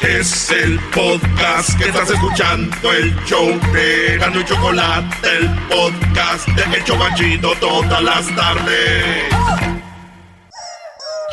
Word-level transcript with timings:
Es 0.00 0.50
el 0.50 0.80
podcast 0.94 1.78
que 1.78 1.84
estás 1.84 2.08
escuchando, 2.08 2.90
el 2.90 3.14
show 3.26 3.46
de 3.70 4.16
Gano 4.18 4.40
y 4.40 4.44
Chocolate, 4.46 5.28
el 5.28 5.50
podcast 5.68 6.48
de 6.48 6.62
El 6.76 6.84
Chocachito 6.84 7.54
todas 7.56 8.02
las 8.02 8.34
tardes. 8.34 9.24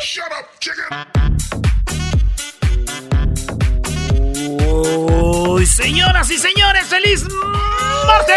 Shut 0.02 0.26
up, 0.38 0.46
chicken. 0.60 0.84
Uy, 4.60 5.64
señoras 5.64 6.30
y 6.30 6.36
señores, 6.36 6.84
feliz 6.88 7.24
martes. 8.06 8.36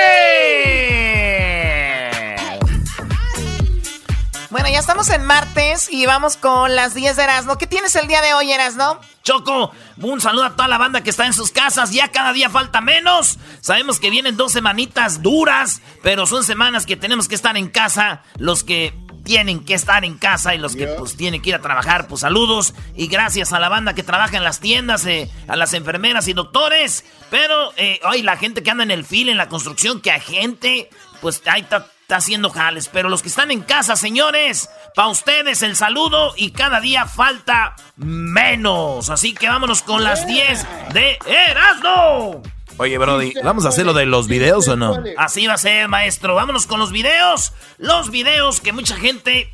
Bueno, 4.49 4.69
ya 4.69 4.79
estamos 4.79 5.09
en 5.09 5.25
martes 5.25 5.91
y 5.91 6.05
vamos 6.05 6.37
con 6.37 6.73
las 6.73 6.93
10 6.93 7.17
de 7.17 7.23
Erasmo. 7.23 7.57
¿Qué 7.57 7.67
tienes 7.67 7.93
el 7.97 8.07
día 8.07 8.21
de 8.21 8.33
hoy, 8.33 8.49
Erasmo? 8.49 8.97
Choco, 9.23 9.71
un 9.97 10.19
saludo 10.19 10.45
a 10.45 10.55
toda 10.55 10.67
la 10.67 10.77
banda 10.77 11.03
que 11.03 11.11
está 11.11 11.25
en 11.25 11.33
sus 11.33 11.51
casas. 11.51 11.91
Ya 11.91 12.09
cada 12.09 12.33
día 12.33 12.49
falta 12.49 12.81
menos. 12.81 13.37
Sabemos 13.61 13.99
que 13.99 14.09
vienen 14.09 14.37
dos 14.37 14.51
semanitas 14.51 15.21
duras, 15.21 15.81
pero 16.01 16.25
son 16.25 16.43
semanas 16.43 16.85
que 16.85 16.95
tenemos 16.95 17.27
que 17.27 17.35
estar 17.35 17.55
en 17.55 17.69
casa. 17.69 18.23
Los 18.37 18.63
que 18.63 18.93
tienen 19.23 19.63
que 19.63 19.73
estar 19.73 20.03
en 20.03 20.17
casa 20.17 20.55
y 20.55 20.57
los 20.57 20.75
que 20.75 20.87
pues 20.87 21.15
tienen 21.15 21.41
que 21.41 21.49
ir 21.49 21.55
a 21.55 21.61
trabajar, 21.61 22.07
pues 22.07 22.21
saludos 22.21 22.73
y 22.95 23.07
gracias 23.07 23.53
a 23.53 23.59
la 23.59 23.69
banda 23.69 23.93
que 23.93 24.03
trabaja 24.03 24.37
en 24.37 24.43
las 24.43 24.59
tiendas, 24.59 25.05
eh, 25.05 25.29
a 25.47 25.55
las 25.55 25.73
enfermeras 25.73 26.27
y 26.27 26.33
doctores, 26.33 27.05
pero 27.29 27.71
eh, 27.77 27.99
hoy 28.03 28.23
la 28.23 28.37
gente 28.37 28.63
que 28.63 28.71
anda 28.71 28.83
en 28.83 28.91
el 28.91 29.05
fil, 29.05 29.29
en 29.29 29.37
la 29.37 29.47
construcción, 29.47 30.01
que 30.01 30.11
a 30.11 30.19
gente, 30.19 30.89
pues 31.21 31.41
ahí 31.45 31.61
está, 31.61 31.87
haciendo 32.17 32.49
jales, 32.49 32.89
pero 32.91 33.09
los 33.09 33.21
que 33.21 33.29
están 33.29 33.51
en 33.51 33.61
casa, 33.61 33.95
señores, 33.95 34.69
para 34.95 35.09
ustedes 35.09 35.61
el 35.61 35.75
saludo 35.75 36.33
y 36.35 36.51
cada 36.51 36.79
día 36.79 37.05
falta 37.05 37.75
menos, 37.95 39.09
así 39.09 39.33
que 39.33 39.47
vámonos 39.47 39.81
con 39.81 40.03
las 40.03 40.27
10 40.27 40.65
de 40.93 41.19
Erasmo. 41.25 42.41
Oye, 42.77 42.97
Brody, 42.97 43.33
¿vamos 43.43 43.65
a 43.65 43.69
hacer 43.69 43.85
lo 43.85 43.93
de 43.93 44.05
los 44.05 44.27
videos 44.27 44.67
o 44.67 44.75
no? 44.75 45.03
Así 45.17 45.45
va 45.45 45.53
a 45.53 45.57
ser, 45.57 45.87
maestro. 45.87 46.33
Vámonos 46.33 46.65
con 46.65 46.79
los 46.79 46.91
videos. 46.91 47.53
Los 47.77 48.09
videos 48.09 48.59
que 48.59 48.71
mucha 48.71 48.95
gente 48.95 49.53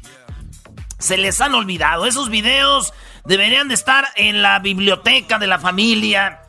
se 1.00 1.18
les 1.18 1.42
han 1.42 1.54
olvidado. 1.54 2.06
Esos 2.06 2.30
videos 2.30 2.94
deberían 3.26 3.68
de 3.68 3.74
estar 3.74 4.08
en 4.16 4.42
la 4.42 4.60
biblioteca 4.60 5.40
de 5.40 5.48
la 5.48 5.60
familia. 5.60 6.42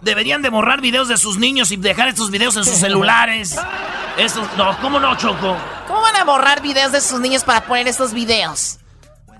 Deberían 0.00 0.42
de 0.42 0.48
borrar 0.48 0.80
videos 0.80 1.08
de 1.08 1.16
sus 1.16 1.38
niños 1.38 1.70
y 1.70 1.76
dejar 1.76 2.08
estos 2.08 2.30
videos 2.30 2.56
en 2.56 2.64
sus 2.64 2.76
celulares. 2.76 3.56
Esos, 4.16 4.46
no, 4.56 4.76
¿cómo 4.80 5.00
no, 5.00 5.16
Choco? 5.16 5.56
¿Cómo 5.86 6.00
van 6.00 6.16
a 6.16 6.24
borrar 6.24 6.62
videos 6.62 6.92
de 6.92 7.00
sus 7.00 7.20
niños 7.20 7.44
para 7.44 7.64
poner 7.64 7.88
estos 7.88 8.12
videos? 8.12 8.78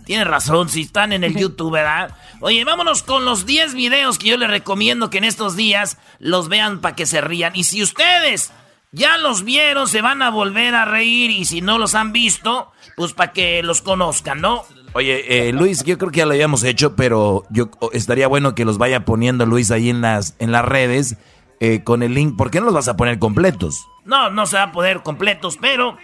Tienes 0.05 0.27
razón, 0.27 0.71
si 0.71 0.83
están 0.83 1.13
en 1.13 1.23
el 1.23 1.37
YouTube, 1.37 1.73
¿verdad? 1.73 2.11
Oye, 2.41 2.65
vámonos 2.65 3.03
con 3.03 3.25
los 3.27 3.45
10 3.45 3.75
videos 3.75 4.19
que 4.19 4.29
yo 4.29 4.37
les 4.39 4.49
recomiendo 4.49 5.11
que 5.11 5.19
en 5.19 5.25
estos 5.25 5.55
días 5.55 5.99
los 6.19 6.49
vean 6.49 6.81
para 6.81 6.97
que 6.97 7.05
se 7.05 7.21
rían. 7.21 7.55
Y 7.55 7.65
si 7.65 7.83
ustedes 7.83 8.53
ya 8.91 9.19
los 9.19 9.45
vieron, 9.45 9.87
se 9.87 10.01
van 10.01 10.23
a 10.23 10.31
volver 10.31 10.75
a 10.75 10.87
reír. 10.87 11.31
Y 11.31 11.45
si 11.45 11.61
no 11.61 11.77
los 11.77 11.95
han 11.95 12.13
visto, 12.13 12.73
pues 12.97 13.13
para 13.13 13.33
que 13.33 13.63
los 13.63 13.83
conozcan, 13.83 14.41
¿no? 14.41 14.65
Oye, 14.95 15.49
eh, 15.49 15.53
Luis, 15.53 15.85
yo 15.85 15.99
creo 15.99 16.11
que 16.11 16.19
ya 16.19 16.27
lo 16.27 16.33
habíamos 16.33 16.65
hecho, 16.65 16.97
pero 16.97 17.45
yo 17.51 17.71
estaría 17.93 18.27
bueno 18.27 18.55
que 18.55 18.65
los 18.65 18.79
vaya 18.79 19.05
poniendo 19.05 19.47
Luis 19.47 19.71
ahí 19.71 19.91
en 19.91 20.01
las, 20.01 20.35
en 20.39 20.51
las 20.51 20.65
redes 20.65 21.17
eh, 21.61 21.83
con 21.85 22.03
el 22.03 22.15
link. 22.15 22.37
¿Por 22.37 22.51
qué 22.51 22.61
no 22.61 22.67
los 22.67 22.75
vas 22.75 22.89
a 22.89 22.97
poner 22.97 23.19
completos? 23.19 23.87
No, 24.05 24.31
no 24.31 24.47
se 24.47 24.57
va 24.57 24.65
a 24.65 24.73
poner 24.73 25.03
completos, 25.03 25.59
pero 25.61 25.97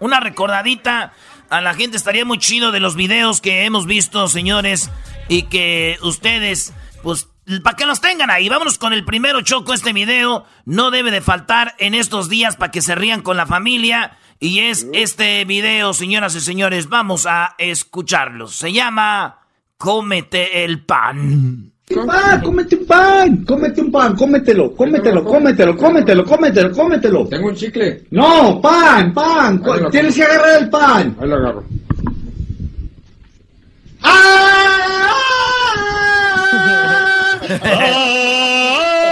una 0.00 0.20
recordadita 0.20 1.12
a 1.50 1.60
la 1.60 1.74
gente 1.74 1.96
estaría 1.96 2.24
muy 2.24 2.38
chido 2.38 2.72
de 2.72 2.80
los 2.80 2.96
videos 2.96 3.40
que 3.40 3.64
hemos 3.64 3.86
visto, 3.86 4.28
señores, 4.28 4.90
y 5.28 5.44
que 5.44 5.98
ustedes, 6.02 6.72
pues, 7.02 7.28
para 7.62 7.76
que 7.76 7.86
los 7.86 8.00
tengan 8.00 8.30
ahí. 8.30 8.48
Vámonos 8.48 8.78
con 8.78 8.92
el 8.92 9.04
primero, 9.04 9.40
Choco, 9.42 9.72
este 9.72 9.92
video 9.92 10.44
no 10.64 10.90
debe 10.90 11.10
de 11.10 11.20
faltar 11.20 11.74
en 11.78 11.94
estos 11.94 12.28
días 12.28 12.56
para 12.56 12.70
que 12.70 12.82
se 12.82 12.94
rían 12.94 13.22
con 13.22 13.36
la 13.36 13.46
familia. 13.46 14.16
Y 14.42 14.60
es 14.60 14.86
este 14.94 15.44
video, 15.44 15.92
señoras 15.92 16.34
y 16.34 16.40
señores, 16.40 16.88
vamos 16.88 17.26
a 17.26 17.54
escucharlo. 17.58 18.46
Se 18.46 18.72
llama 18.72 19.38
Cómete 19.76 20.64
el 20.64 20.82
pan. 20.86 21.72
Pan, 22.06 22.40
cómete 22.40 22.76
un 22.76 22.86
pan, 22.86 23.44
cómete 23.44 23.82
un 23.82 23.92
pan, 23.92 24.16
cómetelo, 24.16 24.74
cómetelo, 24.74 25.22
cómetelo, 25.24 25.76
cómetelo, 25.76 26.24
cómetelo, 26.24 26.72
cómetelo. 26.72 27.28
Tengo 27.28 27.48
un 27.48 27.54
chicle. 27.54 28.04
No, 28.12 28.62
pan, 28.62 29.12
pan, 29.12 29.62
tienes 29.90 30.14
que 30.14 30.22
agarrar 30.22 30.62
el 30.62 30.70
pan. 30.70 31.16
Ahí 31.20 31.28
lo 31.28 31.36
agarro. 31.36 31.64
¡Ah! 34.02 34.66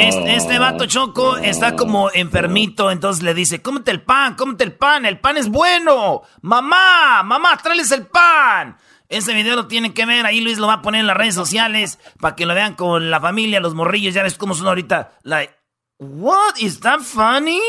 Este, 0.00 0.34
este 0.34 0.58
vato 0.58 0.86
choco 0.86 1.36
está 1.36 1.76
como 1.76 2.10
enfermito, 2.10 2.90
entonces 2.90 3.22
le 3.22 3.34
dice, 3.34 3.60
cómete 3.60 3.90
el 3.90 4.00
pan, 4.00 4.34
cómete 4.34 4.64
el 4.64 4.72
pan, 4.72 5.04
el 5.04 5.20
pan 5.20 5.36
es 5.36 5.50
bueno. 5.50 6.22
Mamá, 6.40 7.22
mamá, 7.22 7.58
tráeles 7.58 7.90
el 7.90 8.06
pan. 8.06 8.78
Ese 9.10 9.34
video 9.34 9.56
lo 9.56 9.66
tienen 9.66 9.92
que 9.92 10.06
ver, 10.06 10.24
ahí 10.24 10.40
Luis 10.40 10.56
lo 10.56 10.66
va 10.66 10.74
a 10.74 10.82
poner 10.82 11.02
en 11.02 11.06
las 11.06 11.18
redes 11.18 11.34
sociales 11.34 11.98
para 12.18 12.34
que 12.34 12.46
lo 12.46 12.54
vean 12.54 12.76
con 12.76 13.10
la 13.10 13.20
familia, 13.20 13.60
los 13.60 13.74
morrillos, 13.74 14.14
ya 14.14 14.22
ves 14.22 14.38
cómo 14.38 14.54
son 14.54 14.68
ahorita. 14.68 15.18
Like, 15.22 15.54
what, 15.98 16.56
is 16.56 16.80
that 16.80 17.00
funny? 17.00 17.60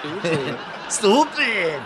Stupid. 0.00 0.54
Stupid. 0.88 1.80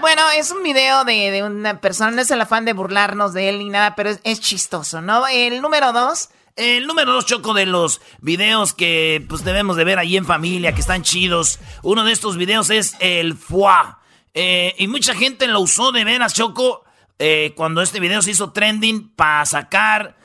Bueno, 0.00 0.22
es 0.34 0.50
un 0.50 0.62
video 0.62 1.04
de, 1.04 1.30
de, 1.30 1.42
una 1.42 1.78
persona, 1.78 2.10
no 2.10 2.22
es 2.22 2.30
el 2.30 2.40
afán 2.40 2.64
de 2.64 2.72
burlarnos 2.72 3.34
de 3.34 3.50
él 3.50 3.58
ni 3.58 3.68
nada, 3.68 3.94
pero 3.96 4.08
es, 4.08 4.20
es 4.24 4.40
chistoso, 4.40 5.02
¿no? 5.02 5.26
El 5.28 5.60
número 5.60 5.92
dos 5.92 6.30
el 6.60 6.86
número 6.86 7.12
dos, 7.12 7.24
Choco, 7.24 7.54
de 7.54 7.64
los 7.64 8.02
videos 8.20 8.74
que 8.74 9.24
pues 9.28 9.44
debemos 9.44 9.76
de 9.76 9.84
ver 9.84 9.98
ahí 9.98 10.18
en 10.18 10.26
familia, 10.26 10.74
que 10.74 10.80
están 10.82 11.02
chidos. 11.02 11.58
Uno 11.82 12.04
de 12.04 12.12
estos 12.12 12.36
videos 12.36 12.68
es 12.68 12.96
el 13.00 13.34
FUA. 13.34 13.98
Eh, 14.34 14.74
y 14.78 14.86
mucha 14.86 15.14
gente 15.14 15.46
lo 15.46 15.60
usó 15.60 15.90
de 15.90 16.04
veras, 16.04 16.34
Choco, 16.34 16.84
eh, 17.18 17.54
cuando 17.56 17.80
este 17.80 17.98
video 17.98 18.20
se 18.20 18.32
hizo 18.32 18.52
trending 18.52 19.08
para 19.08 19.46
sacar 19.46 20.16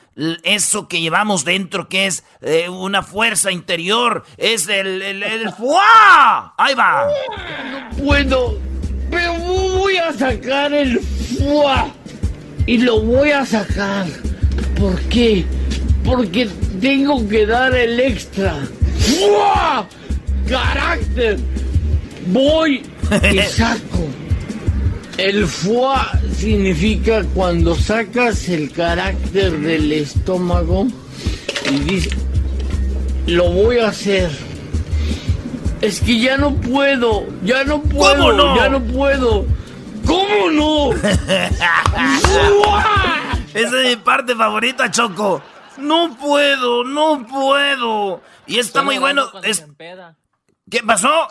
eso 0.42 0.88
que 0.88 1.00
llevamos 1.00 1.44
dentro, 1.44 1.88
que 1.88 2.06
es 2.06 2.22
eh, 2.42 2.68
una 2.68 3.02
fuerza 3.02 3.50
interior. 3.50 4.24
Es 4.36 4.68
el, 4.68 5.00
el, 5.02 5.22
el 5.22 5.50
FUA. 5.52 6.54
Ahí 6.58 6.74
va. 6.74 7.06
No 7.70 7.96
puedo, 7.96 8.58
pero 9.10 9.32
voy 9.34 9.96
a 9.96 10.12
sacar 10.12 10.72
el 10.74 11.00
FUA. 11.00 11.88
Y 12.66 12.78
lo 12.78 13.00
voy 13.00 13.30
a 13.30 13.46
sacar. 13.46 14.06
¿Por 14.78 15.00
qué? 15.08 15.46
Porque 16.04 16.48
tengo 16.80 17.28
que 17.28 17.46
dar 17.46 17.74
el 17.74 17.98
extra. 18.00 18.54
¡Fua! 18.98 19.88
¡Carácter! 20.48 21.38
Voy 22.28 22.82
y 23.32 23.38
saco. 23.50 24.06
El 25.16 25.46
foie 25.46 25.98
significa 26.36 27.24
cuando 27.34 27.74
sacas 27.74 28.48
el 28.48 28.70
carácter 28.70 29.58
del 29.60 29.90
estómago 29.92 30.88
y 31.70 31.78
dices, 31.80 32.12
lo 33.26 33.50
voy 33.50 33.78
a 33.78 33.88
hacer. 33.88 34.30
Es 35.80 36.00
que 36.00 36.20
ya 36.20 36.36
no 36.36 36.54
puedo, 36.54 37.26
ya 37.42 37.64
no 37.64 37.82
puedo, 37.82 38.32
no? 38.32 38.56
ya 38.56 38.68
no 38.68 38.82
puedo. 38.82 39.46
¿Cómo 40.04 40.50
no? 40.50 40.92
Esa 43.54 43.82
es 43.82 43.88
mi 43.88 43.96
parte 43.96 44.34
favorita, 44.34 44.90
Choco. 44.90 45.42
No 45.78 46.16
puedo, 46.16 46.84
no 46.84 47.26
puedo. 47.26 48.22
Y 48.46 48.58
está 48.58 48.82
muy 48.82 48.98
bueno. 48.98 49.30
Es... 49.42 49.64
¿Qué 50.70 50.82
pasó? 50.82 51.28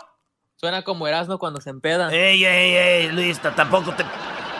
Suena 0.56 0.82
como 0.82 1.06
Erasmo 1.06 1.38
cuando 1.38 1.60
se 1.60 1.70
empeda. 1.70 2.12
Ey, 2.12 2.44
ey, 2.44 2.74
ey, 2.74 3.12
Luis, 3.12 3.40
tampoco 3.40 3.92
te. 3.92 4.04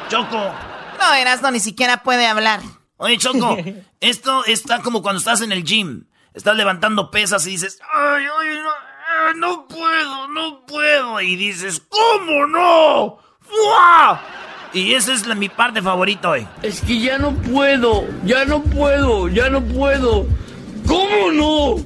Choco. 0.08 0.52
No, 0.98 1.14
Erasmo 1.14 1.50
ni 1.50 1.60
siquiera 1.60 2.02
puede 2.02 2.26
hablar. 2.26 2.60
Oye, 2.98 3.18
Choco, 3.18 3.56
esto 4.00 4.44
está 4.44 4.82
como 4.82 5.02
cuando 5.02 5.18
estás 5.18 5.40
en 5.40 5.52
el 5.52 5.64
gym. 5.64 6.04
Estás 6.34 6.56
levantando 6.56 7.10
pesas 7.10 7.46
y 7.46 7.50
dices, 7.52 7.80
ay, 7.90 8.24
ay, 8.40 8.58
no, 8.62 9.34
no 9.34 9.66
puedo, 9.66 10.28
no 10.28 10.66
puedo. 10.66 11.20
Y 11.22 11.36
dices, 11.36 11.82
¿cómo 11.88 12.46
no? 12.46 13.18
¡Fua! 13.40 14.20
Y 14.72 14.94
esa 14.94 15.12
es 15.12 15.26
la, 15.26 15.34
mi 15.34 15.48
parte 15.48 15.82
favorita 15.82 16.30
hoy. 16.30 16.46
Es 16.62 16.80
que 16.80 16.98
ya 17.00 17.18
no 17.18 17.34
puedo, 17.34 18.04
ya 18.24 18.44
no 18.44 18.62
puedo, 18.62 19.28
ya 19.28 19.48
no 19.48 19.62
puedo. 19.62 20.26
¿Cómo 20.86 21.32
no? 21.32 21.76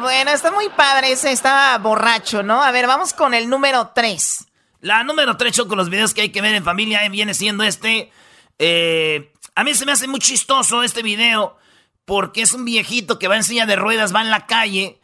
bueno, 0.00 0.30
está 0.30 0.50
muy 0.52 0.68
padre 0.70 1.12
ese, 1.12 1.32
estaba 1.32 1.76
borracho, 1.78 2.42
¿no? 2.42 2.62
A 2.62 2.70
ver, 2.70 2.86
vamos 2.86 3.12
con 3.12 3.34
el 3.34 3.50
número 3.50 3.90
3. 3.94 4.46
La 4.80 5.02
número 5.02 5.36
3, 5.36 5.62
con 5.68 5.76
los 5.76 5.90
videos 5.90 6.14
que 6.14 6.22
hay 6.22 6.30
que 6.30 6.40
ver 6.40 6.54
en 6.54 6.64
familia, 6.64 7.06
viene 7.08 7.34
siendo 7.34 7.64
este. 7.64 8.10
Eh, 8.58 9.32
a 9.54 9.64
mí 9.64 9.74
se 9.74 9.84
me 9.86 9.92
hace 9.92 10.06
muy 10.08 10.20
chistoso 10.20 10.82
este 10.82 11.02
video. 11.02 11.58
porque 12.04 12.42
es 12.42 12.52
un 12.52 12.66
viejito 12.66 13.18
que 13.18 13.28
va 13.28 13.36
en 13.36 13.44
silla 13.44 13.64
de 13.64 13.76
ruedas, 13.76 14.14
va 14.14 14.20
en 14.20 14.30
la 14.30 14.46
calle 14.46 15.00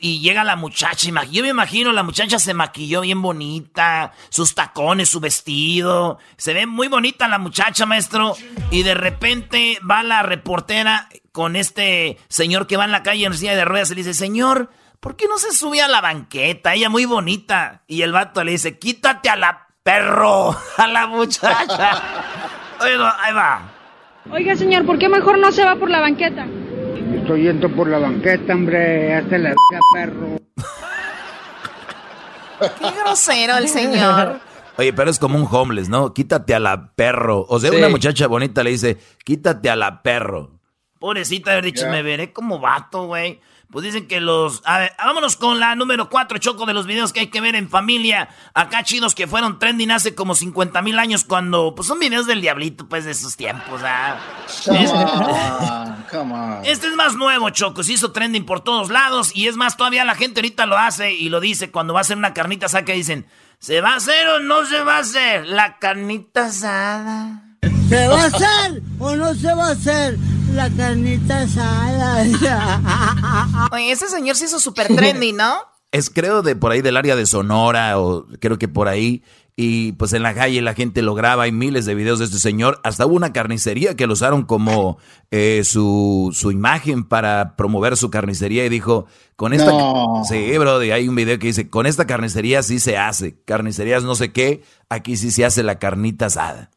y, 0.00 0.20
llega 0.20 0.44
la 0.44 0.56
muchacha. 0.56 1.10
Yo 1.30 1.42
me 1.42 1.48
imagino, 1.48 1.92
la 1.92 2.02
muchacha 2.02 2.38
se 2.38 2.54
maquilló 2.54 3.02
bien 3.02 3.20
bonita, 3.20 4.12
sus 4.28 4.54
tacones, 4.54 5.08
su 5.08 5.20
vestido. 5.20 6.18
Se 6.36 6.54
ve 6.54 6.66
muy 6.66 6.88
bonita 6.88 7.28
la 7.28 7.38
muchacha, 7.38 7.86
maestro. 7.86 8.34
Y 8.70 8.82
de 8.82 8.94
repente 8.94 9.78
va 9.88 10.02
la 10.02 10.22
reportera 10.22 11.08
con 11.32 11.56
este 11.56 12.18
señor 12.28 12.66
que 12.66 12.76
va 12.76 12.84
en 12.84 12.92
la 12.92 13.02
calle 13.02 13.26
en 13.26 13.34
silla 13.34 13.56
de 13.56 13.64
ruedas 13.64 13.90
y 13.90 13.94
le 13.94 14.02
dice, 14.02 14.14
señor, 14.14 14.70
¿por 15.00 15.16
qué 15.16 15.26
no 15.26 15.38
se 15.38 15.52
sube 15.52 15.82
a 15.82 15.88
la 15.88 16.00
banqueta? 16.00 16.74
Ella 16.74 16.88
muy 16.88 17.04
bonita. 17.04 17.82
Y 17.86 18.02
el 18.02 18.12
vato 18.12 18.44
le 18.44 18.52
dice, 18.52 18.78
quítate 18.78 19.28
a 19.28 19.36
la 19.36 19.66
perro, 19.82 20.56
a 20.76 20.86
la 20.86 21.06
muchacha. 21.06 22.02
Oiga, 22.80 23.16
ahí 23.22 23.34
va. 23.34 23.62
Oiga, 24.30 24.56
señor, 24.56 24.86
¿por 24.86 24.98
qué 24.98 25.08
mejor 25.08 25.38
no 25.38 25.52
se 25.52 25.64
va 25.64 25.76
por 25.76 25.90
la 25.90 26.00
banqueta? 26.00 26.46
Estoy 27.12 27.42
yendo 27.42 27.68
por 27.74 27.88
la 27.88 27.98
banqueta, 27.98 28.54
hombre. 28.54 29.14
Hazte 29.14 29.38
la 29.38 29.54
perro. 29.94 30.38
Qué 32.78 32.90
grosero 33.02 33.56
el 33.58 33.68
señor. 33.68 34.40
Oye, 34.76 34.92
pero 34.92 35.10
es 35.10 35.18
como 35.18 35.38
un 35.38 35.46
homeless, 35.50 35.88
¿no? 35.88 36.12
Quítate 36.14 36.54
a 36.54 36.58
la 36.58 36.92
perro. 36.94 37.46
O 37.48 37.60
sea, 37.60 37.70
una 37.72 37.88
muchacha 37.88 38.26
bonita 38.26 38.64
le 38.64 38.70
dice, 38.70 38.98
quítate 39.24 39.70
a 39.70 39.76
la 39.76 40.02
perro. 40.02 40.58
Pobrecita 40.98 41.52
haber 41.52 41.64
dicho, 41.64 41.88
me 41.90 42.02
veré 42.02 42.32
como 42.32 42.58
vato, 42.58 43.06
güey. 43.06 43.40
Pues 43.74 43.84
dicen 43.84 44.06
que 44.06 44.20
los... 44.20 44.62
A 44.66 44.78
ver, 44.78 44.92
vámonos 44.96 45.36
con 45.36 45.58
la 45.58 45.74
número 45.74 46.08
4, 46.08 46.38
Choco, 46.38 46.64
de 46.64 46.72
los 46.72 46.86
videos 46.86 47.12
que 47.12 47.18
hay 47.18 47.26
que 47.26 47.40
ver 47.40 47.56
en 47.56 47.68
familia. 47.68 48.28
Acá 48.54 48.84
chidos 48.84 49.16
que 49.16 49.26
fueron 49.26 49.58
trending 49.58 49.90
hace 49.90 50.14
como 50.14 50.36
50 50.36 50.80
mil 50.80 50.96
años 50.96 51.24
cuando... 51.24 51.74
Pues 51.74 51.88
son 51.88 51.98
videos 51.98 52.28
del 52.28 52.40
diablito, 52.40 52.88
pues, 52.88 53.04
de 53.04 53.10
esos 53.10 53.36
tiempos, 53.36 53.80
¿ah? 53.82 54.16
Este, 54.46 54.86
este 56.70 56.86
es 56.86 56.94
más 56.94 57.16
nuevo, 57.16 57.50
Choco. 57.50 57.82
Se 57.82 57.94
hizo 57.94 58.12
trending 58.12 58.46
por 58.46 58.60
todos 58.60 58.90
lados. 58.90 59.34
Y 59.34 59.48
es 59.48 59.56
más, 59.56 59.76
todavía 59.76 60.04
la 60.04 60.14
gente 60.14 60.38
ahorita 60.38 60.66
lo 60.66 60.78
hace 60.78 61.12
y 61.12 61.28
lo 61.28 61.40
dice. 61.40 61.72
Cuando 61.72 61.94
va 61.94 61.98
a 61.98 62.02
hacer 62.02 62.16
una 62.16 62.32
carnita 62.32 62.68
saca 62.68 62.92
dicen... 62.92 63.26
¿Se 63.58 63.80
va 63.80 63.94
a 63.94 63.96
hacer 63.96 64.28
o 64.28 64.40
no 64.40 64.66
se 64.66 64.82
va 64.82 64.98
a 64.98 65.00
hacer? 65.00 65.46
La 65.46 65.78
carnita 65.78 66.46
asada. 66.46 67.43
¿Se 67.88 68.08
va 68.08 68.22
a 68.22 68.26
hacer 68.26 68.82
o 68.98 69.16
no 69.16 69.34
se 69.34 69.54
va 69.54 69.68
a 69.68 69.70
hacer? 69.72 70.18
la 70.54 70.70
carnita 70.70 71.42
asada. 71.42 72.24
Oye, 73.72 73.90
ese 73.90 74.08
señor 74.08 74.36
se 74.36 74.44
hizo 74.44 74.60
súper 74.60 74.86
trendy, 74.94 75.32
¿no? 75.32 75.52
Es 75.90 76.10
creo 76.10 76.42
de 76.42 76.56
por 76.56 76.72
ahí 76.72 76.80
del 76.80 76.96
área 76.96 77.16
de 77.16 77.26
Sonora 77.26 77.98
o 77.98 78.26
creo 78.40 78.58
que 78.58 78.68
por 78.68 78.88
ahí. 78.88 79.22
Y 79.56 79.92
pues 79.92 80.12
en 80.12 80.24
la 80.24 80.34
calle 80.34 80.60
la 80.62 80.74
gente 80.74 81.00
lo 81.00 81.14
graba, 81.14 81.44
hay 81.44 81.52
miles 81.52 81.86
de 81.86 81.94
videos 81.94 82.18
de 82.18 82.24
este 82.24 82.38
señor. 82.38 82.80
Hasta 82.82 83.06
hubo 83.06 83.14
una 83.14 83.32
carnicería 83.32 83.94
que 83.94 84.08
lo 84.08 84.14
usaron 84.14 84.42
como 84.42 84.98
eh, 85.30 85.62
su, 85.64 86.30
su, 86.34 86.50
imagen 86.50 87.04
para 87.04 87.54
promover 87.54 87.96
su 87.96 88.10
carnicería 88.10 88.64
y 88.64 88.68
dijo, 88.68 89.06
con 89.36 89.52
esta... 89.52 89.70
Sí, 90.28 90.58
bro, 90.58 90.78
hay 90.78 91.06
un 91.06 91.14
video 91.14 91.38
que 91.38 91.48
dice, 91.48 91.70
con 91.70 91.86
esta 91.86 92.04
carnicería 92.04 92.64
sí 92.64 92.80
se 92.80 92.96
hace. 92.96 93.40
Carnicerías 93.44 94.02
no 94.02 94.16
sé 94.16 94.32
qué, 94.32 94.64
aquí 94.88 95.16
sí 95.16 95.30
se 95.30 95.44
hace 95.44 95.62
la 95.62 95.78
carnita 95.78 96.26
asada. 96.26 96.70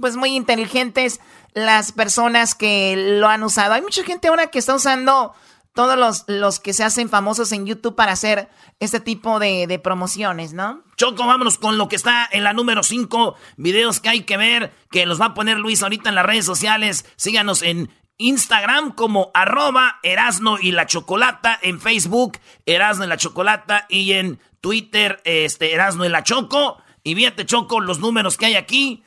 Pues 0.00 0.16
muy 0.16 0.34
inteligentes 0.34 1.20
las 1.54 1.92
personas 1.92 2.54
que 2.54 2.94
lo 3.18 3.28
han 3.28 3.42
usado. 3.42 3.74
Hay 3.74 3.82
mucha 3.82 4.04
gente 4.04 4.28
ahora 4.28 4.48
que 4.48 4.58
está 4.58 4.74
usando 4.74 5.34
todos 5.74 5.96
los, 5.96 6.24
los 6.26 6.60
que 6.60 6.72
se 6.72 6.84
hacen 6.84 7.08
famosos 7.08 7.52
en 7.52 7.66
YouTube 7.66 7.94
para 7.94 8.12
hacer 8.12 8.48
este 8.80 9.00
tipo 9.00 9.38
de, 9.38 9.80
promociones, 9.82 10.52
¿no? 10.52 10.82
Choco, 10.96 11.26
vámonos 11.26 11.58
con 11.58 11.78
lo 11.78 11.88
que 11.88 11.96
está 11.96 12.28
en 12.30 12.44
la 12.44 12.52
número 12.52 12.82
5, 12.82 13.36
videos 13.56 14.00
que 14.00 14.08
hay 14.08 14.22
que 14.22 14.36
ver, 14.36 14.72
que 14.90 15.06
los 15.06 15.20
va 15.20 15.26
a 15.26 15.34
poner 15.34 15.58
Luis 15.58 15.82
ahorita 15.82 16.08
en 16.08 16.16
las 16.16 16.26
redes 16.26 16.44
sociales. 16.44 17.04
Síganos 17.16 17.62
en 17.62 17.90
Instagram 18.18 18.92
como 18.92 19.30
arroba 19.32 20.00
Erasno 20.02 20.58
y 20.58 20.72
la 20.72 20.86
Chocolata, 20.86 21.58
en 21.62 21.80
Facebook 21.80 22.38
Erasno 22.66 23.04
y 23.04 23.08
la 23.08 23.16
Chocolata 23.16 23.86
y 23.88 24.12
en 24.12 24.40
Twitter 24.60 25.20
este, 25.24 25.72
Erasno 25.72 26.04
y 26.04 26.08
la 26.08 26.22
Choco. 26.22 26.82
Y 27.02 27.14
fíjate, 27.14 27.46
Choco, 27.46 27.80
los 27.80 28.00
números 28.00 28.36
que 28.36 28.46
hay 28.46 28.56
aquí 28.56 29.04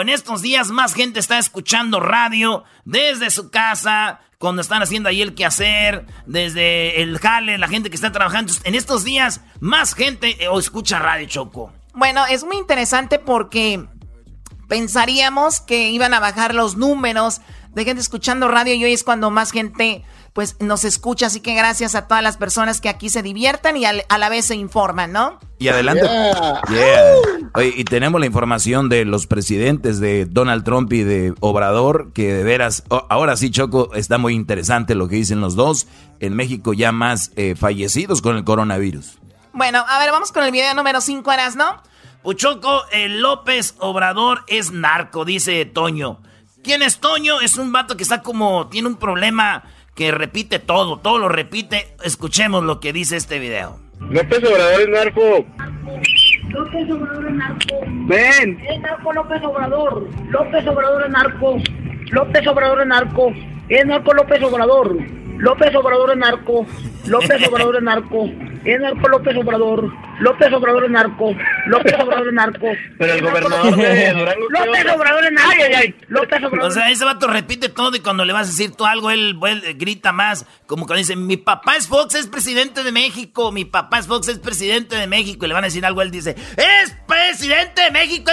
en 0.00 0.08
estos 0.08 0.42
días 0.42 0.70
más 0.70 0.94
gente 0.94 1.20
está 1.20 1.38
escuchando 1.38 2.00
radio 2.00 2.64
desde 2.84 3.30
su 3.30 3.50
casa, 3.50 4.20
cuando 4.38 4.62
están 4.62 4.82
haciendo 4.82 5.08
ahí 5.08 5.22
el 5.22 5.34
quehacer, 5.34 6.06
desde 6.26 7.02
el 7.02 7.18
jale, 7.18 7.58
la 7.58 7.68
gente 7.68 7.90
que 7.90 7.96
está 7.96 8.12
trabajando. 8.12 8.52
En 8.64 8.74
estos 8.74 9.04
días 9.04 9.40
más 9.60 9.94
gente 9.94 10.42
eh, 10.42 10.48
o 10.48 10.58
escucha 10.58 10.98
radio 10.98 11.26
Choco. 11.26 11.72
Bueno, 11.94 12.26
es 12.26 12.44
muy 12.44 12.56
interesante 12.56 13.18
porque 13.18 13.86
pensaríamos 14.68 15.60
que 15.60 15.90
iban 15.90 16.12
a 16.12 16.20
bajar 16.20 16.54
los 16.54 16.76
números 16.76 17.40
de 17.70 17.84
gente 17.84 18.00
escuchando 18.00 18.48
radio 18.48 18.74
y 18.74 18.84
hoy 18.84 18.92
es 18.92 19.04
cuando 19.04 19.30
más 19.30 19.52
gente 19.52 20.04
pues 20.36 20.60
nos 20.60 20.84
escucha, 20.84 21.28
así 21.28 21.40
que 21.40 21.54
gracias 21.54 21.94
a 21.94 22.06
todas 22.06 22.22
las 22.22 22.36
personas 22.36 22.82
que 22.82 22.90
aquí 22.90 23.08
se 23.08 23.22
diviertan 23.22 23.78
y 23.78 23.86
a, 23.86 24.18
la 24.18 24.28
vez 24.28 24.44
se 24.44 24.54
informan, 24.54 25.10
¿no? 25.10 25.38
Y 25.58 25.68
adelante. 25.68 26.06
Oye, 27.54 27.72
y 27.74 27.84
tenemos 27.84 28.20
la 28.20 28.26
información 28.26 28.90
de 28.90 29.06
los 29.06 29.26
presidentes 29.26 29.98
de 29.98 30.26
Donald 30.26 30.62
Trump 30.62 30.92
y 30.92 31.04
de 31.04 31.32
Obrador, 31.40 32.12
que 32.12 32.34
de 32.34 32.44
veras, 32.44 32.82
ahora 33.08 33.34
sí, 33.38 33.50
Choco, 33.50 33.94
está 33.94 34.18
muy 34.18 34.34
interesante 34.34 34.94
lo 34.94 35.08
que 35.08 35.16
dicen 35.16 35.40
los 35.40 35.56
dos. 35.56 35.86
En 36.20 36.36
México 36.36 36.74
ya 36.74 36.92
más 36.92 37.32
eh, 37.36 37.54
fallecidos 37.56 38.20
con 38.20 38.36
el 38.36 38.44
coronavirus. 38.44 39.18
Bueno, 39.54 39.86
a 39.88 39.98
ver, 39.98 40.10
vamos 40.10 40.32
con 40.32 40.44
el 40.44 40.52
video 40.52 40.74
número 40.74 41.00
5, 41.00 41.32
Eras, 41.32 41.56
¿no? 41.56 41.82
Puchoco, 42.22 42.82
el 42.92 43.22
López 43.22 43.74
Obrador 43.78 44.44
es 44.48 44.70
narco, 44.70 45.24
dice 45.24 45.64
Toño. 45.64 46.20
¿Quién 46.62 46.82
es 46.82 46.98
Toño? 46.98 47.40
Es 47.40 47.56
un 47.56 47.72
vato 47.72 47.96
que 47.96 48.02
está 48.02 48.20
como, 48.20 48.66
tiene 48.66 48.88
un 48.88 48.96
problema 48.96 49.62
que 49.96 50.12
repite 50.12 50.58
todo, 50.60 50.98
todo 50.98 51.18
lo 51.18 51.28
repite. 51.28 51.88
Escuchemos 52.04 52.62
lo 52.62 52.78
que 52.78 52.92
dice 52.92 53.16
este 53.16 53.40
video. 53.40 53.80
López 53.98 54.38
Obrador 54.44 54.80
es 54.82 54.88
narco. 54.88 55.46
López 56.50 56.90
Obrador 56.90 57.26
es 57.26 57.32
narco. 57.32 57.80
Ven. 58.06 58.60
Es 58.68 58.80
narco 58.80 59.12
López 59.12 59.42
Obrador. 59.42 60.08
López 60.28 60.66
Obrador 60.68 61.02
es 61.04 61.10
narco. 61.10 61.56
López 62.12 62.46
Obrador 62.46 62.80
es 62.82 62.86
narco. 62.86 63.32
Es 63.68 63.86
narco 63.86 64.12
López 64.12 64.42
Obrador. 64.42 64.98
López 65.38 65.74
Obrador 65.74 66.10
es 66.12 66.16
narco. 66.16 66.66
López 67.06 67.48
Obrador 67.48 67.76
es 67.76 67.82
narco. 67.82 68.30
Es 68.64 68.80
narco 68.80 69.08
López 69.08 69.36
Obrador. 69.36 69.92
López 70.20 70.52
Obrador 70.52 70.84
es 70.84 70.90
narco. 70.90 71.34
López 71.66 71.94
Obrador 72.00 72.26
es 72.28 72.32
narco. 72.32 72.66
Pero 72.98 73.12
el 73.12 73.22
gobernador 73.22 73.76
de 73.76 74.12
Durango. 74.12 74.50
López 74.50 74.86
Obrador 74.94 75.24
es 75.24 75.32
narco. 75.32 75.50
Ay, 75.52 75.62
ay, 75.62 75.74
ay. 75.74 75.94
López 76.08 76.42
Obrador. 76.42 76.70
O 76.70 76.70
sea, 76.70 76.90
ese 76.90 77.04
vato 77.04 77.26
repite 77.26 77.68
todo 77.68 77.96
y 77.96 78.00
cuando 78.00 78.24
le 78.24 78.32
vas 78.32 78.48
a 78.48 78.50
decir 78.50 78.72
tú 78.72 78.86
algo, 78.86 79.10
él, 79.10 79.38
grita 79.76 80.12
más. 80.12 80.46
Como 80.66 80.86
cuando 80.86 80.98
dice, 80.98 81.16
mi 81.16 81.36
papá 81.36 81.76
es 81.76 81.86
Fox, 81.86 82.14
es 82.14 82.26
presidente 82.26 82.82
de 82.82 82.92
México. 82.92 83.52
Mi 83.52 83.64
papá 83.64 83.98
es 83.98 84.06
Fox, 84.06 84.28
es 84.28 84.38
presidente 84.38 84.96
de 84.96 85.06
México. 85.06 85.44
Y 85.44 85.48
le 85.48 85.54
van 85.54 85.64
a 85.64 85.68
decir 85.68 85.84
algo, 85.84 86.02
él 86.02 86.10
dice, 86.10 86.34
es 86.56 86.96
presidente 87.06 87.82
de 87.82 87.90
México. 87.90 88.32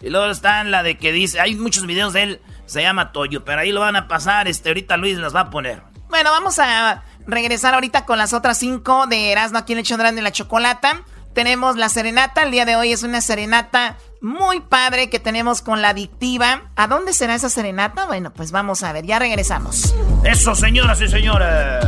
Y 0.00 0.10
luego 0.10 0.26
está 0.26 0.60
en 0.60 0.70
la 0.70 0.82
de 0.82 0.96
que 0.96 1.12
dice, 1.12 1.40
hay 1.40 1.56
muchos 1.56 1.86
videos 1.86 2.12
de 2.12 2.22
él, 2.22 2.40
se 2.66 2.82
llama 2.82 3.10
Toyo, 3.10 3.44
pero 3.44 3.60
ahí 3.60 3.72
lo 3.72 3.80
van 3.80 3.96
a 3.96 4.06
pasar, 4.06 4.46
este, 4.46 4.68
ahorita 4.68 4.96
Luis 4.96 5.18
las 5.18 5.34
va 5.34 5.40
a 5.40 5.50
poner. 5.50 5.82
Bueno, 6.08 6.30
vamos 6.30 6.58
a 6.58 7.02
regresar 7.26 7.74
ahorita 7.74 8.04
con 8.06 8.18
las 8.18 8.32
otras 8.32 8.58
cinco 8.58 9.06
de 9.06 9.30
Erasmo 9.32 9.58
aquí 9.58 9.72
en 9.74 9.80
el 9.80 9.84
Chondrán 9.84 10.16
de 10.16 10.22
la 10.22 10.32
Chocolata. 10.32 11.02
Tenemos 11.34 11.76
la 11.76 11.88
serenata, 11.88 12.42
el 12.42 12.50
día 12.50 12.64
de 12.64 12.76
hoy 12.76 12.92
es 12.92 13.02
una 13.02 13.20
serenata 13.20 13.96
muy 14.20 14.60
padre 14.60 15.10
que 15.10 15.20
tenemos 15.20 15.60
con 15.60 15.82
la 15.82 15.90
adictiva. 15.90 16.62
¿A 16.74 16.88
dónde 16.88 17.12
será 17.12 17.34
esa 17.34 17.48
serenata? 17.48 18.06
Bueno, 18.06 18.32
pues 18.32 18.50
vamos 18.50 18.82
a 18.82 18.92
ver, 18.92 19.04
ya 19.04 19.18
regresamos. 19.18 19.94
Eso, 20.24 20.54
señoras 20.54 21.00
y 21.00 21.08
señores. 21.08 21.84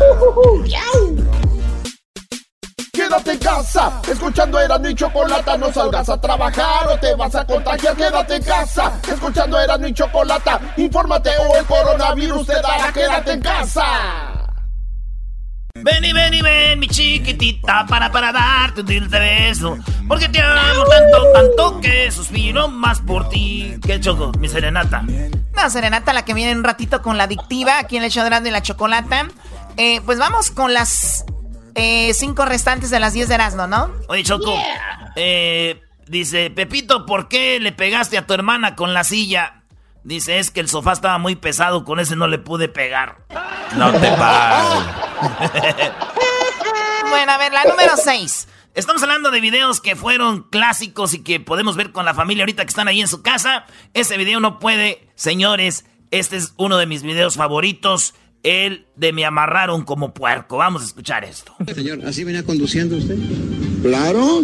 Quédate 3.10 3.32
en 3.32 3.38
casa, 3.40 4.00
escuchando 4.08 4.60
Erasmo 4.60 4.88
y 4.88 4.94
Chocolata, 4.94 5.56
no 5.56 5.72
salgas 5.72 6.08
a 6.08 6.20
trabajar 6.20 6.86
o 6.86 6.96
te 6.96 7.12
vas 7.16 7.34
a 7.34 7.44
contagiar. 7.44 7.96
Quédate 7.96 8.36
en 8.36 8.42
casa, 8.44 8.92
escuchando 9.02 9.58
Erasmo 9.58 9.88
y 9.88 9.94
Chocolata, 9.94 10.60
infórmate 10.76 11.30
o 11.40 11.56
el 11.56 11.64
coronavirus 11.64 12.46
te 12.46 12.52
dará. 12.52 12.92
Quédate 12.92 13.32
en 13.32 13.40
casa. 13.40 13.82
Ven 15.74 16.04
y 16.04 16.12
ven 16.12 16.34
y 16.34 16.40
ven, 16.40 16.78
mi 16.78 16.86
chiquitita, 16.86 17.84
para 17.88 18.12
para 18.12 18.30
darte 18.30 18.82
un 18.82 18.86
dulce 18.86 19.18
beso. 19.18 19.76
Porque 20.06 20.28
te 20.28 20.40
amo 20.40 20.84
tanto, 20.84 21.32
tanto 21.32 21.80
que 21.80 22.12
suspiro 22.12 22.68
más 22.68 23.00
por 23.00 23.28
ti. 23.28 23.74
¿Qué 23.84 23.98
choco? 23.98 24.30
Mi 24.38 24.48
serenata. 24.48 25.02
No, 25.02 25.68
serenata, 25.68 26.12
la 26.12 26.24
que 26.24 26.34
viene 26.34 26.54
un 26.56 26.62
ratito 26.62 27.02
con 27.02 27.18
la 27.18 27.24
adictiva, 27.24 27.80
aquí 27.80 27.96
en 27.96 28.04
el 28.04 28.12
show 28.12 28.24
de 28.24 28.50
la 28.52 28.62
chocolata. 28.62 29.26
Eh, 29.76 30.00
pues 30.04 30.20
vamos 30.20 30.52
con 30.52 30.72
las 30.72 31.24
eh, 31.80 32.14
cinco 32.14 32.44
restantes 32.44 32.90
de 32.90 33.00
las 33.00 33.12
10 33.12 33.28
de 33.28 33.34
Erasmo, 33.34 33.66
¿no? 33.66 33.90
Oye, 34.08 34.22
Choco. 34.22 34.54
Eh, 35.16 35.80
dice, 36.06 36.50
Pepito, 36.50 37.06
¿por 37.06 37.28
qué 37.28 37.58
le 37.60 37.72
pegaste 37.72 38.18
a 38.18 38.26
tu 38.26 38.34
hermana 38.34 38.76
con 38.76 38.94
la 38.94 39.04
silla? 39.04 39.62
Dice, 40.04 40.38
es 40.38 40.50
que 40.50 40.60
el 40.60 40.68
sofá 40.68 40.92
estaba 40.92 41.18
muy 41.18 41.36
pesado, 41.36 41.84
con 41.84 42.00
ese 42.00 42.16
no 42.16 42.26
le 42.26 42.38
pude 42.38 42.68
pegar. 42.68 43.18
No 43.76 43.92
te 43.92 44.10
pases. 44.16 44.82
bueno, 47.08 47.32
a 47.32 47.38
ver, 47.38 47.52
la 47.52 47.64
número 47.64 47.96
6. 47.96 48.48
Estamos 48.74 49.02
hablando 49.02 49.30
de 49.30 49.40
videos 49.40 49.80
que 49.80 49.96
fueron 49.96 50.44
clásicos 50.44 51.12
y 51.12 51.22
que 51.22 51.40
podemos 51.40 51.76
ver 51.76 51.90
con 51.92 52.04
la 52.04 52.14
familia 52.14 52.44
ahorita 52.44 52.64
que 52.64 52.68
están 52.70 52.88
ahí 52.88 53.00
en 53.00 53.08
su 53.08 53.20
casa. 53.20 53.66
Ese 53.94 54.16
video 54.16 54.38
no 54.40 54.58
puede, 54.58 55.08
señores, 55.16 55.84
este 56.10 56.36
es 56.36 56.54
uno 56.56 56.78
de 56.78 56.86
mis 56.86 57.02
videos 57.02 57.36
favoritos. 57.36 58.14
El 58.42 58.86
de 58.96 59.12
me 59.12 59.24
amarraron 59.24 59.84
como 59.84 60.14
puerco. 60.14 60.56
Vamos 60.56 60.82
a 60.82 60.86
escuchar 60.86 61.24
esto. 61.24 61.54
Señor, 61.74 62.00
¿así 62.06 62.24
venía 62.24 62.44
conduciendo 62.44 62.96
usted? 62.96 63.18
Claro. 63.82 64.42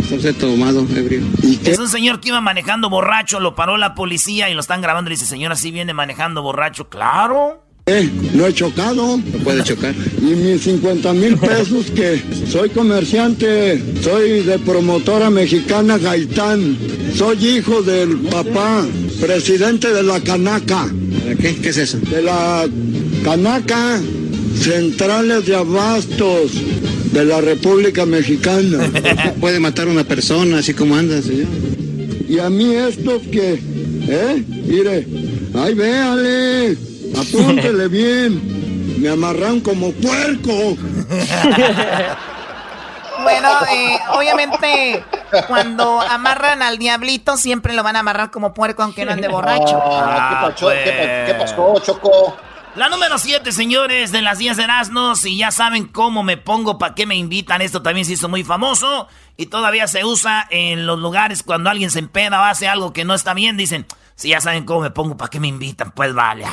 Está 0.00 0.16
usted 0.16 0.36
tomado, 0.36 0.86
ebrio. 0.94 1.22
Es 1.64 1.78
un 1.78 1.88
señor 1.88 2.20
que 2.20 2.28
iba 2.28 2.40
manejando 2.40 2.88
borracho, 2.88 3.40
lo 3.40 3.54
paró 3.54 3.76
la 3.76 3.94
policía 3.94 4.48
y 4.48 4.54
lo 4.54 4.60
están 4.60 4.80
grabando 4.80 5.10
y 5.10 5.14
dice, 5.14 5.26
señor, 5.26 5.52
así 5.52 5.70
viene 5.70 5.94
manejando 5.94 6.42
borracho. 6.42 6.88
Claro. 6.88 7.65
Eh, 7.88 8.10
no 8.34 8.48
he 8.48 8.52
chocado. 8.52 9.16
No 9.16 9.38
puede 9.44 9.62
chocar. 9.62 9.94
Y 10.20 10.34
mis 10.34 10.62
50 10.62 11.12
mil 11.12 11.36
pesos 11.38 11.86
que 11.94 12.20
soy 12.50 12.68
comerciante, 12.70 13.80
soy 14.02 14.42
de 14.42 14.58
promotora 14.58 15.30
mexicana 15.30 15.96
Gaitán, 15.96 16.76
soy 17.14 17.46
hijo 17.46 17.82
del 17.82 18.16
papá, 18.22 18.84
presidente 19.20 19.92
de 19.92 20.02
la 20.02 20.18
Canaca. 20.18 20.88
¿De 21.28 21.36
qué? 21.36 21.54
¿Qué 21.54 21.68
es 21.68 21.76
eso? 21.76 21.98
De 21.98 22.22
la 22.22 22.66
Canaca, 23.22 24.00
centrales 24.58 25.46
de 25.46 25.54
abastos 25.54 26.54
de 27.12 27.24
la 27.24 27.40
República 27.40 28.04
Mexicana. 28.04 28.90
puede 29.40 29.60
matar 29.60 29.86
a 29.86 29.92
una 29.92 30.02
persona 30.02 30.58
así 30.58 30.74
como 30.74 30.96
anda, 30.96 31.22
señor. 31.22 31.46
Y 32.28 32.40
a 32.40 32.50
mí 32.50 32.74
estos 32.74 33.22
que, 33.30 33.60
¿eh? 34.08 34.42
Mire, 34.66 35.06
ay, 35.54 35.74
véale. 35.74 36.95
Apúntele 37.18 37.88
bien. 37.88 39.00
Me 39.00 39.08
amarran 39.10 39.60
como 39.60 39.92
puerco. 39.92 40.52
Bueno, 43.22 43.48
eh, 43.72 43.98
obviamente 44.12 45.04
cuando 45.48 46.00
amarran 46.00 46.62
al 46.62 46.78
diablito 46.78 47.36
siempre 47.36 47.74
lo 47.74 47.82
van 47.82 47.96
a 47.96 48.00
amarrar 48.00 48.30
como 48.30 48.54
puerco 48.54 48.82
aunque 48.82 49.04
no 49.04 49.12
ande 49.12 49.26
borracho. 49.28 49.80
Ah, 49.82 50.52
¿qué, 50.56 51.34
pasó, 51.38 51.74
Choco? 51.80 52.36
La 52.76 52.90
número 52.90 53.16
7, 53.16 53.52
señores, 53.52 54.12
de 54.12 54.20
las 54.20 54.36
10 54.36 54.58
de 54.58 54.64
Erasmus. 54.64 55.24
Y 55.24 55.38
ya 55.38 55.50
saben 55.50 55.86
cómo 55.86 56.22
me 56.22 56.36
pongo, 56.36 56.76
para 56.78 56.94
qué 56.94 57.06
me 57.06 57.16
invitan. 57.16 57.62
Esto 57.62 57.80
también 57.80 58.04
se 58.04 58.12
hizo 58.12 58.28
muy 58.28 58.44
famoso. 58.44 59.08
Y 59.38 59.46
todavía 59.46 59.88
se 59.88 60.04
usa 60.04 60.46
en 60.50 60.86
los 60.86 60.98
lugares 60.98 61.42
cuando 61.42 61.70
alguien 61.70 61.90
se 61.90 62.00
empeda 62.00 62.38
o 62.38 62.44
hace 62.44 62.68
algo 62.68 62.92
que 62.92 63.06
no 63.06 63.14
está 63.14 63.32
bien. 63.32 63.56
Dicen, 63.56 63.86
si 64.16 64.30
ya 64.30 64.40
saben 64.40 64.64
cómo 64.64 64.80
me 64.80 64.90
pongo, 64.90 65.14
¿para 65.14 65.28
qué 65.28 65.38
me 65.38 65.48
invitan? 65.48 65.90
Pues 65.90 66.14
vale. 66.14 66.46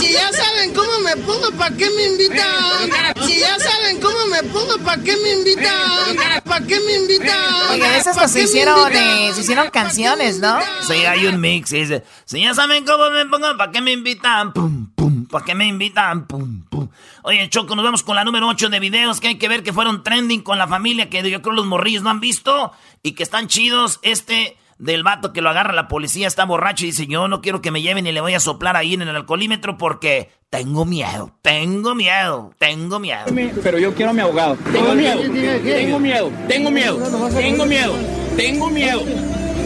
Si, 0.00 0.12
ya 0.14 0.32
saben 0.32 0.72
cómo 0.72 0.98
me 1.00 1.14
pongo, 1.18 1.50
¿para 1.58 1.76
qué 1.76 1.90
me 1.90 2.06
invitan? 2.06 3.26
Si 3.26 3.38
ya 3.38 3.58
saben 3.58 4.00
cómo 4.00 4.26
me 4.30 4.42
pongo, 4.44 4.78
¿para 4.82 5.02
qué 5.02 5.14
me 5.18 5.32
invitan? 5.34 6.42
¿Para 6.42 6.66
qué 6.66 6.80
me 6.80 6.94
invitan? 6.94 7.70
Oye, 7.70 7.98
esas 7.98 8.16
pues 8.16 8.30
se 8.30 8.44
hicieron, 8.44 8.90
eh, 8.90 9.30
se 9.34 9.42
hicieron 9.42 9.68
canciones, 9.68 10.40
¿no? 10.40 10.58
Sí, 10.88 11.04
hay 11.04 11.26
un 11.26 11.38
mix. 11.38 11.68
Dice, 11.68 12.02
si 12.24 12.40
ya 12.40 12.54
saben 12.54 12.86
cómo 12.86 13.10
me 13.10 13.26
pongo, 13.26 13.58
¿para 13.58 13.70
qué 13.70 13.82
me 13.82 13.92
invitan? 13.92 14.54
Pum, 14.54 14.90
pum, 14.94 15.26
¿para 15.26 15.44
qué 15.44 15.54
me 15.54 15.66
invitan? 15.66 16.26
Pum, 16.26 16.62
pum. 16.62 16.88
Oye, 17.24 17.46
Choco, 17.50 17.76
nos 17.76 17.84
vamos 17.84 18.02
con 18.02 18.16
la 18.16 18.24
número 18.24 18.48
8 18.48 18.70
de 18.70 18.80
videos 18.80 19.20
que 19.20 19.28
hay 19.28 19.36
que 19.36 19.48
ver 19.48 19.62
que 19.62 19.74
fueron 19.74 20.02
trending 20.02 20.40
con 20.40 20.56
la 20.56 20.66
familia, 20.66 21.10
que 21.10 21.30
yo 21.30 21.42
creo 21.42 21.54
los 21.54 21.66
morrillos 21.66 22.02
no 22.02 22.08
han 22.08 22.20
visto 22.20 22.72
y 23.02 23.12
que 23.12 23.22
están 23.22 23.48
chidos. 23.48 24.00
Este 24.00 24.56
del 24.82 25.04
vato 25.04 25.32
que 25.32 25.42
lo 25.42 25.48
agarra 25.48 25.72
la 25.72 25.86
policía, 25.86 26.26
está 26.26 26.44
borracho 26.44 26.84
y 26.84 26.88
dice, 26.88 27.06
yo 27.06 27.28
no 27.28 27.40
quiero 27.40 27.62
que 27.62 27.70
me 27.70 27.82
lleven 27.82 28.04
y 28.04 28.10
le 28.10 28.20
voy 28.20 28.34
a 28.34 28.40
soplar 28.40 28.76
ahí 28.76 28.94
en 28.94 29.02
el 29.02 29.14
alcoholímetro 29.14 29.78
porque 29.78 30.30
tengo 30.50 30.84
miedo, 30.84 31.38
tengo 31.40 31.94
miedo, 31.94 32.52
tengo 32.58 32.98
miedo. 32.98 33.26
Pero 33.62 33.78
yo 33.78 33.94
quiero 33.94 34.10
a 34.10 34.14
mi 34.14 34.22
abogado. 34.22 34.56
Tengo 34.72 34.94
miedo, 34.94 35.20
tengo 35.62 35.98
miedo, 36.00 36.32
tengo 36.48 36.70
miedo, 36.72 36.98
tengo 37.30 37.64
miedo, 37.64 37.94
tengo 38.36 38.70
miedo. 38.70 39.02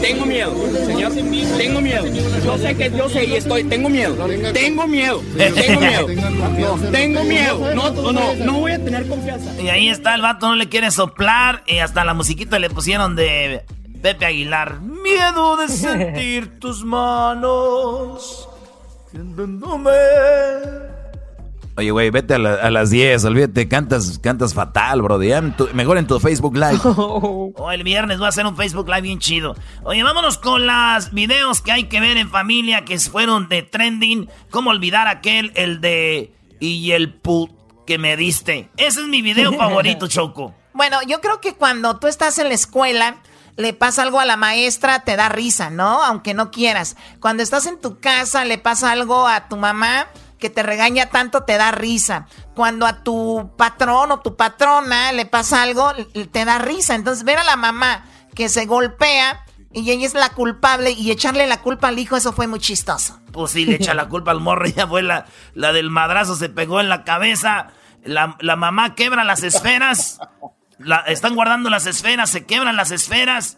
Tengo 0.01 0.27
miedo, 0.27 0.53
señor. 0.85 1.11
Tengo 1.57 1.81
miedo. 1.81 2.05
Yo 2.45 2.57
sé 2.59 2.77
que 2.77 2.91
yo 2.95 3.09
sé 3.09 3.25
y 3.25 3.33
estoy. 3.33 3.63
Tengo 3.63 3.89
miedo. 3.89 4.15
Tengo 4.53 4.85
miedo. 4.85 5.23
Tengo 5.35 5.79
miedo. 5.79 6.07
Tengo 6.91 7.23
miedo. 7.23 7.73
No, 7.73 7.89
no, 8.13 8.35
no 8.35 8.53
voy 8.59 8.73
a 8.73 8.83
tener 8.83 9.07
confianza. 9.07 9.59
Y 9.59 9.69
ahí 9.69 9.89
está 9.89 10.13
el 10.13 10.21
vato, 10.21 10.49
no 10.49 10.55
le 10.55 10.69
quiere 10.69 10.91
soplar. 10.91 11.63
Y 11.65 11.79
hasta 11.79 12.05
la 12.05 12.13
musiquita 12.13 12.59
le 12.59 12.69
pusieron 12.69 13.15
de 13.15 13.65
Pepe 13.97 14.25
Aguilar. 14.25 14.79
Miedo 14.81 15.57
de 15.57 15.67
sentir 15.67 16.59
tus 16.59 16.83
manos. 16.83 18.47
Oye, 21.77 21.91
güey, 21.91 22.09
vete 22.09 22.33
a, 22.33 22.39
las 22.39 22.89
10, 22.89 23.25
olvídate, 23.25 23.67
cantas, 23.67 24.17
cantas 24.17 24.53
fatal, 24.53 25.01
bro. 25.01 25.19
mejor 25.73 25.97
en 25.97 26.07
tu 26.07 26.19
Facebook 26.19 26.55
Live. 26.55 26.79
Oh, 27.59 27.71
el 27.71 27.83
viernes 27.83 28.21
va 28.21 28.27
a 28.27 28.31
ser 28.31 28.45
un 28.45 28.55
Facebook 28.55 28.87
Live 28.87 29.01
bien 29.01 29.19
chido. 29.19 29.55
Oye, 29.83 30.03
vámonos 30.03 30.37
con 30.37 30.65
los 30.65 31.11
videos 31.11 31.61
que 31.61 31.71
hay 31.71 31.83
que 31.85 31.99
ver 31.99 32.17
en 32.17 32.29
familia 32.29 32.83
que 32.83 32.99
fueron 32.99 33.47
de 33.49 33.61
trending. 33.63 34.29
¿Cómo 34.49 34.71
olvidar 34.71 35.07
aquel, 35.07 35.51
el 35.55 35.81
de... 35.81 36.33
y 36.59 36.91
el 36.91 37.13
put 37.13 37.51
que 37.85 37.97
me 37.97 38.17
diste? 38.17 38.69
Ese 38.77 39.01
es 39.01 39.07
mi 39.07 39.21
video 39.21 39.53
favorito, 39.57 40.07
Choco. 40.07 40.53
Bueno, 40.73 40.97
yo 41.07 41.21
creo 41.21 41.41
que 41.41 41.53
cuando 41.55 41.97
tú 41.97 42.07
estás 42.07 42.37
en 42.39 42.49
la 42.49 42.53
escuela 42.53 43.17
le 43.57 43.73
pasa 43.73 44.03
algo 44.03 44.19
a 44.19 44.25
la 44.25 44.37
maestra, 44.37 44.99
te 44.99 45.15
da 45.15 45.29
risa, 45.29 45.69
¿no? 45.69 46.03
Aunque 46.03 46.33
no 46.33 46.51
quieras. 46.51 46.95
Cuando 47.19 47.43
estás 47.43 47.65
en 47.65 47.81
tu 47.81 47.99
casa, 47.99 48.45
le 48.45 48.59
pasa 48.59 48.91
algo 48.91 49.27
a 49.27 49.49
tu 49.49 49.57
mamá 49.57 50.07
que 50.37 50.51
te 50.51 50.61
regaña 50.61 51.09
tanto, 51.09 51.43
te 51.43 51.57
da 51.57 51.71
risa. 51.71 52.27
Cuando 52.53 52.85
a 52.85 53.03
tu 53.03 53.51
patrón 53.57 54.11
o 54.11 54.19
tu 54.19 54.35
patrona 54.35 55.11
le 55.11 55.25
pasa 55.25 55.63
algo, 55.63 55.91
te 56.31 56.45
da 56.45 56.59
risa. 56.59 56.93
Entonces, 56.93 57.23
ver 57.23 57.39
a 57.39 57.43
la 57.43 57.55
mamá 57.55 58.05
que 58.35 58.47
se 58.47 58.67
golpea 58.67 59.43
y 59.73 59.89
ella 59.89 60.05
es 60.05 60.13
la 60.13 60.29
culpable 60.29 60.91
y 60.91 61.09
echarle 61.09 61.47
la 61.47 61.61
culpa 61.61 61.87
al 61.87 61.97
hijo, 61.97 62.15
eso 62.15 62.33
fue 62.33 62.45
muy 62.45 62.59
chistoso. 62.59 63.19
Pues 63.31 63.51
sí, 63.51 63.65
le 63.65 63.75
echa 63.75 63.95
la 63.95 64.07
culpa 64.07 64.29
al 64.29 64.39
morro, 64.39 64.67
ya 64.75 64.87
fue 64.87 65.01
la, 65.01 65.25
la 65.55 65.73
del 65.73 65.89
madrazo, 65.89 66.35
se 66.35 66.49
pegó 66.49 66.79
en 66.79 66.89
la 66.89 67.03
cabeza. 67.03 67.69
La, 68.03 68.37
la 68.39 68.55
mamá 68.55 68.93
quebra 68.93 69.23
las 69.23 69.41
esferas 69.41 70.19
están 71.07 71.35
guardando 71.35 71.69
las 71.69 71.85
esferas, 71.85 72.29
se 72.29 72.45
quebran 72.45 72.75
las 72.75 72.91
esferas. 72.91 73.57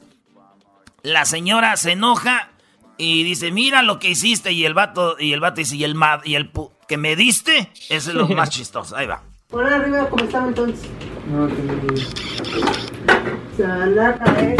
La 1.01 1.25
señora 1.25 1.77
se 1.77 1.93
enoja 1.93 2.49
y 2.97 3.23
dice, 3.23 3.51
mira 3.51 3.81
lo 3.81 3.99
que 3.99 4.09
hiciste. 4.09 4.51
Y 4.51 4.65
el 4.65 4.73
vato, 4.73 5.15
y 5.19 5.33
el 5.33 5.39
vato 5.39 5.55
dice, 5.55 5.75
y 5.75 5.83
el, 5.83 5.95
mad, 5.95 6.21
y 6.25 6.35
el 6.35 6.51
que 6.87 6.97
me 6.97 7.15
diste, 7.15 7.71
eso 7.89 8.09
es 8.09 8.15
lo 8.15 8.27
más 8.27 8.49
chistoso. 8.49 8.95
Ahí 8.95 9.07
va. 9.07 9.23
Por 9.49 9.65
arriba, 9.65 10.07
¿cómo 10.09 10.23
estaba 10.25 10.47
entonces? 10.47 10.87
No, 11.27 11.49
Se 13.57 13.63
van 13.63 13.99
a 13.99 14.15
caer. 14.17 14.57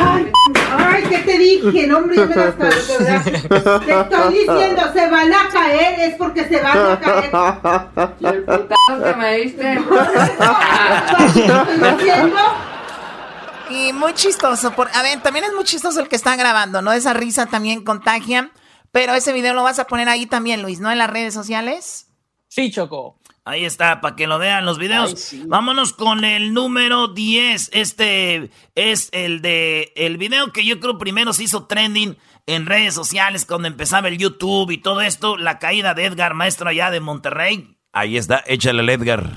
¡Ay! 0.00 0.32
¡Ay! 0.76 1.04
¿Qué 1.08 1.18
te 1.18 1.38
dije? 1.38 1.86
No, 1.86 1.98
hombre, 1.98 2.16
ya 2.16 2.26
me 2.26 2.34
las. 2.36 2.56
Te 2.56 2.68
estoy 2.68 4.34
diciendo, 4.34 4.82
se 4.92 5.10
van 5.10 5.32
a 5.32 5.48
caer, 5.50 6.00
es 6.00 6.14
porque 6.16 6.44
se 6.48 6.60
van 6.60 6.78
a 6.78 7.00
caer. 7.00 7.30
¿Y 8.20 8.26
el 8.26 8.44
putazo 8.44 9.04
que 9.04 9.14
me 9.14 9.36
diste? 9.38 9.80
Y 13.68 13.92
muy 13.92 14.14
chistoso. 14.14 14.72
Por, 14.72 14.88
a 14.94 15.02
ver, 15.02 15.20
también 15.22 15.44
es 15.44 15.52
muy 15.52 15.64
chistoso 15.64 16.00
el 16.00 16.08
que 16.08 16.16
está 16.16 16.36
grabando, 16.36 16.82
¿no? 16.82 16.92
Esa 16.92 17.14
risa 17.14 17.46
también 17.46 17.82
contagia. 17.82 18.50
Pero 18.92 19.14
ese 19.14 19.32
video 19.32 19.54
lo 19.54 19.64
vas 19.64 19.78
a 19.78 19.86
poner 19.86 20.08
ahí 20.08 20.26
también, 20.26 20.62
Luis, 20.62 20.80
¿no? 20.80 20.90
En 20.90 20.98
las 20.98 21.10
redes 21.10 21.34
sociales. 21.34 22.06
Sí, 22.48 22.70
Choco. 22.70 23.18
Ahí 23.46 23.64
está, 23.64 24.00
para 24.00 24.16
que 24.16 24.26
lo 24.26 24.40
vean 24.40 24.66
los 24.66 24.76
videos. 24.76 25.32
Vámonos 25.46 25.92
con 25.92 26.24
el 26.24 26.52
número 26.52 27.06
10. 27.06 27.70
Este 27.72 28.50
es 28.74 29.08
el 29.12 29.40
de 29.40 29.92
el 29.94 30.16
video 30.16 30.52
que 30.52 30.66
yo 30.66 30.80
creo 30.80 30.98
primero 30.98 31.32
se 31.32 31.44
hizo 31.44 31.66
trending 31.66 32.16
en 32.46 32.66
redes 32.66 32.94
sociales 32.94 33.46
cuando 33.46 33.68
empezaba 33.68 34.08
el 34.08 34.18
YouTube 34.18 34.72
y 34.72 34.78
todo 34.78 35.00
esto. 35.00 35.36
La 35.36 35.60
caída 35.60 35.94
de 35.94 36.06
Edgar, 36.06 36.34
maestro 36.34 36.70
allá 36.70 36.90
de 36.90 36.98
Monterrey. 36.98 37.78
Ahí 37.92 38.16
está, 38.16 38.42
échale 38.48 38.80
al 38.80 38.90
Edgar. 38.90 39.30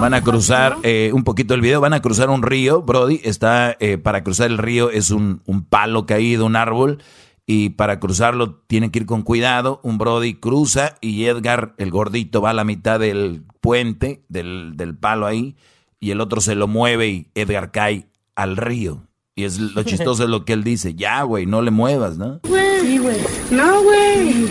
Van 0.00 0.14
a 0.14 0.22
cruzar 0.22 0.78
eh, 0.84 1.10
un 1.12 1.22
poquito 1.22 1.52
el 1.52 1.60
video, 1.60 1.82
van 1.82 1.92
a 1.92 2.00
cruzar 2.00 2.30
un 2.30 2.42
río, 2.42 2.80
Brody. 2.80 3.20
Está 3.24 3.76
eh, 3.78 3.98
para 3.98 4.24
cruzar 4.24 4.46
el 4.46 4.56
río 4.56 4.88
es 4.88 5.10
un, 5.10 5.42
un 5.44 5.66
palo 5.66 6.06
caído, 6.06 6.46
un 6.46 6.56
árbol 6.56 7.02
y 7.50 7.70
para 7.70 7.98
cruzarlo 7.98 8.56
tiene 8.66 8.90
que 8.90 8.98
ir 8.98 9.06
con 9.06 9.22
cuidado. 9.22 9.80
Un 9.82 9.96
Brody 9.96 10.34
cruza 10.34 10.96
y 11.00 11.24
Edgar, 11.24 11.74
el 11.78 11.90
gordito, 11.90 12.42
va 12.42 12.50
a 12.50 12.52
la 12.52 12.62
mitad 12.62 13.00
del 13.00 13.42
puente, 13.62 14.22
del, 14.28 14.98
palo 15.00 15.24
ahí, 15.24 15.56
y 15.98 16.10
el 16.10 16.20
otro 16.20 16.42
se 16.42 16.54
lo 16.54 16.68
mueve 16.68 17.08
y 17.08 17.30
Edgar 17.34 17.70
cae 17.70 18.06
al 18.36 18.58
río. 18.58 19.06
Y 19.34 19.44
es 19.44 19.58
lo 19.58 19.82
chistoso 19.84 20.24
es 20.24 20.28
lo 20.28 20.44
que 20.44 20.52
él 20.52 20.62
dice, 20.62 20.94
ya, 20.94 21.22
güey, 21.22 21.46
no 21.46 21.62
le 21.62 21.70
muevas, 21.70 22.18
¿no? 22.18 22.38
Sí, 22.82 22.98
güey. 22.98 23.16
No, 23.50 23.82
güey. 23.82 24.46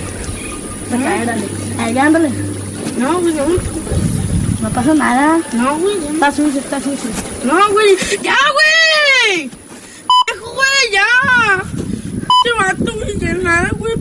Allá, 1.78 2.08
ándale. 2.08 2.32
No, 2.98 3.20
güey, 3.20 3.36
no. 3.36 4.70
pasa 4.72 4.96
nada. 4.96 5.40
No, 5.54 5.78
güey. 5.78 5.98
Está 6.14 6.32
sucio, 6.32 6.60
está 6.60 6.82
sucio. 6.82 7.12
No, 7.46 7.60
güey. 7.74 7.96
¡Ya, 8.24 8.36
güey! 9.36 9.52
¡Güey, 10.40 10.92
ya! 10.92 11.77
Vato, 12.54 12.94
güey, 12.94 13.18
nada, 13.44 13.70
güey, 13.78 13.94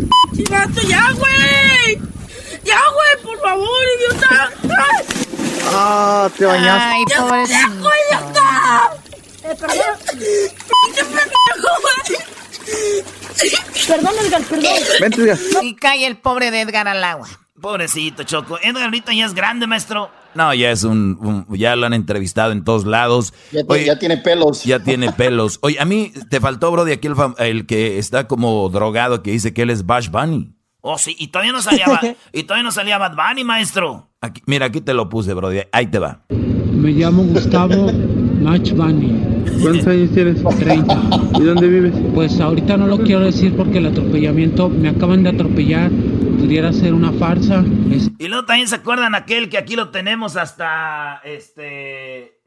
vato, 0.50 0.80
ya, 0.82 1.10
güey. 1.12 1.98
Ya, 2.64 2.80
güey, 2.92 3.22
por 3.22 3.40
favor, 3.40 3.84
idiota. 3.98 4.50
Ah, 5.68 6.30
te 6.36 6.44
bañaste. 6.44 6.94
Ay, 6.94 7.04
pobrecito. 7.04 7.58
Ya, 7.58 7.68
güey, 7.80 8.00
ya 8.10 8.18
está. 8.18 8.90
Eh, 9.44 9.56
perdón. 9.60 9.96
Pinche 10.82 11.04
pendejo, 11.04 11.70
güey. 11.82 12.18
Perdón, 13.86 14.14
Edgar, 14.24 14.42
perdón. 14.42 14.72
Vente, 15.00 15.22
Edgar. 15.22 15.38
Y 15.62 15.76
cae 15.76 16.06
el 16.06 16.16
pobre 16.16 16.50
de 16.50 16.60
Edgar 16.62 16.88
al 16.88 17.04
agua. 17.04 17.28
Pobrecito, 17.60 18.24
Choco. 18.24 18.58
Edgar 18.60 18.84
ahorita 18.84 19.12
ya 19.12 19.26
es 19.26 19.34
grande, 19.34 19.66
maestro. 19.66 20.10
No, 20.36 20.52
ya 20.54 20.70
es 20.70 20.84
un, 20.84 21.18
un- 21.48 21.56
ya 21.56 21.74
lo 21.76 21.86
han 21.86 21.94
entrevistado 21.94 22.52
en 22.52 22.62
todos 22.64 22.84
lados. 22.84 23.32
Ya, 23.52 23.62
ya 23.84 23.98
tiene 23.98 24.18
pelos. 24.18 24.64
Ya 24.64 24.78
tiene 24.80 25.10
pelos. 25.12 25.58
Oye, 25.62 25.78
a 25.80 25.84
mí 25.84 26.12
te 26.30 26.40
faltó, 26.40 26.70
Brody, 26.70 26.92
aquí 26.92 27.06
el, 27.08 27.14
fam- 27.14 27.34
el 27.38 27.66
que 27.66 27.98
está 27.98 28.26
como 28.28 28.68
drogado, 28.68 29.22
que 29.22 29.30
dice 29.32 29.54
que 29.54 29.62
él 29.62 29.70
es 29.70 29.86
Bash 29.86 30.08
Bunny. 30.10 30.52
Oh, 30.82 30.98
sí, 30.98 31.16
y 31.18 31.28
todavía 31.28 31.52
no 31.52 31.62
salía, 31.62 31.86
y 32.32 32.42
todavía 32.44 32.62
no 32.62 32.70
salía 32.70 32.98
Bad 32.98 33.16
Bunny, 33.16 33.42
maestro. 33.44 34.10
Aquí- 34.20 34.42
mira, 34.46 34.66
aquí 34.66 34.80
te 34.80 34.94
lo 34.94 35.08
puse, 35.08 35.34
Brody. 35.34 35.60
Ahí 35.72 35.86
te 35.88 35.98
va. 35.98 36.24
Me 36.28 36.90
llamo 36.90 37.22
Gustavo 37.24 37.90
Match 38.42 38.72
Bunny. 38.72 39.22
¿Cuántos 39.62 39.86
años 39.86 40.10
tienes? 40.12 40.42
30. 40.58 41.00
¿Y 41.40 41.42
dónde 41.42 41.66
vives? 41.68 41.94
Pues 42.14 42.38
ahorita 42.40 42.76
no 42.76 42.86
lo 42.86 42.98
quiero 42.98 43.20
decir 43.20 43.56
porque 43.56 43.78
el 43.78 43.86
atropellamiento 43.86 44.68
me 44.68 44.90
acaban 44.90 45.22
de 45.22 45.30
atropellar. 45.30 45.90
Pudiera 46.46 46.72
ser 46.72 46.94
una 46.94 47.12
farsa. 47.12 47.64
Es- 47.90 48.08
Y 48.18 48.28
luego 48.28 48.44
también 48.46 48.68
se 48.68 48.76
acuerdan 48.76 49.16
aquel 49.16 49.48
que 49.50 49.58
aquí 49.58 49.74
lo 49.74 49.90
tenemos 49.90 50.36
hasta, 50.36 51.20
este, 51.24 52.38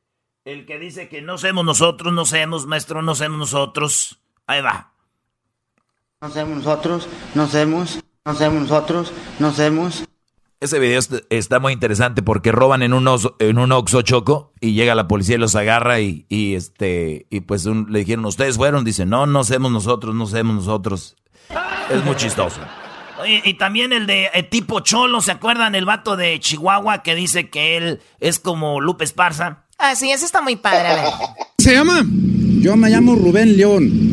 el 0.45 0.65
que 0.65 0.79
dice 0.79 1.09
que 1.09 1.21
no 1.21 1.37
somos 1.37 1.65
nosotros, 1.65 2.13
no 2.13 2.23
somos, 2.25 2.65
maestro, 2.65 3.01
no 3.01 3.13
somos 3.13 3.37
nosotros. 3.37 4.21
Ahí 4.47 4.61
va. 4.61 4.93
No 6.21 6.29
somos 6.29 6.57
nosotros, 6.59 7.09
no 7.35 7.45
somos, 7.47 7.99
no 8.23 8.35
somos 8.35 8.61
nosotros, 8.61 9.11
no 9.37 9.51
somos. 9.51 10.05
Ese 10.61 10.79
video 10.79 10.99
est- 10.99 11.25
está 11.29 11.59
muy 11.59 11.73
interesante 11.73 12.21
porque 12.23 12.53
roban 12.53 12.81
en 12.83 12.93
un, 12.93 13.05
oso- 13.05 13.35
en 13.39 13.57
un 13.57 13.73
Oxxo 13.73 14.01
Choco 14.01 14.53
y 14.61 14.73
llega 14.75 14.95
la 14.95 15.09
policía 15.09 15.35
y 15.35 15.39
los 15.39 15.55
agarra 15.57 15.99
y, 15.99 16.25
y, 16.29 16.55
este 16.55 17.27
y 17.29 17.41
pues 17.41 17.65
un- 17.65 17.87
le 17.91 17.99
dijeron, 17.99 18.23
¿ustedes 18.25 18.55
fueron? 18.55 18.85
Dicen, 18.85 19.09
no, 19.09 19.25
no 19.25 19.43
somos 19.43 19.73
nosotros, 19.73 20.15
no 20.15 20.25
somos 20.25 20.55
nosotros. 20.55 21.17
Es 21.89 22.03
muy 22.05 22.15
chistoso. 22.15 22.61
Oye, 23.21 23.41
y 23.43 23.55
también 23.55 23.91
el 23.93 24.07
de 24.07 24.29
eh, 24.33 24.43
tipo 24.43 24.79
Cholo, 24.79 25.21
¿se 25.21 25.31
acuerdan? 25.31 25.75
El 25.75 25.85
vato 25.85 26.15
de 26.15 26.39
Chihuahua 26.39 27.03
que 27.03 27.15
dice 27.15 27.49
que 27.49 27.77
él 27.77 27.99
es 28.19 28.39
como 28.39 28.79
Lupe 28.79 29.03
Esparza. 29.03 29.63
Ah, 29.77 29.95
sí, 29.95 30.11
ese 30.11 30.25
está 30.25 30.41
muy 30.41 30.55
padre. 30.55 30.87
A 30.87 30.95
ver. 30.95 31.05
¿Se 31.57 31.73
llama? 31.73 32.05
Yo 32.61 32.75
me 32.75 32.89
llamo 32.89 33.15
Rubén 33.15 33.57
León. 33.57 34.09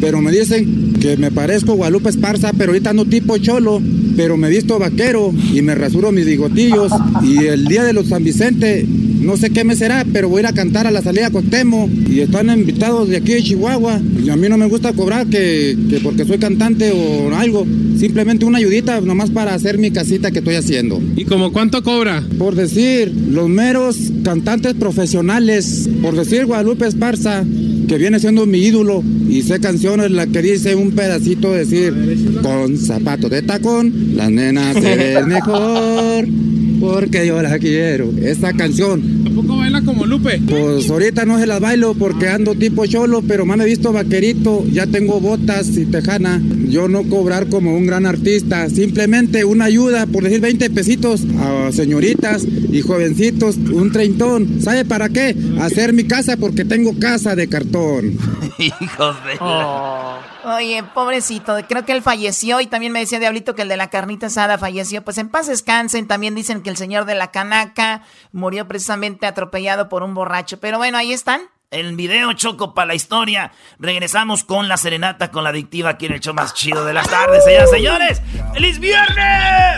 Pero 0.00 0.20
me 0.20 0.30
dicen 0.30 0.94
que 1.00 1.16
me 1.16 1.30
parezco 1.30 1.74
Guadalupe 1.74 2.10
Esparza, 2.10 2.52
pero 2.56 2.72
ahorita 2.72 2.90
ando 2.90 3.04
tipo 3.04 3.36
cholo. 3.38 3.80
Pero 4.16 4.36
me 4.36 4.48
visto 4.48 4.78
vaquero 4.78 5.32
y 5.52 5.62
me 5.62 5.74
rasuro 5.74 6.12
mis 6.12 6.26
bigotillos. 6.26 6.92
Y 7.22 7.46
el 7.46 7.66
día 7.66 7.82
de 7.84 7.92
los 7.92 8.08
San 8.08 8.22
Vicente, 8.22 8.86
no 9.24 9.36
sé 9.36 9.50
qué 9.50 9.64
me 9.64 9.74
será, 9.76 10.04
pero 10.12 10.28
voy 10.28 10.38
a 10.38 10.40
ir 10.40 10.46
a 10.46 10.52
cantar 10.52 10.86
a 10.86 10.90
la 10.90 11.02
salida 11.02 11.30
Costemo. 11.30 11.88
Y 12.08 12.20
están 12.20 12.50
invitados 12.50 13.08
de 13.08 13.16
aquí 13.16 13.32
de 13.32 13.42
Chihuahua. 13.42 14.00
Y 14.24 14.30
a 14.30 14.36
mí 14.36 14.48
no 14.48 14.56
me 14.56 14.66
gusta 14.66 14.92
cobrar 14.92 15.26
que, 15.26 15.76
que 15.90 16.00
porque 16.00 16.24
soy 16.24 16.38
cantante 16.38 16.92
o 16.92 17.34
algo. 17.34 17.66
Simplemente 17.98 18.44
una 18.44 18.58
ayudita 18.58 19.00
nomás 19.00 19.30
para 19.30 19.54
hacer 19.54 19.78
mi 19.78 19.90
casita 19.90 20.30
que 20.30 20.38
estoy 20.38 20.56
haciendo. 20.56 21.00
¿Y 21.16 21.24
como 21.24 21.52
cuánto 21.52 21.82
cobra? 21.82 22.22
Por 22.38 22.54
decir, 22.54 23.12
los 23.30 23.48
meros 23.48 23.96
cantantes 24.22 24.74
profesionales, 24.74 25.88
por 26.02 26.16
decir 26.16 26.46
Guadalupe 26.46 26.86
Esparza, 26.86 27.44
que 27.88 27.98
viene 27.98 28.18
siendo 28.18 28.46
mi 28.46 28.58
ídolo, 28.58 29.02
y 29.28 29.42
sé 29.42 29.60
canciones 29.60 30.10
la 30.10 30.26
que 30.26 30.42
dice 30.42 30.74
un 30.74 30.92
pedacito 30.92 31.52
decir, 31.52 31.94
con 32.42 32.76
zapatos 32.78 33.30
de 33.30 33.42
tacón, 33.42 34.16
la 34.16 34.30
nena 34.30 34.72
se 34.72 34.96
ve 34.96 35.24
mejor, 35.26 36.26
porque 36.84 37.26
yo 37.26 37.40
la 37.42 37.58
quiero. 37.58 38.10
Esa 38.22 38.52
canción. 38.52 39.24
¿Tampoco 39.24 39.56
baila 39.56 39.82
como 39.82 40.06
Lupe? 40.06 40.40
Pues 40.48 40.90
ahorita 40.90 41.24
no 41.24 41.38
se 41.38 41.46
las 41.46 41.60
bailo 41.60 41.94
porque 41.94 42.28
ando 42.28 42.54
tipo 42.54 42.86
cholo, 42.86 43.22
pero 43.26 43.46
me 43.46 43.54
han 43.54 43.64
visto 43.64 43.92
vaquerito, 43.92 44.64
ya 44.70 44.86
tengo 44.86 45.20
botas 45.20 45.68
y 45.76 45.86
tejana. 45.86 46.42
Yo 46.68 46.88
no 46.88 47.04
cobrar 47.04 47.48
como 47.48 47.74
un 47.74 47.86
gran 47.86 48.06
artista, 48.06 48.68
simplemente 48.68 49.44
una 49.44 49.66
ayuda, 49.66 50.06
por 50.06 50.24
decir 50.24 50.40
20 50.40 50.70
pesitos 50.70 51.22
a 51.38 51.72
señoritas 51.72 52.44
y 52.44 52.80
jovencitos, 52.82 53.56
un 53.56 53.90
treintón. 53.90 54.60
¿Sabe 54.60 54.84
para 54.84 55.08
qué? 55.08 55.34
Hacer 55.60 55.92
mi 55.92 56.04
casa 56.04 56.36
porque 56.36 56.64
tengo 56.64 56.98
casa 56.98 57.34
de 57.34 57.48
cartón. 57.48 58.18
Hijos 58.58 59.16
de... 59.24 60.33
Oye, 60.44 60.82
pobrecito, 60.82 61.56
creo 61.66 61.86
que 61.86 61.92
él 61.92 62.02
falleció 62.02 62.60
y 62.60 62.66
también 62.66 62.92
me 62.92 63.00
decía 63.00 63.18
Diablito 63.18 63.54
que 63.54 63.62
el 63.62 63.68
de 63.68 63.78
la 63.78 63.88
carnita 63.88 64.26
asada 64.26 64.58
falleció. 64.58 65.02
Pues 65.02 65.16
en 65.18 65.30
paz 65.30 65.46
descansen, 65.46 66.06
también 66.06 66.34
dicen 66.34 66.62
que 66.62 66.70
el 66.70 66.76
señor 66.76 67.06
de 67.06 67.14
la 67.14 67.30
canaca 67.30 68.02
murió 68.32 68.68
precisamente 68.68 69.26
atropellado 69.26 69.88
por 69.88 70.02
un 70.02 70.14
borracho. 70.14 70.60
Pero 70.60 70.76
bueno, 70.76 70.98
ahí 70.98 71.12
están. 71.12 71.42
El 71.70 71.96
video 71.96 72.32
Choco 72.34 72.74
para 72.74 72.88
la 72.88 72.94
historia. 72.94 73.52
Regresamos 73.78 74.44
con 74.44 74.68
la 74.68 74.76
serenata 74.76 75.30
con 75.30 75.42
la 75.42 75.50
adictiva 75.50 75.90
aquí 75.90 76.06
en 76.06 76.12
el 76.12 76.20
show 76.20 76.34
más 76.34 76.54
chido 76.54 76.84
de 76.84 76.92
las 76.92 77.08
tardes, 77.08 77.42
señoras 77.44 77.68
y 77.68 77.74
señores. 77.74 78.22
¡Feliz 78.52 78.78
viernes! 78.78 79.16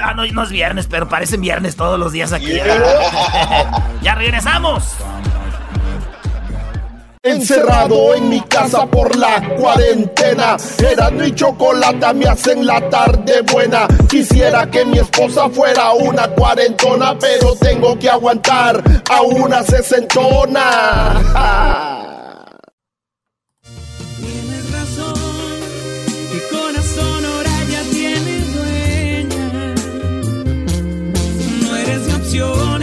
Ah, 0.03 0.13
no, 0.15 0.27
no 0.27 0.43
es 0.43 0.51
viernes, 0.51 0.89
pero 0.89 1.09
parecen 1.09 1.41
viernes 1.41 1.77
todos 1.77 1.99
los 1.99 2.13
días 2.13 2.33
aquí. 2.33 2.53
ya 4.03 4.15
regresamos. 4.15 4.97
Encerrado 7.27 8.15
en 8.15 8.29
mi 8.29 8.41
casa 8.43 8.87
por 8.87 9.17
la 9.17 9.43
cuarentena. 9.59 10.57
Erasmo 10.79 11.25
y 11.25 11.35
chocolate 11.35 12.15
me 12.15 12.27
hacen 12.27 12.65
la 12.65 12.89
tarde 12.89 13.43
buena. 13.53 13.89
Quisiera 14.09 14.71
que 14.71 14.85
mi 14.85 14.99
esposa 14.99 15.49
fuera 15.51 15.93
una 15.93 16.29
cuarentona, 16.29 17.19
pero 17.19 17.57
tengo 17.57 17.99
que 17.99 18.09
aguantar 18.09 18.81
a 19.11 19.23
una 19.23 19.65
sesentona. 19.65 21.21
Tienes 24.21 24.71
razón, 24.71 25.15
mi 26.33 26.41
corazón 26.57 27.25
ahora 27.25 27.51
ya 27.69 27.83
tiene 27.91 28.41
dueña. 28.55 29.75
No 31.61 31.77
eres 31.77 32.07
mi 32.07 32.13
opción. 32.13 32.76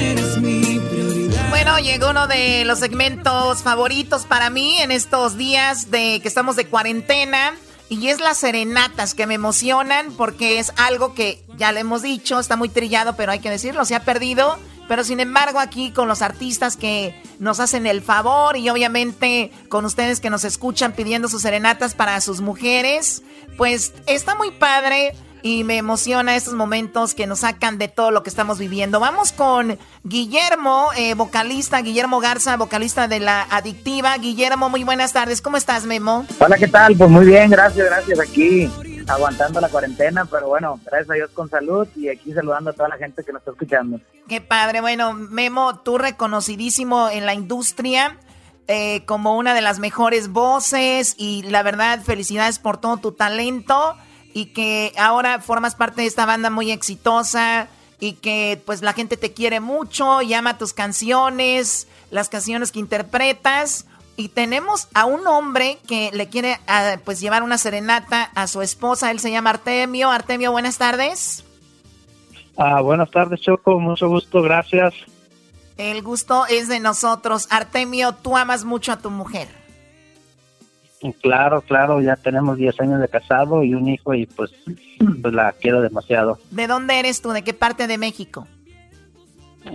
Llegó 1.81 2.11
uno 2.11 2.27
de 2.27 2.65
los 2.65 2.79
segmentos 2.79 3.63
favoritos 3.63 4.25
para 4.25 4.49
mí 4.49 4.79
en 4.79 4.91
estos 4.91 5.37
días 5.37 5.89
de 5.89 6.19
que 6.21 6.27
estamos 6.27 6.55
de 6.55 6.67
cuarentena. 6.67 7.55
Y 7.89 8.07
es 8.07 8.19
las 8.19 8.37
serenatas 8.37 9.15
que 9.15 9.27
me 9.27 9.33
emocionan 9.33 10.11
porque 10.13 10.59
es 10.59 10.71
algo 10.77 11.13
que 11.13 11.43
ya 11.57 11.71
le 11.71 11.81
hemos 11.81 12.01
dicho, 12.01 12.39
está 12.39 12.55
muy 12.55 12.69
trillado, 12.69 13.15
pero 13.15 13.31
hay 13.31 13.39
que 13.39 13.49
decirlo, 13.49 13.85
se 13.85 13.95
ha 13.95 14.03
perdido. 14.03 14.57
Pero 14.87 15.03
sin 15.03 15.19
embargo 15.19 15.59
aquí 15.59 15.91
con 15.91 16.07
los 16.07 16.21
artistas 16.21 16.77
que 16.77 17.21
nos 17.39 17.59
hacen 17.59 17.87
el 17.87 18.01
favor 18.01 18.55
y 18.55 18.69
obviamente 18.69 19.51
con 19.67 19.83
ustedes 19.83 20.19
que 20.19 20.29
nos 20.29 20.45
escuchan 20.45 20.93
pidiendo 20.93 21.27
sus 21.27 21.41
serenatas 21.41 21.95
para 21.95 22.21
sus 22.21 22.39
mujeres, 22.39 23.23
pues 23.57 23.93
está 24.05 24.35
muy 24.35 24.51
padre 24.51 25.15
y 25.43 25.65
me 25.65 25.77
emociona 25.77 26.35
estos 26.35 26.53
momentos 26.53 27.13
que 27.13 27.27
nos 27.27 27.39
sacan 27.39 27.77
de 27.77 27.89
todo 27.89 28.11
lo 28.11 28.23
que 28.23 28.29
estamos 28.29 28.57
viviendo. 28.57 29.01
Vamos 29.01 29.33
con 29.33 29.77
Guillermo, 30.03 30.89
eh, 30.95 31.13
vocalista, 31.15 31.81
Guillermo 31.81 32.21
Garza, 32.21 32.55
vocalista 32.55 33.09
de 33.09 33.19
La 33.19 33.41
Adictiva. 33.51 34.17
Guillermo, 34.17 34.69
muy 34.69 34.85
buenas 34.85 35.11
tardes. 35.11 35.41
¿Cómo 35.41 35.57
estás, 35.57 35.85
Memo? 35.85 36.25
Hola, 36.39 36.57
¿qué 36.57 36.69
tal? 36.69 36.95
Pues 36.95 37.09
muy 37.09 37.25
bien, 37.25 37.49
gracias, 37.51 37.85
gracias. 37.85 38.19
Aquí 38.21 38.71
aguantando 39.05 39.59
la 39.59 39.67
cuarentena, 39.67 40.23
pero 40.23 40.47
bueno, 40.47 40.79
gracias 40.85 41.09
a 41.09 41.13
Dios 41.15 41.29
con 41.33 41.49
salud 41.49 41.85
y 41.97 42.07
aquí 42.07 42.31
saludando 42.33 42.69
a 42.69 42.73
toda 42.73 42.87
la 42.87 42.97
gente 42.97 43.21
que 43.21 43.33
nos 43.33 43.41
está 43.41 43.51
escuchando. 43.51 43.99
Qué 44.29 44.39
padre. 44.39 44.79
Bueno, 44.79 45.11
Memo, 45.11 45.79
tú 45.79 45.97
reconocidísimo 45.97 47.09
en 47.09 47.25
la 47.25 47.33
industria. 47.33 48.17
eh, 48.69 49.03
como 49.05 49.37
una 49.37 49.53
de 49.53 49.59
las 49.59 49.79
mejores 49.79 50.29
voces 50.29 51.15
y 51.17 51.43
la 51.43 51.63
verdad 51.63 52.01
felicidades 52.01 52.59
por 52.59 52.77
todo 52.77 52.95
tu 52.95 53.11
talento 53.11 53.97
y 54.33 54.47
que 54.47 54.93
ahora 54.97 55.39
formas 55.39 55.75
parte 55.75 56.01
de 56.01 56.07
esta 56.07 56.25
banda 56.25 56.49
muy 56.49 56.71
exitosa 56.71 57.67
y 57.99 58.13
que 58.13 58.61
pues 58.65 58.81
la 58.81 58.93
gente 58.93 59.15
te 59.15 59.33
quiere 59.33 59.59
mucho 59.59 60.21
y 60.21 60.33
ama 60.33 60.57
tus 60.57 60.73
canciones, 60.73 61.87
las 62.11 62.29
canciones 62.29 62.71
que 62.71 62.79
interpretas 62.79 63.85
y 64.15 64.29
tenemos 64.29 64.87
a 64.93 65.05
un 65.05 65.25
hombre 65.27 65.77
que 65.87 66.11
le 66.13 66.29
quiere 66.29 66.59
ah, 66.67 66.97
pues 67.03 67.19
llevar 67.19 67.43
una 67.43 67.57
serenata 67.57 68.29
a 68.35 68.47
su 68.47 68.61
esposa, 68.61 69.11
él 69.11 69.19
se 69.19 69.31
llama 69.31 69.51
Artemio. 69.51 70.11
Artemio, 70.11 70.51
buenas 70.51 70.77
tardes. 70.77 71.43
Ah, 72.57 72.81
buenas 72.81 73.09
tardes, 73.09 73.41
Choco. 73.41 73.79
Mucho 73.79 74.07
gusto, 74.07 74.41
gracias. 74.41 74.93
El 75.77 76.03
gusto 76.03 76.45
es 76.45 76.67
de 76.67 76.79
nosotros. 76.79 77.47
Artemio, 77.49 78.13
tú 78.13 78.37
amas 78.37 78.63
mucho 78.63 78.91
a 78.91 78.97
tu 78.97 79.09
mujer. 79.09 79.62
Claro, 81.21 81.61
claro, 81.61 82.01
ya 82.01 82.15
tenemos 82.15 82.57
10 82.57 82.79
años 82.81 82.99
de 83.01 83.07
casado 83.09 83.63
y 83.63 83.73
un 83.73 83.87
hijo 83.89 84.13
y 84.13 84.25
pues, 84.25 84.51
pues 85.21 85.33
la 85.33 85.51
quiero 85.53 85.81
demasiado. 85.81 86.39
¿De 86.51 86.67
dónde 86.67 86.99
eres 86.99 87.21
tú? 87.21 87.31
¿De 87.31 87.43
qué 87.43 87.53
parte 87.53 87.87
de 87.87 87.97
México? 87.97 88.47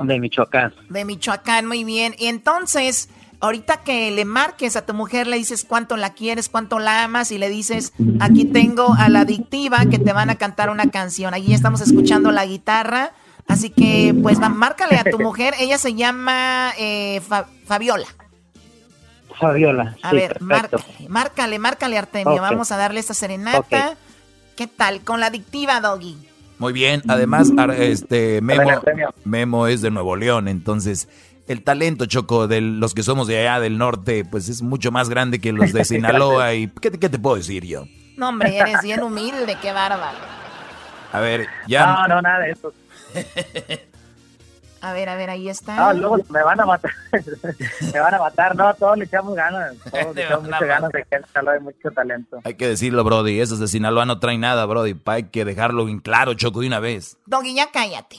De 0.04 0.20
Michoacán. 0.20 0.74
De 0.90 1.04
Michoacán, 1.04 1.66
muy 1.66 1.82
bien. 1.84 2.14
Y 2.18 2.26
entonces, 2.26 3.08
ahorita 3.40 3.78
que 3.82 4.10
le 4.10 4.24
marques 4.24 4.76
a 4.76 4.84
tu 4.84 4.92
mujer, 4.94 5.26
le 5.26 5.36
dices 5.36 5.64
cuánto 5.66 5.96
la 5.96 6.12
quieres, 6.12 6.48
cuánto 6.48 6.78
la 6.78 7.04
amas 7.04 7.30
y 7.32 7.38
le 7.38 7.48
dices, 7.48 7.92
aquí 8.20 8.44
tengo 8.44 8.94
a 8.98 9.08
la 9.08 9.20
adictiva 9.20 9.86
que 9.90 9.98
te 9.98 10.12
van 10.12 10.28
a 10.30 10.34
cantar 10.36 10.68
una 10.70 10.90
canción. 10.90 11.32
Allí 11.34 11.54
estamos 11.54 11.80
escuchando 11.80 12.30
la 12.32 12.44
guitarra. 12.46 13.12
Así 13.46 13.70
que, 13.70 14.14
pues, 14.22 14.40
va, 14.42 14.50
márcale 14.50 14.96
a 14.98 15.04
tu 15.04 15.18
mujer. 15.20 15.54
Ella 15.58 15.78
se 15.78 15.94
llama 15.94 16.72
eh, 16.78 17.20
Fa- 17.26 17.46
Fabiola. 17.64 18.06
Fabiola. 19.38 19.96
A 20.02 20.10
sí, 20.10 20.16
ver, 20.16 20.38
perfecto. 20.38 20.44
márcale, 20.46 21.08
márcale, 21.08 21.58
márcale, 21.58 21.98
Artemio. 21.98 22.40
Vamos 22.40 22.72
a 22.72 22.76
darle 22.76 23.00
esta 23.00 23.14
serenata. 23.14 23.96
¿Qué 24.56 24.66
tal? 24.66 25.02
Con 25.02 25.20
la 25.20 25.26
adictiva, 25.26 25.80
Doggy. 25.80 26.16
Muy 26.58 26.72
bien, 26.72 27.02
además, 27.06 27.52
este 27.76 28.40
Memo, 28.40 28.82
Memo 29.24 29.66
es 29.68 29.80
de 29.80 29.92
Nuevo 29.92 30.16
León, 30.16 30.48
entonces 30.48 31.08
el 31.46 31.62
talento, 31.62 32.06
Choco, 32.06 32.48
de 32.48 32.60
los 32.60 32.94
que 32.94 33.02
somos 33.04 33.28
de 33.28 33.38
allá 33.38 33.60
del 33.60 33.78
norte, 33.78 34.24
pues 34.24 34.48
es 34.48 34.60
mucho 34.60 34.90
más 34.90 35.08
grande 35.08 35.40
que 35.40 35.52
los 35.52 35.72
de 35.72 35.84
Sinaloa. 35.86 36.54
¿Y 36.54 36.66
qué, 36.68 36.90
qué 36.90 37.08
te 37.08 37.18
puedo 37.18 37.36
decir 37.36 37.64
yo? 37.64 37.84
No, 38.16 38.28
hombre, 38.28 38.56
eres 38.58 38.82
bien 38.82 39.02
humilde, 39.02 39.56
qué 39.62 39.72
bárbaro. 39.72 40.18
A 41.12 41.20
ver, 41.20 41.46
ya. 41.66 41.86
No, 41.86 42.08
no, 42.08 42.22
nada 42.22 42.40
de 42.40 42.50
eso. 42.50 42.72
A 44.80 44.92
ver, 44.92 45.08
a 45.08 45.16
ver, 45.16 45.28
ahí 45.30 45.48
está. 45.48 45.74
No, 45.76 45.92
luego 45.92 46.16
me 46.30 46.42
van 46.42 46.60
a 46.60 46.66
matar. 46.66 46.92
me 47.92 48.00
van 48.00 48.14
a 48.14 48.18
matar. 48.18 48.54
No, 48.54 48.72
todos 48.74 48.96
le 48.96 49.04
echamos 49.06 49.34
ganas. 49.34 49.76
Todos 49.90 50.14
le 50.14 50.22
echamos 50.26 50.44
muchas 50.44 50.62
ganas 50.62 50.92
de 50.92 51.04
que 51.04 51.16
en 51.16 51.26
Sinaloa 51.26 51.54
hay 51.54 51.60
mucho 51.60 51.90
talento. 51.90 52.38
Hay 52.44 52.54
que 52.54 52.68
decirlo, 52.68 53.02
Brody. 53.02 53.40
Esos 53.40 53.58
de 53.58 53.66
Sinaloa 53.68 54.06
no 54.06 54.20
traen 54.20 54.40
nada, 54.40 54.64
Brody. 54.66 55.00
Hay 55.06 55.24
que 55.24 55.44
dejarlo 55.44 55.84
bien 55.84 55.98
claro, 56.00 56.34
Choco, 56.34 56.60
de 56.60 56.68
una 56.68 56.80
vez. 56.80 57.18
Doggy, 57.26 57.54
ya 57.54 57.70
cállate. 57.72 58.16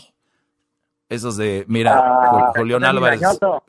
Esos 1.07 1.37
de, 1.37 1.65
mira, 1.67 1.97
Ah, 1.97 2.51
Julián 2.55 2.83
Álvarez. 2.83 3.21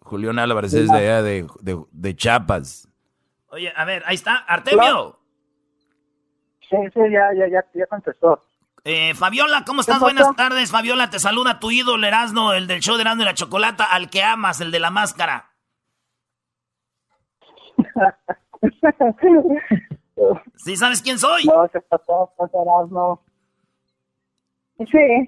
Julián 0.02 0.38
Álvarez 0.38 0.74
es 0.74 0.90
de 0.90 0.98
allá 0.98 1.22
de, 1.22 1.46
de, 1.60 1.82
de 1.90 2.16
Chiapas. 2.16 2.86
Oye, 3.48 3.72
a 3.74 3.84
ver, 3.84 4.02
ahí 4.06 4.14
está, 4.14 4.36
Artemio. 4.36 5.18
Sí, 6.68 6.76
sí, 6.92 7.00
ya, 7.10 7.30
ya, 7.36 7.48
ya, 7.48 7.64
ya 7.74 7.86
contestó. 7.86 8.44
Eh, 8.84 9.14
Fabiola, 9.14 9.64
¿cómo 9.66 9.82
estás? 9.82 10.00
Buenas 10.00 10.34
tardes, 10.36 10.70
Fabiola. 10.70 11.10
Te 11.10 11.18
saluda 11.18 11.60
tu 11.60 11.70
ídolo 11.70 12.06
Erasno, 12.06 12.54
el 12.54 12.66
del 12.66 12.80
show 12.80 12.96
de 12.96 13.02
Erasno 13.02 13.22
y 13.22 13.26
la 13.26 13.34
Chocolata, 13.34 13.84
al 13.84 14.08
que 14.08 14.22
amas, 14.22 14.60
el 14.60 14.70
de 14.70 14.80
la 14.80 14.90
máscara. 14.90 15.50
¿Sí 20.56 20.76
sabes 20.76 21.02
quién 21.02 21.18
soy? 21.18 21.44
No, 21.44 21.68
se 21.72 21.80
pasó. 21.80 22.32
Sí. 24.78 25.26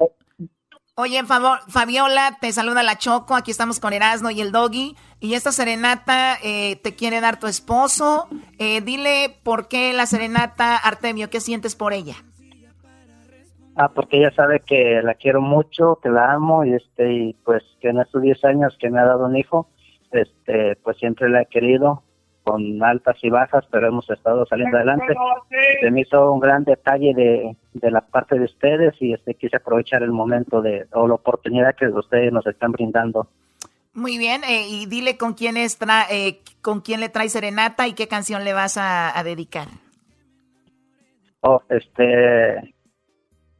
Oye, 0.95 1.19
en 1.19 1.27
favor, 1.27 1.61
Fabiola, 1.69 2.39
te 2.41 2.53
saluda 2.53 2.83
la 2.83 2.99
Choco. 2.99 3.35
Aquí 3.35 3.51
estamos 3.51 3.81
con 3.81 3.93
Erasno 3.95 4.31
y 4.31 4.41
el 4.43 4.53
Doggy. 4.53 4.95
Y 5.21 5.35
esta 5.35 5.53
serenata 5.53 6.39
eh, 6.43 6.77
te 6.77 6.95
quiere 6.95 7.21
dar 7.21 7.39
tu 7.39 7.47
esposo. 7.47 8.29
Eh, 8.59 8.83
dile 8.83 9.41
por 9.43 9.69
qué 9.69 9.93
la 9.95 10.07
serenata, 10.07 10.77
Artemio, 10.77 11.31
¿qué 11.31 11.41
sientes 11.41 11.77
por 11.77 11.95
ella? 11.95 12.17
Ah, 13.77 13.89
porque 13.95 14.19
ella 14.19 14.31
sabe 14.33 14.61
que 14.61 15.01
la 15.03 15.15
quiero 15.15 15.41
mucho, 15.41 15.99
que 16.03 16.11
la 16.11 16.33
amo 16.33 16.65
y 16.65 16.75
este 16.75 17.13
y 17.13 17.33
pues 17.45 17.63
que 17.81 17.89
en 17.89 18.01
estos 18.01 18.21
10 18.23 18.45
años 18.45 18.77
que 18.79 18.91
me 18.91 19.01
ha 19.01 19.05
dado 19.05 19.27
un 19.27 19.37
hijo, 19.37 19.69
este 20.11 20.77
pues 20.77 20.99
siempre 20.99 21.29
la 21.31 21.43
he 21.43 21.47
querido 21.47 22.03
con 22.45 22.83
altas 22.83 23.17
y 23.23 23.31
bajas, 23.31 23.65
pero 23.71 23.87
hemos 23.87 24.11
estado 24.11 24.45
saliendo 24.47 24.77
adelante. 24.77 25.15
Se 25.81 25.91
me 25.91 26.01
hizo 26.01 26.33
un 26.33 26.41
gran 26.41 26.65
detalle 26.65 27.15
de, 27.15 27.57
de 27.73 27.91
la 27.91 28.01
parte 28.01 28.37
de 28.39 28.45
ustedes 28.47 28.95
y 29.01 29.13
este 29.15 29.35
quise 29.37 29.57
aprovechar 29.57 30.03
el 30.03 30.11
momento 30.11 30.61
de 30.61 30.87
o 30.93 31.07
la 31.07 31.15
oportunidad 31.15 31.75
que 31.77 31.87
ustedes 31.87 32.33
nos 32.33 32.47
están 32.47 32.73
brindando. 32.73 33.29
Muy 33.95 34.19
bien, 34.19 34.43
eh, 34.45 34.67
y 34.69 34.87
dile 34.87 35.17
con 35.17 35.35
quién, 35.35 35.57
es 35.57 35.79
tra- 35.81 36.07
eh, 36.11 36.41
con 36.63 36.81
quién 36.81 36.99
le 37.01 37.11
trae 37.11 37.29
serenata 37.29 37.87
y 37.87 37.93
qué 37.93 38.09
canción 38.09 38.43
le 38.43 38.55
vas 38.55 38.77
a, 38.77 39.17
a 39.17 39.23
dedicar. 39.23 39.69
Oh, 41.41 41.63
este 41.69 42.75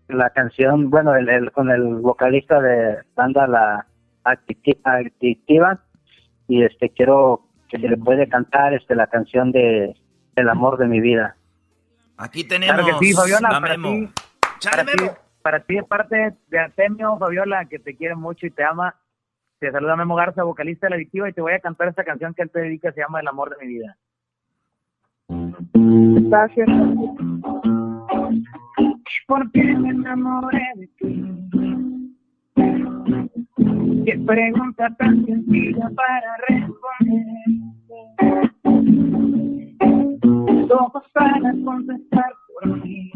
la 0.09 0.31
canción, 0.31 0.91
bueno, 0.91 1.15
el, 1.15 1.29
el- 1.29 1.53
con 1.53 1.71
el 1.71 1.83
vocalista 1.97 2.61
de 2.61 2.99
banda 3.15 3.47
La 3.47 3.87
Adictiva 4.25 5.81
y 6.49 6.63
este 6.65 6.91
quiero 6.91 7.47
que 7.69 7.79
se 7.79 7.89
le 7.89 7.97
puede 7.97 8.29
cantar 8.29 8.75
este 8.75 8.95
la 8.95 9.07
canción 9.07 9.51
de 9.53 9.97
El 10.37 10.49
amor 10.49 10.77
de 10.79 10.87
mi 10.87 11.01
vida. 11.01 11.37
Aquí 12.19 12.45
tenemos 12.45 12.75
Claro 12.85 12.99
que 12.99 13.05
sí, 13.07 13.13
Fabiola, 13.15 13.49
la 13.51 13.61
para 13.61 13.77
Memo. 13.77 13.89
ti, 13.89 14.13
para, 14.71 14.85
ti, 14.85 15.05
para 15.43 15.61
ti 15.65 15.79
es 15.79 15.85
parte 15.85 16.35
de 16.49 16.59
Artemio, 16.59 17.17
Fabiola, 17.19 17.65
que 17.65 17.79
te 17.79 17.97
quiere 17.97 18.15
mucho 18.15 18.47
y 18.47 18.51
te 18.51 18.63
ama. 18.65 18.95
Te 19.59 19.71
saluda 19.73 19.97
Memo 19.97 20.15
Garza, 20.17 20.43
vocalista 20.43 20.87
de 20.87 20.91
La 20.91 20.97
Adictiva, 20.97 21.29
y 21.29 21.33
te 21.33 21.41
voy 21.41 21.53
a 21.55 21.61
cantar 21.61 21.89
esta 21.89 22.05
canción 22.05 22.35
que 22.35 22.43
él 22.43 22.51
te 22.51 22.61
dedica, 22.61 22.93
se 22.93 23.01
llama 23.01 23.21
El 23.21 23.29
amor 23.29 23.57
de 23.57 23.65
mi 23.67 23.73
vida. 23.75 23.97
Gracias. 26.29 26.69
Porque 29.27 29.63
me 29.63 29.91
enamoré 29.91 30.67
de 30.77 30.87
ti. 30.99 31.25
Qué 34.05 34.19
pregunta 34.27 34.95
tan 34.99 35.25
sencilla 35.25 35.91
para 35.95 36.37
responder. 36.49 37.25
Todos 40.69 41.05
para 41.13 41.53
contestar 41.65 42.33
por 42.55 42.83
mí. 42.83 43.11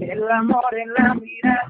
El 0.00 0.30
amor 0.30 0.64
en 0.72 0.92
la 0.94 1.14
mirada 1.14 1.67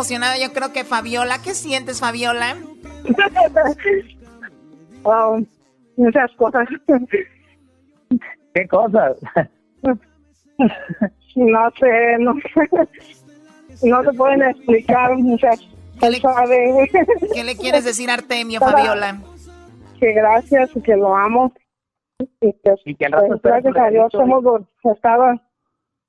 emocionada, 0.00 0.38
yo 0.38 0.50
creo 0.54 0.72
que 0.72 0.84
Fabiola. 0.84 1.42
¿Qué 1.42 1.52
sientes, 1.52 2.00
Fabiola? 2.00 2.56
Muchas 5.96 6.32
cosas. 6.36 6.66
¿Qué 8.54 8.68
cosas? 8.68 9.16
No 11.36 11.70
sé, 11.78 12.18
no 12.18 12.34
sé. 12.34 13.88
No 13.88 14.02
se 14.02 14.12
pueden 14.12 14.42
explicar 14.42 15.16
muchas. 15.16 15.60
¿Qué 16.00 17.44
le 17.44 17.56
quieres 17.56 17.84
decir 17.84 18.10
a 18.10 18.14
Artemio, 18.14 18.58
Fabiola? 18.58 19.20
Que 20.00 20.12
gracias 20.12 20.74
y 20.74 20.82
que 20.82 20.96
lo 20.96 21.16
amo. 21.16 21.52
Y 22.18 22.52
que, 22.52 22.74
Y 22.84 22.96
que 22.96 23.06
al 23.06 23.12
rato 23.12 23.28
pues, 23.28 23.42
gracias 23.42 23.76
a 23.76 23.90
Dios 23.90 24.12
hemos 24.14 24.44
estado 24.84 25.40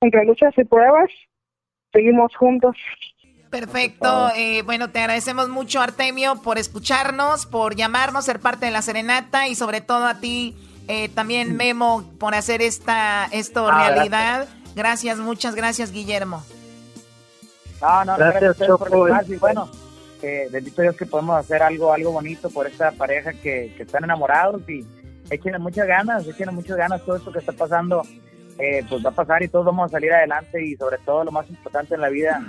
entre 0.00 0.24
luchas 0.24 0.52
y 0.58 0.64
pruebas. 0.64 1.08
Seguimos 1.92 2.34
juntos. 2.36 2.76
Perfecto. 3.52 4.30
eh, 4.34 4.62
bueno, 4.62 4.90
te 4.90 4.98
agradecemos 5.00 5.48
mucho, 5.50 5.80
Artemio, 5.80 6.40
por 6.42 6.56
escucharnos, 6.56 7.44
por 7.44 7.76
llamarnos, 7.76 8.24
ser 8.24 8.40
parte 8.40 8.64
de 8.64 8.72
la 8.72 8.80
serenata 8.80 9.46
y 9.46 9.54
sobre 9.54 9.82
todo 9.82 10.06
a 10.06 10.20
ti, 10.20 10.56
eh, 10.88 11.10
también 11.10 11.54
Memo, 11.54 12.02
por 12.18 12.34
hacer 12.34 12.62
esta 12.62 13.26
esto 13.30 13.68
Ah, 13.68 13.90
realidad. 13.90 14.48
Gracias, 14.74 15.18
muchas 15.18 15.54
gracias, 15.54 15.92
Guillermo. 15.92 16.42
No, 17.82 18.04
no, 18.06 18.16
Gracias, 18.16 18.40
gracias, 18.40 18.68
a 18.70 18.74
ustedes 18.74 18.90
por. 18.90 19.30
Y 19.30 19.36
bueno, 19.36 19.70
eh, 20.22 20.48
bendito 20.50 20.80
Dios 20.80 20.96
que 20.96 21.04
podemos 21.04 21.36
hacer 21.36 21.62
algo 21.62 21.92
algo 21.92 22.12
bonito 22.12 22.48
por 22.48 22.66
esta 22.66 22.90
pareja 22.92 23.32
que, 23.32 23.74
que 23.76 23.82
están 23.82 24.04
enamorados 24.04 24.62
y 24.68 24.84
échenle 25.30 25.58
muchas 25.58 25.86
ganas, 25.86 26.26
échenle 26.26 26.52
muchas 26.52 26.76
ganas, 26.78 27.02
todo 27.02 27.16
esto 27.16 27.30
que 27.30 27.40
está 27.40 27.52
pasando, 27.52 28.02
eh, 28.58 28.84
pues 28.88 29.04
va 29.04 29.10
a 29.10 29.14
pasar 29.14 29.42
y 29.42 29.48
todos 29.48 29.66
vamos 29.66 29.86
a 29.86 29.88
salir 29.90 30.12
adelante 30.12 30.64
y 30.64 30.76
sobre 30.76 30.98
todo 30.98 31.24
lo 31.24 31.32
más 31.32 31.48
importante 31.50 31.94
en 31.94 32.00
la 32.00 32.08
vida, 32.08 32.40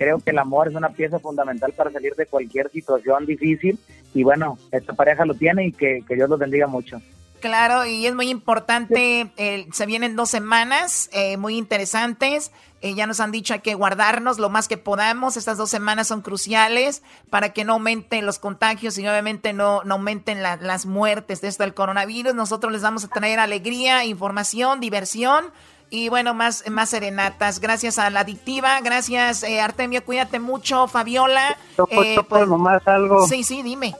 creo 0.00 0.18
que 0.18 0.30
el 0.30 0.38
amor 0.38 0.66
es 0.66 0.74
una 0.74 0.88
pieza 0.88 1.18
fundamental 1.18 1.74
para 1.74 1.90
salir 1.90 2.14
de 2.14 2.24
cualquier 2.24 2.70
situación 2.70 3.26
difícil 3.26 3.78
y 4.14 4.22
bueno, 4.22 4.58
esta 4.72 4.94
pareja 4.94 5.26
lo 5.26 5.34
tiene 5.34 5.66
y 5.66 5.72
que, 5.72 6.02
que 6.08 6.14
Dios 6.14 6.30
los 6.30 6.38
bendiga 6.38 6.66
mucho. 6.66 7.02
Claro, 7.40 7.84
y 7.84 8.06
es 8.06 8.14
muy 8.14 8.30
importante, 8.30 9.30
eh, 9.36 9.66
se 9.72 9.86
vienen 9.86 10.16
dos 10.16 10.30
semanas 10.30 11.10
eh, 11.12 11.36
muy 11.36 11.56
interesantes. 11.56 12.50
Eh, 12.80 12.94
ya 12.94 13.06
nos 13.06 13.20
han 13.20 13.30
dicho 13.30 13.52
hay 13.52 13.60
que 13.60 13.74
guardarnos 13.74 14.38
lo 14.38 14.48
más 14.48 14.68
que 14.68 14.78
podamos. 14.78 15.36
Estas 15.36 15.58
dos 15.58 15.68
semanas 15.68 16.08
son 16.08 16.22
cruciales 16.22 17.02
para 17.28 17.52
que 17.52 17.64
no 17.64 17.74
aumenten 17.74 18.24
los 18.24 18.38
contagios 18.38 18.96
y 18.96 19.06
obviamente 19.06 19.52
no, 19.52 19.84
no 19.84 19.94
aumenten 19.94 20.42
las 20.42 20.86
muertes 20.86 21.42
de 21.42 21.48
esto 21.48 21.62
del 21.62 21.74
coronavirus. 21.74 22.34
Nosotros 22.34 22.72
les 22.72 22.82
vamos 22.82 23.04
a 23.04 23.08
traer 23.08 23.38
alegría, 23.38 24.04
información, 24.06 24.80
diversión 24.80 25.46
y 25.90 26.08
bueno, 26.08 26.34
más, 26.34 26.68
más 26.70 26.90
serenatas. 26.90 27.60
Gracias 27.60 27.98
a 27.98 28.08
la 28.10 28.20
adictiva, 28.20 28.80
gracias 28.80 29.44
Artemio, 29.44 30.04
cuídate 30.04 30.38
mucho, 30.38 30.86
Fabiola. 30.86 31.56
pues, 31.76 32.48
nomás 32.48 32.86
algo. 32.86 33.26
Sí, 33.26 33.42
sí, 33.42 33.62
dime. 33.62 33.94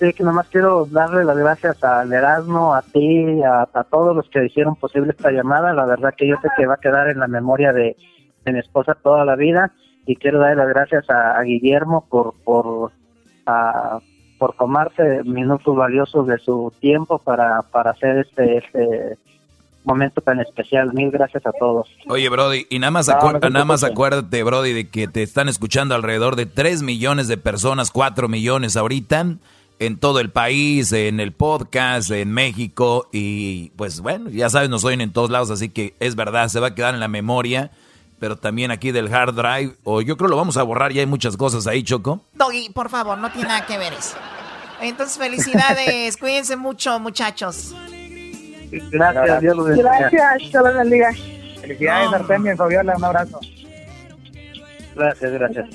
Sí, 0.00 0.14
que 0.14 0.24
nomás 0.24 0.48
quiero 0.48 0.86
darle 0.86 1.24
las 1.24 1.36
gracias 1.36 1.84
al 1.84 2.10
Erasmo, 2.10 2.74
a 2.74 2.80
ti, 2.80 3.42
a, 3.42 3.66
todos 3.90 4.16
los 4.16 4.26
que 4.30 4.46
hicieron 4.46 4.74
posible 4.74 5.10
esta 5.10 5.30
llamada. 5.30 5.74
La 5.74 5.84
verdad 5.84 6.14
que 6.16 6.26
yo 6.26 6.36
sé 6.40 6.48
que 6.56 6.64
va 6.64 6.74
a 6.74 6.80
quedar 6.80 7.08
en 7.08 7.18
la 7.18 7.28
memoria 7.28 7.74
de, 7.74 7.96
mi 8.46 8.58
esposa 8.58 8.94
toda 8.94 9.26
la 9.26 9.36
vida. 9.36 9.72
Y 10.06 10.16
quiero 10.16 10.38
darle 10.38 10.56
las 10.56 10.68
gracias 10.70 11.10
a, 11.10 11.38
Guillermo 11.42 12.06
por, 12.08 12.32
por, 12.44 12.92
por 14.38 14.54
tomarse 14.54 15.22
minutos 15.24 15.76
valiosos 15.76 16.26
de 16.26 16.38
su 16.38 16.72
tiempo 16.80 17.18
para, 17.18 17.60
para 17.70 17.90
hacer 17.90 18.20
este, 18.20 18.56
este 18.56 19.18
momento 19.84 20.20
tan 20.20 20.40
especial. 20.40 20.92
Mil 20.92 21.10
gracias 21.10 21.44
a 21.46 21.52
todos. 21.52 21.88
Oye, 22.08 22.28
Brody, 22.28 22.66
y 22.70 22.78
nada 22.78 22.90
más, 22.90 23.08
nada 23.08 23.64
más 23.64 23.84
acuérdate, 23.84 24.42
Brody, 24.42 24.72
de 24.72 24.88
que 24.88 25.08
te 25.08 25.22
están 25.22 25.48
escuchando 25.48 25.94
alrededor 25.94 26.36
de 26.36 26.46
3 26.46 26.82
millones 26.82 27.28
de 27.28 27.36
personas, 27.36 27.90
4 27.90 28.28
millones 28.28 28.76
ahorita 28.76 29.26
en 29.80 29.96
todo 29.96 30.20
el 30.20 30.30
país, 30.30 30.92
en 30.92 31.20
el 31.20 31.32
podcast, 31.32 32.10
en 32.10 32.32
México 32.32 33.08
y 33.12 33.70
pues 33.70 34.00
bueno, 34.00 34.28
ya 34.28 34.50
sabes, 34.50 34.68
nos 34.68 34.84
oyen 34.84 35.00
en 35.00 35.10
todos 35.10 35.30
lados, 35.30 35.50
así 35.50 35.70
que 35.70 35.94
es 36.00 36.16
verdad, 36.16 36.48
se 36.48 36.60
va 36.60 36.68
a 36.68 36.74
quedar 36.74 36.92
en 36.92 37.00
la 37.00 37.08
memoria, 37.08 37.70
pero 38.18 38.36
también 38.36 38.70
aquí 38.70 38.92
del 38.92 39.12
hard 39.12 39.34
drive, 39.34 39.76
o 39.84 40.02
yo 40.02 40.18
creo 40.18 40.28
lo 40.28 40.36
vamos 40.36 40.58
a 40.58 40.62
borrar, 40.62 40.92
ya 40.92 41.00
hay 41.00 41.06
muchas 41.06 41.38
cosas 41.38 41.66
ahí, 41.66 41.82
Choco. 41.82 42.20
Doggy, 42.34 42.68
por 42.74 42.90
favor, 42.90 43.16
no 43.16 43.32
tiene 43.32 43.48
nada 43.48 43.64
que 43.64 43.78
ver 43.78 43.94
eso. 43.94 44.16
Entonces, 44.82 45.16
felicidades, 45.16 46.16
cuídense 46.20 46.56
mucho, 46.56 47.00
muchachos. 47.00 47.74
Gracias, 48.70 49.40
Dios 49.40 49.56
los 49.56 49.66
bendiga. 49.66 49.98
Gracias, 49.98 50.50
Dios 50.50 50.64
los 50.64 50.74
bendiga. 50.74 51.10
Felicidades, 51.60 52.12
Artemio 52.12 52.54
y 52.54 52.56
Fabiola, 52.56 52.94
un 52.96 53.04
abrazo. 53.04 53.40
Gracias, 54.94 55.32
gracias. 55.32 55.66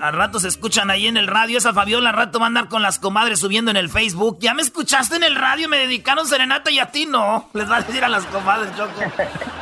al 0.00 0.12
rato 0.12 0.38
se 0.38 0.48
escuchan 0.48 0.90
ahí 0.90 1.06
en 1.06 1.16
el 1.16 1.26
radio. 1.26 1.58
Esa 1.58 1.72
Fabiola 1.72 2.10
al 2.10 2.16
rato 2.16 2.38
va 2.38 2.46
a 2.46 2.48
andar 2.48 2.68
con 2.68 2.82
las 2.82 2.98
comadres 2.98 3.40
subiendo 3.40 3.70
en 3.70 3.76
el 3.76 3.88
Facebook. 3.88 4.38
¿Ya 4.40 4.54
me 4.54 4.62
escuchaste 4.62 5.16
en 5.16 5.24
el 5.24 5.36
radio? 5.36 5.68
Me 5.68 5.78
dedicaron 5.78 6.26
serenata 6.26 6.70
y 6.70 6.78
a 6.78 6.86
ti 6.86 7.06
no. 7.06 7.48
Les 7.54 7.70
va 7.70 7.76
a 7.76 7.82
decir 7.82 8.04
a 8.04 8.08
las 8.08 8.24
comadres, 8.26 8.70
Choco. 8.76 8.92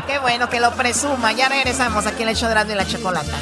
Qué 0.06 0.18
bueno 0.18 0.48
que 0.48 0.60
lo 0.60 0.72
presuma. 0.72 1.32
Ya 1.32 1.48
regresamos 1.48 2.06
aquí 2.06 2.22
en 2.24 2.30
el 2.30 2.36
show 2.36 2.52
de 2.52 2.72
y 2.72 2.76
la 2.76 2.86
chocolata. 2.86 3.38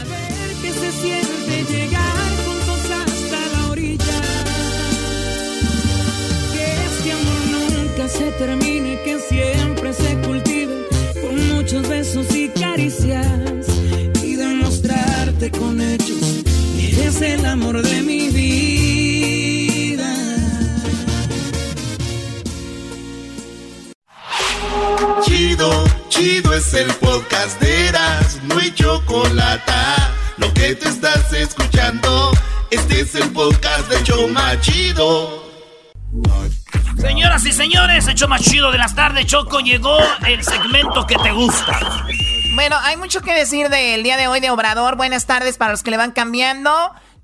Que 0.63 0.71
se 0.71 0.93
siente 0.93 1.65
llegar 1.65 2.03
juntos 2.45 2.91
hasta 2.91 3.57
la 3.57 3.71
orilla. 3.71 4.05
Que 6.53 6.85
este 6.85 7.13
amor 7.13 7.73
nunca 7.73 8.09
se 8.09 8.31
termine, 8.33 9.03
que 9.03 9.14
siempre 9.14 9.14
se 9.14 9.14
cultive 9.14 9.14
besos 11.89 12.35
y 12.35 12.49
caricias 12.49 13.75
con 15.51 15.81
hechos, 15.81 16.43
eres 16.79 17.21
el 17.21 17.45
amor 17.45 17.83
de 17.83 18.03
mi 18.03 18.29
vida. 18.31 20.15
Chido, 25.23 25.85
chido 26.09 26.55
es 26.55 26.73
el 26.75 26.87
podcast 26.95 27.61
de 27.61 27.89
Eras, 27.89 28.41
no 28.45 28.59
hay 28.59 28.73
chocolate. 28.73 29.73
Lo 30.39 30.53
que 30.55 30.75
te 30.75 30.89
estás 30.89 31.33
escuchando, 31.33 32.31
este 32.71 33.01
es 33.01 33.15
el 33.15 33.31
podcast 33.31 33.89
de 33.91 34.03
Choma 34.05 34.59
Chido. 34.61 35.45
Señoras 36.99 37.45
y 37.45 37.53
señores, 37.53 38.09
hecho 38.09 38.29
más 38.29 38.43
chido 38.43 38.71
de 38.71 38.79
las 38.79 38.95
tardes, 38.95 39.27
Choco, 39.27 39.61
llegó 39.61 39.97
el 40.27 40.43
segmento 40.43 41.07
que 41.07 41.17
te 41.17 41.33
gusta. 41.33 41.79
Bueno, 42.55 42.77
hay 42.83 42.97
mucho 42.97 43.21
que 43.21 43.35
decir 43.35 43.69
del 43.69 44.03
día 44.03 44.17
de 44.17 44.29
hoy 44.29 44.41
de 44.41 44.51
Obrador. 44.51 44.97
Buenas 44.97 45.27
tardes 45.27 45.59
para 45.59 45.73
los 45.73 45.83
que 45.83 45.91
le 45.91 45.97
van 45.97 46.13
cambiando. 46.13 46.71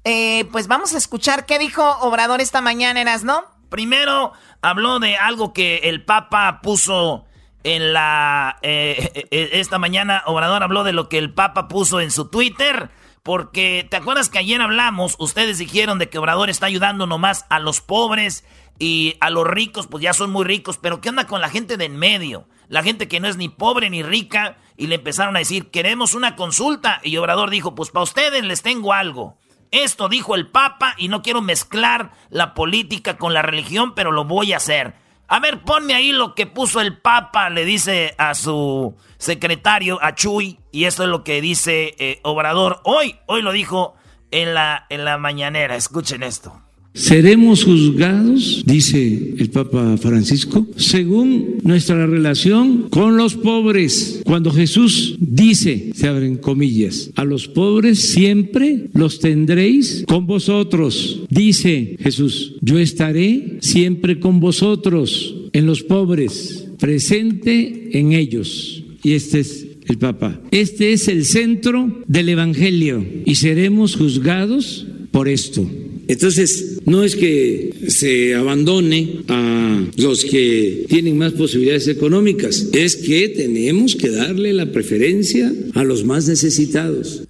Eh, 0.05 0.47
pues 0.53 0.67
vamos 0.67 0.95
a 0.95 0.99
escuchar 0.99 1.47
qué 1.47 1.59
dijo 1.59 1.89
Obrador 2.01 2.41
esta 2.41 2.61
mañana, 2.61 3.01
Eras, 3.01 3.23
¿no? 3.23 3.45
Primero 3.69 4.33
habló 4.61 4.99
de 4.99 5.17
algo 5.17 5.53
que 5.53 5.83
el 5.85 6.05
Papa 6.05 6.61
puso 6.63 7.27
en 7.63 7.93
la... 7.93 8.59
Eh, 8.63 9.29
eh, 9.31 9.51
esta 9.53 9.79
mañana 9.79 10.23
Obrador 10.27 10.63
habló 10.63 10.85
de 10.85 10.93
lo 10.93 11.09
que 11.09 11.19
el 11.19 11.33
Papa 11.33 11.69
puso 11.69 12.01
en 12.01 12.11
su 12.11 12.29
Twitter. 12.29 12.91
Porque, 13.31 13.87
¿te 13.89 13.97
acuerdas 13.97 14.29
que 14.29 14.41
ayer 14.41 14.61
hablamos? 14.61 15.15
Ustedes 15.21 15.59
dijeron 15.59 16.01
de 16.01 16.09
que 16.09 16.19
Obrador 16.19 16.51
está 16.51 16.67
ayudando 16.67 17.07
nomás 17.07 17.47
a 17.49 17.61
los 17.61 17.81
pobres 17.81 18.45
y 18.77 19.15
a 19.21 19.31
los 19.31 19.47
ricos, 19.47 19.87
pues 19.87 20.03
ya 20.03 20.13
son 20.15 20.33
muy 20.33 20.45
ricos. 20.45 20.79
Pero 20.79 21.01
¿qué 21.01 21.11
onda 21.11 21.29
con 21.29 21.41
la 21.41 21.49
gente 21.49 21.77
de 21.77 21.85
en 21.85 21.97
medio? 21.97 22.49
La 22.67 22.83
gente 22.83 23.07
que 23.07 23.21
no 23.21 23.29
es 23.29 23.37
ni 23.37 23.49
pobre 23.49 23.89
ni 23.89 24.03
rica 24.03 24.57
y 24.77 24.89
le 24.89 24.97
empezaron 24.97 25.37
a 25.37 25.39
decir, 25.39 25.71
queremos 25.71 26.15
una 26.15 26.35
consulta. 26.35 27.01
Y 27.05 27.19
Obrador 27.19 27.51
dijo, 27.51 27.77
pues 27.77 27.91
para 27.91 28.03
ustedes 28.03 28.43
les 28.43 28.63
tengo 28.63 28.93
algo. 28.93 29.39
Esto 29.71 30.09
dijo 30.09 30.35
el 30.35 30.49
Papa 30.49 30.97
y 30.99 31.07
no 31.07 31.23
quiero 31.23 31.41
mezclar 31.41 32.11
la 32.31 32.53
política 32.53 33.17
con 33.17 33.33
la 33.33 33.43
religión, 33.43 33.95
pero 33.95 34.11
lo 34.11 34.25
voy 34.25 34.55
a 34.55 34.57
hacer. 34.57 34.97
A 35.33 35.39
ver, 35.39 35.63
ponme 35.63 35.95
ahí 35.95 36.11
lo 36.11 36.35
que 36.35 36.49
puso 36.49 36.81
el 36.81 36.99
Papa, 36.99 37.51
le 37.51 37.65
dice 37.65 38.17
a 38.19 38.35
su 38.35 38.97
secretario, 39.17 40.01
a 40.03 40.17
Chuy, 40.17 40.59
y 40.73 40.87
esto 40.87 41.05
es 41.05 41.09
lo 41.09 41.23
que 41.23 41.41
dice 41.41 41.95
eh, 42.01 42.19
Obrador 42.25 42.81
hoy. 42.83 43.17
Hoy 43.27 43.41
lo 43.41 43.53
dijo 43.53 43.95
en 44.33 44.55
la, 44.55 44.87
en 44.89 45.05
la 45.05 45.19
mañanera. 45.19 45.77
Escuchen 45.77 46.25
esto. 46.25 46.61
Seremos 46.93 47.65
juzgados, 47.65 48.65
dice 48.67 49.35
el 49.39 49.51
Papa 49.51 49.97
Francisco, 49.97 50.67
según 50.77 51.59
nuestra 51.63 52.07
relación 52.07 52.89
con 52.91 53.17
los 53.17 53.37
pobres. 53.37 54.23
Cuando 54.25 54.51
Jesús 54.51 55.17
dice, 55.21 55.93
se 55.95 56.09
abren 56.09 56.37
comillas, 56.37 57.11
a 57.15 57.25
los 57.25 57.47
pobres 57.47 58.01
siempre 58.01 58.91
los 58.93 59.21
tendréis 59.21 60.05
con 60.09 60.27
vosotros. 60.27 61.21
Dice 61.31 61.97
Jesús, 62.01 62.55
yo 62.61 62.79
estaré 62.79 63.59
siempre 63.61 64.19
con 64.19 64.41
vosotros, 64.41 65.37
en 65.53 65.67
los 65.67 65.83
pobres, 65.83 66.67
presente 66.79 67.99
en 67.99 68.13
ellos. 68.13 68.83
Y 69.03 69.13
este 69.13 69.41
es 69.41 69.67
el 69.87 69.99
Papa. 69.99 70.41
Este 70.51 70.93
es 70.93 71.09
el 71.09 71.25
centro 71.25 72.03
del 72.07 72.29
Evangelio 72.29 73.05
y 73.25 73.37
seremos 73.37 73.97
juzgados 73.97 74.87
por 75.11 75.29
esto. 75.29 75.69
Entonces, 76.11 76.81
no 76.87 77.05
es 77.05 77.15
que 77.15 77.87
se 77.87 78.35
abandone 78.35 79.23
a 79.29 79.81
los 79.97 80.25
que 80.25 80.85
tienen 80.89 81.17
más 81.17 81.31
posibilidades 81.35 81.87
económicas, 81.87 82.67
es 82.73 82.97
que 82.97 83.29
tenemos 83.29 83.95
que 83.95 84.11
darle 84.11 84.53
la 84.53 84.67
preferencia 84.67 85.53
a 85.77 85.85
los 85.85 86.05
más 86.05 86.27
necesitados. 86.27 87.23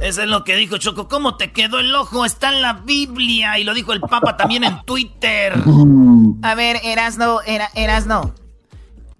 Eso 0.00 0.22
es 0.22 0.28
lo 0.28 0.44
que 0.44 0.54
dijo 0.54 0.78
Choco. 0.78 1.08
¿Cómo 1.08 1.36
te 1.36 1.50
quedó 1.50 1.80
el 1.80 1.92
ojo? 1.96 2.24
Está 2.24 2.54
en 2.54 2.62
la 2.62 2.74
Biblia 2.74 3.58
y 3.58 3.64
lo 3.64 3.74
dijo 3.74 3.92
el 3.92 3.98
Papa 3.98 4.36
también 4.36 4.62
en 4.62 4.84
Twitter. 4.84 5.54
A 6.42 6.54
ver, 6.54 6.76
Erasno, 6.84 7.40
era, 7.44 7.70
Erasno. 7.74 8.36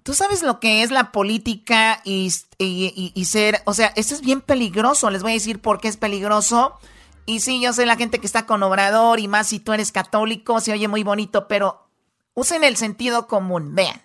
¿Tú 0.03 0.13
sabes 0.13 0.43
lo 0.43 0.61
que 0.61 0.81
es 0.81 0.91
la 0.91 1.11
política 1.11 2.01
y, 2.05 2.31
y, 2.57 3.11
y, 3.13 3.25
ser, 3.25 3.63
o 3.65 3.73
sea, 3.73 3.87
esto 3.97 4.15
es 4.15 4.21
bien 4.21 4.39
peligroso. 4.39 5.09
Les 5.09 5.23
voy 5.23 5.31
a 5.31 5.33
decir 5.33 5.59
por 5.59 5.81
qué 5.81 5.89
es 5.89 5.97
peligroso. 5.97 6.75
Y 7.25 7.39
sí, 7.39 7.61
yo 7.61 7.71
sé 7.71 7.85
la 7.85 7.95
gente 7.95 8.19
que 8.19 8.27
está 8.27 8.45
con 8.45 8.63
Obrador 8.63 9.19
y 9.19 9.27
más 9.27 9.47
si 9.47 9.59
tú 9.59 9.71
eres 9.73 9.91
católico, 9.91 10.59
se 10.59 10.73
oye 10.73 10.87
muy 10.87 11.03
bonito, 11.03 11.47
pero 11.47 11.87
usen 12.33 12.63
el 12.63 12.75
sentido 12.75 13.27
común. 13.27 13.75
Vean, 13.75 14.01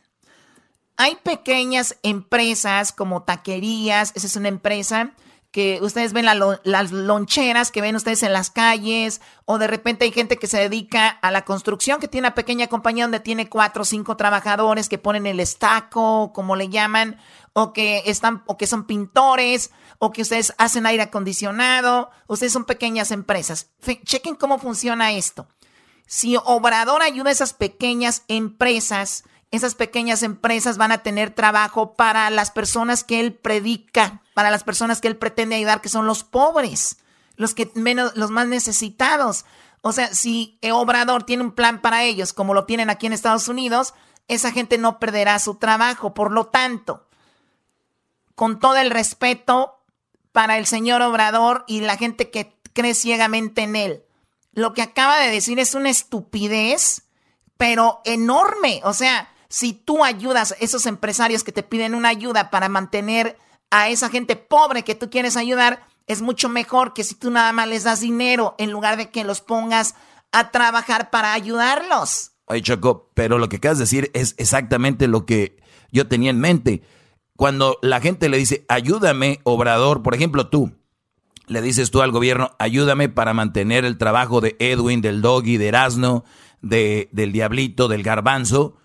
hay 0.97 1.17
pequeñas 1.17 1.97
empresas 2.03 2.93
como 2.93 3.25
taquerías, 3.25 4.13
esa 4.15 4.27
es 4.27 4.37
una 4.37 4.49
empresa 4.49 5.15
que 5.51 5.79
ustedes 5.81 6.13
ven 6.13 6.27
las 6.27 6.93
loncheras 6.93 7.73
que 7.73 7.81
ven 7.81 7.97
ustedes 7.97 8.23
en 8.23 8.35
las 8.35 8.51
calles, 8.51 9.23
o 9.47 9.59
de 9.59 9.67
repente 9.67 10.05
hay 10.05 10.13
gente 10.13 10.37
que 10.37 10.47
se 10.47 10.59
dedica 10.59 11.09
a 11.09 11.31
la 11.31 11.45
construcción, 11.45 12.01
que 12.01 12.09
tiene 12.09 12.29
una 12.29 12.35
pequeña 12.35 12.67
compañía 12.67 13.05
donde 13.05 13.21
tiene 13.21 13.49
cuatro 13.49 13.83
o 13.83 13.87
cinco 13.87 14.17
trabajadores 14.17 14.91
que 14.91 14.99
ponen 14.99 15.27
el 15.27 15.41
estaco, 15.41 16.33
como 16.35 16.55
le 16.55 16.69
llaman, 16.69 17.19
o 17.55 17.73
que 17.73 18.03
están, 18.05 18.43
o 18.47 18.59
que 18.59 18.67
son 18.67 18.87
pintores, 18.87 19.71
o 19.99 20.13
que 20.13 20.23
ustedes 20.23 20.55
hacen 20.59 20.87
aire 20.87 21.03
acondicionado, 21.03 22.11
ustedes 22.27 22.53
son 22.53 22.65
pequeñas 22.65 23.11
empresas. 23.11 23.71
chequen 24.05 24.37
cómo 24.37 24.59
funciona 24.59 25.13
esto. 25.13 25.49
Si 26.07 26.37
Obrador 26.45 27.03
ayuda 27.03 27.29
a 27.29 27.33
esas 27.33 27.53
pequeñas 27.53 28.23
empresas, 28.29 29.25
esas 29.51 29.75
pequeñas 29.75 30.23
empresas 30.23 30.77
van 30.77 30.93
a 30.93 31.03
tener 31.03 31.35
trabajo 31.35 31.95
para 31.95 32.31
las 32.31 32.51
personas 32.51 33.05
que 33.05 33.21
él 33.21 33.35
predica, 33.35 34.23
para 34.35 34.51
las 34.51 34.65
personas 34.65 35.01
que 35.01 35.09
él 35.09 35.17
pretende 35.17 35.57
ayudar, 35.57 35.81
que 35.81 35.89
son 35.89 36.07
los 36.07 36.23
pobres, 36.25 36.99
los 37.37 37.55
que 37.55 37.71
menos, 37.75 38.17
los 38.17 38.31
más 38.31 38.47
necesitados. 38.47 39.45
O 39.81 39.93
sea, 39.93 40.15
si 40.15 40.59
Obrador 40.73 41.25
tiene 41.25 41.43
un 41.43 41.53
plan 41.53 41.81
para 41.81 42.05
ellos, 42.05 42.33
como 42.33 42.55
lo 42.55 42.65
tienen 42.65 42.91
aquí 42.91 43.07
en 43.07 43.13
Estados 43.13 43.49
Unidos, 43.49 43.95
esa 44.29 44.53
gente 44.53 44.79
no 44.79 44.99
perderá 44.99 45.39
su 45.39 45.57
trabajo. 45.57 46.15
Por 46.15 46.31
lo 46.31 46.47
tanto, 46.47 47.07
con 48.35 48.61
todo 48.61 48.77
el 48.77 48.91
respeto 48.91 49.78
para 50.33 50.59
el 50.59 50.67
señor 50.67 51.03
Obrador 51.03 51.65
y 51.67 51.81
la 51.81 51.97
gente 51.97 52.31
que 52.31 52.57
cree 52.73 52.95
ciegamente 52.95 53.63
en 53.63 53.77
él, 53.77 54.05
lo 54.53 54.73
que 54.73 54.83
acaba 54.83 55.19
de 55.19 55.31
decir 55.31 55.59
es 55.59 55.75
una 55.75 55.91
estupidez, 55.91 57.03
pero 57.57 58.01
enorme. 58.05 58.81
O 58.85 58.93
sea, 58.93 59.33
si 59.49 59.73
tú 59.73 60.05
ayudas 60.05 60.53
a 60.53 60.57
esos 60.61 60.87
empresarios 60.87 61.45
que 61.45 61.53
te 61.53 61.63
piden 61.63 61.95
una 61.95 62.09
ayuda 62.09 62.51
para 62.51 62.69
mantener 62.69 63.39
a 63.71 63.89
esa 63.89 64.09
gente 64.09 64.37
pobre 64.37 64.83
que 64.83 64.95
tú 64.95 65.11
quieres 65.11 65.37
ayudar, 65.37 65.87
es 66.07 66.23
mucho 66.23 66.49
mejor 66.49 66.95
que 66.95 67.05
si 67.05 67.15
tú 67.15 67.31
nada 67.31 67.53
más 67.53 67.69
les 67.69 67.85
das 67.85 68.01
dinero 68.01 68.55
en 68.59 68.71
lugar 68.71 68.97
de 68.97 69.11
que 69.11 69.25
los 69.25 69.41
pongas 69.41 69.95
a 70.33 70.51
trabajar 70.51 71.11
para 71.11 71.35
ayudarlos. 71.35 72.33
Ay, 72.47 72.63
Choco, 72.63 73.11
pero 73.15 73.39
lo 73.39 73.49
que 73.49 73.57
acabas 73.57 73.79
de 73.79 73.85
decir 73.85 74.11
es 74.15 74.35
exactamente 74.39 75.07
lo 75.07 75.27
que 75.27 75.63
yo 75.93 76.09
tenía 76.09 76.31
en 76.31 76.41
mente. 76.41 76.83
Cuando 77.39 77.79
la 77.83 78.01
gente 78.01 78.29
le 78.29 78.37
dice, 78.37 78.65
ayúdame, 78.69 79.39
obrador, 79.45 80.03
por 80.03 80.13
ejemplo 80.13 80.49
tú, 80.49 80.73
le 81.47 81.63
dices 81.63 81.93
tú 81.93 82.03
al 82.03 82.11
gobierno, 82.11 82.51
ayúdame 82.59 83.09
para 83.09 83.33
mantener 83.33 83.85
el 83.85 83.97
trabajo 83.97 84.41
de 84.41 84.57
Edwin, 84.59 85.03
del 85.03 85.23
Doggy, 85.23 85.57
de 85.57 85.69
Erasno, 85.69 86.25
de, 86.63 87.09
del 87.13 87.31
Diablito, 87.31 87.87
del 87.87 88.03
Garbanzo, 88.03 88.77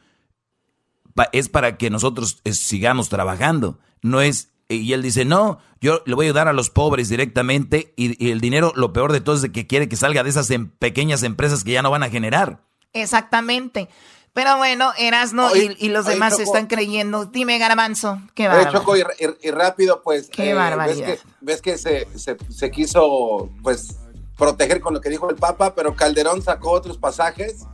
es 1.31 1.49
para 1.49 1.77
que 1.77 1.89
nosotros 1.89 2.41
eh, 2.43 2.53
sigamos 2.53 3.09
trabajando. 3.09 3.79
No 4.03 4.21
es 4.21 4.51
y 4.69 4.93
él 4.93 5.01
dice, 5.01 5.25
no, 5.25 5.57
yo 5.81 6.03
le 6.05 6.13
voy 6.13 6.27
a 6.27 6.29
ayudar 6.29 6.47
a 6.47 6.53
los 6.53 6.69
pobres 6.69 7.09
directamente 7.09 7.91
y, 7.97 8.29
el 8.29 8.39
dinero, 8.39 8.71
lo 8.75 8.93
peor 8.93 9.13
de 9.13 9.21
todo 9.21 9.35
es 9.35 9.49
que 9.49 9.65
quiere 9.65 9.89
que 9.89 9.95
salga 9.95 10.21
de 10.21 10.29
esas 10.29 10.51
em, 10.51 10.69
pequeñas 10.69 11.23
empresas 11.23 11.63
que 11.63 11.71
ya 11.71 11.81
no 11.81 11.89
van 11.89 12.03
a 12.03 12.09
generar. 12.11 12.61
Exactamente. 12.93 13.89
Pero 14.33 14.57
bueno, 14.57 14.91
Erasno 14.97 15.55
y, 15.55 15.89
los 15.89 16.05
demás 16.05 16.39
están 16.39 16.65
creyendo. 16.65 17.25
Dime, 17.25 17.59
Garbanzo, 17.59 18.19
qué 18.33 18.47
bárbaro. 18.47 18.79
Choco, 18.79 18.95
y, 18.97 19.51
rápido, 19.51 20.01
pues, 20.01 20.27
qué 20.29 20.51
eh, 20.51 21.19
ves 21.39 21.61
que, 21.61 21.77
se, 21.77 22.07
se, 22.15 22.71
quiso, 22.71 23.51
pues, 23.61 23.97
proteger 24.35 24.81
con 24.81 24.95
lo 24.95 25.01
que 25.01 25.09
dijo 25.09 25.29
el 25.29 25.35
Papa, 25.35 25.75
pero 25.75 25.95
Calderón 25.95 26.41
sacó 26.41 26.71
otros 26.71 26.97
pasajes 26.97 27.67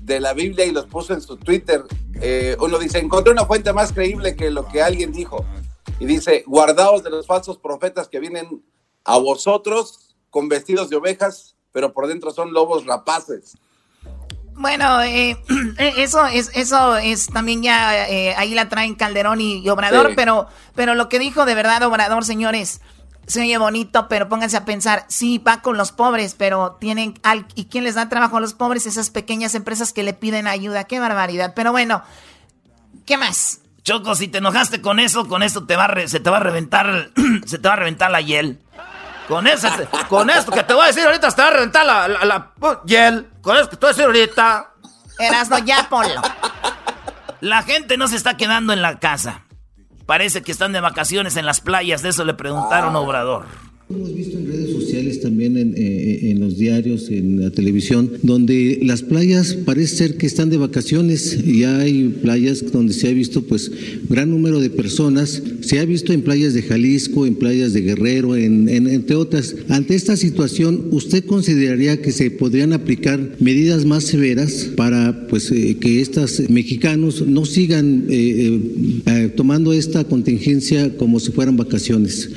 de 0.00 0.20
la 0.20 0.32
Biblia 0.32 0.64
y 0.64 0.70
los 0.70 0.86
puso 0.86 1.12
en 1.12 1.20
su 1.20 1.36
Twitter. 1.36 1.82
Eh, 2.20 2.56
uno 2.60 2.78
dice, 2.78 2.98
encontré 2.98 3.32
una 3.32 3.44
fuente 3.44 3.72
más 3.72 3.92
creíble 3.92 4.36
que 4.36 4.50
lo 4.50 4.68
que 4.68 4.82
alguien 4.82 5.10
dijo 5.10 5.44
y 5.98 6.06
dice, 6.06 6.44
guardaos 6.46 7.02
de 7.02 7.10
los 7.10 7.26
falsos 7.26 7.58
profetas 7.58 8.08
que 8.08 8.20
vienen 8.20 8.62
a 9.04 9.18
vosotros 9.18 10.14
con 10.30 10.48
vestidos 10.48 10.88
de 10.88 10.96
ovejas, 10.96 11.56
pero 11.72 11.92
por 11.92 12.06
dentro 12.06 12.30
son 12.30 12.52
lobos 12.52 12.86
rapaces. 12.86 13.56
Bueno, 14.60 15.00
eh, 15.00 15.42
eh, 15.78 15.94
eso 15.96 16.26
es 16.26 16.50
eso 16.54 16.98
es 16.98 17.28
también 17.28 17.62
ya 17.62 18.06
eh, 18.06 18.34
ahí 18.36 18.54
la 18.54 18.68
traen 18.68 18.94
Calderón 18.94 19.40
y, 19.40 19.66
Obrador, 19.70 20.12
pero 20.14 20.48
pero 20.74 20.94
lo 20.94 21.08
que 21.08 21.18
dijo 21.18 21.46
de 21.46 21.54
verdad 21.54 21.82
Obrador, 21.82 22.26
señores, 22.26 22.82
se 23.26 23.40
oye 23.40 23.56
bonito, 23.56 24.06
pero 24.08 24.28
pónganse 24.28 24.58
a 24.58 24.66
pensar, 24.66 25.06
sí 25.08 25.38
va 25.38 25.62
con 25.62 25.78
los 25.78 25.92
pobres, 25.92 26.34
pero 26.34 26.76
tienen 26.78 27.18
al, 27.22 27.46
y 27.54 27.64
quién 27.64 27.84
les 27.84 27.94
da 27.94 28.10
trabajo 28.10 28.36
a 28.36 28.40
los 28.40 28.52
pobres, 28.52 28.84
esas 28.84 29.08
pequeñas 29.08 29.54
empresas 29.54 29.94
que 29.94 30.02
le 30.02 30.12
piden 30.12 30.46
ayuda, 30.46 30.84
qué 30.84 31.00
barbaridad. 31.00 31.54
Pero 31.56 31.72
bueno, 31.72 32.02
¿qué 33.06 33.16
más? 33.16 33.62
Choco, 33.82 34.14
si 34.14 34.28
te 34.28 34.38
enojaste 34.38 34.82
con 34.82 35.00
eso, 35.00 35.26
con 35.26 35.42
esto 35.42 35.64
te 35.64 35.76
va 35.76 35.90
se 36.06 36.20
te 36.20 36.28
va 36.28 36.36
a 36.36 36.40
reventar, 36.40 37.12
se 37.46 37.58
te 37.58 37.66
va 37.66 37.74
a 37.74 37.78
reventar 37.78 38.10
la 38.10 38.20
hiel. 38.20 38.60
Con 39.30 39.46
con 40.08 40.28
esto 40.28 40.50
que 40.50 40.64
te 40.64 40.74
voy 40.74 40.82
a 40.82 40.86
decir 40.88 41.04
ahorita, 41.04 41.30
te 41.30 41.40
va 41.40 41.48
a 41.48 41.52
reventar 41.52 41.86
la, 41.86 42.08
la, 42.08 42.50
hiel. 42.84 43.30
Con 43.40 43.56
eso 43.56 43.70
que 43.70 43.76
te 43.76 43.86
voy 43.86 43.90
a 43.90 43.92
decir 43.92 44.04
ahorita. 44.04 44.72
Erasno, 45.20 45.58
ya 45.58 45.88
ponlo. 45.88 46.20
La 47.40 47.62
gente 47.62 47.96
no 47.96 48.08
se 48.08 48.16
está 48.16 48.36
quedando 48.36 48.72
en 48.72 48.82
la 48.82 48.98
casa. 48.98 49.42
Parece 50.04 50.42
que 50.42 50.50
están 50.50 50.72
de 50.72 50.80
vacaciones 50.80 51.36
en 51.36 51.46
las 51.46 51.60
playas, 51.60 52.02
de 52.02 52.08
eso 52.08 52.24
le 52.24 52.34
preguntaron 52.34 52.96
a 52.96 52.98
Obrador. 52.98 53.46
Hemos 53.92 54.14
visto 54.14 54.38
en 54.38 54.46
redes 54.46 54.70
sociales, 54.70 55.20
también 55.20 55.56
eh, 55.56 56.30
en, 56.30 56.38
los 56.38 56.56
diarios, 56.56 57.10
en 57.10 57.40
la 57.40 57.50
televisión, 57.50 58.08
donde 58.22 58.78
las 58.84 59.02
playas 59.02 59.54
parece 59.64 59.96
ser 59.96 60.16
que 60.16 60.26
están 60.26 60.48
de 60.48 60.58
vacaciones 60.58 61.36
y 61.44 61.64
hay 61.64 62.04
playas 62.22 62.70
donde 62.70 62.92
se 62.92 63.08
ha 63.08 63.12
visto 63.12 63.42
pues 63.42 63.72
gran 64.08 64.30
número 64.30 64.60
de 64.60 64.70
personas. 64.70 65.42
Se 65.62 65.80
ha 65.80 65.84
visto 65.84 66.12
en 66.12 66.22
playas 66.22 66.54
de 66.54 66.62
Jalisco, 66.62 67.26
en 67.26 67.34
playas 67.34 67.72
de 67.72 67.80
Guerrero, 67.80 68.36
en, 68.36 68.68
entre 68.68 69.16
otras. 69.16 69.56
Ante 69.68 69.96
esta 69.96 70.16
situación, 70.16 70.86
¿usted 70.92 71.24
consideraría 71.24 72.00
que 72.00 72.12
se 72.12 72.30
podrían 72.30 72.72
aplicar 72.72 73.38
medidas 73.40 73.84
más 73.86 74.04
severas 74.04 74.70
para 74.76 75.26
pues 75.26 75.50
eh, 75.50 75.78
que 75.80 76.00
estos 76.00 76.48
mexicanos 76.48 77.26
no 77.26 77.44
sigan 77.44 78.04
eh, 78.08 79.32
tomando 79.34 79.72
esta 79.72 80.04
contingencia 80.04 80.96
como 80.96 81.18
si 81.18 81.32
fueran 81.32 81.56
vacaciones? 81.56 82.30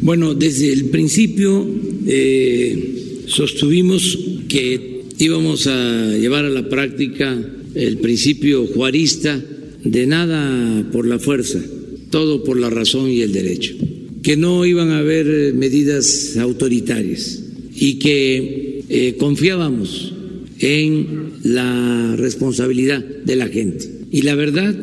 Bueno, 0.00 0.34
desde 0.34 0.72
el 0.72 0.86
principio 0.86 1.66
eh, 2.06 3.24
sostuvimos 3.26 4.18
que 4.48 5.02
íbamos 5.18 5.66
a 5.66 6.16
llevar 6.16 6.44
a 6.44 6.50
la 6.50 6.68
práctica 6.68 7.36
el 7.74 7.98
principio 7.98 8.66
juarista 8.66 9.42
de 9.84 10.06
nada 10.06 10.88
por 10.90 11.06
la 11.06 11.18
fuerza, 11.18 11.60
todo 12.10 12.44
por 12.44 12.58
la 12.58 12.70
razón 12.70 13.10
y 13.10 13.20
el 13.20 13.32
derecho, 13.32 13.74
que 14.22 14.36
no 14.36 14.64
iban 14.64 14.90
a 14.90 14.98
haber 14.98 15.54
medidas 15.54 16.36
autoritarias 16.36 17.42
y 17.74 17.98
que 17.98 18.84
eh, 18.88 19.16
confiábamos 19.18 20.14
en 20.60 21.32
la 21.44 22.16
responsabilidad 22.16 23.04
de 23.04 23.36
la 23.36 23.48
gente. 23.48 23.86
Y 24.10 24.22
la 24.22 24.34
verdad, 24.34 24.74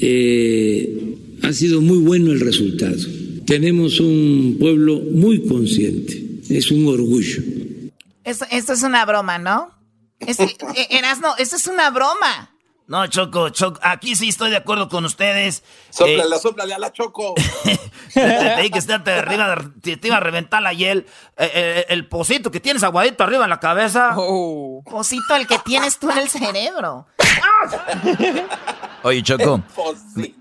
eh, 0.00 1.14
ha 1.42 1.52
sido 1.52 1.80
muy 1.80 1.98
bueno 1.98 2.32
el 2.32 2.40
resultado 2.40 2.98
tenemos 3.46 4.00
un 4.00 4.56
pueblo 4.58 5.00
muy 5.12 5.46
consciente, 5.46 6.40
es 6.50 6.70
un 6.70 6.86
orgullo. 6.88 7.42
Esto, 8.24 8.44
es 8.50 8.82
una 8.82 9.04
broma, 9.04 9.38
¿no? 9.38 9.70
Es, 10.18 10.40
eh, 10.40 10.56
Erasno, 10.90 11.36
esto 11.38 11.56
es 11.56 11.66
una 11.66 11.90
broma. 11.90 12.50
No, 12.88 13.04
Choco, 13.08 13.48
Choco, 13.48 13.80
aquí 13.82 14.14
sí 14.14 14.28
estoy 14.28 14.50
de 14.50 14.58
acuerdo 14.58 14.88
con 14.88 15.04
ustedes. 15.04 15.64
Sóplale, 15.90 16.22
eh, 16.72 16.74
a 16.74 16.78
la 16.78 16.92
Choco. 16.92 17.34
te 18.14 18.70
que 18.70 18.80
te, 18.80 19.10
arriba, 19.10 19.56
te, 19.82 19.98
iba 20.02 20.18
a 20.18 20.20
reventar 20.20 20.62
la 20.62 20.72
hiel. 20.72 21.06
Eh, 21.36 21.50
eh, 21.52 21.86
el 21.88 22.08
pocito 22.08 22.52
que 22.52 22.60
tienes 22.60 22.84
aguadito 22.84 23.24
arriba 23.24 23.42
en 23.42 23.50
la 23.50 23.58
cabeza. 23.58 24.14
Oh. 24.16 24.84
Pocito 24.88 25.34
el 25.34 25.48
que 25.48 25.58
tienes 25.58 25.98
tú 25.98 26.10
en 26.10 26.18
el 26.18 26.28
cerebro. 26.28 27.08
Oye, 29.06 29.22
Choco, 29.22 29.62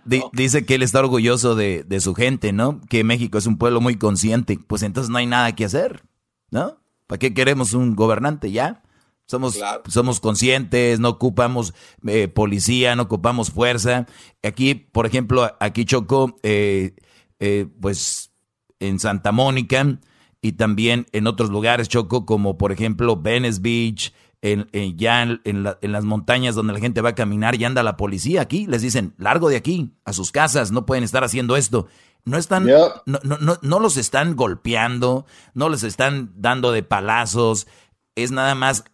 dice 0.34 0.66
que 0.66 0.74
él 0.74 0.82
está 0.82 1.00
orgulloso 1.00 1.54
de, 1.54 2.00
su 2.00 2.16
gente, 2.16 2.52
¿no? 2.52 2.82
Que 2.90 3.04
México 3.04 3.38
es 3.38 3.46
un 3.46 3.60
pueblo 3.60 3.80
muy 3.80 3.96
consciente. 3.98 4.58
Pues 4.58 4.82
entonces 4.82 5.12
no 5.12 5.20
hay 5.20 5.28
nada 5.28 5.54
que 5.54 5.66
hacer, 5.66 6.02
¿no? 6.50 6.80
¿Para 7.06 7.20
qué 7.20 7.36
queremos 7.36 7.74
un 7.74 7.96
gobernante 7.96 8.52
ya? 8.52 8.82
Somos, 9.28 9.60
somos 9.88 10.20
conscientes, 10.20 11.00
no 11.00 11.10
ocupamos 11.10 11.76
eh, 12.08 12.28
policía, 12.28 12.96
no 12.96 13.04
ocupamos 13.04 13.52
fuerza. 13.52 14.08
Aquí, 14.42 14.74
por 14.74 15.06
ejemplo, 15.06 15.56
aquí 15.60 15.86
Choco, 15.86 16.36
eh, 16.42 16.96
eh, 17.40 17.68
pues 17.80 18.32
en 18.80 18.98
Santa 18.98 19.32
Mónica 19.32 20.00
y 20.42 20.54
también 20.54 21.06
en 21.12 21.28
otros 21.28 21.52
lugares, 21.52 21.88
Choco, 21.88 22.26
como 22.26 22.58
por 22.58 22.72
ejemplo 22.72 23.16
Venice 23.16 23.60
Beach, 23.62 24.12
en, 24.52 24.98
ya 24.98 25.24
en, 25.24 25.64
las 25.64 26.04
montañas 26.04 26.54
donde 26.54 26.74
la 26.74 26.80
gente 26.80 27.02
va 27.02 27.10
a 27.10 27.16
caminar 27.16 27.56
y 27.56 27.66
anda 27.66 27.82
la 27.82 27.98
policía 27.98 28.42
aquí, 28.42 28.68
les 28.68 28.84
dicen, 28.84 29.16
largo 29.18 29.50
de 29.50 29.56
aquí, 29.56 29.96
a 30.06 30.14
sus 30.14 30.32
casas, 30.32 30.72
no 30.72 30.86
pueden 30.86 31.04
estar 31.04 31.24
haciendo 31.24 31.58
esto. 31.58 31.88
No 32.26 32.38
están, 32.38 32.66
no, 32.66 33.04
no, 33.06 33.58
no, 33.62 33.80
los 33.80 33.98
están 33.98 34.36
golpeando, 34.36 35.26
no 35.54 35.70
les 35.70 35.84
están 35.84 36.32
dando 36.36 36.72
de 36.72 36.84
palazos, 36.84 37.68
es 38.16 38.32
nada 38.32 38.56
más 38.56 38.86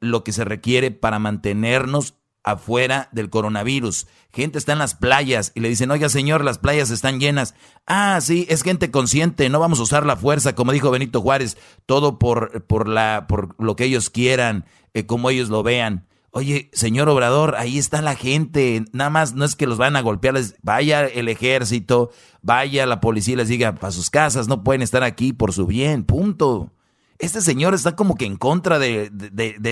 lo 0.00 0.24
que 0.24 0.32
se 0.32 0.44
requiere 0.44 0.90
para 0.90 1.18
mantenernos 1.18 2.14
afuera 2.44 3.08
del 3.10 3.30
coronavirus. 3.30 4.06
Gente 4.32 4.58
está 4.58 4.72
en 4.72 4.78
las 4.78 4.94
playas 4.94 5.50
y 5.54 5.60
le 5.60 5.68
dicen, 5.68 5.90
oiga 5.90 6.08
señor, 6.08 6.44
las 6.44 6.58
playas 6.58 6.90
están 6.90 7.18
llenas. 7.18 7.54
Ah, 7.86 8.20
sí, 8.20 8.46
es 8.48 8.62
gente 8.62 8.90
consciente, 8.90 9.48
no 9.48 9.58
vamos 9.58 9.80
a 9.80 9.84
usar 9.84 10.06
la 10.06 10.16
fuerza, 10.16 10.54
como 10.54 10.72
dijo 10.72 10.90
Benito 10.90 11.20
Juárez, 11.20 11.56
todo 11.86 12.18
por, 12.18 12.64
por, 12.66 12.86
la, 12.86 13.26
por 13.28 13.56
lo 13.58 13.74
que 13.74 13.84
ellos 13.84 14.10
quieran, 14.10 14.66
eh, 14.92 15.06
como 15.06 15.30
ellos 15.30 15.48
lo 15.48 15.62
vean. 15.62 16.06
Oye, 16.36 16.68
señor 16.72 17.08
Obrador, 17.08 17.54
ahí 17.56 17.78
está 17.78 18.02
la 18.02 18.16
gente, 18.16 18.84
nada 18.92 19.08
más 19.08 19.34
no 19.34 19.44
es 19.44 19.54
que 19.54 19.68
los 19.68 19.78
van 19.78 19.94
a 19.94 20.00
golpear, 20.00 20.34
vaya 20.62 21.06
el 21.06 21.28
ejército, 21.28 22.10
vaya 22.42 22.86
la 22.86 23.00
policía 23.00 23.34
y 23.34 23.36
les 23.36 23.48
diga, 23.48 23.76
para 23.76 23.92
sus 23.92 24.10
casas, 24.10 24.48
no 24.48 24.64
pueden 24.64 24.82
estar 24.82 25.04
aquí 25.04 25.32
por 25.32 25.52
su 25.52 25.66
bien, 25.66 26.02
punto. 26.02 26.73
Este 27.18 27.40
señor 27.40 27.74
está 27.74 27.96
como 27.96 28.14
que 28.16 28.26
en 28.26 28.36
contra 28.36 28.78
de, 28.78 29.10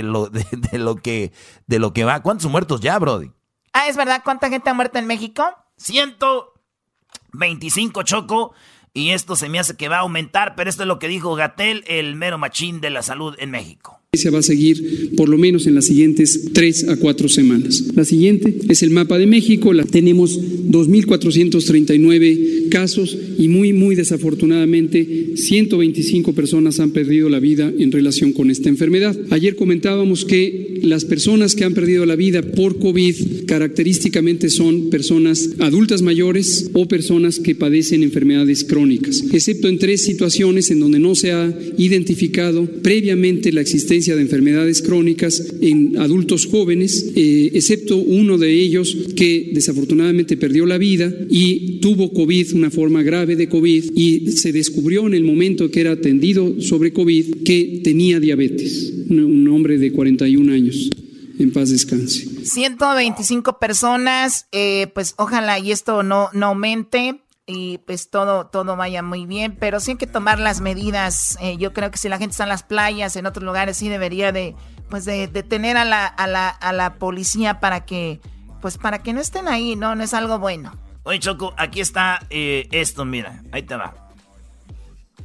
lo, 0.02 0.28
de, 0.28 0.78
lo 0.78 0.96
que, 0.96 1.32
de 1.66 1.78
lo 1.78 1.92
que 1.92 2.04
va. 2.04 2.22
¿Cuántos 2.22 2.50
muertos 2.50 2.80
ya, 2.80 2.98
Brody? 2.98 3.30
Ah, 3.72 3.86
es 3.88 3.96
verdad. 3.96 4.22
¿Cuánta 4.24 4.48
gente 4.48 4.70
ha 4.70 4.74
muerto 4.74 4.98
en 4.98 5.06
México? 5.06 5.44
125 5.76 8.02
Choco. 8.02 8.54
Y 8.94 9.10
esto 9.10 9.36
se 9.36 9.48
me 9.48 9.58
hace 9.58 9.74
que 9.76 9.88
va 9.88 9.96
a 9.96 10.00
aumentar, 10.00 10.54
pero 10.54 10.68
esto 10.68 10.82
es 10.82 10.86
lo 10.86 10.98
que 10.98 11.08
dijo 11.08 11.34
Gatel, 11.34 11.82
el 11.86 12.14
mero 12.14 12.36
machín 12.36 12.82
de 12.82 12.90
la 12.90 13.02
salud 13.02 13.34
en 13.38 13.50
México. 13.50 14.01
Se 14.14 14.28
va 14.28 14.40
a 14.40 14.42
seguir 14.42 15.12
por 15.16 15.30
lo 15.30 15.38
menos 15.38 15.66
en 15.66 15.74
las 15.74 15.86
siguientes 15.86 16.50
tres 16.52 16.86
a 16.86 16.98
cuatro 16.98 17.30
semanas. 17.30 17.82
La 17.94 18.04
siguiente 18.04 18.54
es 18.68 18.82
el 18.82 18.90
mapa 18.90 19.18
de 19.18 19.24
México. 19.24 19.72
La, 19.72 19.84
tenemos 19.84 20.38
2.439 20.38 22.68
casos 22.68 23.16
y 23.38 23.48
muy, 23.48 23.72
muy 23.72 23.94
desafortunadamente 23.94 25.30
125 25.36 26.34
personas 26.34 26.78
han 26.78 26.90
perdido 26.90 27.30
la 27.30 27.40
vida 27.40 27.72
en 27.78 27.90
relación 27.90 28.32
con 28.32 28.50
esta 28.50 28.68
enfermedad. 28.68 29.18
Ayer 29.30 29.56
comentábamos 29.56 30.26
que 30.26 30.72
las 30.82 31.04
personas 31.04 31.54
que 31.54 31.64
han 31.64 31.74
perdido 31.74 32.06
la 32.06 32.16
vida 32.16 32.42
por 32.42 32.78
COVID 32.78 33.44
característicamente 33.46 34.50
son 34.50 34.90
personas 34.90 35.50
adultas 35.60 36.02
mayores 36.02 36.70
o 36.72 36.88
personas 36.88 37.38
que 37.38 37.54
padecen 37.54 38.02
enfermedades 38.02 38.64
crónicas, 38.64 39.22
excepto 39.32 39.68
en 39.68 39.78
tres 39.78 40.02
situaciones 40.02 40.70
en 40.70 40.80
donde 40.80 40.98
no 40.98 41.14
se 41.14 41.32
ha 41.32 41.56
identificado 41.78 42.66
previamente 42.82 43.52
la 43.52 43.60
existencia 43.60 44.01
de 44.10 44.22
enfermedades 44.22 44.82
crónicas 44.82 45.54
en 45.60 45.96
adultos 45.98 46.46
jóvenes, 46.46 47.12
eh, 47.14 47.50
excepto 47.54 47.96
uno 47.96 48.36
de 48.36 48.52
ellos 48.52 48.96
que 49.14 49.50
desafortunadamente 49.54 50.36
perdió 50.36 50.66
la 50.66 50.78
vida 50.78 51.12
y 51.30 51.78
tuvo 51.80 52.12
COVID, 52.12 52.54
una 52.54 52.70
forma 52.70 53.02
grave 53.02 53.36
de 53.36 53.48
COVID, 53.48 53.92
y 53.94 54.32
se 54.32 54.52
descubrió 54.52 55.06
en 55.06 55.14
el 55.14 55.24
momento 55.24 55.70
que 55.70 55.80
era 55.80 55.92
atendido 55.92 56.60
sobre 56.60 56.92
COVID 56.92 57.44
que 57.44 57.80
tenía 57.84 58.18
diabetes, 58.18 58.92
un, 59.08 59.46
hombre 59.48 59.78
de 59.78 59.92
41 59.92 60.52
años. 60.52 60.90
En 61.38 61.52
paz 61.52 61.70
descanse. 61.70 62.26
125 62.44 63.58
personas, 63.58 64.46
eh, 64.52 64.88
pues 64.94 65.14
ojalá 65.18 65.58
y 65.58 65.72
esto 65.72 66.02
no, 66.02 66.28
no 66.32 66.46
aumente 66.46 67.20
y 67.46 67.78
pues 67.78 68.10
todo, 68.10 68.46
todo 68.46 68.76
vaya 68.76 69.02
muy 69.02 69.26
bien, 69.26 69.56
pero 69.58 69.80
sí 69.80 69.92
hay 69.92 69.96
que 69.96 70.06
tomar 70.06 70.38
las 70.38 70.60
medidas. 70.60 71.36
Eh, 71.40 71.56
yo 71.56 71.72
creo 71.72 71.90
que 71.90 71.98
si 71.98 72.08
la 72.08 72.18
gente 72.18 72.32
está 72.32 72.44
en 72.44 72.50
las 72.50 72.62
playas, 72.62 73.16
en 73.16 73.26
otros 73.26 73.44
lugares, 73.44 73.76
sí 73.76 73.88
debería 73.88 74.32
de, 74.32 74.54
pues 74.88 75.04
de, 75.04 75.28
tener 75.28 75.76
a 75.76 75.84
la, 75.84 76.06
a, 76.06 76.26
la, 76.26 76.48
a 76.48 76.72
la 76.72 76.94
policía 76.94 77.60
para 77.60 77.84
que, 77.84 78.20
pues 78.60 78.78
para 78.78 79.02
que 79.02 79.12
no 79.12 79.20
estén 79.20 79.48
ahí, 79.48 79.74
¿no? 79.74 79.94
No 79.94 80.04
es 80.04 80.14
algo 80.14 80.38
bueno. 80.38 80.76
Oye, 81.04 81.18
Choco, 81.18 81.52
aquí 81.56 81.80
está 81.80 82.20
eh, 82.30 82.68
esto, 82.70 83.04
mira, 83.04 83.42
ahí 83.50 83.62
te 83.62 83.74
va. 83.74 83.94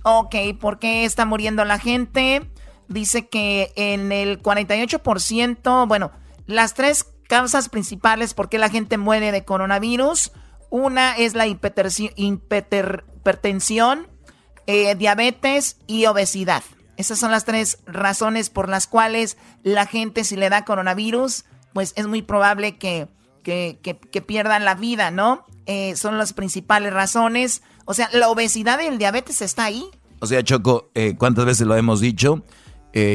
Ok, 0.01 0.35
¿por 0.59 0.79
qué 0.79 1.05
está 1.05 1.25
muriendo 1.25 1.65
la 1.65 1.77
gente? 1.77 2.49
Dice 2.87 3.27
que 3.27 3.73
en 3.75 4.11
el 4.11 4.41
48%, 4.41 5.87
bueno, 5.87 6.11
las 6.47 6.73
tres 6.73 7.05
causas 7.27 7.69
principales 7.69 8.33
por 8.33 8.49
qué 8.49 8.57
la 8.57 8.69
gente 8.69 8.97
muere 8.97 9.31
de 9.31 9.43
coronavirus 9.43 10.31
una 10.69 11.15
es 11.15 11.33
la 11.33 11.47
hipertensión, 11.47 12.07
eh, 14.65 14.95
diabetes 14.95 15.77
y 15.87 16.05
obesidad. 16.05 16.63
Esas 16.97 17.19
son 17.19 17.31
las 17.31 17.45
tres 17.45 17.79
razones 17.85 18.49
por 18.49 18.69
las 18.69 18.87
cuales 18.87 19.37
la 19.63 19.85
gente 19.85 20.23
si 20.23 20.35
le 20.35 20.49
da 20.49 20.65
coronavirus, 20.65 21.45
pues 21.73 21.93
es 21.95 22.07
muy 22.07 22.21
probable 22.21 22.77
que, 22.77 23.07
que, 23.43 24.23
pierdan 24.25 24.65
la 24.65 24.75
vida, 24.75 25.11
¿no? 25.11 25.45
Eh, 25.67 25.95
son 25.95 26.17
las 26.17 26.33
principales 26.33 26.91
razones. 26.91 27.61
O 27.85 27.93
sea, 27.93 28.09
la 28.11 28.29
obesidad 28.29 28.79
y 28.81 28.87
el 28.87 28.97
diabetes 28.97 29.41
está 29.41 29.65
ahí. 29.65 29.85
O 30.19 30.25
sea, 30.25 30.43
Choco, 30.43 30.89
eh, 30.95 31.15
¿cuántas 31.17 31.45
veces 31.45 31.67
lo 31.67 31.75
hemos 31.75 32.01
dicho? 32.01 32.43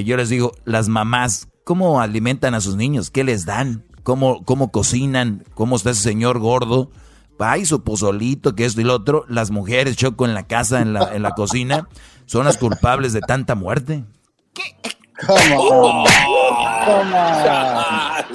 yo 0.05 0.17
les 0.17 0.29
digo, 0.29 0.53
las 0.65 0.89
mamás, 0.89 1.49
¿cómo 1.65 2.01
alimentan 2.01 2.55
a 2.55 2.61
sus 2.61 2.77
niños? 2.77 3.11
¿Qué 3.11 3.25
les 3.25 3.47
dan? 3.47 3.85
¿Cómo, 4.05 4.45
cómo 4.45 4.71
cocinan? 4.71 5.43
¿Cómo 5.55 5.75
está 5.75 5.91
ese 5.91 6.03
señor 6.03 6.39
gordo? 6.39 6.93
Ay, 7.43 7.67
su 7.67 7.83
pozolito, 7.83 8.55
que 8.55 8.65
esto 8.65 8.81
y 8.81 8.85
lo 8.85 8.95
otro, 8.95 9.25
las 9.29 9.51
mujeres, 9.51 9.97
Choco, 9.97 10.25
en 10.25 10.35
la 10.35 10.47
casa, 10.47 10.81
en 10.81 10.93
la, 10.93 11.15
en 11.15 11.23
la 11.23 11.33
cocina, 11.33 11.89
son 12.27 12.45
las 12.45 12.59
culpables 12.59 13.13
de 13.13 13.21
tanta 13.21 13.55
muerte. 13.55 14.05
¿Qué? 14.55 14.77
¿Cómo? 15.27 16.05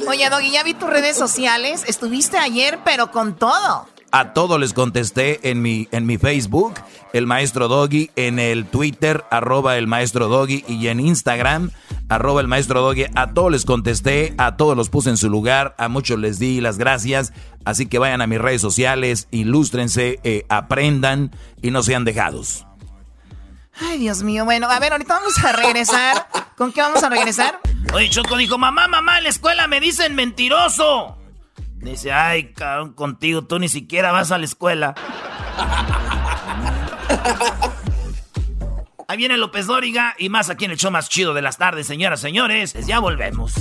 Oye, 0.07 0.29
Doggy, 0.29 0.51
ya 0.51 0.63
vi 0.63 0.73
tus 0.73 0.89
redes 0.89 1.17
sociales. 1.17 1.83
Estuviste 1.87 2.37
ayer, 2.37 2.79
pero 2.85 3.11
con 3.11 3.35
todo. 3.35 3.87
A 4.17 4.33
todos 4.33 4.59
les 4.59 4.73
contesté 4.73 5.51
en 5.51 5.61
mi, 5.61 5.87
en 5.91 6.07
mi 6.07 6.17
Facebook, 6.17 6.73
el 7.13 7.27
maestro 7.27 7.67
Doggy, 7.67 8.09
en 8.15 8.39
el 8.39 8.65
Twitter, 8.65 9.23
arroba 9.29 9.77
el 9.77 9.85
maestro 9.85 10.27
Doggy, 10.27 10.65
y 10.67 10.87
en 10.87 10.99
Instagram, 10.99 11.69
arroba 12.09 12.41
el 12.41 12.47
maestro 12.47 12.81
Doggy. 12.81 13.05
A 13.13 13.35
todos 13.35 13.51
les 13.51 13.63
contesté, 13.63 14.33
a 14.39 14.57
todos 14.57 14.75
los 14.75 14.89
puse 14.89 15.11
en 15.11 15.17
su 15.17 15.29
lugar, 15.29 15.75
a 15.77 15.87
muchos 15.87 16.17
les 16.17 16.39
di 16.39 16.61
las 16.61 16.79
gracias. 16.79 17.31
Así 17.63 17.85
que 17.85 17.99
vayan 17.99 18.21
a 18.21 18.25
mis 18.25 18.41
redes 18.41 18.59
sociales, 18.59 19.27
ilústrense, 19.29 20.19
eh, 20.23 20.47
aprendan 20.49 21.29
y 21.61 21.69
no 21.69 21.83
sean 21.83 22.03
dejados. 22.03 22.65
Ay, 23.79 23.99
Dios 23.99 24.23
mío. 24.23 24.45
Bueno, 24.45 24.67
a 24.67 24.79
ver, 24.79 24.93
ahorita 24.93 25.13
vamos 25.13 25.37
a 25.43 25.51
regresar. 25.51 26.27
¿Con 26.57 26.71
qué 26.73 26.81
vamos 26.81 27.03
a 27.03 27.09
regresar? 27.09 27.59
Oye, 27.93 28.09
Choco 28.09 28.35
dijo, 28.35 28.57
mamá, 28.57 28.87
mamá, 28.87 29.19
en 29.19 29.25
la 29.25 29.29
escuela 29.29 29.67
me 29.67 29.79
dicen 29.79 30.15
mentiroso. 30.15 31.19
Dice, 31.79 32.11
ay, 32.11 32.53
cabrón, 32.53 32.93
contigo 32.93 33.43
tú 33.45 33.59
ni 33.59 33.69
siquiera 33.69 34.11
vas 34.11 34.31
a 34.31 34.37
la 34.37 34.45
escuela. 34.45 34.95
Ahí 39.09 39.17
viene 39.17 39.37
López 39.37 39.67
Dóriga 39.67 40.15
y 40.17 40.27
más 40.27 40.49
aquí 40.49 40.65
en 40.65 40.71
el 40.71 40.77
show 40.77 40.91
más 40.91 41.07
chido 41.07 41.33
de 41.33 41.41
las 41.41 41.57
tardes, 41.57 41.87
señoras, 41.87 42.19
señores. 42.19 42.73
Ya 42.85 42.99
volvemos. 42.99 43.53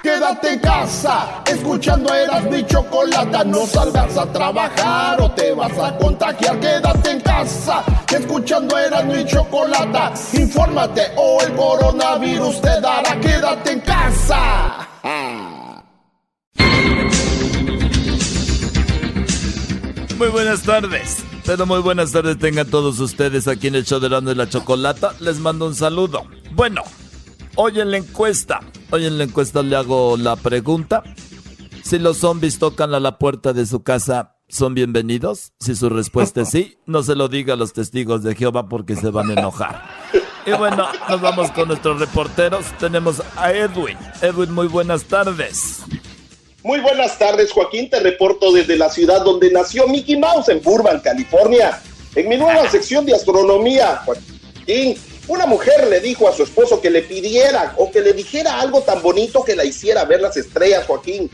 Quédate 0.00 0.52
en 0.52 0.60
casa, 0.60 1.42
escuchando 1.44 2.14
eras 2.14 2.44
mi 2.44 2.64
chocolata. 2.64 3.42
No 3.42 3.66
salgas 3.66 4.16
a 4.16 4.32
trabajar 4.32 5.20
o 5.20 5.30
te 5.32 5.52
vas 5.52 5.76
a 5.76 5.96
contagiar. 5.98 6.60
Quédate 6.60 7.10
en 7.10 7.20
casa, 7.20 7.82
escuchando 8.08 8.78
eras 8.78 9.04
mi 9.04 9.26
chocolata. 9.26 10.12
Infórmate 10.34 11.02
o 11.16 11.42
el 11.42 11.52
coronavirus 11.54 12.60
te 12.60 12.80
dará. 12.80 13.18
Quédate 13.20 13.72
en 13.72 13.80
casa. 13.80 14.88
Muy 20.18 20.28
buenas 20.28 20.62
tardes. 20.64 21.24
Pero 21.46 21.64
muy 21.64 21.80
buenas 21.80 22.10
tardes 22.10 22.38
tengan 22.38 22.68
todos 22.68 22.98
ustedes 22.98 23.46
aquí 23.46 23.68
en 23.68 23.76
el 23.76 23.84
show 23.84 24.00
de 24.00 24.08
de 24.08 24.34
la 24.34 24.48
Chocolata. 24.48 25.14
Les 25.20 25.38
mando 25.38 25.66
un 25.66 25.76
saludo. 25.76 26.24
Bueno, 26.50 26.82
hoy 27.54 27.78
en 27.78 27.92
la 27.92 27.98
encuesta, 27.98 28.58
hoy 28.90 29.06
en 29.06 29.16
la 29.16 29.24
encuesta 29.24 29.62
le 29.62 29.76
hago 29.76 30.16
la 30.16 30.34
pregunta. 30.34 31.04
Si 31.84 32.00
los 32.00 32.18
zombies 32.18 32.58
tocan 32.58 32.94
a 32.94 33.00
la 33.00 33.16
puerta 33.16 33.52
de 33.52 33.64
su 33.64 33.84
casa, 33.84 34.34
¿son 34.48 34.74
bienvenidos? 34.74 35.52
Si 35.60 35.76
su 35.76 35.88
respuesta 35.88 36.40
es 36.40 36.50
sí, 36.50 36.78
no 36.84 37.04
se 37.04 37.14
lo 37.14 37.28
diga 37.28 37.54
a 37.54 37.56
los 37.56 37.72
testigos 37.72 38.24
de 38.24 38.34
Jehová 38.34 38.68
porque 38.68 38.96
se 38.96 39.10
van 39.10 39.30
a 39.30 39.34
enojar. 39.34 39.88
Y 40.44 40.50
bueno, 40.50 40.88
nos 41.08 41.20
vamos 41.20 41.52
con 41.52 41.68
nuestros 41.68 42.00
reporteros. 42.00 42.66
Tenemos 42.80 43.22
a 43.36 43.52
Edwin. 43.52 43.96
Edwin, 44.20 44.52
muy 44.52 44.66
buenas 44.66 45.04
tardes. 45.04 45.84
Muy 46.68 46.80
buenas 46.80 47.18
tardes, 47.18 47.50
Joaquín. 47.50 47.88
Te 47.88 47.98
reporto 47.98 48.52
desde 48.52 48.76
la 48.76 48.90
ciudad 48.90 49.22
donde 49.22 49.50
nació 49.50 49.88
Mickey 49.88 50.18
Mouse, 50.18 50.50
en 50.50 50.62
Burbank, 50.62 51.02
California. 51.02 51.80
En 52.14 52.28
mi 52.28 52.36
nueva 52.36 52.68
sección 52.68 53.06
de 53.06 53.14
astronomía, 53.14 54.02
Joaquín, 54.04 54.94
una 55.28 55.46
mujer 55.46 55.86
le 55.88 55.98
dijo 56.00 56.28
a 56.28 56.32
su 56.34 56.42
esposo 56.42 56.82
que 56.82 56.90
le 56.90 57.00
pidiera 57.00 57.72
o 57.78 57.90
que 57.90 58.02
le 58.02 58.12
dijera 58.12 58.60
algo 58.60 58.82
tan 58.82 59.00
bonito 59.00 59.42
que 59.42 59.56
la 59.56 59.64
hiciera 59.64 60.04
ver 60.04 60.20
las 60.20 60.36
estrellas, 60.36 60.84
Joaquín. 60.86 61.30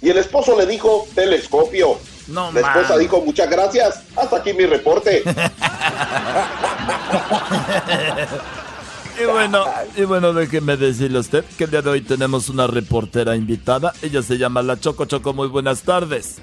Y 0.00 0.10
el 0.10 0.18
esposo 0.18 0.56
le 0.56 0.66
dijo, 0.66 1.08
telescopio. 1.16 1.98
No, 2.28 2.52
la 2.52 2.60
esposa 2.60 2.96
dijo, 2.96 3.20
muchas 3.22 3.50
gracias. 3.50 4.02
Hasta 4.14 4.36
aquí 4.36 4.52
mi 4.52 4.66
reporte. 4.66 5.24
Y 9.18 9.24
bueno, 9.24 9.64
y 9.96 10.02
bueno, 10.02 10.32
déjeme 10.32 10.76
decirle 10.76 11.18
a 11.18 11.20
usted 11.20 11.44
que 11.56 11.64
el 11.64 11.70
día 11.70 11.82
de 11.82 11.90
hoy 11.90 12.00
tenemos 12.02 12.48
una 12.48 12.66
reportera 12.66 13.34
invitada. 13.34 13.94
Ella 14.02 14.22
se 14.22 14.36
llama 14.36 14.62
La 14.62 14.78
Choco 14.78 15.06
Choco. 15.06 15.32
Muy 15.32 15.48
buenas 15.48 15.82
tardes. 15.82 16.36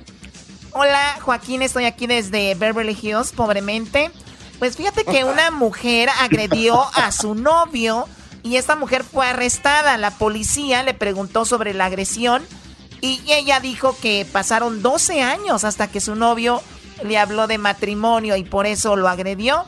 Hola, 0.72 1.20
Joaquín, 1.22 1.62
estoy 1.62 1.86
aquí 1.86 2.08
desde 2.08 2.56
Beverly 2.56 2.98
Hills, 3.00 3.32
pobremente. 3.32 4.10
Pues 4.58 4.76
fíjate 4.76 5.06
que 5.06 5.24
una 5.24 5.52
mujer 5.52 6.10
agredió 6.20 6.84
a 6.96 7.12
su 7.12 7.36
novio 7.36 8.08
y 8.42 8.56
esta 8.56 8.76
mujer 8.76 9.04
fue 9.04 9.28
arrestada. 9.28 9.98
La 9.98 10.12
policía 10.12 10.82
le 10.82 10.96
preguntó 10.96 11.46
sobre 11.46 11.76
la 11.76 11.86
agresión 11.86 12.44
y 13.02 13.22
ella 13.28 13.60
dijo 13.60 13.96
que 14.02 14.26
pasaron 14.32 14.82
12 14.82 15.22
años 15.22 15.64
hasta 15.64 15.90
que 15.90 16.00
su 16.00 16.16
novio 16.16 16.62
le 17.04 17.18
habló 17.18 17.46
de 17.48 17.58
matrimonio 17.58 18.36
y 18.36 18.44
por 18.44 18.66
eso 18.66 18.96
lo 18.96 19.10
agredió. 19.10 19.66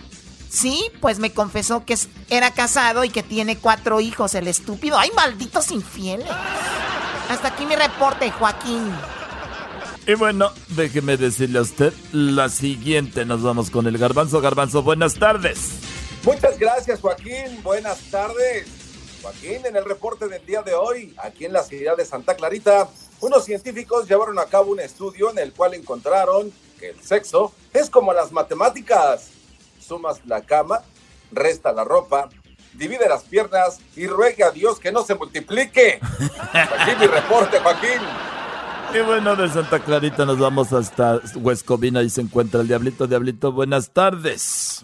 Sí, 0.55 0.89
pues 1.01 1.19
me 1.19 1.33
confesó 1.33 1.83
que 1.83 1.97
era 2.29 2.49
casado 2.51 3.03
y 3.03 3.09
que 3.09 3.23
tiene 3.23 3.57
cuatro 3.57 3.99
hijos, 3.99 4.35
el 4.35 4.47
estúpido. 4.47 4.97
¡Ay, 4.97 5.09
malditos 5.13 5.69
infieles! 5.69 6.29
Hasta 7.27 7.49
aquí 7.49 7.65
mi 7.65 7.75
reporte, 7.75 8.31
Joaquín. 8.31 8.89
Y 10.07 10.13
bueno, 10.13 10.53
déjeme 10.69 11.17
decirle 11.17 11.59
a 11.59 11.63
usted 11.63 11.93
la 12.13 12.47
siguiente. 12.47 13.25
Nos 13.25 13.43
vamos 13.43 13.69
con 13.69 13.85
el 13.85 13.97
garbanzo. 13.97 14.39
Garbanzo, 14.39 14.81
buenas 14.81 15.15
tardes. 15.15 15.71
Muchas 16.23 16.57
gracias, 16.57 17.01
Joaquín. 17.01 17.61
Buenas 17.61 17.99
tardes. 18.09 18.65
Joaquín, 19.21 19.65
en 19.65 19.75
el 19.75 19.83
reporte 19.83 20.29
del 20.29 20.45
día 20.45 20.61
de 20.61 20.73
hoy, 20.73 21.13
aquí 21.21 21.43
en 21.43 21.51
la 21.51 21.63
ciudad 21.63 21.97
de 21.97 22.05
Santa 22.05 22.33
Clarita, 22.33 22.87
unos 23.19 23.43
científicos 23.43 24.07
llevaron 24.07 24.39
a 24.39 24.45
cabo 24.45 24.71
un 24.71 24.79
estudio 24.79 25.31
en 25.31 25.39
el 25.39 25.51
cual 25.51 25.73
encontraron 25.73 26.53
que 26.79 26.91
el 26.91 27.01
sexo 27.03 27.51
es 27.73 27.89
como 27.89 28.13
las 28.13 28.31
matemáticas. 28.31 29.34
Sumas 29.85 30.19
la 30.25 30.41
cama, 30.41 30.81
resta 31.31 31.71
la 31.71 31.83
ropa, 31.83 32.29
divide 32.73 33.07
las 33.07 33.23
piernas 33.23 33.77
y 33.95 34.07
ruega 34.07 34.47
a 34.47 34.51
Dios 34.51 34.79
que 34.79 34.91
no 34.91 35.03
se 35.03 35.13
multiplique. 35.13 35.99
Aquí 36.53 36.91
mi 36.99 37.05
reporte, 37.05 37.59
Joaquín. 37.59 38.01
Y 38.93 38.99
bueno, 38.99 39.35
de 39.35 39.47
Santa 39.49 39.79
Clarita 39.79 40.25
nos 40.25 40.39
vamos 40.39 40.73
hasta 40.73 41.19
Huescovina 41.35 42.01
y 42.01 42.09
se 42.09 42.21
encuentra 42.21 42.61
el 42.61 42.67
Diablito. 42.67 43.05
Diablito, 43.05 43.51
buenas 43.51 43.91
tardes. 43.91 44.81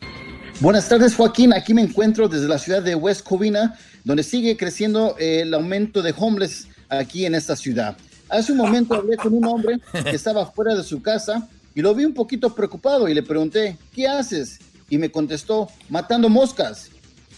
Buenas 0.59 0.87
tardes, 0.87 1.15
Joaquín. 1.15 1.53
Aquí 1.53 1.73
me 1.73 1.81
encuentro 1.81 2.27
desde 2.27 2.47
la 2.47 2.59
ciudad 2.59 2.83
de 2.83 2.93
West 2.93 3.25
Covina, 3.25 3.75
donde 4.03 4.21
sigue 4.21 4.55
creciendo 4.55 5.15
el 5.17 5.51
aumento 5.53 6.03
de 6.03 6.13
homeless 6.15 6.67
aquí 6.89 7.25
en 7.25 7.33
esta 7.33 7.55
ciudad. 7.55 7.97
Hace 8.29 8.51
un 8.51 8.59
momento 8.59 8.93
hablé 8.93 9.17
con 9.17 9.33
un 9.33 9.45
hombre 9.45 9.79
que 9.91 10.11
estaba 10.15 10.45
fuera 10.45 10.75
de 10.75 10.83
su 10.83 11.01
casa 11.01 11.47
y 11.73 11.81
lo 11.81 11.95
vi 11.95 12.05
un 12.05 12.13
poquito 12.13 12.53
preocupado 12.53 13.07
y 13.07 13.13
le 13.15 13.23
pregunté, 13.23 13.77
¿qué 13.93 14.07
haces? 14.07 14.59
Y 14.91 14.97
me 14.97 15.09
contestó, 15.09 15.69
matando 15.89 16.27
moscas. 16.27 16.91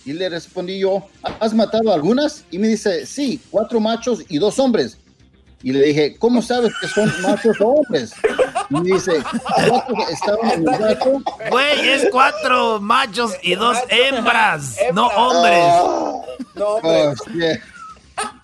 Y 0.06 0.12
le 0.12 0.28
respondí 0.28 0.80
yo, 0.80 1.04
¿has 1.40 1.54
matado 1.54 1.94
algunas? 1.94 2.44
Y 2.50 2.58
me 2.58 2.68
dice, 2.68 3.06
sí, 3.06 3.40
cuatro 3.52 3.80
machos 3.80 4.22
y 4.28 4.40
dos 4.40 4.58
hombres. 4.58 4.98
Y 5.62 5.72
le 5.72 5.82
dije, 5.86 6.18
¿cómo 6.18 6.42
sabes 6.42 6.74
que 6.82 6.88
son 6.88 7.10
machos 7.22 7.62
o 7.62 7.68
hombres? 7.68 8.12
Y 8.70 8.74
me 8.74 8.96
dice, 8.96 9.24
¿cuántos 9.70 10.10
estaban 10.10 10.52
en 10.52 10.68
el 10.68 10.78
gato? 10.80 11.22
Güey, 11.52 11.90
es 11.90 12.08
cuatro 12.12 12.82
machos 12.82 13.34
y 13.44 13.54
dos 13.54 13.78
hembras, 13.88 14.76
no 14.94 15.08
hombres. 15.08 15.64
no, 16.56 16.66
hombre. 16.66 17.62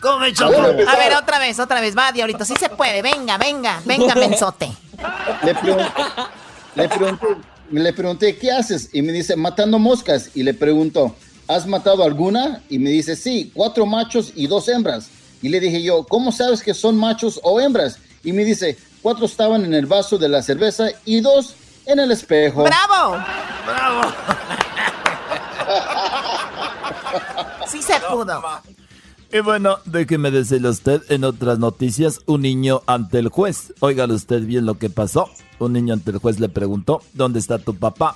¿Cómo 0.02 0.24
he 0.26 0.30
hecho? 0.30 0.46
A 0.46 0.52
ver, 0.98 1.16
otra 1.16 1.40
vez, 1.40 1.60
otra 1.60 1.82
vez. 1.82 1.98
Va, 1.98 2.12
diablito, 2.12 2.46
sí 2.46 2.54
se 2.60 2.70
puede. 2.70 3.02
Venga, 3.02 3.38
venga, 3.38 3.82
venga, 3.86 4.14
mensote. 4.16 4.72
Le, 5.44 5.56
pregunté, 5.56 5.92
le, 6.76 6.90
pregunté, 6.90 7.28
le 7.72 7.94
pregunté, 7.94 8.38
¿qué 8.38 8.52
haces? 8.52 8.90
Y 8.94 9.02
me 9.02 9.12
dice, 9.12 9.36
matando 9.36 9.80
moscas. 9.80 10.30
Y 10.36 10.44
le 10.44 10.54
pregunto, 10.54 11.16
¿has 11.48 11.68
matado 11.68 12.04
alguna? 12.04 12.62
Y 12.70 12.80
me 12.80 12.90
dice, 12.90 13.16
sí, 13.16 13.52
cuatro 13.54 13.86
machos 13.86 14.32
y 14.36 14.48
dos 14.48 14.68
hembras. 14.68 15.10
Y 15.42 15.50
le 15.50 15.60
dije 15.60 15.82
yo, 15.82 16.04
¿cómo 16.04 16.32
sabes 16.32 16.62
que 16.62 16.74
son 16.74 16.98
machos 16.98 17.40
o 17.44 17.60
hembras? 17.60 17.98
Y 18.24 18.34
me 18.34 18.44
dice, 18.44 18.78
cuatro 19.02 19.26
estaban 19.26 19.64
en 19.64 19.74
el 19.74 19.86
vaso 19.86 20.18
de 20.18 20.30
la 20.30 20.42
cerveza 20.42 20.88
y 21.06 21.22
dos 21.22 21.56
en 21.86 22.00
el 22.00 22.12
espejo. 22.12 22.64
¡Bravo! 22.64 23.18
¡Bravo! 23.66 24.14
Sí 27.68 27.82
se 27.82 28.00
pudo. 28.00 28.42
Y 29.32 29.42
bueno, 29.42 29.78
déjeme 29.86 30.32
decirle 30.32 30.70
a 30.70 30.72
usted, 30.72 31.04
en 31.10 31.24
otras 31.24 31.60
noticias, 31.60 32.22
un 32.26 32.42
niño 32.42 32.82
ante 32.88 33.20
el 33.20 33.30
juez. 33.30 33.76
Óigale 33.80 34.16
usted 34.16 34.44
bien 34.44 34.66
lo 34.66 34.80
que 34.80 34.90
pasó. 34.90 35.30
Un 35.60 35.74
niño 35.74 35.94
ante 35.94 36.10
el 36.10 36.18
juez 36.18 36.40
le 36.40 36.50
preguntó, 36.50 37.04
¿dónde 37.14 37.38
está 37.38 37.60
tu 37.60 37.76
papá? 37.76 38.16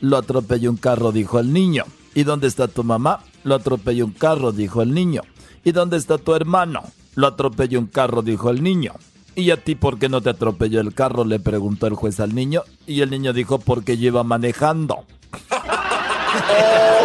Lo 0.00 0.16
atropelló 0.16 0.70
un 0.70 0.78
carro, 0.78 1.12
dijo 1.12 1.38
el 1.38 1.52
niño. 1.52 1.84
¿Y 2.14 2.22
dónde 2.22 2.46
está 2.46 2.66
tu 2.66 2.82
mamá? 2.82 3.24
Lo 3.44 3.56
atropelló 3.56 4.06
un 4.06 4.12
carro, 4.12 4.52
dijo 4.52 4.80
el 4.80 4.94
niño. 4.94 5.20
¿Y 5.64 5.72
dónde 5.72 5.98
está 5.98 6.16
tu 6.16 6.34
hermano? 6.34 6.82
Lo 7.14 7.26
atropelló 7.26 7.78
un 7.78 7.86
carro, 7.86 8.22
dijo 8.22 8.48
el 8.48 8.62
niño. 8.62 8.94
¿Y 9.34 9.50
a 9.50 9.62
ti 9.62 9.74
por 9.74 9.98
qué 9.98 10.08
no 10.08 10.22
te 10.22 10.30
atropelló 10.30 10.80
el 10.80 10.94
carro? 10.94 11.26
Le 11.26 11.40
preguntó 11.40 11.86
el 11.86 11.94
juez 11.94 12.20
al 12.20 12.34
niño. 12.34 12.62
Y 12.86 13.02
el 13.02 13.10
niño 13.10 13.34
dijo, 13.34 13.58
porque 13.58 13.98
lleva 13.98 14.24
manejando. 14.24 15.04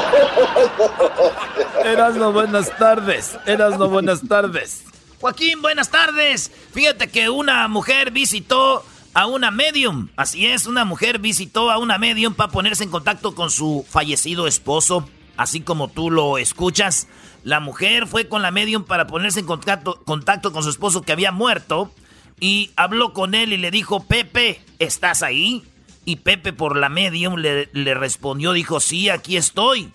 Erasno, 1.85 2.31
buenas 2.31 2.75
tardes. 2.77 3.37
Erasno, 3.45 3.89
buenas 3.89 4.21
tardes. 4.27 4.83
Joaquín, 5.19 5.61
buenas 5.61 5.89
tardes. 5.89 6.51
Fíjate 6.73 7.09
que 7.09 7.29
una 7.29 7.67
mujer 7.67 8.11
visitó 8.11 8.83
a 9.13 9.27
una 9.27 9.51
medium. 9.51 10.09
Así 10.15 10.45
es, 10.45 10.65
una 10.65 10.85
mujer 10.85 11.19
visitó 11.19 11.71
a 11.71 11.77
una 11.77 11.97
medium 11.97 12.33
para 12.33 12.51
ponerse 12.51 12.83
en 12.83 12.89
contacto 12.89 13.35
con 13.35 13.49
su 13.49 13.85
fallecido 13.87 14.47
esposo. 14.47 15.07
Así 15.37 15.61
como 15.61 15.87
tú 15.87 16.11
lo 16.11 16.37
escuchas. 16.37 17.07
La 17.43 17.59
mujer 17.59 18.07
fue 18.07 18.27
con 18.27 18.41
la 18.41 18.51
medium 18.51 18.83
para 18.83 19.07
ponerse 19.07 19.39
en 19.39 19.45
contacto, 19.45 20.01
contacto 20.05 20.51
con 20.51 20.63
su 20.63 20.69
esposo 20.69 21.01
que 21.01 21.11
había 21.11 21.31
muerto. 21.31 21.91
Y 22.39 22.71
habló 22.75 23.13
con 23.13 23.35
él 23.35 23.53
y 23.53 23.57
le 23.57 23.71
dijo, 23.71 24.03
Pepe, 24.03 24.61
¿estás 24.79 25.23
ahí? 25.23 25.63
Y 26.05 26.17
Pepe 26.17 26.51
por 26.51 26.75
la 26.75 26.89
medium 26.89 27.35
le, 27.35 27.69
le 27.71 27.93
respondió, 27.93 28.51
dijo, 28.51 28.79
sí, 28.79 29.09
aquí 29.09 29.37
estoy. 29.37 29.89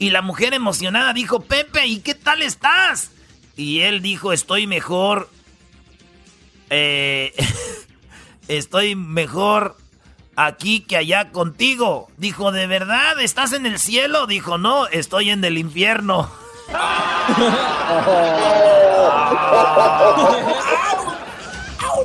Y 0.00 0.10
la 0.10 0.22
mujer 0.22 0.54
emocionada 0.54 1.12
dijo, 1.12 1.40
Pepe, 1.40 1.86
¿y 1.86 2.00
qué 2.00 2.14
tal 2.14 2.40
estás? 2.40 3.10
Y 3.54 3.80
él 3.80 4.00
dijo, 4.00 4.32
estoy 4.32 4.66
mejor. 4.66 5.28
Eh, 6.70 7.34
estoy 8.48 8.96
mejor 8.96 9.76
aquí 10.36 10.80
que 10.80 10.96
allá 10.96 11.30
contigo. 11.32 12.08
Dijo, 12.16 12.50
¿de 12.50 12.66
verdad? 12.66 13.20
¿Estás 13.20 13.52
en 13.52 13.66
el 13.66 13.78
cielo? 13.78 14.26
Dijo, 14.26 14.56
no, 14.56 14.86
estoy 14.86 15.28
en 15.28 15.44
el 15.44 15.58
infierno. 15.58 16.30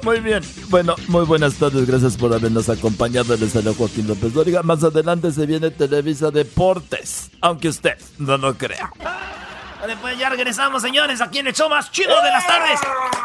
Muy 0.05 0.19
bien. 0.19 0.43
Bueno, 0.69 0.95
muy 1.07 1.25
buenas 1.25 1.55
tardes. 1.55 1.87
Gracias 1.87 2.15
por 2.15 2.31
habernos 2.31 2.69
acompañado. 2.69 3.35
Les 3.37 3.53
saludo 3.53 3.73
Joaquín 3.73 4.07
López 4.07 4.33
Dóriga. 4.33 4.61
Más 4.61 4.83
adelante 4.83 5.31
se 5.31 5.47
viene 5.47 5.71
Televisa 5.71 6.29
Deportes. 6.29 7.31
Aunque 7.41 7.69
usted 7.69 7.97
no 8.19 8.37
lo 8.37 8.55
crea. 8.55 8.91
Vale, 8.99 9.97
pues 9.97 10.19
ya 10.19 10.29
regresamos, 10.29 10.83
señores, 10.83 11.21
aquí 11.21 11.39
en 11.39 11.47
el 11.47 11.53
show 11.53 11.71
más 11.71 11.91
chido 11.91 12.15
de 12.21 12.29
las 12.29 12.45
tardes. 12.45 12.79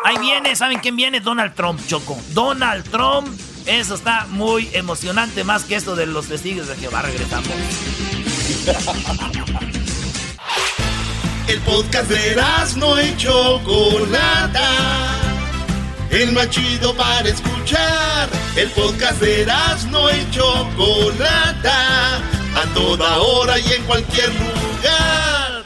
Ahí 0.06 0.16
viene, 0.20 0.56
¿saben 0.56 0.78
quién 0.78 0.96
viene? 0.96 1.20
Donald 1.20 1.54
Trump, 1.54 1.78
Choco. 1.86 2.16
Donald 2.32 2.90
Trump. 2.90 3.28
Eso 3.66 3.94
está 3.94 4.26
muy 4.30 4.70
emocionante, 4.72 5.44
más 5.44 5.64
que 5.64 5.74
esto 5.74 5.94
de 5.94 6.06
los 6.06 6.28
testigos 6.28 6.66
de 6.66 6.76
Jehová. 6.76 7.02
Regresamos. 7.02 7.50
El 11.46 11.60
podcast 11.60 12.10
de 12.10 12.42
no 12.78 13.02
y 13.02 13.16
Chocolata. 13.18 15.29
El 16.10 16.32
más 16.32 16.50
chido 16.50 16.94
para 16.96 17.28
escuchar. 17.28 18.28
El 18.56 18.68
podcast 18.70 19.20
de 19.20 19.46
no 19.90 20.10
y 20.10 20.30
Chocolata. 20.30 22.16
A 22.16 22.74
toda 22.74 23.18
hora 23.18 23.58
y 23.58 23.72
en 23.72 23.84
cualquier 23.84 24.28
lugar. 24.34 25.64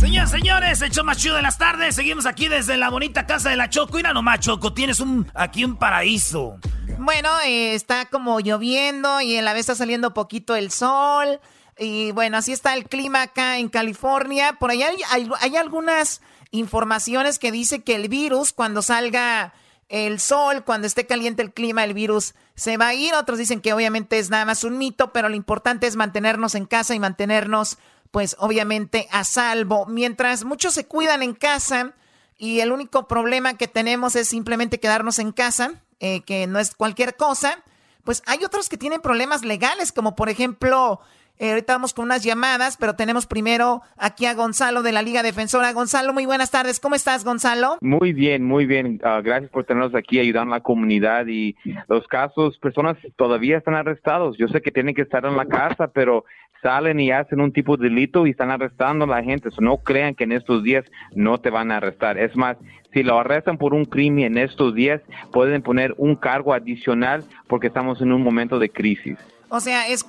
Señoras, 0.00 0.30
señores, 0.30 0.82
el 0.82 0.90
show 0.90 1.04
más 1.04 1.18
chido 1.18 1.36
de 1.36 1.42
las 1.42 1.58
tardes. 1.58 1.94
Seguimos 1.94 2.24
aquí 2.24 2.48
desde 2.48 2.78
la 2.78 2.88
bonita 2.88 3.26
casa 3.26 3.50
de 3.50 3.56
la 3.56 3.68
Choco. 3.68 3.96
Mira 3.96 4.14
nomás, 4.14 4.40
Choco, 4.40 4.72
tienes 4.72 5.00
un, 5.00 5.30
aquí 5.34 5.62
un 5.64 5.76
paraíso. 5.76 6.58
Bueno, 6.98 7.28
eh, 7.44 7.74
está 7.74 8.06
como 8.06 8.40
lloviendo 8.40 9.20
y 9.20 9.36
a 9.36 9.42
la 9.42 9.52
vez 9.52 9.60
está 9.60 9.74
saliendo 9.74 10.14
poquito 10.14 10.56
el 10.56 10.70
sol. 10.70 11.40
Y 11.78 12.12
bueno, 12.12 12.38
así 12.38 12.52
está 12.52 12.72
el 12.74 12.84
clima 12.84 13.22
acá 13.22 13.58
en 13.58 13.68
California. 13.68 14.56
Por 14.58 14.70
allá 14.70 14.88
hay, 14.88 14.96
hay, 15.10 15.30
hay 15.40 15.56
algunas 15.56 16.22
informaciones 16.56 17.38
que 17.38 17.52
dice 17.52 17.82
que 17.82 17.94
el 17.94 18.08
virus, 18.08 18.52
cuando 18.52 18.82
salga 18.82 19.54
el 19.88 20.18
sol, 20.18 20.64
cuando 20.64 20.86
esté 20.86 21.06
caliente 21.06 21.42
el 21.42 21.52
clima, 21.52 21.84
el 21.84 21.94
virus 21.94 22.34
se 22.54 22.76
va 22.76 22.88
a 22.88 22.94
ir. 22.94 23.14
Otros 23.14 23.38
dicen 23.38 23.60
que 23.60 23.72
obviamente 23.72 24.18
es 24.18 24.30
nada 24.30 24.44
más 24.44 24.64
un 24.64 24.78
mito, 24.78 25.12
pero 25.12 25.28
lo 25.28 25.36
importante 25.36 25.86
es 25.86 25.96
mantenernos 25.96 26.54
en 26.54 26.66
casa 26.66 26.94
y 26.94 27.00
mantenernos, 27.00 27.78
pues 28.10 28.36
obviamente, 28.38 29.08
a 29.10 29.24
salvo. 29.24 29.86
Mientras 29.86 30.44
muchos 30.44 30.74
se 30.74 30.86
cuidan 30.86 31.22
en 31.22 31.34
casa 31.34 31.92
y 32.36 32.60
el 32.60 32.72
único 32.72 33.06
problema 33.06 33.54
que 33.54 33.68
tenemos 33.68 34.16
es 34.16 34.28
simplemente 34.28 34.80
quedarnos 34.80 35.18
en 35.18 35.32
casa, 35.32 35.82
eh, 36.00 36.22
que 36.22 36.46
no 36.46 36.58
es 36.58 36.74
cualquier 36.74 37.16
cosa, 37.16 37.62
pues 38.04 38.22
hay 38.26 38.44
otros 38.44 38.68
que 38.68 38.76
tienen 38.76 39.00
problemas 39.00 39.44
legales, 39.44 39.92
como 39.92 40.14
por 40.14 40.28
ejemplo 40.28 41.00
eh, 41.38 41.50
ahorita 41.50 41.74
vamos 41.74 41.92
con 41.92 42.06
unas 42.06 42.22
llamadas, 42.24 42.76
pero 42.76 42.94
tenemos 42.94 43.26
primero 43.26 43.82
aquí 43.96 44.26
a 44.26 44.34
Gonzalo 44.34 44.82
de 44.82 44.92
la 44.92 45.02
Liga 45.02 45.22
Defensora. 45.22 45.72
Gonzalo, 45.72 46.12
muy 46.12 46.26
buenas 46.26 46.50
tardes. 46.50 46.80
¿Cómo 46.80 46.94
estás, 46.94 47.24
Gonzalo? 47.24 47.76
Muy 47.80 48.12
bien, 48.12 48.44
muy 48.44 48.66
bien. 48.66 49.00
Uh, 49.02 49.22
gracias 49.22 49.50
por 49.50 49.64
tenernos 49.64 49.94
aquí 49.94 50.18
ayudando 50.18 50.54
a 50.54 50.58
la 50.58 50.62
comunidad 50.62 51.26
y 51.26 51.56
los 51.88 52.06
casos, 52.08 52.58
personas 52.58 52.96
todavía 53.16 53.58
están 53.58 53.74
arrestados. 53.74 54.36
Yo 54.38 54.48
sé 54.48 54.62
que 54.62 54.70
tienen 54.70 54.94
que 54.94 55.02
estar 55.02 55.26
en 55.26 55.36
la 55.36 55.46
casa, 55.46 55.88
pero 55.88 56.24
salen 56.62 57.00
y 57.00 57.10
hacen 57.10 57.40
un 57.40 57.52
tipo 57.52 57.76
de 57.76 57.88
delito 57.88 58.26
y 58.26 58.30
están 58.30 58.50
arrestando 58.50 59.04
a 59.04 59.08
la 59.08 59.22
gente. 59.22 59.50
No 59.60 59.78
crean 59.78 60.14
que 60.14 60.24
en 60.24 60.32
estos 60.32 60.62
días 60.62 60.84
no 61.14 61.38
te 61.38 61.50
van 61.50 61.70
a 61.70 61.76
arrestar. 61.76 62.18
Es 62.18 62.34
más, 62.36 62.56
si 62.92 63.02
lo 63.02 63.18
arrestan 63.18 63.58
por 63.58 63.74
un 63.74 63.84
crimen 63.84 64.24
en 64.24 64.38
estos 64.38 64.74
días, 64.74 65.02
pueden 65.32 65.62
poner 65.62 65.94
un 65.98 66.16
cargo 66.16 66.54
adicional 66.54 67.24
porque 67.46 67.66
estamos 67.66 68.00
en 68.00 68.12
un 68.12 68.22
momento 68.22 68.58
de 68.58 68.70
crisis. 68.70 69.18
O 69.48 69.60
sea, 69.60 69.88
es 69.88 70.06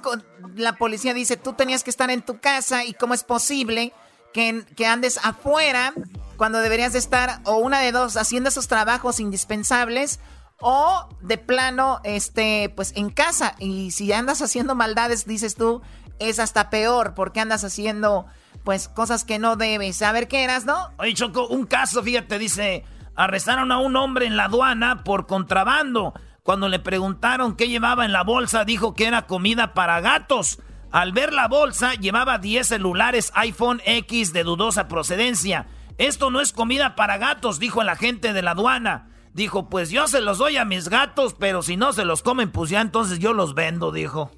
la 0.56 0.74
policía 0.74 1.14
dice, 1.14 1.38
tú 1.38 1.54
tenías 1.54 1.84
que 1.84 1.90
estar 1.90 2.10
en 2.10 2.22
tu 2.22 2.40
casa 2.40 2.84
y 2.84 2.94
cómo 2.94 3.14
es 3.14 3.24
posible 3.24 3.94
que, 4.34 4.66
que 4.76 4.86
andes 4.86 5.20
afuera 5.24 5.94
cuando 6.38 6.60
deberías 6.60 6.94
de 6.94 7.00
estar 7.00 7.42
o 7.46 7.58
una 7.58 7.80
de 7.80 7.92
dos 7.92 8.18
haciendo 8.18 8.50
esos 8.50 8.68
trabajos 8.68 9.20
indispensables 9.20 10.20
o 10.60 11.08
de 11.22 11.38
plano, 11.38 12.00
este, 12.04 12.72
pues 12.76 12.94
en 12.96 13.10
casa. 13.10 13.56
Y 13.60 13.92
si 13.92 14.12
andas 14.14 14.42
haciendo 14.42 14.76
maldades, 14.76 15.26
dices 15.26 15.56
tú, 15.56 15.82
es 16.20 16.40
hasta 16.40 16.70
peor 16.70 17.14
porque 17.14 17.40
andas 17.40 17.64
haciendo, 17.64 18.26
pues, 18.64 18.88
cosas 18.88 19.24
que 19.24 19.40
no 19.40 19.56
debes. 19.56 20.02
A 20.02 20.12
ver 20.12 20.28
qué 20.28 20.44
eras, 20.44 20.66
¿no? 20.66 20.90
Oye, 20.98 21.14
Choco, 21.14 21.48
un 21.48 21.66
caso, 21.66 22.02
fíjate, 22.02 22.40
dice, 22.40 22.86
arrestaron 23.16 23.72
a 23.72 23.80
un 23.80 23.96
hombre 23.96 24.26
en 24.26 24.38
la 24.38 24.46
aduana 24.46 25.04
por 25.04 25.28
contrabando. 25.28 26.14
Cuando 26.48 26.70
le 26.70 26.80
preguntaron 26.80 27.58
qué 27.58 27.68
llevaba 27.68 28.06
en 28.06 28.14
la 28.14 28.24
bolsa, 28.24 28.64
dijo 28.64 28.94
que 28.94 29.06
era 29.06 29.28
comida 29.28 29.74
para 29.74 30.00
gatos. 30.00 30.62
Al 30.92 31.12
ver 31.12 31.34
la 31.34 31.50
bolsa, 31.50 31.96
llevaba 31.96 32.38
10 32.38 32.66
celulares 32.66 33.34
iPhone 33.36 33.82
X 33.84 34.32
de 34.32 34.46
dudosa 34.46 34.88
procedencia. 34.88 35.68
Esto 35.98 36.32
no 36.32 36.40
es 36.40 36.54
comida 36.54 36.96
para 36.96 37.18
gatos, 37.18 37.60
dijo 37.60 37.82
el 37.82 37.90
agente 37.90 38.32
de 38.32 38.42
la 38.44 38.52
aduana. 38.52 39.10
Dijo, 39.34 39.68
pues 39.68 39.90
yo 39.90 40.08
se 40.08 40.22
los 40.22 40.38
doy 40.38 40.56
a 40.56 40.64
mis 40.64 40.88
gatos, 40.88 41.36
pero 41.38 41.64
si 41.64 41.76
no 41.76 41.92
se 41.92 42.06
los 42.06 42.24
comen, 42.24 42.50
pues 42.50 42.70
ya 42.70 42.80
entonces 42.80 43.20
yo 43.20 43.34
los 43.34 43.54
vendo, 43.54 43.92
dijo. 43.92 44.32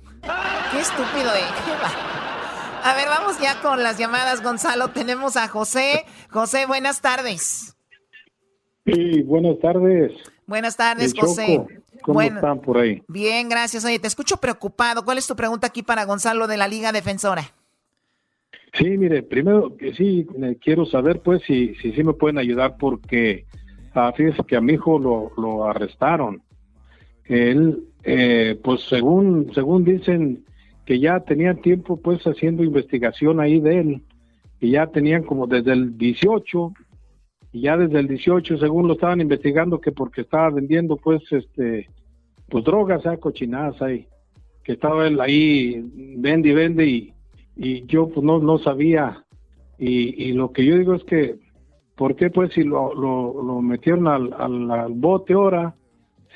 Qué 0.71 0.79
estúpido, 0.79 1.31
eh. 1.35 1.45
A 2.85 2.95
ver, 2.95 3.07
vamos 3.07 3.39
ya 3.39 3.61
con 3.61 3.83
las 3.83 3.99
llamadas, 3.99 4.41
Gonzalo. 4.41 4.87
Tenemos 4.87 5.37
a 5.37 5.47
José. 5.47 6.07
José, 6.31 6.65
buenas 6.65 7.01
tardes. 7.01 7.77
Sí, 8.87 9.21
buenas 9.21 9.59
tardes. 9.59 10.11
Buenas 10.47 10.75
tardes, 10.75 11.13
José. 11.15 11.78
¿Cómo 12.01 12.21
están 12.21 12.59
por 12.61 12.77
ahí? 12.77 13.03
Bien, 13.07 13.49
gracias. 13.49 13.85
Oye, 13.85 13.99
te 13.99 14.07
escucho 14.07 14.37
preocupado. 14.37 15.03
¿Cuál 15.03 15.17
es 15.17 15.27
tu 15.27 15.35
pregunta 15.35 15.67
aquí 15.67 15.83
para 15.83 16.05
Gonzalo 16.05 16.47
de 16.47 16.57
la 16.57 16.67
Liga 16.67 16.91
Defensora? 16.91 17.43
Sí, 18.73 18.97
mire, 18.97 19.23
primero 19.23 19.75
que 19.77 19.93
sí, 19.93 20.27
quiero 20.61 20.85
saber 20.85 21.21
pues 21.21 21.41
si, 21.45 21.75
si 21.75 21.91
sí 21.91 22.03
me 22.03 22.13
pueden 22.13 22.37
ayudar 22.37 22.77
porque 22.77 23.45
Ah, 23.93 24.13
fíjese 24.15 24.43
que 24.43 24.55
a 24.55 24.61
mi 24.61 24.73
hijo 24.73 24.99
lo, 24.99 25.31
lo 25.37 25.65
arrestaron. 25.65 26.41
Él, 27.25 27.83
eh, 28.03 28.59
pues 28.63 28.81
según, 28.83 29.51
según 29.53 29.83
dicen 29.83 30.45
que 30.85 30.99
ya 30.99 31.19
tenían 31.19 31.61
tiempo 31.61 31.97
pues 31.97 32.23
haciendo 32.23 32.63
investigación 32.63 33.39
ahí 33.39 33.59
de 33.59 33.79
él, 33.79 34.03
y 34.59 34.71
ya 34.71 34.87
tenían 34.87 35.23
como 35.23 35.47
desde 35.47 35.73
el 35.73 35.97
18, 35.97 36.73
y 37.51 37.61
ya 37.61 37.77
desde 37.77 37.99
el 37.99 38.07
18 38.07 38.57
según 38.57 38.87
lo 38.87 38.93
estaban 38.93 39.21
investigando 39.21 39.81
que 39.81 39.91
porque 39.91 40.21
estaba 40.21 40.49
vendiendo 40.49 40.95
pues 40.97 41.21
este, 41.31 41.89
pues 42.49 42.63
drogas, 42.63 43.05
¿eh? 43.05 43.17
cochinadas 43.19 43.81
ahí, 43.81 44.07
que 44.63 44.73
estaba 44.73 45.07
él 45.07 45.19
ahí, 45.19 45.83
vende 46.17 46.49
y 46.49 46.53
vende 46.53 46.85
y, 46.85 47.13
y 47.55 47.85
yo 47.85 48.09
pues 48.09 48.23
no, 48.23 48.39
no 48.39 48.57
sabía, 48.59 49.25
y, 49.77 50.23
y 50.23 50.33
lo 50.33 50.51
que 50.51 50.65
yo 50.65 50.77
digo 50.77 50.95
es 50.95 51.03
que 51.03 51.37
¿Por 51.99 52.15
qué 52.15 52.29
pues 52.29 52.53
si 52.53 52.63
lo, 52.63 52.93
lo, 52.93 53.61
metieron 53.61 54.07
al, 54.07 54.31
al, 54.31 54.93
bote 54.93 55.33
ahora, 55.33 55.75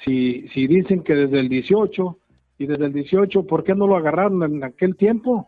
si, 0.04 0.46
si 0.50 0.68
dicen 0.68 1.04
que 1.04 1.16
desde 1.16 1.40
el 1.40 1.48
18 1.48 2.18
y 2.58 2.66
desde 2.66 2.88
el 2.88 2.92
18, 2.92 3.48
¿por 3.48 3.64
qué 3.64 3.74
no 3.74 3.88
lo 3.88 3.96
agarraron 3.96 4.44
en 4.44 4.62
aquel 4.66 4.98
tiempo? 4.98 5.48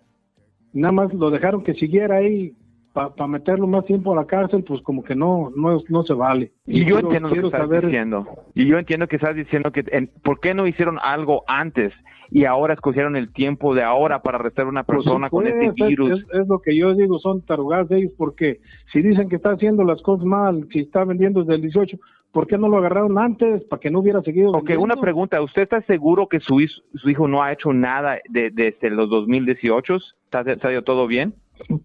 Nada 0.71 0.93
más 0.93 1.13
lo 1.13 1.31
dejaron 1.31 1.65
que 1.65 1.73
siguiera 1.73 2.15
ahí 2.15 2.53
para 2.95 3.27
meterlo 3.27 3.67
más 3.67 3.85
tiempo 3.85 4.13
a 4.13 4.15
la 4.15 4.25
cárcel, 4.25 4.63
pues 4.63 4.81
como 4.81 5.03
que 5.03 5.15
no 5.15 5.51
no, 5.55 5.81
no 5.89 6.03
se 6.03 6.13
vale. 6.13 6.53
Y, 6.65 6.85
yo 6.85 6.99
entiendo 6.99 7.29
que 7.29 7.39
estás 7.39 7.69
diciendo. 7.69 8.25
Y 8.53 8.65
yo 8.65 8.79
entiendo 8.79 9.07
que 9.07 9.17
estás 9.17 9.35
diciendo 9.35 9.71
que 9.71 9.83
¿por 10.23 10.39
qué 10.39 10.53
no 10.53 10.65
hicieron 10.65 10.97
algo 11.01 11.43
antes? 11.47 11.93
y 12.31 12.45
ahora 12.45 12.73
escogieron 12.73 13.15
el 13.15 13.31
tiempo 13.31 13.75
de 13.75 13.83
ahora 13.83 14.21
para 14.21 14.37
arrestar 14.37 14.65
a 14.65 14.69
una 14.69 14.83
persona 14.83 15.29
con 15.29 15.47
este 15.47 15.71
virus. 15.85 16.25
Es, 16.33 16.47
lo 16.47 16.59
que 16.59 16.75
yo 16.75 16.93
digo, 16.95 17.19
son 17.19 17.41
tarugadas 17.41 17.89
de 17.89 17.99
ellos, 17.99 18.13
porque 18.17 18.61
si 18.91 19.01
dicen 19.01 19.29
que 19.29 19.35
está 19.35 19.51
haciendo 19.51 19.83
las 19.83 20.01
cosas 20.01 20.25
mal, 20.25 20.67
si 20.71 20.79
está 20.79 21.03
vendiendo 21.03 21.41
desde 21.41 21.55
el 21.55 21.61
18, 21.61 21.97
¿por 22.31 22.47
qué 22.47 22.57
no 22.57 22.67
lo 22.67 22.77
agarraron 22.77 23.17
antes 23.17 23.63
para 23.65 23.79
que 23.79 23.91
no 23.91 23.99
hubiera 23.99 24.21
seguido? 24.21 24.51
Ok, 24.51 24.71
una 24.77 24.95
pregunta, 24.95 25.41
¿usted 25.41 25.63
está 25.63 25.81
seguro 25.83 26.27
que 26.27 26.39
su, 26.39 26.59
su 26.95 27.09
hijo 27.09 27.27
no 27.27 27.43
ha 27.43 27.53
hecho 27.53 27.73
nada 27.73 28.19
de, 28.29 28.49
desde 28.49 28.89
los 28.89 29.09
2018? 29.09 29.95
¿Está, 30.25 30.41
¿Está 30.41 30.81
todo 30.81 31.07
bien? 31.07 31.35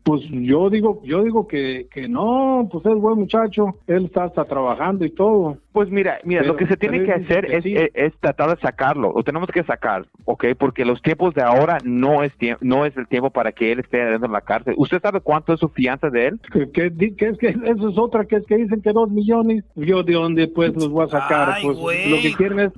Pues 0.03 0.23
yo 0.31 0.69
digo, 0.71 1.01
yo 1.05 1.23
digo 1.23 1.47
que, 1.47 1.87
que 1.93 2.09
no, 2.09 2.69
pues 2.71 2.85
es 2.87 2.95
buen 2.95 3.19
muchacho, 3.19 3.77
él 3.87 4.07
está, 4.07 4.27
está 4.27 4.45
trabajando 4.45 5.05
y 5.05 5.11
todo. 5.11 5.59
Pues 5.73 5.89
mira, 5.89 6.19
mira, 6.25 6.43
lo 6.43 6.57
que 6.57 6.67
se 6.67 6.77
tiene 6.77 7.05
que 7.05 7.13
hacer 7.13 7.45
es, 7.47 7.65
es, 7.95 8.13
tratar 8.19 8.51
de 8.51 8.61
sacarlo, 8.61 9.13
lo 9.15 9.23
tenemos 9.23 9.49
que 9.51 9.63
sacar, 9.63 10.05
¿ok? 10.25 10.47
Porque 10.59 10.85
los 10.85 11.01
tiempos 11.01 11.33
de 11.35 11.43
ahora 11.43 11.79
no 11.85 12.25
es 12.25 12.33
no 12.61 12.87
es 12.87 12.97
el 12.97 13.07
tiempo 13.07 13.31
para 13.31 13.53
que 13.53 13.71
él 13.71 13.81
esté 13.81 13.99
dentro 13.99 14.27
de 14.27 14.33
la 14.33 14.41
cárcel. 14.41 14.75
¿Usted 14.77 15.01
sabe 15.01 15.21
cuánto 15.21 15.53
es 15.53 15.61
su 15.61 15.69
fianza 15.69 16.11
de 16.11 16.29
él? 16.29 16.41
Que, 16.73 16.87
es 16.87 17.39
que 17.39 17.49
eso 17.49 17.89
es 17.89 17.99
otra, 17.99 18.25
que 18.25 18.37
es 18.37 18.47
que 18.47 18.57
dicen 18.57 18.83
que 18.83 18.93
dos 18.93 19.11
millones. 19.11 19.65
Yo 19.77 20.03
de 20.03 20.15
dónde 20.15 20.49
pues 20.49 20.75
los 20.75 20.89
voy 20.89 21.05
a 21.07 21.09
sacar. 21.09 21.59
pues 21.63 21.79
lo 21.79 22.17
que 22.17 22.35
quieren 22.37 22.61
es 22.61 22.73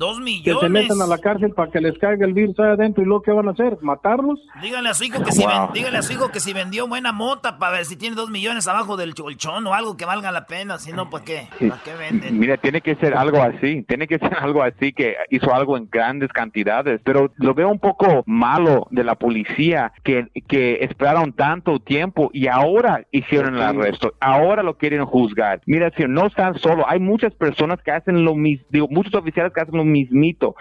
que 0.44 0.54
se 0.54 0.68
metan 0.68 1.00
a 1.00 1.06
la 1.06 1.18
cárcel 1.18 1.52
para 1.52 1.70
que 1.70 1.80
les 1.80 1.96
caiga 1.98 2.26
el 2.26 2.34
virus 2.34 2.58
ahí 2.60 2.72
adentro 2.72 3.02
y 3.02 3.06
lo 3.06 3.22
que 3.22 3.32
van 3.32 3.48
a 3.48 3.52
hacer, 3.52 3.78
matarlos. 3.80 4.40
Dígale 4.60 4.90
a 4.90 4.94
su 4.94 5.04
hijo 5.04 5.22
que 5.22 5.32
si 5.32 5.44
dígale 5.72 5.96
a 5.96 6.02
su 6.02 6.12
hijo 6.12 6.30
que 6.30 6.40
si 6.40 6.52
vendió 6.52 6.86
buena 6.86 7.12
mota 7.12 7.58
para 7.58 7.72
ver 7.72 7.84
si 7.86 7.96
tiene 7.96 8.16
dos 8.16 8.28
millones 8.28 8.66
abajo 8.68 8.98
del 8.98 9.14
colchón 9.14 9.66
o 9.66 9.74
algo 9.74 9.96
que 9.96 10.04
valga 10.04 10.30
la 10.30 10.46
pena, 10.46 10.78
si 10.78 10.92
no, 10.92 11.08
¿para 11.08 11.24
qué? 11.24 11.48
¿Para 11.58 11.82
qué 11.82 11.94
venden? 11.94 12.38
Mira, 12.38 12.56
tiene 12.58 12.81
que 12.82 12.96
ser 12.96 13.14
algo 13.14 13.42
así, 13.42 13.82
tiene 13.88 14.06
que 14.06 14.18
ser 14.18 14.34
algo 14.40 14.62
así 14.62 14.92
que 14.92 15.16
hizo 15.30 15.54
algo 15.54 15.76
en 15.76 15.88
grandes 15.90 16.30
cantidades, 16.32 17.00
pero 17.04 17.32
lo 17.36 17.54
veo 17.54 17.68
un 17.68 17.78
poco 17.78 18.22
malo 18.26 18.86
de 18.90 19.04
la 19.04 19.14
policía 19.14 19.92
que, 20.04 20.28
que 20.48 20.78
esperaron 20.82 21.32
tanto 21.32 21.78
tiempo 21.80 22.30
y 22.32 22.46
ahora 22.46 23.06
hicieron 23.10 23.56
el 23.56 23.62
arresto, 23.62 24.14
ahora 24.20 24.62
lo 24.62 24.76
quieren 24.76 25.04
juzgar. 25.04 25.60
Mira, 25.66 25.90
si 25.96 26.04
no 26.04 26.26
están 26.26 26.58
solo, 26.58 26.88
hay 26.88 27.00
muchas 27.00 27.34
personas 27.34 27.80
que 27.82 27.90
hacen 27.90 28.24
lo 28.24 28.34
mismo, 28.34 28.66
digo, 28.70 28.88
muchos 28.90 29.14
oficiales 29.14 29.52
que 29.52 29.60
hacen 29.60 29.76
lo 29.76 29.84
mismito, 29.84 30.54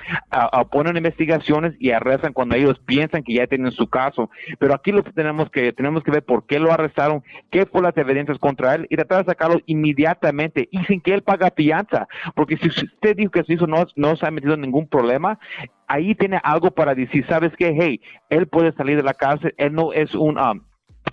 ponen 0.71 0.97
investigaciones 0.97 1.73
y 1.79 1.91
arrestan 1.91 2.33
cuando 2.33 2.55
ellos 2.55 2.79
piensan 2.85 3.23
que 3.23 3.33
ya 3.33 3.47
tienen 3.47 3.71
su 3.71 3.87
caso, 3.87 4.29
pero 4.59 4.73
aquí 4.73 4.91
lo 4.91 5.03
que 5.03 5.11
tenemos 5.11 5.49
que 5.49 5.73
tenemos 5.73 6.03
que 6.03 6.11
ver 6.11 6.23
por 6.23 6.45
qué 6.45 6.59
lo 6.59 6.71
arrestaron, 6.71 7.23
qué 7.49 7.65
fue 7.65 7.81
las 7.81 7.97
evidencias 7.97 8.37
contra 8.37 8.75
él 8.75 8.87
y 8.89 8.95
tratar 8.95 9.25
de 9.25 9.31
sacarlo 9.31 9.59
inmediatamente 9.65 10.67
y 10.71 10.83
sin 10.85 11.01
que 11.01 11.13
él 11.13 11.23
pague 11.23 11.41
fianza, 11.55 12.07
porque 12.35 12.57
si 12.57 12.67
usted 12.67 13.15
dijo 13.15 13.31
que 13.31 13.43
su 13.43 13.53
hijo 13.53 13.67
no, 13.67 13.85
no 13.95 14.15
se 14.15 14.25
ha 14.25 14.31
metido 14.31 14.53
en 14.53 14.61
ningún 14.61 14.87
problema, 14.87 15.39
ahí 15.87 16.15
tiene 16.15 16.39
algo 16.43 16.71
para 16.71 16.95
decir, 16.95 17.25
¿sabes 17.27 17.51
qué? 17.57 17.75
Hey, 17.77 18.01
él 18.29 18.47
puede 18.47 18.71
salir 18.73 18.97
de 18.97 19.03
la 19.03 19.13
cárcel, 19.13 19.53
él 19.57 19.73
no 19.73 19.93
es 19.93 20.13
un... 20.15 20.37
Um, 20.37 20.61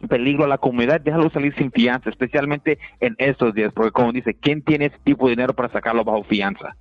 peligro 0.08 0.44
a 0.44 0.48
la 0.48 0.58
comunidad, 0.58 1.00
déjalo 1.00 1.30
salir 1.30 1.54
sin 1.56 1.72
fianza, 1.72 2.10
especialmente 2.10 2.78
en 3.00 3.16
estos 3.18 3.54
días, 3.54 3.72
porque 3.74 3.90
como 3.90 4.12
dice, 4.12 4.34
¿quién 4.34 4.62
tiene 4.62 4.86
ese 4.86 4.98
tipo 5.02 5.26
de 5.26 5.30
dinero 5.30 5.54
para 5.54 5.70
sacarlo 5.70 6.04
bajo 6.04 6.24
fianza? 6.24 6.76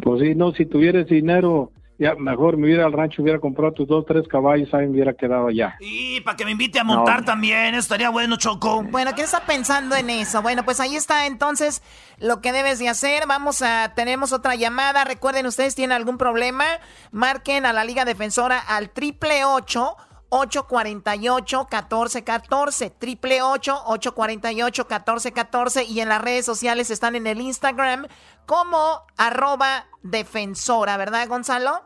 Pues 0.00 0.22
sí, 0.22 0.34
no, 0.34 0.52
si 0.52 0.66
tuviera 0.66 1.00
ese 1.00 1.16
dinero, 1.16 1.72
ya 1.98 2.14
mejor 2.14 2.56
me 2.56 2.66
hubiera 2.66 2.84
al 2.84 2.92
rancho, 2.92 3.22
hubiera 3.22 3.38
comprado 3.38 3.72
tus 3.72 3.88
dos, 3.88 4.04
tres 4.06 4.26
caballos, 4.28 4.72
ahí 4.74 4.86
me 4.86 4.92
hubiera 4.92 5.14
quedado 5.14 5.48
allá. 5.48 5.76
Y 5.80 6.20
para 6.20 6.36
que 6.36 6.44
me 6.44 6.50
invite 6.50 6.78
a 6.78 6.84
montar 6.84 7.24
también, 7.24 7.74
estaría 7.74 8.10
bueno, 8.10 8.36
Choco. 8.36 8.82
Bueno, 8.82 9.12
¿quién 9.14 9.24
está 9.24 9.40
pensando 9.40 9.96
en 9.96 10.10
eso? 10.10 10.42
Bueno, 10.42 10.64
pues 10.64 10.80
ahí 10.80 10.96
está 10.96 11.26
entonces 11.26 11.82
lo 12.18 12.40
que 12.40 12.52
debes 12.52 12.78
de 12.78 12.88
hacer. 12.88 13.26
Vamos 13.26 13.62
a, 13.62 13.92
tenemos 13.94 14.32
otra 14.32 14.54
llamada. 14.54 15.04
Recuerden, 15.04 15.46
ustedes 15.46 15.74
tienen 15.74 15.96
algún 15.96 16.18
problema, 16.18 16.64
marquen 17.12 17.66
a 17.66 17.72
la 17.72 17.84
Liga 17.84 18.04
Defensora 18.04 18.58
al 18.58 18.90
triple 18.90 19.44
ocho 19.44 19.96
848-1414, 20.30 22.92
triple 22.98 23.42
848-1414 23.42 25.86
y 25.88 26.00
en 26.00 26.08
las 26.08 26.20
redes 26.20 26.44
sociales 26.44 26.90
están 26.90 27.14
en 27.14 27.28
el 27.28 27.40
Instagram 27.40 28.08
como 28.44 29.02
arroba 29.16 29.86
defensora, 30.10 30.96
¿verdad 30.96 31.28
Gonzalo? 31.28 31.82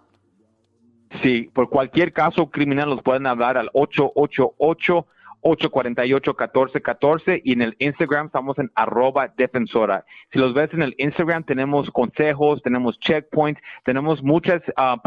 Sí, 1.22 1.50
por 1.52 1.68
cualquier 1.68 2.12
caso 2.12 2.50
criminal 2.50 2.90
los 2.90 3.02
pueden 3.02 3.26
hablar 3.26 3.58
al 3.58 3.70
888 3.72 5.06
848-1414 5.42 7.40
y 7.44 7.52
en 7.52 7.62
el 7.62 7.74
Instagram 7.78 8.26
estamos 8.26 8.58
en 8.58 8.70
arroba 8.74 9.32
defensora. 9.36 10.04
Si 10.32 10.38
los 10.38 10.52
ves 10.54 10.68
en 10.72 10.82
el 10.82 10.94
Instagram 10.98 11.44
tenemos 11.44 11.90
consejos, 11.90 12.60
tenemos 12.62 12.98
checkpoints, 13.00 13.60
tenemos 13.84 14.22
muchas 14.22 14.60
uh, 14.76 14.98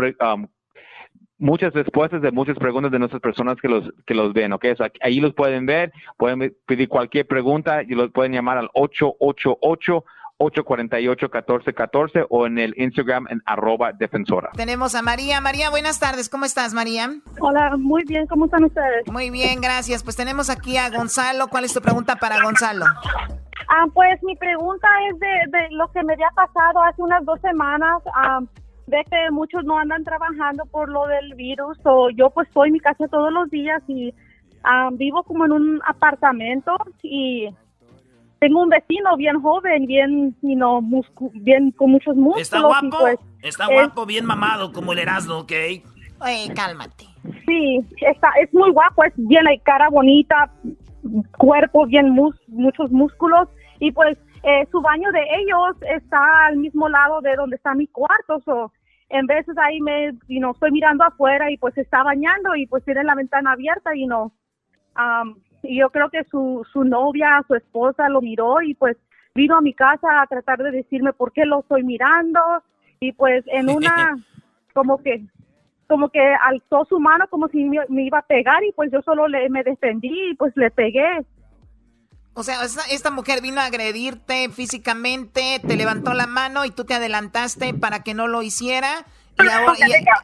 muchas 1.38 1.74
respuestas 1.74 2.22
de 2.22 2.32
muchas 2.32 2.58
preguntas 2.58 2.92
de 2.92 3.00
nuestras 3.00 3.22
personas 3.22 3.58
que 3.62 3.68
los 3.68 3.92
que 4.06 4.14
los 4.14 4.34
ven, 4.34 4.54
¿ok? 4.54 4.66
ahí 5.02 5.20
los 5.20 5.34
pueden 5.34 5.66
ver, 5.66 5.92
pueden 6.18 6.56
pedir 6.66 6.88
cualquier 6.88 7.28
pregunta 7.28 7.84
y 7.84 7.90
los 7.90 8.12
pueden 8.12 8.32
llamar 8.32 8.58
al 8.58 8.70
888 8.74 10.06
848-1414 10.44 12.28
o 12.30 12.46
en 12.46 12.58
el 12.60 12.74
Instagram 12.78 13.28
en 13.30 13.42
arroba 13.46 13.92
defensora. 13.94 14.52
Tenemos 14.56 14.96
a 14.96 15.02
María. 15.02 15.42
María, 15.42 15.70
buenas 15.70 16.00
tardes. 16.00 16.30
¿Cómo 16.30 16.46
estás, 16.46 16.74
María? 16.74 17.10
Hola, 17.40 17.78
muy 17.78 18.04
bien. 18.06 18.28
¿Cómo 18.28 18.46
están 18.46 18.64
ustedes? 18.64 19.12
Muy 19.12 19.30
bien, 19.30 19.62
gracias. 19.62 20.04
Pues 20.04 20.16
tenemos 20.16 20.50
aquí 20.50 20.78
a 20.78 20.90
Gonzalo. 20.90 21.48
¿Cuál 21.48 21.66
es 21.66 21.74
tu 21.74 21.82
pregunta 21.82 22.16
para 22.16 22.42
Gonzalo? 22.42 22.86
Ah, 22.86 23.86
pues 23.94 24.22
mi 24.24 24.36
pregunta 24.36 24.88
es 25.10 25.20
de, 25.20 25.58
de 25.58 25.68
lo 25.72 25.88
que 25.92 26.04
me 26.04 26.14
había 26.14 26.30
pasado 26.36 26.84
hace 26.84 27.02
unas 27.02 27.24
dos 27.26 27.40
semanas. 27.42 28.02
Ah, 28.16 28.40
ve 28.88 29.04
que 29.10 29.32
muchos 29.32 29.64
no 29.64 29.78
andan 29.78 30.04
trabajando 30.04 30.66
por 30.66 30.90
lo 30.90 31.08
del 31.08 31.34
virus 31.36 31.78
o 31.84 32.10
yo 32.10 32.30
pues 32.32 32.48
estoy 32.48 32.68
en 32.68 32.74
mi 32.74 32.80
casa 32.80 33.08
todos 33.08 33.32
los 33.32 33.50
días 33.50 33.82
y 33.88 34.14
ah, 34.64 34.90
vivo 34.94 35.24
como 35.24 35.46
en 35.46 35.52
un 35.54 35.82
apartamento 35.86 36.76
y 37.02 37.48
tengo 38.44 38.62
un 38.62 38.68
vecino 38.68 39.16
bien 39.16 39.42
joven, 39.42 39.86
bien, 39.86 40.36
you 40.42 40.56
know, 40.56 40.82
bien 41.36 41.72
con 41.72 41.92
muchos 41.92 42.14
músculos 42.18 42.42
¿Está 42.42 42.60
guapo? 42.60 42.98
pues 43.00 43.18
Está 43.42 43.68
guapo, 43.68 44.06
bien 44.06 44.26
mamado, 44.26 44.74
como 44.74 44.92
el 44.92 45.00
Erasmo, 45.00 45.36
¿ok? 45.36 45.52
Oye, 46.20 46.54
cálmate. 46.54 47.06
Sí, 47.46 47.80
está, 48.02 48.32
es 48.42 48.54
muy 48.54 48.70
guapo, 48.72 49.06
es 49.06 49.14
bien, 49.16 49.48
hay 49.48 49.60
cara 49.60 49.88
bonita, 49.90 50.52
cuerpo 51.38 51.86
bien, 51.86 52.14
muchos 52.48 52.92
músculos 52.92 53.48
y 53.80 53.94
pues 53.94 54.18
eh, 54.44 54.68
su 54.72 54.82
baño 54.82 55.10
de 55.14 55.22
ellos 55.22 55.78
está 55.96 56.20
al 56.48 56.58
mismo 56.58 56.90
lado 56.90 57.22
de 57.22 57.38
donde 57.38 57.56
está 57.56 57.74
mi 57.74 57.88
cuarto, 57.88 58.42
so, 58.44 58.74
en 59.08 59.26
veces 59.26 59.58
ahí 59.58 59.80
me, 59.80 60.18
y 60.28 60.42
no 60.42 60.52
estoy 60.52 60.72
mirando 60.72 61.06
afuera 61.06 61.50
y 61.50 61.56
pues 61.56 61.78
está 61.78 62.04
bañando 62.04 62.58
y 62.58 62.68
pues 62.68 62.84
tiene 62.84 63.06
la 63.06 63.16
ventana 63.16 63.54
abierta 63.54 63.96
y 63.96 64.06
no, 64.06 64.34
y 65.64 65.80
yo 65.80 65.90
creo 65.90 66.10
que 66.10 66.24
su, 66.26 66.66
su 66.72 66.84
novia, 66.84 67.44
su 67.48 67.56
esposa 67.56 68.10
lo 68.10 68.22
miró 68.22 68.62
y 68.62 68.74
pues 68.76 68.98
vino 69.34 69.58
a 69.58 69.62
mi 69.62 69.74
casa 69.74 70.22
a 70.22 70.28
tratar 70.28 70.62
de 70.62 70.72
decirme 70.72 71.14
por 71.14 71.32
qué 71.32 71.46
lo 71.46 71.62
estoy 71.62 71.84
mirando 71.84 72.40
y 73.00 73.14
pues 73.14 73.44
en 73.48 73.70
una 73.70 74.16
como 74.74 74.98
que 75.02 75.24
como 75.88 76.10
que 76.10 76.22
alzó 76.44 76.86
su 76.86 77.00
mano 77.00 77.26
como 77.30 77.48
si 77.50 77.66
me, 77.66 78.04
iba 78.04 78.20
a 78.20 78.26
pegar 78.26 78.64
y 78.64 78.72
pues 78.72 78.92
yo 78.92 79.02
solo 79.02 79.28
le, 79.28 79.50
me 79.50 79.64
defendí 79.64 80.32
y 80.32 80.36
pues 80.36 80.54
le 80.56 80.72
pegué. 80.72 81.26
O 82.36 82.42
sea, 82.42 82.64
esta, 82.64 82.82
esta, 82.90 83.12
mujer 83.12 83.42
vino 83.42 83.62
a 83.62 83.66
agredirte 83.66 84.50
físicamente, 84.50 85.60
te 85.60 85.76
levantó 85.76 86.14
la 86.14 86.26
mano 86.26 86.66
y 86.66 86.72
tú 86.72 86.84
te 86.84 86.96
adelantaste 86.96 87.76
para 87.76 88.02
que 88.02 88.16
no 88.16 88.28
lo 88.28 88.42
hiciera. 88.42 89.06
Y 89.40 89.48
ahora, 89.50 89.76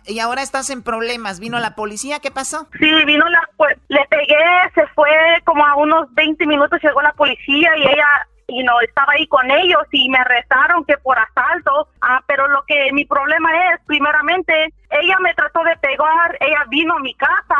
y, 0.05 0.19
ahora 0.19 0.41
estás 0.41 0.69
en 0.69 0.83
problemas. 0.83 1.39
¿Vino 1.39 1.59
la 1.59 1.75
policía? 1.75 2.19
¿Qué 2.19 2.31
pasó? 2.31 2.67
Sí, 2.79 3.05
vino 3.05 3.27
la... 3.29 3.49
Pues, 3.57 3.77
le 3.87 4.05
pegué, 4.09 4.35
se 4.75 4.85
fue 4.95 5.09
como 5.45 5.65
a 5.65 5.75
unos 5.75 6.13
20 6.13 6.45
minutos, 6.45 6.79
llegó 6.81 7.01
la 7.01 7.13
policía 7.13 7.71
y 7.77 7.83
ella 7.83 8.27
y 8.49 8.63
no 8.63 8.79
estaba 8.81 9.13
ahí 9.13 9.27
con 9.27 9.49
ellos 9.49 9.83
y 9.91 10.09
me 10.09 10.17
arrestaron 10.17 10.83
que 10.85 10.97
por 10.97 11.17
asalto, 11.17 11.87
ah, 12.01 12.21
pero 12.27 12.47
lo 12.47 12.63
que 12.67 12.91
mi 12.93 13.05
problema 13.05 13.49
es, 13.71 13.81
primeramente, 13.85 14.73
ella 14.89 15.17
me 15.21 15.33
trató 15.35 15.63
de 15.63 15.77
pegar, 15.77 16.37
ella 16.39 16.65
vino 16.69 16.95
a 16.95 16.99
mi 16.99 17.13
casa, 17.13 17.55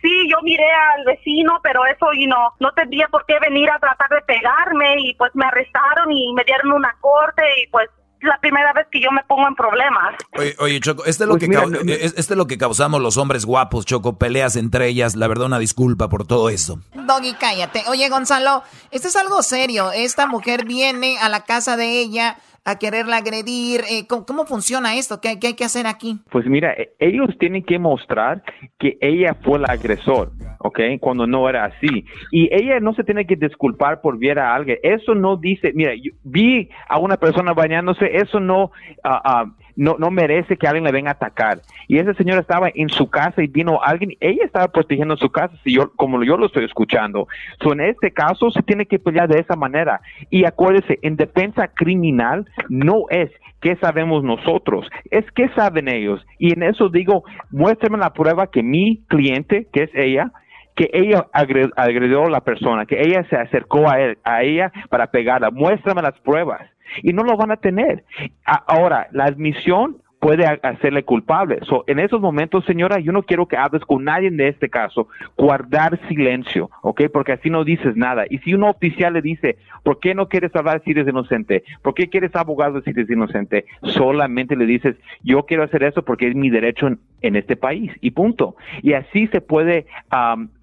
sí, 0.00 0.28
yo 0.28 0.38
miré 0.42 0.68
al 0.96 1.04
vecino, 1.04 1.60
pero 1.62 1.84
eso 1.86 2.12
y 2.12 2.26
no, 2.26 2.52
no 2.58 2.72
tendría 2.72 3.08
por 3.08 3.24
qué 3.26 3.38
venir 3.38 3.70
a 3.70 3.78
tratar 3.78 4.08
de 4.10 4.22
pegarme 4.22 4.96
y 4.98 5.14
pues 5.14 5.34
me 5.34 5.46
arrestaron 5.46 6.10
y 6.10 6.32
me 6.34 6.44
dieron 6.44 6.72
una 6.72 6.94
corte 7.00 7.42
y 7.62 7.68
pues 7.68 7.88
la 8.22 8.38
primera 8.40 8.72
vez 8.72 8.86
que 8.90 9.00
yo 9.00 9.10
me 9.10 9.22
pongo 9.24 9.46
en 9.48 9.54
problemas. 9.54 10.14
Oye, 10.58 10.80
Choco, 10.80 11.04
este 11.04 11.24
es, 11.24 11.28
lo 11.28 11.38
pues 11.38 11.48
que 11.48 12.04
este 12.04 12.20
es 12.20 12.30
lo 12.30 12.46
que 12.46 12.58
causamos 12.58 13.00
los 13.00 13.16
hombres 13.16 13.44
guapos, 13.44 13.84
Choco, 13.84 14.16
peleas 14.18 14.56
entre 14.56 14.88
ellas. 14.88 15.16
La 15.16 15.28
verdad, 15.28 15.46
una 15.46 15.58
disculpa 15.58 16.08
por 16.08 16.26
todo 16.26 16.48
eso. 16.48 16.80
Doggy, 16.94 17.34
cállate. 17.34 17.82
Oye, 17.88 18.08
Gonzalo, 18.08 18.62
esto 18.90 19.08
es 19.08 19.16
algo 19.16 19.42
serio. 19.42 19.92
Esta 19.92 20.26
mujer 20.26 20.64
viene 20.64 21.18
a 21.18 21.28
la 21.28 21.44
casa 21.44 21.76
de 21.76 21.98
ella 21.98 22.36
a 22.64 22.78
quererla 22.78 23.18
agredir. 23.18 23.80
Eh, 23.90 24.06
¿cómo, 24.08 24.44
funciona 24.44 24.96
esto? 24.96 25.20
¿Qué, 25.20 25.38
¿Qué, 25.40 25.48
hay 25.48 25.54
que 25.54 25.64
hacer 25.64 25.86
aquí? 25.86 26.20
Pues 26.30 26.46
mira, 26.46 26.72
e, 26.72 26.94
ellos 26.98 27.28
tienen 27.38 27.64
que 27.64 27.78
mostrar 27.78 28.42
que 28.78 28.98
ella 29.00 29.36
fue 29.42 29.58
la 29.58 29.68
agresor, 29.72 30.32
¿ok? 30.58 30.80
Cuando 31.00 31.26
no 31.26 31.48
era 31.48 31.64
así. 31.64 32.04
Y 32.30 32.48
ella 32.54 32.80
no 32.80 32.94
se 32.94 33.04
tiene 33.04 33.26
que 33.26 33.36
disculpar 33.36 34.00
por 34.00 34.18
ver 34.18 34.38
a 34.38 34.54
alguien. 34.54 34.78
Eso 34.82 35.14
no 35.14 35.36
dice, 35.36 35.72
mira, 35.74 35.92
vi 36.22 36.68
a 36.88 36.98
una 36.98 37.16
persona 37.16 37.52
bañándose, 37.52 38.16
eso 38.16 38.40
no... 38.40 38.70
Uh, 39.04 39.50
no, 39.76 39.96
no 39.98 40.10
merece 40.10 40.56
que 40.56 40.66
alguien 40.66 40.84
le 40.84 40.92
venga 40.92 41.10
a 41.10 41.14
atacar. 41.14 41.60
Y 41.88 41.98
esa 41.98 42.14
señora 42.14 42.40
estaba 42.40 42.68
en 42.74 42.88
su 42.88 43.08
casa 43.08 43.42
y 43.42 43.46
vino 43.46 43.80
alguien, 43.82 44.12
ella 44.20 44.44
estaba 44.44 44.68
protegiendo 44.68 45.16
su 45.16 45.30
casa, 45.30 45.54
si 45.64 45.74
yo, 45.74 45.92
como 45.96 46.22
yo 46.22 46.36
lo 46.36 46.46
estoy 46.46 46.64
escuchando. 46.64 47.28
So, 47.62 47.72
en 47.72 47.80
este 47.80 48.12
caso 48.12 48.50
se 48.50 48.62
tiene 48.62 48.86
que 48.86 48.98
pelear 48.98 49.28
de 49.28 49.40
esa 49.40 49.56
manera. 49.56 50.00
Y 50.30 50.44
acuérdese, 50.44 50.98
en 51.02 51.16
defensa 51.16 51.68
criminal 51.68 52.46
no 52.68 53.04
es 53.10 53.30
qué 53.60 53.76
sabemos 53.76 54.24
nosotros, 54.24 54.88
es 55.10 55.24
qué 55.32 55.48
saben 55.50 55.88
ellos. 55.88 56.24
Y 56.38 56.52
en 56.52 56.62
eso 56.62 56.88
digo, 56.88 57.24
muéstrame 57.50 57.98
la 57.98 58.12
prueba 58.12 58.48
que 58.48 58.62
mi 58.62 59.02
cliente, 59.08 59.68
que 59.72 59.84
es 59.84 59.90
ella, 59.94 60.32
que 60.74 60.90
ella 60.92 61.26
agredió 61.32 62.24
a 62.24 62.30
la 62.30 62.40
persona, 62.40 62.86
que 62.86 63.00
ella 63.00 63.24
se 63.28 63.36
acercó 63.36 63.88
a, 63.90 64.00
él, 64.00 64.18
a 64.24 64.42
ella 64.42 64.72
para 64.88 65.08
pegarla. 65.08 65.50
Muéstrame 65.50 66.02
las 66.02 66.18
pruebas 66.20 66.71
y 67.02 67.12
no 67.12 67.22
lo 67.22 67.36
van 67.36 67.50
a 67.50 67.56
tener. 67.56 68.04
ahora, 68.44 69.08
la 69.12 69.24
admisión 69.24 70.02
puede 70.22 70.46
hacerle 70.46 71.02
culpable. 71.02 71.58
en 71.88 71.98
esos 71.98 72.20
momentos, 72.20 72.64
señora, 72.64 73.00
yo 73.00 73.10
no 73.10 73.24
quiero 73.24 73.46
que 73.46 73.56
hables 73.56 73.84
con 73.84 74.04
nadie 74.04 74.30
de 74.30 74.46
este 74.46 74.70
caso. 74.70 75.08
Guardar 75.36 75.98
silencio, 76.06 76.70
¿ok? 76.82 77.02
Porque 77.12 77.32
así 77.32 77.50
no 77.50 77.64
dices 77.64 77.96
nada. 77.96 78.24
Y 78.30 78.38
si 78.38 78.54
un 78.54 78.62
oficial 78.62 79.14
le 79.14 79.20
dice, 79.20 79.58
¿por 79.82 79.98
qué 79.98 80.14
no 80.14 80.28
quieres 80.28 80.54
hablar 80.54 80.80
si 80.84 80.92
eres 80.92 81.08
inocente? 81.08 81.64
¿Por 81.82 81.94
qué 81.94 82.08
quieres 82.08 82.36
abogado 82.36 82.80
si 82.82 82.90
eres 82.90 83.10
inocente? 83.10 83.64
Solamente 83.82 84.54
le 84.54 84.64
dices, 84.64 84.94
yo 85.24 85.44
quiero 85.44 85.64
hacer 85.64 85.82
eso 85.82 86.04
porque 86.04 86.28
es 86.28 86.36
mi 86.36 86.50
derecho 86.50 86.86
en, 87.20 87.34
este 87.34 87.56
país. 87.56 87.90
Y 88.00 88.12
punto. 88.12 88.54
Y 88.80 88.92
así 88.92 89.26
se 89.26 89.40
puede 89.40 89.86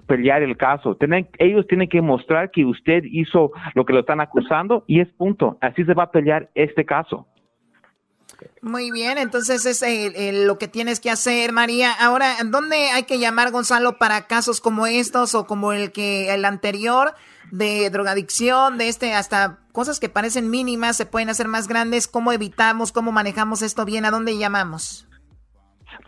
pelear 0.10 0.42
el 0.42 0.58
caso. 0.58 0.98
ellos 1.38 1.68
tienen 1.68 1.88
que 1.88 2.02
mostrar 2.02 2.50
que 2.50 2.66
usted 2.66 3.04
hizo 3.06 3.52
lo 3.76 3.86
que 3.86 3.94
lo 3.94 4.00
están 4.00 4.20
acusando 4.20 4.84
y 4.88 5.02
es 5.02 5.08
punto. 5.10 5.58
Así 5.62 5.86
se 5.86 5.94
va 5.94 6.04
a 6.04 6.12
pelear 6.12 6.50
este 6.56 6.84
caso. 6.84 7.28
Muy 8.62 8.90
bien, 8.92 9.18
entonces 9.18 9.66
es 9.66 10.46
lo 10.46 10.58
que 10.58 10.68
tienes 10.68 11.00
que 11.00 11.12
hacer, 11.12 11.52
María. 11.52 11.92
Ahora, 11.92 12.36
¿dónde 12.46 12.90
hay 12.90 13.04
que 13.04 13.20
llamar, 13.20 13.52
Gonzalo, 13.52 13.98
para 13.98 14.28
casos 14.28 14.62
como 14.62 14.88
estos 14.88 15.36
o 15.36 15.46
como 15.46 15.74
el 15.74 15.92
que 15.92 16.34
el 16.34 16.44
anterior 16.46 17.14
de 17.52 17.90
drogadicción, 17.90 18.78
de 18.78 18.88
este, 18.88 19.14
hasta 19.14 19.60
cosas 19.72 20.00
que 20.00 20.10
parecen 20.10 20.50
mínimas 20.50 20.98
se 20.98 21.06
pueden 21.06 21.30
hacer 21.30 21.48
más 21.48 21.68
grandes? 21.68 22.08
¿Cómo 22.08 22.32
evitamos, 22.32 22.92
cómo 22.92 23.12
manejamos 23.12 23.62
esto 23.62 23.86
bien? 23.86 24.06
¿A 24.06 24.12
dónde 24.12 24.38
llamamos? 24.38 25.09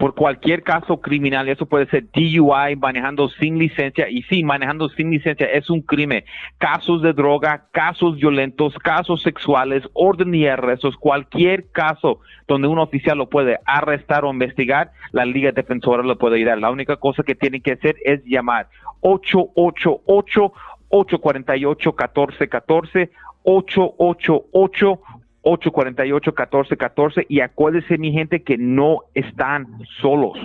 Por 0.01 0.15
cualquier 0.15 0.63
caso 0.63 0.99
criminal, 0.99 1.47
eso 1.47 1.67
puede 1.67 1.85
ser 1.85 2.07
DUI, 2.11 2.75
manejando 2.75 3.29
sin 3.29 3.59
licencia, 3.59 4.09
y 4.09 4.23
sí, 4.23 4.43
manejando 4.43 4.89
sin 4.89 5.11
licencia 5.11 5.45
es 5.45 5.69
un 5.69 5.83
crimen. 5.83 6.23
Casos 6.57 7.03
de 7.03 7.13
droga, 7.13 7.67
casos 7.71 8.15
violentos, 8.15 8.73
casos 8.79 9.21
sexuales, 9.21 9.83
orden 9.93 10.33
y 10.33 10.47
arrestos, 10.47 10.97
cualquier 10.97 11.69
caso 11.69 12.19
donde 12.47 12.67
un 12.67 12.79
oficial 12.79 13.19
lo 13.19 13.29
puede 13.29 13.59
arrestar 13.63 14.25
o 14.25 14.31
investigar, 14.31 14.91
la 15.11 15.23
Liga 15.23 15.51
Defensora 15.51 16.01
lo 16.01 16.17
puede 16.17 16.39
ir 16.39 16.49
a. 16.49 16.55
La 16.55 16.71
única 16.71 16.95
cosa 16.95 17.21
que 17.21 17.35
tienen 17.35 17.61
que 17.61 17.73
hacer 17.73 17.95
es 18.03 18.23
llamar 18.25 18.69
888 19.01 20.51
848 20.89 21.89
1414 21.91 23.11
888 23.43 25.01
848-1414 25.43 27.25
y 27.29 27.41
acuérdese 27.41 27.97
mi 27.97 28.11
gente 28.11 28.43
que 28.43 28.57
no 28.57 28.99
están 29.13 29.67
solos. 30.01 30.37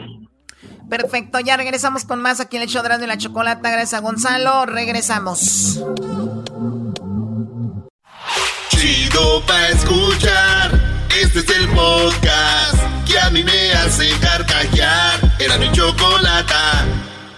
Perfecto, 0.88 1.40
ya 1.40 1.56
regresamos 1.56 2.04
con 2.04 2.22
más 2.22 2.40
aquí 2.40 2.56
en 2.56 2.62
el 2.62 2.68
show 2.68 2.82
de 2.82 3.06
la 3.06 3.18
chocolata. 3.18 3.70
Gracias 3.70 3.94
a 3.94 4.00
Gonzalo, 4.00 4.66
regresamos. 4.66 5.82
Chido 8.68 9.42
pa 9.46 9.68
escuchar, 9.68 10.70
este 11.20 11.40
es 11.40 11.58
el 11.58 11.68
podcast 11.68 13.06
que 13.06 13.18
a 13.18 13.30
mí 13.30 13.42
me 13.42 13.72
hace 13.72 14.08
carcajear. 14.20 15.20
Era 15.40 15.58
mi 15.58 15.70
chocolata. 15.72 16.84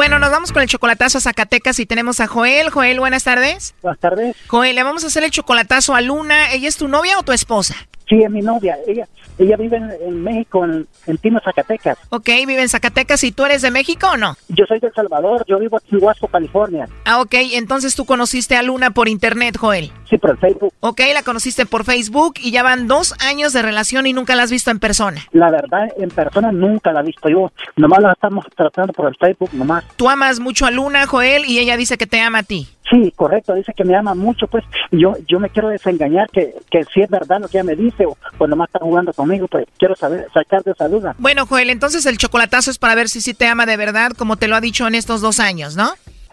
Bueno, 0.00 0.18
nos 0.18 0.30
vamos 0.30 0.50
con 0.50 0.62
el 0.62 0.68
chocolatazo 0.68 1.18
a 1.18 1.20
Zacatecas 1.20 1.78
y 1.78 1.84
tenemos 1.84 2.20
a 2.20 2.26
Joel. 2.26 2.70
Joel, 2.70 3.00
buenas 3.00 3.24
tardes. 3.24 3.74
Buenas 3.82 4.00
tardes. 4.00 4.34
Joel, 4.46 4.74
le 4.74 4.82
vamos 4.82 5.04
a 5.04 5.08
hacer 5.08 5.24
el 5.24 5.30
chocolatazo 5.30 5.94
a 5.94 6.00
Luna. 6.00 6.54
¿Ella 6.54 6.68
es 6.68 6.78
tu 6.78 6.88
novia 6.88 7.18
o 7.18 7.22
tu 7.22 7.32
esposa? 7.32 7.74
Sí, 8.08 8.22
es 8.22 8.30
mi 8.30 8.40
novia. 8.40 8.78
Ella, 8.86 9.06
ella 9.38 9.58
vive 9.58 9.76
en, 9.76 10.22
México, 10.22 10.64
en, 10.64 10.88
en 11.06 11.18
Tino, 11.18 11.38
Zacatecas. 11.44 11.98
Ok, 12.08 12.28
vive 12.46 12.62
en 12.62 12.70
Zacatecas. 12.70 13.22
¿Y 13.24 13.32
tú 13.32 13.44
eres 13.44 13.60
de 13.60 13.70
México 13.70 14.08
o 14.14 14.16
no? 14.16 14.38
Yo 14.48 14.64
soy 14.64 14.80
de 14.80 14.86
El 14.86 14.94
Salvador. 14.94 15.44
Yo 15.46 15.58
vivo 15.58 15.78
en 15.92 16.02
Huasco, 16.02 16.28
California. 16.28 16.88
Ah, 17.04 17.20
ok. 17.20 17.34
Entonces 17.52 17.94
tú 17.94 18.06
conociste 18.06 18.56
a 18.56 18.62
Luna 18.62 18.92
por 18.92 19.06
internet, 19.06 19.58
Joel. 19.58 19.92
Sí, 20.10 20.18
por 20.18 20.36
Facebook. 20.38 20.74
Ok, 20.80 21.00
la 21.14 21.22
conociste 21.22 21.66
por 21.66 21.84
Facebook 21.84 22.34
y 22.42 22.50
ya 22.50 22.64
van 22.64 22.88
dos 22.88 23.14
años 23.20 23.52
de 23.52 23.62
relación 23.62 24.08
y 24.08 24.12
nunca 24.12 24.34
la 24.34 24.42
has 24.42 24.50
visto 24.50 24.72
en 24.72 24.80
persona. 24.80 25.20
La 25.30 25.52
verdad, 25.52 25.88
en 25.96 26.10
persona 26.10 26.50
nunca 26.50 26.92
la 26.92 27.00
he 27.00 27.04
visto 27.04 27.28
yo. 27.28 27.52
Nomás 27.76 28.00
la 28.00 28.12
estamos 28.12 28.44
tratando 28.56 28.92
por 28.92 29.06
el 29.06 29.14
Facebook, 29.14 29.50
nomás. 29.52 29.84
Tú 29.94 30.10
amas 30.10 30.40
mucho 30.40 30.66
a 30.66 30.72
Luna, 30.72 31.06
Joel, 31.06 31.44
y 31.44 31.60
ella 31.60 31.76
dice 31.76 31.96
que 31.96 32.08
te 32.08 32.20
ama 32.20 32.38
a 32.38 32.42
ti. 32.42 32.68
Sí, 32.90 33.12
correcto, 33.14 33.54
dice 33.54 33.72
que 33.72 33.84
me 33.84 33.94
ama 33.94 34.14
mucho, 34.16 34.48
pues 34.48 34.64
yo 34.90 35.14
yo 35.28 35.38
me 35.38 35.48
quiero 35.48 35.68
desengañar 35.68 36.28
que, 36.28 36.56
que 36.72 36.82
si 36.92 37.00
es 37.02 37.08
verdad 37.08 37.40
lo 37.40 37.46
que 37.46 37.58
ella 37.58 37.64
me 37.64 37.76
dice 37.76 38.04
o, 38.04 38.16
o 38.36 38.46
nomás 38.48 38.68
está 38.68 38.80
jugando 38.80 39.12
conmigo, 39.12 39.46
pues 39.46 39.64
quiero 39.78 39.94
saber, 39.94 40.26
sacar 40.34 40.64
de 40.64 40.72
esa 40.72 40.88
duda. 40.88 41.14
Bueno, 41.18 41.46
Joel, 41.46 41.70
entonces 41.70 42.04
el 42.06 42.18
chocolatazo 42.18 42.68
es 42.68 42.78
para 42.78 42.96
ver 42.96 43.08
si 43.08 43.20
sí 43.20 43.32
te 43.32 43.46
ama 43.46 43.64
de 43.64 43.76
verdad, 43.76 44.10
como 44.18 44.36
te 44.38 44.48
lo 44.48 44.56
ha 44.56 44.60
dicho 44.60 44.88
en 44.88 44.96
estos 44.96 45.20
dos 45.20 45.38
años, 45.38 45.76
¿no? 45.76 45.92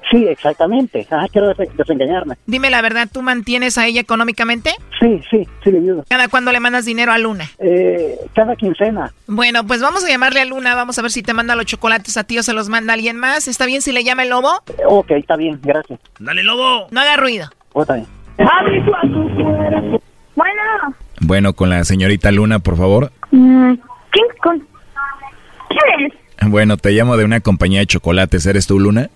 Sí, 0.10 0.26
exactamente. 0.28 1.05
Ah, 1.12 1.26
quiero 1.32 1.53
des- 1.53 1.76
desengañarme. 1.76 2.36
Dime 2.45 2.70
la 2.70 2.82
verdad, 2.82 3.10
¿tú 3.12 3.22
mantienes 3.22 3.78
a 3.78 3.86
ella 3.88 3.99
económicamente? 3.99 4.72
Sí, 4.99 5.22
sí, 5.30 5.47
sí 5.64 5.72
le 5.72 5.80
ayudo. 5.80 6.05
¿Cada 6.10 6.28
cuándo 6.30 6.51
le 6.51 6.60
mandas 6.60 6.86
dinero 6.86 7.12
a 7.12 7.18
Luna? 7.18 7.45
Eh, 7.60 8.18
cada 8.34 8.55
quincena. 8.55 9.12
Bueno, 9.28 9.66
pues 9.68 9.82
vamos 9.82 10.03
a 10.05 10.08
llamarle 10.08 10.39
a 10.41 10.45
Luna, 10.45 10.76
vamos 10.76 10.97
a 10.97 11.01
ver 11.01 11.12
si 11.12 11.24
te 11.24 11.34
manda 11.34 11.55
los 11.55 11.66
chocolates 11.66 12.16
a 12.18 12.24
ti 12.24 12.38
o 12.38 12.43
se 12.43 12.53
los 12.53 12.70
manda 12.70 12.93
alguien 12.93 13.18
más. 13.18 13.47
¿Está 13.47 13.66
bien 13.66 13.82
si 13.82 13.91
le 13.91 14.03
llama 14.03 14.24
el 14.24 14.30
lobo? 14.30 14.49
Ok, 14.88 15.12
está 15.12 15.36
bien, 15.36 15.60
gracias. 15.62 15.99
Dale, 16.20 16.43
lobo. 16.43 16.88
No 16.91 17.01
haga 17.01 17.18
ruido. 17.18 17.49
Oh, 17.74 17.82
está 17.82 17.95
bien. 17.95 18.08
Bueno, 20.36 20.93
Bueno, 21.22 21.53
con 21.53 21.70
la 21.70 21.84
señorita 21.84 22.32
Luna, 22.32 22.60
por 22.60 22.78
favor. 22.78 23.12
mm, 23.32 23.74
¿quién, 24.12 24.26
con... 24.41 24.60
¿quién 25.70 26.05
es? 26.05 26.49
Bueno, 26.49 26.78
te 26.78 26.91
llamo 26.91 27.18
de 27.18 27.26
una 27.26 27.39
compañía 27.39 27.80
de 27.80 27.88
chocolates. 27.88 28.45
¿Eres 28.45 28.68
tú, 28.68 28.80
Luna? 28.80 29.10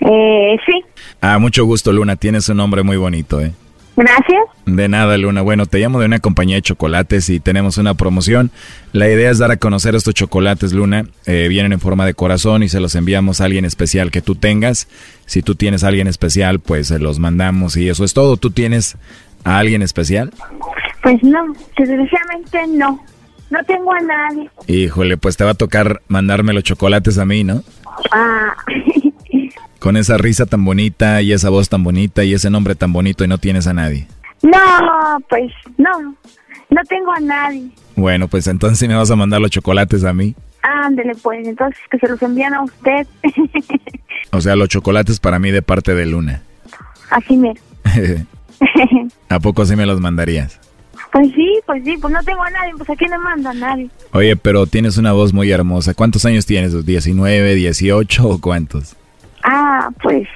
Eh, 0.00 0.56
sí, 0.66 0.84
Ah, 1.20 1.38
mucho 1.38 1.64
gusto, 1.64 1.92
Luna. 1.92 2.16
Tienes 2.16 2.48
un 2.48 2.56
nombre 2.58 2.82
muy 2.82 2.96
bonito, 2.96 3.40
¿eh? 3.40 3.52
gracias. 3.96 4.38
De 4.64 4.88
nada, 4.88 5.16
Luna. 5.18 5.42
Bueno, 5.42 5.66
te 5.66 5.78
llamo 5.80 5.98
de 5.98 6.06
una 6.06 6.20
compañía 6.20 6.54
de 6.54 6.62
chocolates 6.62 7.28
y 7.30 7.40
tenemos 7.40 7.78
una 7.78 7.94
promoción. 7.94 8.52
La 8.92 9.08
idea 9.08 9.28
es 9.28 9.38
dar 9.38 9.50
a 9.50 9.56
conocer 9.56 9.96
estos 9.96 10.14
chocolates, 10.14 10.72
Luna. 10.72 11.06
Eh, 11.26 11.48
vienen 11.48 11.72
en 11.72 11.80
forma 11.80 12.06
de 12.06 12.14
corazón 12.14 12.62
y 12.62 12.68
se 12.68 12.78
los 12.78 12.94
enviamos 12.94 13.40
a 13.40 13.46
alguien 13.46 13.64
especial 13.64 14.12
que 14.12 14.22
tú 14.22 14.36
tengas. 14.36 14.86
Si 15.26 15.42
tú 15.42 15.56
tienes 15.56 15.82
a 15.82 15.88
alguien 15.88 16.06
especial, 16.06 16.60
pues 16.60 16.86
se 16.88 17.00
los 17.00 17.18
mandamos 17.18 17.76
y 17.76 17.88
eso 17.88 18.04
es 18.04 18.14
todo. 18.14 18.36
¿Tú 18.36 18.50
tienes 18.52 18.96
a 19.42 19.58
alguien 19.58 19.82
especial? 19.82 20.32
Pues 21.02 21.20
no, 21.24 21.52
desgraciadamente 21.76 22.66
no. 22.68 23.04
No 23.50 23.64
tengo 23.64 23.92
a 23.92 24.00
nadie. 24.00 24.48
Híjole, 24.68 25.16
pues 25.16 25.36
te 25.36 25.42
va 25.42 25.50
a 25.52 25.54
tocar 25.54 26.02
mandarme 26.06 26.52
los 26.52 26.62
chocolates 26.62 27.18
a 27.18 27.24
mí, 27.24 27.42
¿no? 27.42 27.64
Ah, 28.12 28.54
Con 29.78 29.96
esa 29.96 30.16
risa 30.18 30.46
tan 30.46 30.64
bonita 30.64 31.22
y 31.22 31.32
esa 31.32 31.50
voz 31.50 31.68
tan 31.68 31.84
bonita 31.84 32.24
y 32.24 32.34
ese 32.34 32.50
nombre 32.50 32.74
tan 32.74 32.92
bonito 32.92 33.24
y 33.24 33.28
no 33.28 33.38
tienes 33.38 33.66
a 33.66 33.74
nadie. 33.74 34.06
no, 34.42 35.18
pues 35.28 35.52
no. 35.76 36.16
No 36.70 36.82
tengo 36.88 37.12
a 37.12 37.20
nadie. 37.20 37.70
Bueno, 37.96 38.28
pues 38.28 38.46
entonces 38.46 38.86
me 38.88 38.94
vas 38.94 39.10
a 39.10 39.16
mandar 39.16 39.40
los 39.40 39.50
chocolates 39.50 40.04
a 40.04 40.12
mí. 40.12 40.34
Ándele, 40.62 41.14
pues, 41.14 41.46
entonces 41.46 41.80
que 41.90 41.98
se 41.98 42.08
los 42.08 42.20
envían 42.22 42.54
a 42.54 42.62
usted. 42.62 43.06
O 44.30 44.42
sea, 44.42 44.56
los 44.56 44.68
chocolates 44.68 45.20
para 45.20 45.38
mí 45.38 45.50
de 45.50 45.62
parte 45.62 45.94
de 45.94 46.04
Luna. 46.04 46.42
Así 47.10 47.34
mero. 47.36 47.60
¿A 49.28 49.40
poco 49.40 49.64
sí 49.64 49.76
me 49.76 49.86
los 49.86 50.00
mandarías? 50.00 50.58
Pues 51.12 51.32
sí, 51.34 51.60
pues 51.64 51.82
sí, 51.84 51.96
pues 51.98 52.12
no 52.12 52.22
tengo 52.22 52.42
a 52.42 52.50
nadie, 52.50 52.72
pues 52.76 52.90
a 52.90 52.96
quién 52.96 53.10
le 53.10 53.18
mando 53.18 53.48
a 53.48 53.54
nadie. 53.54 53.88
Oye, 54.12 54.36
pero 54.36 54.66
tienes 54.66 54.98
una 54.98 55.12
voz 55.12 55.32
muy 55.32 55.50
hermosa. 55.50 55.94
¿Cuántos 55.94 56.26
años 56.26 56.44
tienes? 56.44 56.74
¿19, 56.74 57.54
18 57.54 58.28
o 58.28 58.40
cuántos? 58.40 58.96
Ah, 59.50 59.88
pues, 60.02 60.28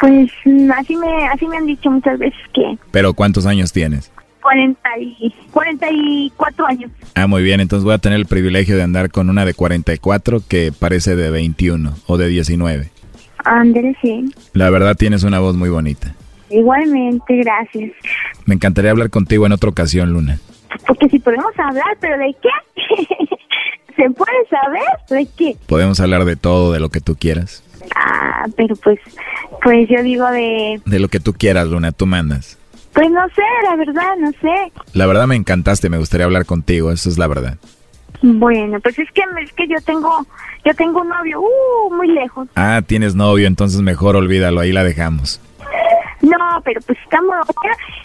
pues 0.00 0.30
mm, 0.44 0.70
así 0.72 0.96
me, 0.96 1.28
así 1.28 1.46
me 1.46 1.56
han 1.58 1.66
dicho 1.66 1.88
muchas 1.92 2.18
veces 2.18 2.40
que 2.52 2.76
Pero 2.90 3.14
¿cuántos 3.14 3.46
años 3.46 3.72
tienes? 3.72 4.10
40 4.42 4.80
y, 4.98 5.32
44 5.52 6.66
años. 6.66 6.90
Ah, 7.14 7.28
muy 7.28 7.44
bien, 7.44 7.60
entonces 7.60 7.84
voy 7.84 7.94
a 7.94 7.98
tener 7.98 8.18
el 8.18 8.26
privilegio 8.26 8.76
de 8.76 8.82
andar 8.82 9.12
con 9.12 9.30
una 9.30 9.44
de 9.44 9.54
44 9.54 10.40
que 10.48 10.72
parece 10.76 11.14
de 11.14 11.30
21 11.30 11.94
o 12.06 12.16
de 12.16 12.26
19. 12.26 12.90
Ándele, 13.44 13.96
sí. 14.02 14.24
La 14.54 14.70
verdad 14.70 14.96
tienes 14.96 15.22
una 15.22 15.38
voz 15.38 15.54
muy 15.56 15.68
bonita. 15.68 16.16
Igualmente, 16.50 17.36
gracias. 17.36 17.92
Me 18.44 18.56
encantaría 18.56 18.90
hablar 18.90 19.10
contigo 19.10 19.46
en 19.46 19.52
otra 19.52 19.70
ocasión, 19.70 20.12
Luna. 20.12 20.40
Porque 20.88 21.08
si 21.08 21.20
podemos 21.20 21.56
hablar, 21.58 21.96
pero 22.00 22.18
¿de 22.18 22.34
qué? 22.42 23.06
¿Se 23.96 24.10
puede 24.10 24.46
saber? 24.50 24.82
¿De 25.08 25.28
qué? 25.36 25.56
Podemos 25.68 26.00
hablar 26.00 26.24
de 26.24 26.34
todo, 26.34 26.72
de 26.72 26.80
lo 26.80 26.88
que 26.88 27.00
tú 27.00 27.14
quieras. 27.14 27.62
Ah, 27.96 28.46
pero 28.56 28.76
pues, 28.76 28.98
pues 29.62 29.88
yo 29.88 30.02
digo 30.02 30.26
de, 30.30 30.80
De 30.86 30.98
lo 31.00 31.08
que 31.08 31.20
tú 31.20 31.32
quieras, 31.32 31.68
Luna, 31.68 31.92
tú 31.92 32.06
mandas. 32.06 32.58
pues 32.92 33.10
no 33.10 33.26
sé, 33.34 33.42
la 33.68 33.76
verdad, 33.76 34.16
no 34.18 34.30
sé. 34.32 34.72
La 34.92 35.06
verdad 35.06 35.26
me 35.26 35.36
encantaste, 35.36 35.88
me 35.88 35.98
gustaría 35.98 36.26
hablar 36.26 36.46
contigo, 36.46 36.90
eso 36.92 37.08
es 37.08 37.18
la 37.18 37.26
verdad. 37.26 37.58
Bueno, 38.22 38.78
pues 38.80 38.98
es 38.98 39.10
que 39.12 39.22
es 39.42 39.52
que 39.54 39.66
yo 39.66 39.76
tengo, 39.84 40.24
yo 40.64 40.74
tengo 40.74 41.00
un 41.00 41.08
novio, 41.08 41.40
uh, 41.40 41.94
muy 41.94 42.08
lejos. 42.08 42.48
Ah, 42.54 42.80
tienes 42.86 43.14
novio, 43.16 43.46
entonces 43.48 43.80
mejor 43.80 44.14
olvídalo, 44.16 44.60
ahí 44.60 44.72
la 44.72 44.84
dejamos. 44.84 45.40
No, 46.20 46.36
pero 46.64 46.80
pues 46.86 46.96
estamos, 47.02 47.34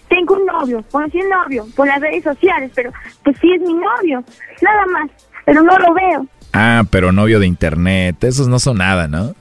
tengo 0.09 0.33
un 0.33 0.45
novio, 0.47 0.83
conocí 0.91 1.19
un 1.21 1.29
novio 1.29 1.67
por 1.75 1.85
las 1.87 2.01
redes 2.01 2.23
sociales, 2.23 2.71
pero 2.73 2.91
pues 3.23 3.37
sí 3.39 3.53
es 3.53 3.61
mi 3.61 3.73
novio, 3.75 4.23
nada 4.61 4.85
más, 4.91 5.11
pero 5.45 5.61
no 5.61 5.77
lo 5.77 5.93
veo. 5.93 6.25
Ah, 6.51 6.83
pero 6.89 7.11
novio 7.11 7.39
de 7.39 7.45
internet, 7.45 8.23
esos 8.23 8.47
no 8.47 8.57
son 8.57 8.77
nada, 8.79 9.07
¿no? 9.07 9.35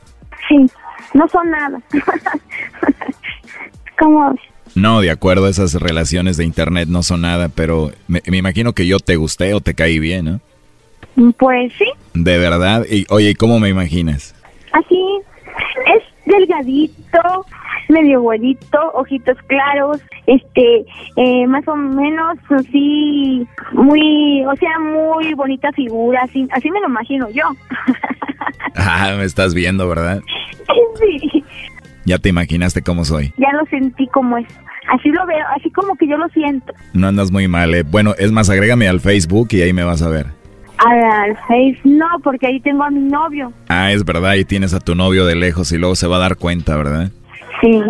Sí, 0.49 0.67
no 1.15 1.29
son 1.29 1.51
nada. 1.51 1.81
¿Cómo? 3.99 4.35
No, 4.75 5.01
de 5.01 5.11
acuerdo, 5.11 5.49
esas 5.49 5.75
relaciones 5.75 6.37
de 6.37 6.45
internet 6.45 6.89
no 6.89 7.03
son 7.03 7.23
nada, 7.23 7.49
pero 7.49 7.93
me, 8.09 8.23
me 8.27 8.37
imagino 8.37 8.73
que 8.75 8.87
yo 8.87 8.99
te 8.99 9.17
gusté 9.17 9.55
o 9.55 9.61
te 9.61 9.75
caí 9.75 9.99
bien, 9.99 10.25
¿no? 10.27 11.33
Pues 11.39 11.73
sí, 11.79 11.87
De 12.13 12.37
verdad, 12.37 12.85
y 12.91 13.07
oye, 13.09 13.31
¿y 13.31 13.35
cómo 13.35 13.59
me 13.59 13.71
imaginas? 13.71 14.35
así, 14.73 15.03
es 15.87 16.03
delgadito, 16.27 17.47
medio 17.91 18.21
güerito, 18.23 18.79
ojitos 18.95 19.37
claros, 19.47 20.01
este, 20.27 20.85
eh, 21.17 21.47
más 21.47 21.67
o 21.69 21.77
menos 21.77 22.39
así, 22.51 23.47
muy, 23.73 24.45
o 24.45 24.57
sea, 24.57 24.79
muy 24.79 25.35
bonita 25.35 25.71
figura, 25.73 26.21
así, 26.25 26.47
así 26.53 26.71
me 26.71 26.81
lo 26.81 26.89
imagino 26.89 27.29
yo. 27.31 27.45
Ah, 28.79 29.15
me 29.17 29.25
estás 29.25 29.55
viendo, 29.55 29.89
¿verdad? 29.89 30.21
sí, 31.01 31.43
Ya 32.05 32.19
te 32.19 32.29
imaginaste 32.29 32.83
cómo 32.83 33.05
soy. 33.05 33.33
ya 33.39 33.51
lo 33.53 33.65
sentí 33.67 34.07
como 34.09 34.37
es, 34.39 34.47
así 34.93 35.09
lo 35.09 35.27
veo, 35.27 35.45
así 35.57 35.71
como 35.71 35.97
que 35.97 36.07
yo 36.07 36.17
lo 36.19 36.29
siento. 36.29 36.73
No 36.93 37.09
andas 37.09 37.31
muy 37.33 37.49
mal, 37.49 37.75
¿eh? 37.75 37.83
Bueno, 37.83 38.15
es 38.19 38.33
más, 38.33 38.51
agrégame 38.51 38.87
al 38.89 39.01
Facebook 39.01 39.49
y 39.53 39.63
ahí 39.63 39.73
me 39.73 39.83
vas 39.85 40.03
a 40.03 40.09
ver. 40.09 40.27
Al, 40.79 41.35
Face 41.49 41.79
no, 41.85 42.07
porque 42.23 42.47
ahí 42.49 42.61
tengo 42.61 42.85
a 42.85 42.91
mi 42.91 43.01
novio. 43.01 43.51
Ah, 43.69 43.93
es 43.93 44.05
verdad, 44.05 44.35
y 44.35 44.45
tienes 44.45 44.75
a 44.75 44.81
tu 44.81 44.95
novio 44.95 45.25
de 45.25 45.35
lejos 45.35 45.73
y 45.73 45.79
luego 45.79 45.97
se 45.97 46.07
va 46.07 46.17
a 46.17 46.21
dar 46.21 46.37
cuenta, 46.37 46.77
¿verdad? 46.77 47.11
Sí, 47.61 47.83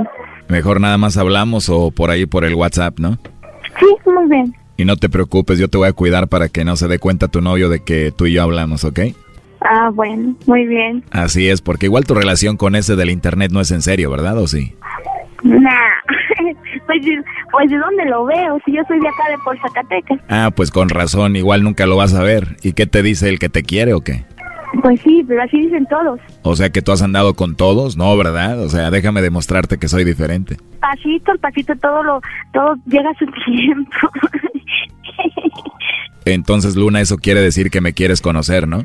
Mejor 0.48 0.80
nada 0.80 0.96
más 0.96 1.16
hablamos 1.16 1.68
o 1.68 1.90
por 1.90 2.10
ahí 2.10 2.26
por 2.26 2.44
el 2.44 2.54
WhatsApp, 2.54 2.98
¿no? 2.98 3.18
sí, 3.78 3.86
muy 4.06 4.28
bien. 4.28 4.54
Y 4.76 4.84
no 4.84 4.96
te 4.96 5.08
preocupes, 5.08 5.58
yo 5.58 5.68
te 5.68 5.78
voy 5.78 5.88
a 5.88 5.92
cuidar 5.92 6.28
para 6.28 6.48
que 6.48 6.64
no 6.64 6.76
se 6.76 6.86
dé 6.86 6.98
cuenta 6.98 7.28
tu 7.28 7.40
novio 7.40 7.68
de 7.68 7.82
que 7.82 8.12
tú 8.12 8.26
y 8.26 8.34
yo 8.34 8.42
hablamos, 8.42 8.84
¿ok? 8.84 9.00
Ah, 9.62 9.90
bueno, 9.92 10.34
muy 10.46 10.66
bien. 10.66 11.02
Así 11.10 11.48
es, 11.48 11.62
porque 11.62 11.86
igual 11.86 12.04
tu 12.04 12.14
relación 12.14 12.56
con 12.56 12.76
ese 12.76 12.94
del 12.94 13.10
internet 13.10 13.50
no 13.52 13.60
es 13.60 13.70
en 13.70 13.82
serio, 13.82 14.10
¿verdad? 14.10 14.38
¿O 14.38 14.46
sí? 14.46 14.74
Nah, 15.42 15.70
pues, 16.86 17.00
pues 17.50 17.70
de 17.70 17.78
dónde 17.78 18.04
lo 18.04 18.26
veo, 18.26 18.58
si 18.64 18.72
yo 18.72 18.82
soy 18.86 19.00
de 19.00 19.08
acá 19.08 19.30
de 19.30 19.38
por 19.44 19.58
Zacatecas. 19.58 20.20
Ah, 20.28 20.50
pues 20.54 20.70
con 20.70 20.88
razón, 20.90 21.36
igual 21.36 21.62
nunca 21.62 21.86
lo 21.86 21.96
vas 21.96 22.14
a 22.14 22.22
ver. 22.22 22.56
¿Y 22.62 22.72
qué 22.74 22.86
te 22.86 23.02
dice 23.02 23.28
el 23.28 23.38
que 23.38 23.48
te 23.48 23.62
quiere 23.62 23.94
o 23.94 24.02
qué? 24.02 24.24
Pues 24.82 25.00
sí, 25.00 25.24
pero 25.26 25.42
así 25.42 25.58
dicen 25.58 25.86
todos. 25.86 26.20
O 26.48 26.54
sea 26.54 26.70
que 26.70 26.80
tú 26.80 26.92
has 26.92 27.02
andado 27.02 27.34
con 27.34 27.56
todos, 27.56 27.96
¿no? 27.96 28.16
¿Verdad? 28.16 28.60
O 28.62 28.68
sea, 28.68 28.92
déjame 28.92 29.20
demostrarte 29.20 29.78
que 29.78 29.88
soy 29.88 30.04
diferente. 30.04 30.56
Pasito 30.80 31.32
pasito 31.40 31.74
todo 31.76 32.04
lo, 32.04 32.20
todo 32.52 32.76
llega 32.86 33.10
a 33.10 33.14
su 33.14 33.26
tiempo. 33.44 33.90
Entonces, 36.24 36.76
Luna, 36.76 37.00
eso 37.00 37.18
quiere 37.18 37.40
decir 37.40 37.68
que 37.70 37.80
me 37.80 37.94
quieres 37.94 38.20
conocer, 38.20 38.68
¿no? 38.68 38.84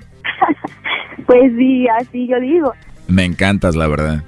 pues 1.28 1.52
sí, 1.56 1.88
así 2.00 2.28
yo 2.28 2.40
digo. 2.40 2.74
Me 3.08 3.26
encantas, 3.26 3.76
la 3.76 3.88
verdad. 3.88 4.24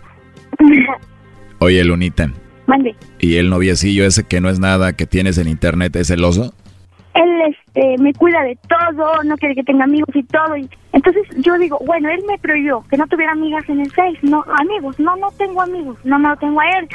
Oye, 1.57 1.83
Lunita, 1.83 2.29
Mande. 2.67 2.95
¿y 3.19 3.37
el 3.37 3.49
noviecillo 3.49 4.05
ese 4.05 4.23
que 4.25 4.41
no 4.41 4.49
es 4.49 4.59
nada 4.59 4.93
que 4.93 5.07
tienes 5.07 5.39
en 5.39 5.47
internet 5.47 5.95
es 5.95 6.07
celoso? 6.07 6.53
Él 7.13 7.41
este, 7.47 7.97
me 8.01 8.13
cuida 8.13 8.41
de 8.43 8.57
todo, 8.67 9.23
no 9.23 9.37
quiere 9.37 9.55
que 9.55 9.63
tenga 9.63 9.83
amigos 9.83 10.15
y 10.15 10.23
todo. 10.23 10.57
Y, 10.57 10.69
entonces 10.93 11.23
yo 11.37 11.57
digo, 11.57 11.79
bueno, 11.85 12.09
él 12.09 12.21
me 12.27 12.37
prohibió 12.37 12.83
que 12.89 12.97
no 12.97 13.07
tuviera 13.07 13.33
amigas 13.33 13.63
en 13.67 13.81
el 13.81 13.91
Face, 13.91 14.19
no, 14.23 14.43
amigos, 14.59 14.99
no, 14.99 15.15
no 15.17 15.31
tengo 15.31 15.61
amigos, 15.61 15.97
no 16.03 16.19
me 16.19 16.29
lo 16.29 16.37
tengo 16.37 16.59
a 16.59 16.69
él 16.79 16.87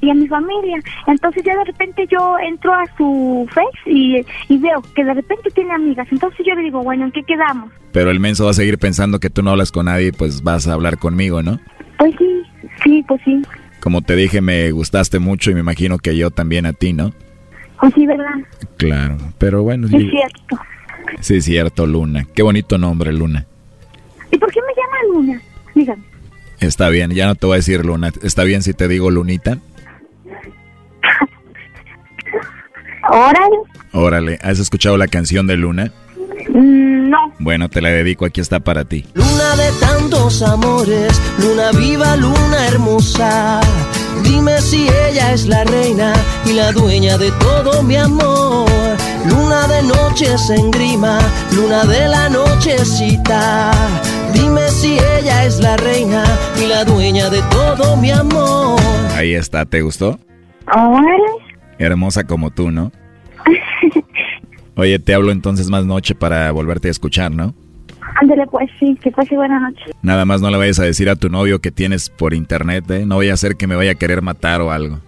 y 0.00 0.10
a 0.10 0.14
mi 0.14 0.26
familia. 0.28 0.78
Entonces 1.06 1.42
ya 1.44 1.56
de 1.56 1.64
repente 1.64 2.06
yo 2.10 2.36
entro 2.38 2.72
a 2.72 2.84
su 2.96 3.46
Face 3.50 3.90
y, 3.90 4.24
y 4.48 4.58
veo 4.58 4.82
que 4.94 5.04
de 5.04 5.14
repente 5.14 5.50
tiene 5.50 5.72
amigas. 5.72 6.06
Entonces 6.10 6.44
yo 6.46 6.54
le 6.54 6.62
digo, 6.62 6.82
bueno, 6.82 7.04
¿en 7.04 7.12
qué 7.12 7.22
quedamos? 7.22 7.70
Pero 7.92 8.10
el 8.10 8.20
menso 8.20 8.44
va 8.44 8.50
a 8.50 8.54
seguir 8.54 8.78
pensando 8.78 9.20
que 9.20 9.30
tú 9.30 9.42
no 9.42 9.50
hablas 9.50 9.72
con 9.72 9.86
nadie, 9.86 10.12
pues 10.12 10.42
vas 10.42 10.66
a 10.68 10.74
hablar 10.74 10.98
conmigo, 10.98 11.42
¿no? 11.42 11.58
Pues 11.98 12.14
sí, 12.18 12.42
sí, 12.84 13.04
pues 13.08 13.20
sí, 13.24 13.42
Como 13.80 14.02
te 14.02 14.16
dije, 14.16 14.40
me 14.40 14.70
gustaste 14.70 15.18
mucho 15.18 15.50
y 15.50 15.54
me 15.54 15.60
imagino 15.60 15.98
que 15.98 16.16
yo 16.16 16.30
también 16.30 16.66
a 16.66 16.72
ti, 16.72 16.92
¿no? 16.92 17.12
Oh, 17.82 17.90
sí, 17.94 18.06
¿verdad? 18.06 18.34
Claro, 18.76 19.16
pero 19.38 19.62
bueno. 19.62 19.88
Sí, 19.88 19.96
es 19.96 20.10
cierto. 20.10 20.58
Sí, 21.20 21.40
cierto, 21.40 21.86
Luna. 21.86 22.26
Qué 22.34 22.42
bonito 22.42 22.78
nombre, 22.78 23.12
Luna. 23.12 23.46
¿Y 24.30 24.38
por 24.38 24.50
qué 24.52 24.60
me 24.60 24.72
llaman 24.74 25.26
Luna? 25.26 25.42
Dígame. 25.74 26.02
Está 26.60 26.88
bien, 26.88 27.10
ya 27.10 27.26
no 27.26 27.34
te 27.34 27.46
voy 27.46 27.54
a 27.54 27.56
decir 27.56 27.84
Luna. 27.84 28.12
¿Está 28.22 28.44
bien 28.44 28.62
si 28.62 28.72
te 28.72 28.88
digo 28.88 29.10
Lunita? 29.10 29.58
Órale. 33.10 33.56
Órale. 33.92 34.38
¿Has 34.42 34.58
escuchado 34.58 34.96
la 34.96 35.06
canción 35.06 35.46
de 35.46 35.56
Luna? 35.56 35.92
Mm, 36.48 37.10
no. 37.10 37.32
Bueno, 37.38 37.68
te 37.68 37.80
la 37.80 37.90
dedico, 37.90 38.24
aquí 38.24 38.40
está 38.40 38.60
para 38.60 38.84
ti. 38.84 39.04
Luna 39.14 39.56
de 39.56 39.70
tantos 39.80 40.42
amores, 40.42 41.20
luna 41.38 41.70
viva, 41.72 42.16
luna 42.16 42.66
hermosa 42.68 43.60
Dime 44.26 44.60
si 44.60 44.88
ella 44.88 45.32
es 45.32 45.46
la 45.46 45.64
reina 45.64 46.12
y 46.44 46.52
la 46.52 46.72
dueña 46.72 47.16
de 47.16 47.30
todo 47.32 47.82
mi 47.82 47.96
amor. 47.96 48.68
Luna 49.28 49.66
de 49.68 49.82
noches 49.82 50.50
en 50.50 50.70
grima, 50.70 51.18
luna 51.54 51.84
de 51.84 52.08
la 52.08 52.28
nochecita. 52.28 53.72
Dime 54.32 54.68
si 54.68 54.98
ella 54.98 55.44
es 55.44 55.60
la 55.60 55.76
reina 55.76 56.24
y 56.60 56.66
la 56.66 56.84
dueña 56.84 57.30
de 57.30 57.40
todo 57.50 57.96
mi 57.96 58.10
amor. 58.10 58.80
Ahí 59.14 59.34
está, 59.34 59.64
¿te 59.64 59.80
gustó? 59.82 60.18
Órale. 60.66 61.22
Hermosa 61.78 62.24
como 62.24 62.50
tú, 62.50 62.70
¿no? 62.70 62.92
Oye, 64.76 64.98
te 64.98 65.14
hablo 65.14 65.32
entonces 65.32 65.70
más 65.70 65.86
noche 65.86 66.14
para 66.14 66.50
volverte 66.50 66.88
a 66.88 66.90
escuchar, 66.90 67.30
¿no? 67.30 67.54
Ándale, 68.20 68.46
pues 68.46 68.70
sí, 68.78 68.96
que 69.02 69.10
pase 69.10 69.36
buena 69.36 69.60
noche. 69.60 69.84
Nada 70.02 70.24
más 70.24 70.40
no 70.40 70.50
le 70.50 70.56
vayas 70.56 70.78
a 70.78 70.84
decir 70.84 71.08
a 71.10 71.16
tu 71.16 71.28
novio 71.28 71.60
que 71.60 71.70
tienes 71.70 72.08
por 72.08 72.34
internet, 72.34 72.90
¿eh? 72.90 73.06
No 73.06 73.18
vaya 73.18 73.34
a 73.34 73.36
ser 73.36 73.56
que 73.56 73.66
me 73.66 73.76
vaya 73.76 73.92
a 73.92 73.94
querer 73.96 74.22
matar 74.22 74.60
o 74.60 74.70
algo. 74.70 75.00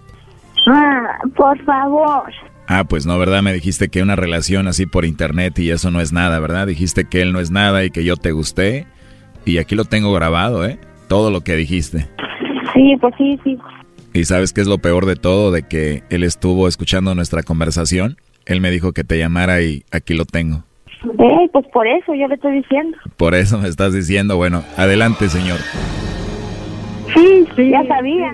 Ah, 0.67 1.19
por 1.35 1.59
favor. 1.65 2.33
Ah, 2.67 2.85
pues 2.85 3.07
no, 3.07 3.19
¿verdad? 3.19 3.43
Me 3.43 3.55
dijiste 3.55 3.89
que 3.89 4.03
una 4.03 4.15
relación 4.15 4.69
así 4.69 4.85
por 4.85 5.07
internet 5.07 5.59
y 5.59 5.71
eso 5.71 5.91
no 5.91 6.03
es 6.03 6.13
nada, 6.13 6.39
¿verdad? 6.39 6.67
Dijiste 6.67 7.07
que 7.07 7.23
él 7.23 7.33
no 7.33 7.41
es 7.41 7.51
nada 7.51 7.83
y 7.85 7.91
que 7.91 8.05
yo 8.05 8.17
te 8.17 8.33
gusté. 8.33 8.87
Y 9.47 9.57
aquí 9.57 9.75
lo 9.75 9.87
tengo 9.87 10.13
grabado, 10.13 10.67
¿eh? 10.67 10.79
Todo 11.09 11.31
lo 11.31 11.41
que 11.41 11.57
dijiste. 11.57 12.07
Sí, 12.75 12.95
pues 13.01 13.15
sí, 13.17 13.41
sí. 13.43 13.59
¿Y 14.13 14.27
sabes 14.27 14.53
qué 14.53 14.61
es 14.61 14.67
lo 14.67 14.79
peor 14.79 15.07
de 15.07 15.17
todo? 15.17 15.51
De 15.51 15.63
que 15.63 16.03
él 16.11 16.25
estuvo 16.25 16.69
escuchando 16.69 17.15
nuestra 17.15 17.43
conversación. 17.43 18.19
Él 18.45 18.61
me 18.61 18.71
dijo 18.71 18.93
que 18.93 19.05
te 19.05 19.19
llamara 19.19 19.63
y 19.63 19.85
aquí 19.91 20.13
lo 20.13 20.27
tengo. 20.27 20.65
Eh, 21.19 21.49
pues 21.53 21.67
por 21.73 21.87
eso 21.87 22.15
yo 22.15 22.27
le 22.29 22.35
estoy 22.35 22.53
diciendo. 22.57 22.97
Por 23.17 23.35
eso 23.35 23.59
me 23.59 23.69
estás 23.69 23.93
diciendo, 23.93 24.37
bueno, 24.37 24.63
adelante, 24.77 25.29
señor. 25.29 25.59
Sí, 27.15 27.47
sí. 27.57 27.71
Ya 27.71 27.85
sabía. 27.87 28.33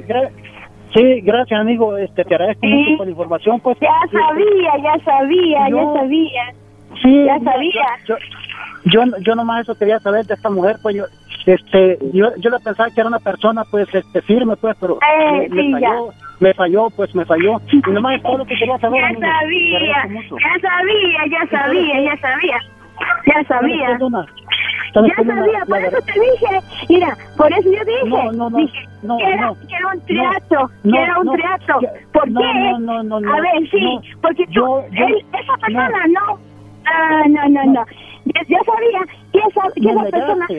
Sí, 0.95 1.21
gracias, 1.23 1.61
amigo. 1.61 1.97
Este, 1.97 2.25
te 2.25 2.35
agradezco 2.35 2.61
Sí. 2.67 2.73
mucho 2.73 2.97
por 2.99 3.07
la 3.07 3.11
información. 3.11 3.61
Pues, 3.61 3.77
Ya 3.81 3.89
sabía, 4.11 4.73
ya 4.83 5.05
sabía, 5.05 5.69
Yo- 5.69 5.93
ya 5.95 6.01
sabía. 6.01 6.43
Sí, 7.03 7.25
Ya 7.25 7.39
sabía. 7.41 7.83
Yo, 8.07 8.15
yo, 8.87 9.01
yo 9.21 9.35
nomás 9.35 9.63
eso 9.63 9.75
quería 9.77 9.99
saber 10.01 10.25
de 10.27 10.35
esta 10.35 10.49
mujer, 10.51 10.77
pues 10.83 10.95
yo, 10.97 11.05
este, 11.47 11.99
yo, 12.13 12.29
yo 12.39 12.51
le 12.51 12.59
pensaba 12.61 12.89
que 12.91 13.01
era 13.01 13.09
una 13.09 13.19
persona, 13.19 13.65
pues, 13.71 13.87
este, 13.93 14.23
firme, 14.23 14.57
pues, 14.57 14.77
pero 14.81 14.99
Eh, 15.03 15.33
me, 15.33 15.49
me 15.49 15.63
sí, 15.63 15.71
ya. 15.73 15.89
falló, 15.89 16.09
me 16.41 16.55
falló, 16.55 16.91
pues, 16.91 17.15
me 17.15 17.25
falló. 17.25 17.61
Y 17.71 17.91
nomás 17.91 18.17
es 18.17 18.23
todo 18.23 18.39
lo 18.39 18.45
que 18.47 18.55
quería 18.57 18.79
saber, 18.79 19.01
Ya 19.03 19.09
sabía, 19.21 19.81
ya 19.81 20.61
sabía, 20.61 21.21
ya 21.31 21.47
sabía, 21.51 22.01
ya 22.03 22.17
sabía. 22.21 22.59
Ya 23.27 23.45
sabía. 23.49 23.87
¿Sabes 23.87 23.99
qué, 23.99 24.05
Luna? 24.05 24.27
¿Sabes 24.95 25.11
Ya 25.11 25.17
qué, 25.17 25.25
Luna? 25.25 25.37
sabía, 25.45 25.65
por 25.67 25.79
eso 25.85 25.99
te 26.07 26.13
dije, 26.21 26.61
mira, 26.89 27.19
por 27.37 27.53
eso 27.53 27.63
yo 27.65 27.85
dije, 27.85 28.09
No, 28.09 28.33
no, 28.33 28.51
no, 28.51 28.57
dije 28.59 28.79
no, 29.03 29.17
que, 29.19 29.25
era, 29.25 29.47
no, 29.47 29.55
que 29.55 29.75
era 29.77 29.89
un 29.93 30.01
triato, 30.07 30.71
no, 30.85 30.93
que 30.93 31.03
era 31.03 31.19
un 31.19 31.33
triato. 31.33 31.81
¿Por 32.13 32.25
qué? 32.25 32.45
A 32.45 33.41
ver, 33.41 33.71
sí, 33.71 33.99
porque 34.23 34.47
tú, 34.47 34.53
Yo- 34.53 34.85
yo- 34.93 35.07
él- 35.07 35.27
esa 35.41 35.57
persona 35.57 36.05
no. 36.09 36.39
Ah, 36.87 37.23
no, 37.29 37.49
no, 37.49 37.65
no. 37.73 37.85
Ya 38.25 38.59
sabía 38.65 39.01
que 39.33 39.39
esa, 39.39 39.63
que 39.75 39.91
esa 39.91 40.03
persona 40.11 40.47
tú 40.47 40.57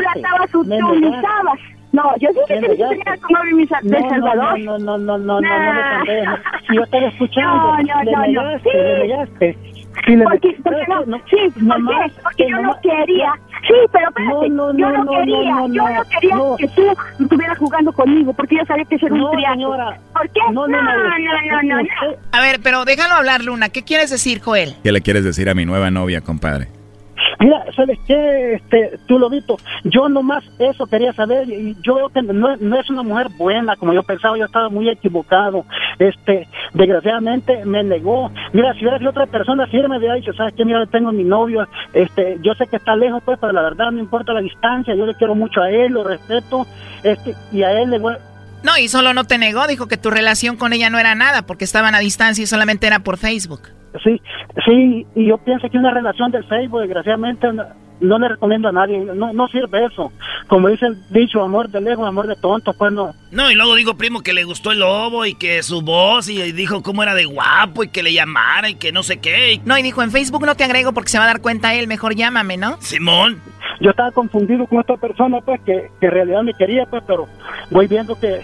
la 0.00 0.12
estabas 0.14 0.54
utilizabas. 0.54 1.60
No, 1.92 2.02
yo 2.18 2.28
Me 2.48 2.60
que 2.60 2.68
tenía 2.76 3.16
como 3.22 3.42
mi 3.44 3.64
No, 3.82 4.10
de 4.10 4.18
no, 4.18 4.34
no, 4.34 4.56
no, 4.56 4.78
no, 4.78 4.98
no, 4.98 4.98
no, 4.98 5.18
no, 5.18 5.40
no 5.40 5.40
no. 5.40 6.36
Si 6.66 6.76
yo 6.76 6.82
estaba 6.82 7.06
escuchando, 7.08 7.54
No, 7.54 7.76
no, 7.78 8.04
no, 8.04 8.42
no. 8.42 8.58
Sí. 8.58 8.72
Sí, 8.72 8.80
no, 8.80 9.04
No, 9.04 9.06
sí, 9.08 9.14
yo. 9.14 9.16
Sí, 9.16 9.16
yo 9.16 9.22
no, 9.22 9.42
no, 9.42 9.66
no, 9.66 9.75
quería, 12.80 13.32
no, 14.48 14.48
no, 14.48 14.76
yo 14.78 14.90
no 14.90 15.10
quería 15.10 16.34
no. 16.34 16.56
que 16.56 16.68
tú 16.68 16.82
estuvieras 17.20 17.58
jugando 17.58 17.92
conmigo, 17.92 18.32
porque 18.32 18.56
yo 18.56 18.64
sabía 18.66 18.84
que 18.84 18.94
eso 18.96 19.06
era 19.06 19.16
No, 19.16 19.26
un 19.30 19.36
triato. 19.36 19.54
señora. 19.54 19.98
¿Por 20.12 20.28
qué? 20.30 20.40
No, 20.52 20.66
No, 20.68 20.82
no, 20.82 20.82
no, 20.82 21.02
no, 21.02 21.08
no, 21.08 21.62
no, 21.62 21.82
no. 21.82 21.88
A 22.32 22.40
ver, 22.40 22.60
pero 22.62 22.84
déjalo 22.84 23.14
hablar, 23.14 23.42
Luna. 23.42 23.68
¿Qué 23.70 23.82
quieres 23.82 24.10
decir, 24.10 24.40
Joel? 24.40 24.74
¿Qué 24.82 24.92
le 24.92 25.00
quieres 25.00 25.24
decir 25.24 25.48
a 25.48 25.54
mi 25.54 25.64
nueva 25.64 25.90
novia, 25.90 26.20
compadre? 26.20 26.68
Mira, 27.38 27.64
¿sabes 27.74 27.98
qué? 28.06 28.54
Este, 28.54 28.98
tú 29.06 29.18
lo 29.18 29.28
visto. 29.28 29.56
Yo 29.84 30.08
nomás 30.08 30.44
eso 30.58 30.86
quería 30.86 31.12
saber 31.12 31.48
y 31.48 31.76
yo 31.82 31.94
veo 31.94 32.08
que 32.08 32.22
no, 32.22 32.52
es 32.52 32.90
una 32.90 33.02
mujer 33.02 33.28
buena 33.36 33.76
como 33.76 33.92
yo 33.92 34.02
pensaba. 34.02 34.38
Yo 34.38 34.44
estaba 34.44 34.68
muy 34.68 34.88
equivocado. 34.88 35.64
Este, 35.98 36.48
desgraciadamente 36.74 37.64
me 37.64 37.82
negó. 37.82 38.30
Mira, 38.52 38.72
si 38.74 38.80
hubiera 38.80 38.98
sido 38.98 39.10
otra 39.10 39.26
persona, 39.26 39.66
si 39.66 39.76
me 39.76 39.98
hubiera 39.98 40.14
dicho, 40.14 40.32
¿sabes 40.32 40.54
qué? 40.54 40.64
Mira, 40.64 40.86
tengo 40.86 41.12
mi 41.12 41.24
novio. 41.24 41.66
Este, 41.92 42.38
yo 42.42 42.54
sé 42.54 42.66
que 42.66 42.76
está 42.76 42.96
lejos, 42.96 43.22
pues, 43.24 43.38
pero 43.40 43.52
la 43.52 43.62
verdad 43.62 43.90
no 43.90 43.98
importa 43.98 44.32
la 44.32 44.40
distancia. 44.40 44.94
Yo 44.94 45.06
le 45.06 45.14
quiero 45.14 45.34
mucho 45.34 45.60
a 45.60 45.70
él, 45.70 45.92
lo 45.92 46.04
respeto. 46.04 46.66
Este, 47.02 47.34
y 47.52 47.62
a 47.62 47.72
él 47.80 47.90
le 47.90 47.98
voy. 47.98 48.14
No, 48.66 48.76
y 48.76 48.88
solo 48.88 49.14
no 49.14 49.22
te 49.22 49.38
negó, 49.38 49.68
dijo 49.68 49.86
que 49.86 49.96
tu 49.96 50.10
relación 50.10 50.56
con 50.56 50.72
ella 50.72 50.90
no 50.90 50.98
era 50.98 51.14
nada 51.14 51.42
porque 51.42 51.64
estaban 51.64 51.94
a 51.94 52.00
distancia 52.00 52.42
y 52.42 52.46
solamente 52.48 52.88
era 52.88 52.98
por 52.98 53.16
Facebook. 53.16 53.62
Sí, 54.02 54.20
sí, 54.64 55.06
y 55.14 55.28
yo 55.28 55.38
pienso 55.38 55.70
que 55.70 55.78
una 55.78 55.94
relación 55.94 56.32
del 56.32 56.44
Facebook, 56.48 56.80
desgraciadamente, 56.80 57.46
no, 57.52 57.62
no 58.00 58.18
le 58.18 58.28
recomiendo 58.28 58.68
a 58.68 58.72
nadie, 58.72 58.98
no, 58.98 59.32
no 59.32 59.46
sirve 59.46 59.84
eso. 59.84 60.10
Como 60.48 60.68
dice 60.68 60.86
el 60.86 60.96
dicho, 61.10 61.44
amor 61.44 61.68
de 61.68 61.80
lejos, 61.80 62.08
amor 62.08 62.26
de 62.26 62.34
tonto, 62.34 62.72
pues 62.74 62.92
no. 62.92 63.14
No, 63.30 63.52
y 63.52 63.54
luego 63.54 63.76
digo, 63.76 63.96
primo, 63.96 64.22
que 64.22 64.32
le 64.32 64.42
gustó 64.42 64.72
el 64.72 64.80
lobo 64.80 65.24
y 65.24 65.34
que 65.34 65.62
su 65.62 65.82
voz 65.82 66.28
y 66.28 66.50
dijo 66.50 66.82
cómo 66.82 67.04
era 67.04 67.14
de 67.14 67.24
guapo 67.24 67.84
y 67.84 67.88
que 67.88 68.02
le 68.02 68.12
llamara 68.12 68.68
y 68.68 68.74
que 68.74 68.90
no 68.90 69.04
sé 69.04 69.18
qué. 69.18 69.60
No, 69.64 69.78
y 69.78 69.82
dijo, 69.82 70.02
en 70.02 70.10
Facebook 70.10 70.44
no 70.44 70.56
te 70.56 70.64
agrego 70.64 70.92
porque 70.92 71.10
se 71.10 71.18
va 71.18 71.24
a 71.24 71.28
dar 71.28 71.40
cuenta 71.40 71.72
él, 71.74 71.86
mejor 71.86 72.16
llámame, 72.16 72.56
¿no? 72.56 72.78
Simón. 72.80 73.40
Yo 73.80 73.90
estaba 73.90 74.10
confundido 74.10 74.66
con 74.66 74.80
esta 74.80 74.96
persona, 74.96 75.40
pues, 75.40 75.60
que, 75.62 75.90
que 76.00 76.06
en 76.06 76.12
realidad 76.12 76.42
me 76.42 76.54
quería, 76.54 76.86
pues, 76.86 77.02
pero 77.06 77.26
voy 77.70 77.86
viendo 77.86 78.18
que, 78.18 78.40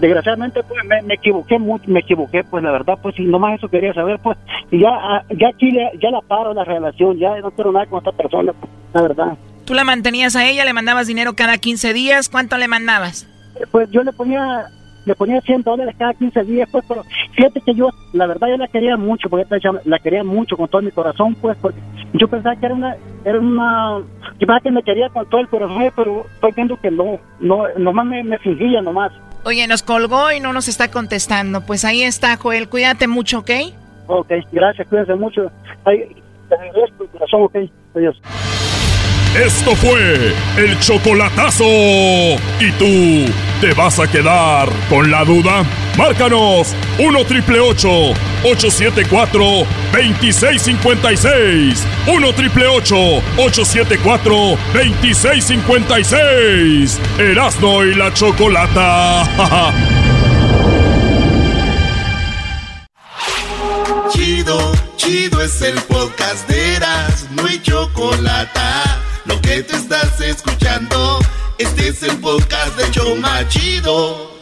desgraciadamente, 0.00 0.62
pues, 0.62 0.84
me, 0.84 1.02
me 1.02 1.14
equivoqué 1.14 1.58
mucho, 1.58 1.84
me 1.88 2.00
equivoqué, 2.00 2.44
pues, 2.44 2.62
la 2.62 2.72
verdad, 2.72 2.98
pues, 3.00 3.18
y 3.18 3.24
nomás 3.24 3.58
eso 3.58 3.68
quería 3.68 3.94
saber, 3.94 4.18
pues, 4.20 4.36
y 4.70 4.80
ya, 4.80 4.90
ah, 4.90 5.24
ya 5.30 5.48
aquí, 5.48 5.72
ya 6.00 6.10
la 6.10 6.20
paro 6.20 6.52
la 6.52 6.64
relación, 6.64 7.18
ya 7.18 7.38
no 7.40 7.50
quiero 7.50 7.72
nada 7.72 7.86
con 7.86 7.98
esta 7.98 8.12
persona, 8.12 8.52
pues, 8.52 8.70
la 8.92 9.02
verdad. 9.02 9.38
Tú 9.64 9.74
la 9.74 9.84
mantenías 9.84 10.36
a 10.36 10.46
ella, 10.48 10.64
le 10.64 10.72
mandabas 10.72 11.06
dinero 11.06 11.34
cada 11.34 11.58
15 11.58 11.92
días, 11.92 12.28
¿cuánto 12.28 12.56
le 12.56 12.68
mandabas? 12.68 13.26
pues 13.70 13.90
yo 13.90 14.02
le 14.02 14.12
ponía 14.12 14.66
le 15.06 15.14
ponía 15.14 15.40
100 15.40 15.62
dólares 15.62 15.94
cada 15.98 16.12
15 16.12 16.44
días, 16.44 16.68
pues, 16.70 16.84
pero 16.86 17.04
fíjate 17.34 17.60
que 17.62 17.74
yo, 17.74 17.88
la 18.12 18.26
verdad, 18.26 18.48
yo 18.48 18.56
la 18.56 18.68
quería 18.68 18.96
mucho, 18.96 19.30
porque 19.30 19.46
la 19.84 19.98
quería 20.00 20.24
mucho 20.24 20.56
con 20.56 20.68
todo 20.68 20.82
mi 20.82 20.90
corazón, 20.90 21.34
pues, 21.36 21.56
porque 21.58 21.80
yo 22.12 22.28
pensaba 22.28 22.56
que 22.56 22.66
era 22.66 22.74
una, 22.74 22.96
era 23.24 23.38
una, 23.38 23.98
yo 23.98 24.40
pensaba 24.40 24.60
que 24.60 24.70
me 24.72 24.82
quería 24.82 25.08
con 25.08 25.24
todo 25.30 25.40
el 25.40 25.48
corazón, 25.48 25.90
pero 25.94 26.26
estoy 26.34 26.52
viendo 26.54 26.76
que 26.78 26.90
no, 26.90 27.18
no, 27.40 27.62
nomás 27.78 28.04
me, 28.04 28.24
me 28.24 28.38
fingía, 28.38 28.82
nomás. 28.82 29.12
Oye, 29.44 29.66
nos 29.68 29.84
colgó 29.84 30.32
y 30.32 30.40
no 30.40 30.52
nos 30.52 30.66
está 30.66 30.90
contestando. 30.90 31.60
Pues 31.60 31.84
ahí 31.84 32.02
está, 32.02 32.36
Joel, 32.36 32.68
cuídate 32.68 33.06
mucho, 33.06 33.38
¿ok? 33.38 33.50
Ok, 34.08 34.32
gracias, 34.50 34.88
cuídense 34.88 35.14
mucho. 35.14 35.52
Ay, 35.84 36.16
te 36.48 36.54
agradezco 36.56 37.04
el 37.04 37.10
corazón, 37.10 37.42
ok, 37.42 37.56
adiós. 37.94 38.20
Esto 39.36 39.76
fue 39.76 40.32
el 40.56 40.78
chocolatazo. 40.80 41.64
¿Y 41.64 42.72
tú 42.78 43.32
te 43.60 43.72
vas 43.72 43.98
a 43.98 44.06
quedar 44.06 44.68
con 44.88 45.10
la 45.10 45.24
duda? 45.24 45.64
Márcanos 45.96 46.74
1 46.98 47.24
triple 47.24 47.58
874 47.60 49.66
2656. 49.92 51.86
1 52.06 52.32
triple 52.34 52.66
874 52.66 54.58
2656. 54.74 57.00
Erasno 57.18 57.84
y 57.84 57.94
la 57.94 58.12
chocolata. 58.12 59.72
Chido, 64.12 64.72
chido 64.96 65.40
es 65.42 65.60
el 65.62 65.74
podcast 65.82 66.48
de 66.48 66.76
Eras, 66.76 67.26
no 67.32 67.44
hay 67.46 67.60
chocolate. 67.60 68.60
Lo 69.24 69.40
que 69.40 69.62
te 69.62 69.76
estás 69.76 70.20
escuchando, 70.20 71.18
este 71.58 71.88
es 71.88 72.02
el 72.02 72.18
podcast 72.20 72.76
de 72.76 72.90
Choma 72.90 73.46
Chido. 73.48 74.36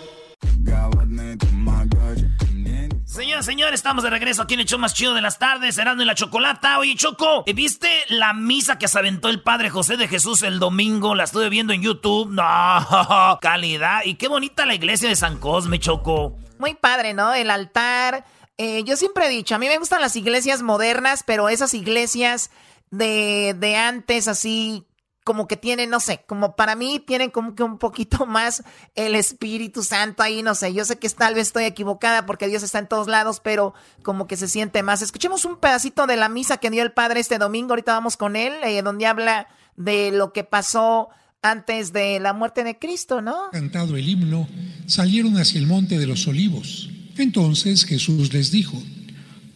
Señor, 3.05 3.45
señor, 3.45 3.73
estamos 3.73 4.03
de 4.03 4.11
regreso 4.11 4.43
aquí 4.43 4.55
en 4.55 4.61
el 4.61 4.67
show 4.67 4.77
más 4.77 4.93
chido 4.93 5.15
de 5.15 5.21
las 5.21 5.39
tardes, 5.39 5.79
Erasmo 5.79 6.03
y 6.03 6.05
la 6.05 6.17
Chocolata. 6.17 6.81
Oye, 6.81 6.97
Choco, 6.97 7.45
¿viste 7.55 7.89
la 8.09 8.35
misa 8.35 8.77
que 8.77 8.89
se 8.89 8.99
aventó 8.99 9.29
el 9.29 9.41
Padre 9.41 9.71
José 9.71 9.97
de 9.97 10.09
Jesús 10.09 10.43
el 10.43 10.59
domingo? 10.59 11.15
La 11.15 11.23
estuve 11.23 11.49
viendo 11.49 11.73
en 11.73 11.81
YouTube. 11.81 12.31
No, 12.33 12.43
calidad. 13.41 14.01
Y 14.05 14.15
qué 14.15 14.27
bonita 14.27 14.67
la 14.67 14.75
iglesia 14.75 15.09
de 15.09 15.15
San 15.15 15.39
Cosme, 15.39 15.79
Choco. 15.79 16.37
Muy 16.59 16.75
padre, 16.75 17.15
¿no? 17.15 17.33
El 17.33 17.51
altar. 17.51 18.25
Eh, 18.59 18.83
yo 18.83 18.97
siempre 18.97 19.27
he 19.27 19.29
dicho, 19.29 19.55
a 19.55 19.59
mí 19.59 19.69
me 19.69 19.79
gustan 19.79 20.01
las 20.01 20.17
iglesias 20.17 20.63
modernas, 20.63 21.23
pero 21.25 21.49
esas 21.49 21.73
iglesias 21.75 22.51
de, 22.91 23.55
de 23.57 23.77
antes, 23.77 24.27
así 24.27 24.85
como 25.25 25.49
que 25.49 25.57
tienen, 25.57 25.89
no 25.89 26.01
sé, 26.01 26.21
como 26.27 26.55
para 26.55 26.77
mí 26.77 27.03
tienen 27.05 27.31
como 27.31 27.55
que 27.55 27.63
un 27.63 27.79
poquito 27.79 28.27
más 28.27 28.63
el 28.95 29.15
Espíritu 29.15 29.83
Santo 29.83 30.23
ahí, 30.23 30.43
no 30.43 30.55
sé, 30.55 30.73
yo 30.73 30.85
sé 30.85 30.99
que 30.99 31.09
tal 31.09 31.35
vez 31.35 31.49
estoy 31.49 31.65
equivocada 31.65 32.27
porque 32.27 32.47
Dios 32.47 32.63
está 32.63 32.79
en 32.79 32.87
todos 32.87 33.09
lados, 33.09 33.41
pero 33.41 33.75
como 34.03 34.27
que 34.27 34.37
se 34.37 34.49
siente 34.49 34.83
más. 34.83 35.03
Escuchemos 35.03 35.45
un 35.45 35.57
pedacito 35.57 36.07
de 36.07 36.17
la 36.17 36.29
misa 36.29 36.59
que 36.59 36.71
dio 36.71 36.83
el 36.83 36.93
Padre 36.93 37.21
este 37.21 37.39
domingo, 37.39 37.71
ahorita 37.71 37.95
vamos 37.95 38.17
con 38.17 38.37
él, 38.37 38.53
eh, 38.63 38.83
donde 38.83 39.07
habla 39.07 39.49
de 39.77 40.13
lo 40.13 40.33
que 40.33 40.45
pasó 40.45 41.09
antes 41.43 41.93
de 41.93 42.21
la 42.21 42.33
muerte 42.33 42.65
de 42.65 42.79
Cristo, 42.79 43.21
¿no? 43.21 43.51
Cantado 43.53 43.97
el 43.97 44.09
himno, 44.09 44.49
salieron 44.87 45.37
hacia 45.37 45.59
el 45.59 45.67
monte 45.67 45.99
de 45.99 46.07
los 46.07 46.27
olivos. 46.27 46.91
Entonces 47.17 47.85
Jesús 47.85 48.33
les 48.33 48.51
dijo, 48.51 48.83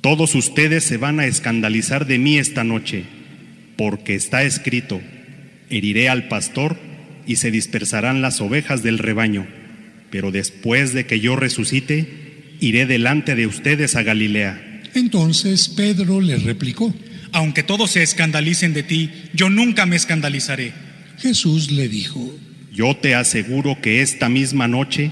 Todos 0.00 0.34
ustedes 0.34 0.84
se 0.84 0.96
van 0.96 1.20
a 1.20 1.26
escandalizar 1.26 2.06
de 2.06 2.18
mí 2.18 2.38
esta 2.38 2.64
noche, 2.64 3.06
porque 3.76 4.14
está 4.14 4.42
escrito, 4.42 5.00
heriré 5.70 6.08
al 6.08 6.28
pastor 6.28 6.78
y 7.26 7.36
se 7.36 7.50
dispersarán 7.50 8.22
las 8.22 8.40
ovejas 8.40 8.82
del 8.82 8.98
rebaño, 8.98 9.46
pero 10.10 10.30
después 10.30 10.94
de 10.94 11.06
que 11.06 11.20
yo 11.20 11.36
resucite, 11.36 12.54
iré 12.60 12.86
delante 12.86 13.34
de 13.34 13.46
ustedes 13.46 13.96
a 13.96 14.02
Galilea. 14.02 14.82
Entonces 14.94 15.68
Pedro 15.68 16.20
le 16.20 16.36
replicó, 16.36 16.94
Aunque 17.32 17.62
todos 17.62 17.90
se 17.90 18.02
escandalicen 18.02 18.72
de 18.72 18.82
ti, 18.82 19.10
yo 19.34 19.50
nunca 19.50 19.86
me 19.86 19.96
escandalizaré. 19.96 20.72
Jesús 21.18 21.70
le 21.70 21.88
dijo, 21.88 22.34
Yo 22.72 22.96
te 22.96 23.14
aseguro 23.14 23.80
que 23.80 24.00
esta 24.00 24.28
misma 24.28 24.66
noche, 24.68 25.10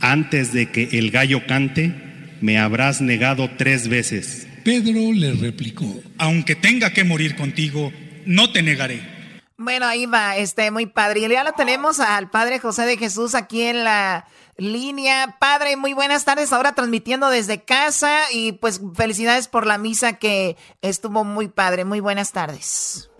antes 0.00 0.52
de 0.52 0.70
que 0.70 0.90
el 0.92 1.10
gallo 1.10 1.46
cante, 1.46 1.94
me 2.40 2.58
habrás 2.58 3.00
negado 3.00 3.50
tres 3.56 3.88
veces. 3.88 4.46
Pedro 4.64 5.12
le 5.12 5.32
replicó, 5.32 6.02
Aunque 6.18 6.54
tenga 6.54 6.92
que 6.92 7.04
morir 7.04 7.36
contigo, 7.36 7.92
no 8.26 8.50
te 8.50 8.62
negaré. 8.62 9.15
Bueno, 9.58 9.86
ahí 9.86 10.04
va, 10.04 10.36
este, 10.36 10.70
muy 10.70 10.84
padre. 10.84 11.20
Y 11.20 11.28
ya 11.28 11.42
lo 11.42 11.52
tenemos 11.52 11.98
al 11.98 12.28
Padre 12.28 12.58
José 12.58 12.84
de 12.84 12.98
Jesús 12.98 13.34
aquí 13.34 13.62
en 13.62 13.84
la 13.84 14.26
línea. 14.58 15.36
Padre, 15.40 15.76
muy 15.76 15.94
buenas 15.94 16.26
tardes, 16.26 16.52
ahora 16.52 16.74
transmitiendo 16.74 17.30
desde 17.30 17.64
casa 17.64 18.24
y 18.30 18.52
pues 18.52 18.82
felicidades 18.94 19.48
por 19.48 19.66
la 19.66 19.78
misa 19.78 20.18
que 20.18 20.56
estuvo 20.82 21.24
muy 21.24 21.48
padre. 21.48 21.86
Muy 21.86 22.00
buenas 22.00 22.32
tardes. 22.32 23.10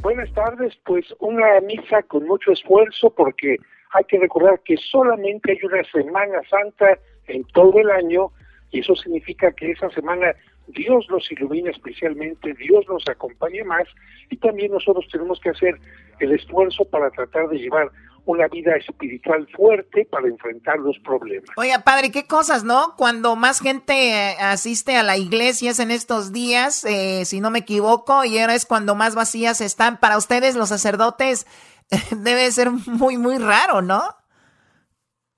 Buenas 0.00 0.32
tardes, 0.32 0.74
pues 0.86 1.04
una 1.18 1.60
misa 1.60 2.02
con 2.02 2.26
mucho 2.26 2.52
esfuerzo 2.52 3.10
porque 3.10 3.56
hay 3.92 4.04
que 4.04 4.18
recordar 4.18 4.60
que 4.64 4.76
solamente 4.78 5.52
hay 5.52 5.58
una 5.62 5.84
Semana 5.84 6.40
Santa 6.48 6.98
en 7.26 7.44
todo 7.52 7.78
el 7.78 7.90
año 7.90 8.30
y 8.70 8.80
eso 8.80 8.94
significa 8.96 9.52
que 9.52 9.70
esa 9.70 9.88
semana 9.90 10.34
Dios 10.68 11.06
nos 11.10 11.30
ilumina 11.30 11.70
especialmente, 11.70 12.54
Dios 12.54 12.84
nos 12.88 13.06
acompaña 13.08 13.64
más 13.64 13.86
y 14.30 14.36
también 14.36 14.72
nosotros 14.72 15.06
tenemos 15.10 15.40
que 15.40 15.50
hacer 15.50 15.78
el 16.20 16.32
esfuerzo 16.32 16.84
para 16.84 17.10
tratar 17.10 17.48
de 17.48 17.58
llevar 17.58 17.90
una 18.26 18.48
vida 18.48 18.74
espiritual 18.76 19.46
fuerte 19.54 20.06
para 20.10 20.28
enfrentar 20.28 20.78
los 20.78 20.98
problemas. 21.00 21.50
Oiga, 21.56 21.80
padre, 21.80 22.10
qué 22.10 22.26
cosas, 22.26 22.64
¿no? 22.64 22.94
Cuando 22.96 23.36
más 23.36 23.60
gente 23.60 23.92
eh, 23.92 24.36
asiste 24.40 24.96
a 24.96 25.02
la 25.02 25.18
iglesia 25.18 25.72
es 25.72 25.78
en 25.78 25.90
estos 25.90 26.32
días, 26.32 26.84
eh, 26.84 27.24
si 27.26 27.40
no 27.40 27.50
me 27.50 27.60
equivoco, 27.60 28.24
y 28.24 28.38
ahora 28.38 28.54
es 28.54 28.64
cuando 28.64 28.94
más 28.94 29.14
vacías 29.14 29.60
están. 29.60 29.98
Para 29.98 30.16
ustedes, 30.16 30.56
los 30.56 30.70
sacerdotes, 30.70 31.46
debe 32.16 32.50
ser 32.50 32.70
muy, 32.70 33.18
muy 33.18 33.38
raro, 33.38 33.82
¿no? 33.82 34.02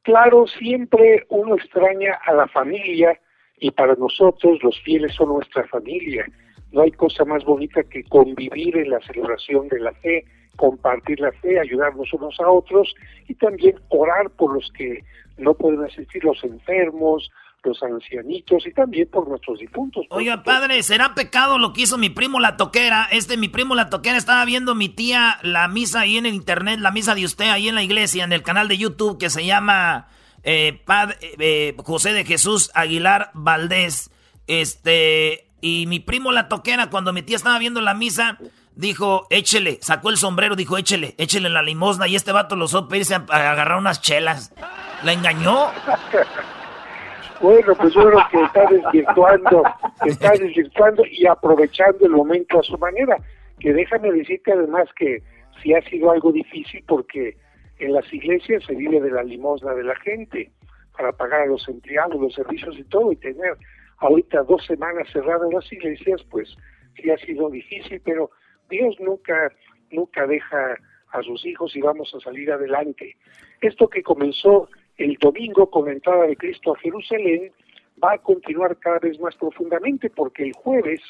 Claro, 0.03 0.47
siempre 0.47 1.27
uno 1.29 1.57
extraña 1.57 2.17
a 2.25 2.33
la 2.33 2.47
familia, 2.47 3.19
y 3.59 3.71
para 3.71 3.95
nosotros 3.95 4.63
los 4.63 4.79
fieles 4.83 5.15
son 5.15 5.29
nuestra 5.31 5.67
familia. 5.69 6.27
No 6.73 6.83
hay 6.83 6.93
cosa 6.93 7.25
más 7.25 7.45
bonita 7.45 7.83
que 7.85 8.05
convivir 8.05 8.77
en 8.77 8.91
la 8.91 9.01
celebración 9.01 9.69
de 9.69 9.81
la 9.81 9.93
fe, 9.93 10.25
compartir 10.57 11.21
la 11.21 11.33
fe, 11.33 11.59
ayudarnos 11.59 12.13
unos 12.13 12.39
a 12.41 12.49
otros 12.49 12.95
y 13.29 13.35
también 13.35 13.77
orar 13.89 14.31
por 14.31 14.55
los 14.55 14.71
que 14.73 15.03
no 15.39 15.55
pueden 15.55 15.85
asistir, 15.85 16.25
los 16.25 16.43
enfermos, 16.45 17.31
los 17.63 17.83
ancianitos 17.83 18.67
y 18.67 18.73
también 18.73 19.09
por 19.11 19.29
nuestros 19.29 19.59
difuntos. 19.59 20.07
Oiga, 20.11 20.43
padre, 20.43 20.83
¿será 20.83 21.15
pecado 21.15 21.59
lo 21.59 21.73
que 21.73 21.83
hizo 21.83 21.99
mi 21.99 22.11
primo 22.11 22.41
la 22.41 22.57
toquera? 22.57 23.09
Este, 23.11 23.37
mi 23.37 23.49
primo 23.49 23.75
la 23.75 23.91
toquera 23.91 24.17
estaba 24.17 24.45
viendo 24.45 24.75
mi 24.75 24.89
tía 24.89 25.39
la 25.43 25.69
misa 25.69 26.01
ahí 26.01 26.17
en 26.17 26.27
el 26.27 26.35
internet, 26.35 26.79
la 26.81 26.91
misa 26.93 27.15
de 27.15 27.25
usted 27.25 27.51
ahí 27.51 27.69
en 27.69 27.75
la 27.75 27.83
iglesia, 27.83 28.25
en 28.25 28.33
el 28.33 28.43
canal 28.43 28.69
de 28.69 28.79
YouTube 28.79 29.19
que 29.19 29.31
se 29.31 29.45
llama 29.45 30.09
eh, 30.47 30.81
eh, 31.41 31.75
José 31.85 32.13
de 32.13 32.25
Jesús 32.25 32.71
Aguilar 32.75 33.31
Valdés, 33.35 34.11
este, 34.47 35.49
y 35.61 35.87
mi 35.89 35.99
primo 35.99 36.31
la 36.31 36.49
toquera, 36.49 36.89
cuando 36.89 37.13
mi 37.13 37.23
tía 37.23 37.37
estaba 37.37 37.59
viendo 37.59 37.81
la 37.81 37.95
misa, 37.95 38.39
dijo, 38.77 39.27
échele, 39.31 39.79
sacó 39.83 40.11
el 40.11 40.17
sombrero, 40.17 40.55
dijo, 40.55 40.79
échele, 40.79 41.17
échele 41.19 41.49
la 41.49 41.63
limosna, 41.63 42.07
y 42.07 42.15
este 42.15 42.31
vato 42.31 42.55
lo 42.55 42.69
supo 42.69 42.95
irse 42.95 43.17
a, 43.17 43.25
agarrar 43.29 43.77
unas 43.77 44.01
chelas. 44.01 44.55
¿La 45.03 45.13
engañó? 45.13 45.67
Bueno, 47.39 47.75
pues 47.75 47.93
yo 47.93 48.03
creo 48.07 48.27
que 48.31 48.43
está 48.45 48.65
desvirtuando, 48.65 49.63
está 50.07 50.31
desvirtuando 50.31 51.05
y 51.05 51.27
aprovechando 51.27 52.07
el 52.07 52.13
momento 52.13 52.61
a 52.61 52.63
su 52.63 52.79
manera. 52.79 53.19
Que 53.61 53.75
déjame 53.75 54.11
decirte 54.11 54.53
además 54.53 54.89
que 54.97 55.23
sí 55.63 55.75
ha 55.75 55.83
sido 55.83 56.11
algo 56.11 56.33
difícil 56.33 56.83
porque 56.89 57.37
en 57.79 57.93
las 57.93 58.13
iglesias 58.13 58.65
se 58.65 58.75
vive 58.75 59.01
de 59.01 59.11
la 59.11 59.23
limosna 59.23 59.75
de 59.75 59.85
la 59.85 59.97
gente 59.97 60.51
para 60.97 61.13
pagar 61.13 61.43
a 61.43 61.47
los 61.47 61.69
empleados, 61.69 62.21
los 62.21 62.35
servicios 62.35 62.79
y 62.79 62.85
todo, 62.85 63.13
y 63.13 63.17
tener 63.17 63.57
ahorita 63.99 64.43
dos 64.45 64.65
semanas 64.65 65.09
cerradas 65.13 65.53
las 65.53 65.71
iglesias, 65.73 66.23
pues 66.31 66.57
sí 66.97 67.11
ha 67.11 67.19
sido 67.19 67.51
difícil, 67.51 68.01
pero 68.05 68.31
Dios 68.71 68.97
nunca, 69.01 69.53
nunca 69.91 70.27
deja 70.27 70.77
a 71.13 71.23
sus 71.23 71.45
hijos 71.45 71.75
y 71.77 71.81
vamos 71.81 72.15
a 72.15 72.21
salir 72.21 72.51
adelante. 72.51 73.17
Esto 73.61 73.89
que 73.89 74.03
comenzó 74.03 74.69
el 74.97 75.17
domingo 75.21 75.71
con 75.71 75.87
la 75.87 75.93
entrada 75.93 76.27
de 76.27 76.37
Cristo 76.37 76.75
a 76.75 76.79
Jerusalén 76.79 77.53
va 78.03 78.15
a 78.15 78.19
continuar 78.19 78.77
cada 78.79 78.99
vez 78.99 79.19
más 79.21 79.37
profundamente 79.37 80.11
porque 80.11 80.45
el 80.45 80.53
jueves 80.53 81.01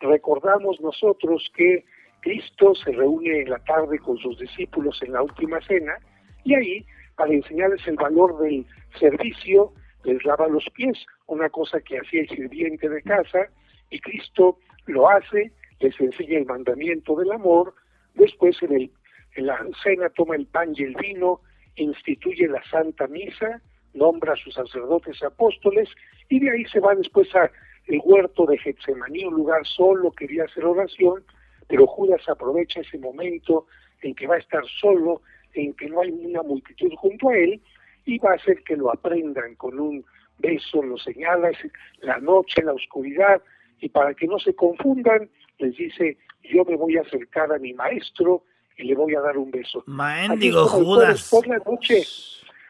recordamos 0.00 0.80
nosotros 0.80 1.50
que 1.54 1.84
Cristo 2.26 2.74
se 2.74 2.90
reúne 2.90 3.42
en 3.42 3.50
la 3.50 3.60
tarde 3.60 4.00
con 4.00 4.18
sus 4.18 4.36
discípulos 4.40 5.00
en 5.00 5.12
la 5.12 5.22
última 5.22 5.60
cena 5.60 5.96
y 6.42 6.56
ahí, 6.56 6.84
para 7.14 7.32
enseñarles 7.32 7.86
el 7.86 7.94
valor 7.94 8.36
del 8.40 8.66
servicio, 8.98 9.72
les 10.02 10.24
lava 10.24 10.48
los 10.48 10.64
pies, 10.74 10.98
una 11.28 11.48
cosa 11.50 11.80
que 11.80 11.98
hacía 11.98 12.22
el 12.22 12.28
sirviente 12.28 12.88
de 12.88 13.00
casa, 13.02 13.46
y 13.90 14.00
Cristo 14.00 14.58
lo 14.86 15.08
hace, 15.08 15.52
les 15.78 16.00
enseña 16.00 16.38
el 16.38 16.46
mandamiento 16.46 17.14
del 17.14 17.30
amor, 17.30 17.74
después 18.14 18.60
en, 18.60 18.72
el, 18.72 18.90
en 19.36 19.46
la 19.46 19.64
cena 19.84 20.08
toma 20.10 20.34
el 20.34 20.46
pan 20.46 20.72
y 20.74 20.82
el 20.82 20.96
vino, 20.96 21.42
instituye 21.76 22.48
la 22.48 22.62
Santa 22.64 23.06
Misa, 23.06 23.62
nombra 23.94 24.32
a 24.32 24.36
sus 24.36 24.52
sacerdotes 24.52 25.22
apóstoles, 25.22 25.88
y 26.28 26.40
de 26.40 26.50
ahí 26.50 26.64
se 26.64 26.80
va 26.80 26.92
después 26.96 27.32
a 27.36 27.48
el 27.86 28.00
huerto 28.04 28.46
de 28.46 28.58
Getsemaní, 28.58 29.24
un 29.26 29.34
lugar 29.34 29.64
solo, 29.64 30.10
quería 30.10 30.42
hacer 30.42 30.64
oración, 30.64 31.24
pero 31.68 31.86
Judas 31.86 32.28
aprovecha 32.28 32.80
ese 32.80 32.98
momento 32.98 33.66
en 34.02 34.14
que 34.14 34.26
va 34.26 34.36
a 34.36 34.38
estar 34.38 34.64
solo, 34.80 35.22
en 35.54 35.74
que 35.74 35.88
no 35.88 36.00
hay 36.00 36.10
una 36.10 36.42
multitud 36.42 36.92
junto 36.96 37.30
a 37.30 37.36
él, 37.36 37.60
y 38.04 38.18
va 38.18 38.32
a 38.32 38.34
hacer 38.34 38.62
que 38.62 38.76
lo 38.76 38.90
aprendan 38.90 39.54
con 39.56 39.78
un 39.80 40.04
beso, 40.38 40.82
lo 40.82 40.96
señala, 40.98 41.50
es 41.50 41.58
la 42.00 42.18
noche, 42.18 42.62
la 42.62 42.72
oscuridad, 42.72 43.42
y 43.80 43.88
para 43.88 44.14
que 44.14 44.26
no 44.26 44.38
se 44.38 44.54
confundan, 44.54 45.28
les 45.58 45.76
dice, 45.76 46.18
yo 46.42 46.64
me 46.64 46.76
voy 46.76 46.96
a 46.96 47.02
acercar 47.02 47.52
a 47.52 47.58
mi 47.58 47.72
maestro 47.74 48.44
y 48.76 48.84
le 48.84 48.94
voy 48.94 49.14
a 49.14 49.20
dar 49.20 49.36
un 49.36 49.50
beso. 49.50 49.82
Maéndigo 49.86 50.66
Judas. 50.66 51.30
Por 51.30 51.46
la 51.46 51.58
noche, 51.58 52.02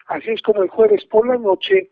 así 0.07 0.31
es 0.31 0.43
como 0.43 0.63
el 0.63 0.69
jueves 0.69 1.05
por 1.05 1.27
la 1.27 1.37
noche, 1.37 1.91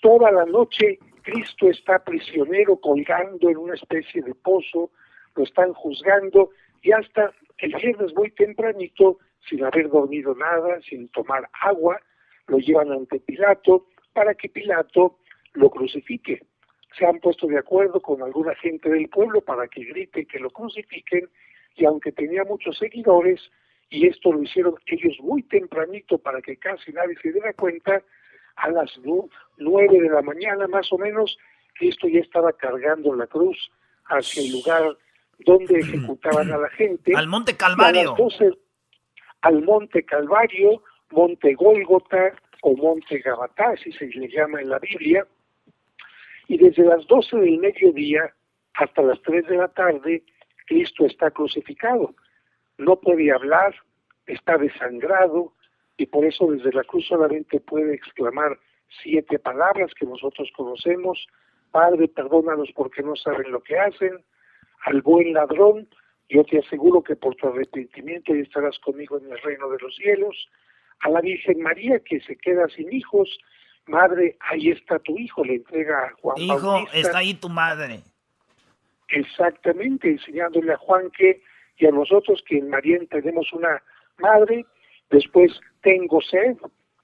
toda 0.00 0.30
la 0.30 0.44
noche, 0.44 0.98
Cristo 1.22 1.68
está 1.68 1.98
prisionero 1.98 2.76
colgando 2.76 3.50
en 3.50 3.56
una 3.56 3.74
especie 3.74 4.22
de 4.22 4.34
pozo, 4.34 4.90
lo 5.36 5.44
están 5.44 5.72
juzgando 5.74 6.50
y 6.82 6.92
hasta 6.92 7.32
el 7.58 7.74
viernes 7.74 8.14
muy 8.14 8.30
tempranito, 8.32 9.18
sin 9.48 9.64
haber 9.64 9.88
dormido 9.88 10.34
nada, 10.34 10.80
sin 10.82 11.08
tomar 11.08 11.48
agua, 11.62 12.00
lo 12.48 12.58
llevan 12.58 12.92
ante 12.92 13.20
Pilato 13.20 13.86
para 14.12 14.34
que 14.34 14.48
Pilato 14.48 15.18
lo 15.54 15.70
crucifique. 15.70 16.42
Se 16.98 17.06
han 17.06 17.20
puesto 17.20 17.46
de 17.46 17.58
acuerdo 17.58 18.00
con 18.00 18.22
alguna 18.22 18.54
gente 18.56 18.88
del 18.88 19.08
pueblo 19.08 19.40
para 19.40 19.68
que 19.68 19.84
grite 19.84 20.26
que 20.26 20.38
lo 20.38 20.50
crucifiquen 20.50 21.28
y 21.76 21.84
aunque 21.84 22.12
tenía 22.12 22.44
muchos 22.44 22.78
seguidores, 22.78 23.40
y 23.90 24.06
esto 24.06 24.32
lo 24.32 24.42
hicieron 24.42 24.74
ellos 24.86 25.16
muy 25.20 25.42
tempranito 25.42 26.18
para 26.18 26.40
que 26.40 26.56
casi 26.56 26.92
nadie 26.92 27.16
se 27.22 27.32
diera 27.32 27.52
cuenta, 27.52 28.02
a 28.56 28.70
las 28.70 28.98
nueve 29.58 30.00
de 30.00 30.08
la 30.08 30.22
mañana 30.22 30.66
más 30.66 30.90
o 30.90 30.98
menos, 30.98 31.38
Cristo 31.74 32.08
ya 32.08 32.20
estaba 32.20 32.52
cargando 32.54 33.14
la 33.14 33.26
cruz 33.26 33.70
hacia 34.06 34.42
el 34.42 34.52
lugar 34.52 34.96
donde 35.38 35.78
ejecutaban 35.78 36.52
a 36.52 36.58
la 36.58 36.68
gente. 36.70 37.14
Al 37.14 37.28
Monte 37.28 37.56
Calvario. 37.56 38.14
al 39.42 39.62
Monte 39.62 40.04
Calvario, 40.04 40.82
Monte 41.10 41.54
Gólgota 41.54 42.34
o 42.62 42.76
Monte 42.76 43.18
Gabatá, 43.18 43.70
así 43.70 43.92
se 43.92 44.06
le 44.06 44.28
llama 44.28 44.60
en 44.60 44.70
la 44.70 44.78
Biblia. 44.78 45.26
Y 46.48 46.58
desde 46.58 46.84
las 46.84 47.06
12 47.06 47.36
del 47.38 47.58
mediodía 47.58 48.32
hasta 48.74 49.02
las 49.02 49.20
3 49.22 49.46
de 49.46 49.56
la 49.56 49.68
tarde, 49.68 50.22
Cristo 50.66 51.06
está 51.06 51.30
crucificado. 51.30 52.14
No 52.78 52.96
puede 52.96 53.32
hablar, 53.32 53.74
está 54.26 54.58
desangrado 54.58 55.52
y 55.96 56.06
por 56.06 56.24
eso 56.24 56.46
desde 56.50 56.72
la 56.72 56.84
cruz 56.84 57.06
solamente 57.06 57.60
puede 57.60 57.94
exclamar 57.94 58.58
siete 59.02 59.38
palabras 59.38 59.92
que 59.98 60.06
nosotros 60.06 60.50
conocemos. 60.56 61.26
Padre, 61.70 62.08
perdónanos 62.08 62.70
porque 62.74 63.02
no 63.02 63.16
saben 63.16 63.50
lo 63.50 63.62
que 63.62 63.78
hacen. 63.78 64.24
Al 64.86 65.02
buen 65.02 65.32
ladrón, 65.32 65.88
yo 66.28 66.44
te 66.44 66.60
aseguro 66.60 67.02
que 67.02 67.16
por 67.16 67.34
tu 67.34 67.48
arrepentimiento 67.48 68.32
ya 68.32 68.42
estarás 68.42 68.78
conmigo 68.78 69.18
en 69.18 69.30
el 69.30 69.38
reino 69.38 69.68
de 69.68 69.78
los 69.80 69.94
cielos. 69.96 70.48
A 71.00 71.10
la 71.10 71.20
Virgen 71.20 71.60
María 71.60 71.98
que 72.00 72.20
se 72.20 72.36
queda 72.36 72.68
sin 72.68 72.92
hijos, 72.92 73.28
madre, 73.86 74.36
ahí 74.40 74.70
está 74.70 75.00
tu 75.00 75.18
hijo, 75.18 75.44
le 75.44 75.56
entrega 75.56 76.06
a 76.06 76.12
Juan 76.20 76.38
Hijo, 76.38 76.86
está 76.94 77.18
ahí 77.18 77.34
tu 77.34 77.48
madre. 77.48 78.00
Exactamente, 79.08 80.08
enseñándole 80.08 80.72
a 80.72 80.78
Juan 80.78 81.10
que 81.10 81.42
y 81.78 81.86
a 81.86 81.90
nosotros 81.90 82.42
que 82.46 82.58
en 82.58 82.70
María 82.70 82.98
tenemos 83.10 83.52
una 83.52 83.82
madre, 84.18 84.64
después 85.10 85.52
tengo 85.82 86.20
sed, 86.22 86.56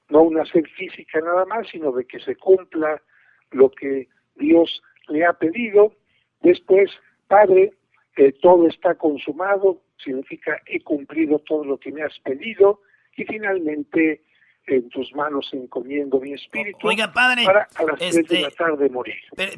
no 0.09 0.23
una 0.23 0.45
sed 0.45 0.65
física 0.77 1.21
nada 1.21 1.45
más, 1.47 1.67
sino 1.69 1.91
de 1.91 2.05
que 2.07 2.21
se 2.21 2.37
cumpla 2.37 3.03
lo 3.51 3.71
que 3.71 4.09
Dios 4.37 4.83
le 5.09 5.27
ha 5.27 5.33
pedido. 5.33 5.93
Después, 6.41 6.91
Padre, 7.33 7.73
eh, 8.19 8.33
todo 8.43 8.69
está 8.69 8.95
consumado, 8.95 9.81
significa 9.97 10.61
he 10.67 10.83
cumplido 10.83 11.39
todo 11.39 11.65
lo 11.65 11.79
que 11.79 11.91
me 11.91 12.03
has 12.03 12.19
pedido. 12.19 12.83
Y 13.17 13.25
finalmente, 13.25 14.23
en 14.67 14.91
tus 14.91 15.15
manos 15.15 15.49
encomiendo 15.55 16.21
mi 16.21 16.35
espíritu. 16.35 16.87
Oiga, 16.87 17.11
padre. 17.15 17.47
Para 17.47 17.69
a 17.75 17.85
las 17.85 17.99
tres 17.99 18.15
de 18.15 18.21
este, 18.21 18.41
la 18.43 18.51
tarde 18.51 18.91
morir. 18.91 19.15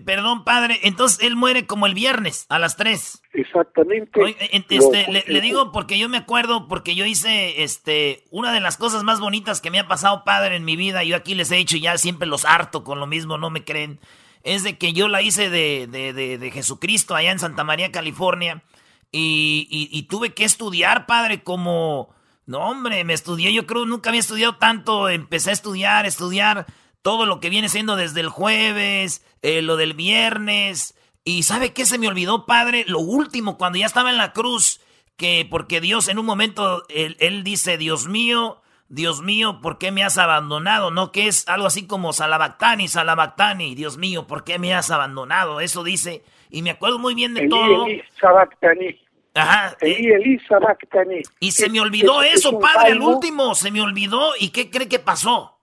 perdón, 0.07 0.45
padre. 0.45 0.79
Entonces 0.85 1.21
él 1.27 1.35
muere 1.35 1.67
como 1.67 1.87
el 1.87 1.95
viernes, 1.95 2.47
a 2.49 2.61
las 2.61 2.77
3. 2.77 3.23
Exactamente. 3.33 4.21
este, 4.53 5.11
le, 5.11 5.25
le, 5.27 5.41
digo 5.41 5.73
porque 5.73 5.99
yo 5.99 6.09
me 6.09 6.19
acuerdo, 6.19 6.69
porque 6.69 6.95
yo 6.95 7.05
hice 7.05 7.65
este 7.65 8.23
una 8.31 8.53
de 8.53 8.61
las 8.61 8.77
cosas 8.77 9.03
más 9.03 9.19
bonitas 9.19 9.61
que 9.61 9.73
me 9.73 9.81
ha 9.81 9.89
pasado, 9.89 10.23
padre, 10.23 10.55
en 10.55 10.65
mi 10.65 10.77
vida. 10.77 11.03
Yo 11.03 11.17
aquí 11.17 11.35
les 11.35 11.51
he 11.51 11.57
dicho, 11.57 11.77
ya 11.77 11.99
siempre 11.99 12.29
los 12.29 12.45
harto 12.45 12.85
con 12.85 13.01
lo 13.01 13.09
mismo, 13.09 13.37
no 13.37 13.51
me 13.51 13.65
creen. 13.65 13.99
Es 14.45 14.63
de 14.63 14.79
que 14.79 14.93
yo 14.93 15.09
la 15.09 15.21
hice 15.21 15.51
de, 15.51 15.89
de, 15.91 16.13
de, 16.13 16.39
de 16.39 16.51
Jesucristo 16.53 17.17
allá 17.17 17.33
en 17.33 17.41
Santa 17.41 17.65
María, 17.65 17.91
California. 17.91 18.63
Y, 19.11 19.67
y, 19.69 20.03
tuve 20.05 20.35
que 20.35 20.45
estudiar, 20.45 21.07
padre, 21.07 21.43
como 21.43 22.15
no, 22.47 22.59
hombre, 22.59 23.05
me 23.05 23.15
estudié, 23.15 23.53
yo 23.53 23.65
creo, 23.67 23.87
nunca 23.87 24.11
había 24.11 24.21
estudiado 24.21 24.57
tanto, 24.57 25.09
empecé 25.09 25.51
a 25.51 25.53
estudiar, 25.55 26.05
estudiar 26.05 26.67
todo 27.01 27.25
lo 27.25 27.39
que 27.39 27.49
viene 27.49 27.69
siendo 27.69 27.97
desde 27.97 28.21
el 28.21 28.29
jueves, 28.29 29.25
eh, 29.43 29.63
lo 29.63 29.77
del 29.77 29.95
viernes, 29.95 30.95
y 31.25 31.45
¿sabe 31.45 31.73
qué 31.73 31.87
se 31.87 31.99
me 31.99 32.09
olvidó, 32.09 32.45
padre? 32.45 32.85
Lo 32.87 32.99
último, 32.99 33.57
cuando 33.57 33.79
ya 33.79 33.87
estaba 33.87 34.11
en 34.11 34.19
la 34.19 34.33
cruz, 34.33 34.81
que 35.17 35.47
porque 35.49 35.81
Dios 35.81 36.09
en 36.09 36.19
un 36.19 36.27
momento, 36.27 36.85
él, 36.89 37.17
él 37.19 37.45
dice, 37.45 37.79
Dios 37.79 38.07
mío, 38.09 38.61
Dios 38.89 39.23
mío, 39.23 39.61
¿por 39.63 39.79
qué 39.79 39.91
me 39.91 40.05
has 40.05 40.19
abandonado? 40.19 40.91
¿No? 40.91 41.11
Que 41.11 41.27
es 41.27 41.49
algo 41.49 41.67
así 41.67 41.87
como 41.87 42.13
Salabactani, 42.13 42.89
Salabactani, 42.89 43.75
Dios 43.75 43.97
mío, 43.97 44.27
¿por 44.27 44.45
qué 44.45 44.59
me 44.59 44.75
has 44.75 44.91
abandonado? 44.91 45.61
Eso 45.61 45.83
dice, 45.83 46.23
y 46.51 46.63
me 46.63 46.71
acuerdo 46.71 46.99
muy 46.99 47.15
bien 47.15 47.35
de 47.35 47.49
todo. 47.49 47.87
Salabactani. 48.21 49.05
Ajá. 49.35 49.77
Y 49.83 50.11
Elisa 50.11 50.59
Bactani. 50.61 51.23
Y 51.41 51.51
se 51.51 51.69
me 51.69 51.81
olvidó 51.81 52.23
es, 52.23 52.35
eso, 52.35 52.51
es 52.53 52.57
padre, 52.61 52.93
el 52.93 53.03
último, 53.03 53.55
se 53.55 53.71
me 53.71 53.83
olvidó. 53.83 54.33
¿Y 54.39 54.51
qué 54.51 54.71
cree 54.71 54.89
que 54.89 55.01
pasó? 55.01 55.59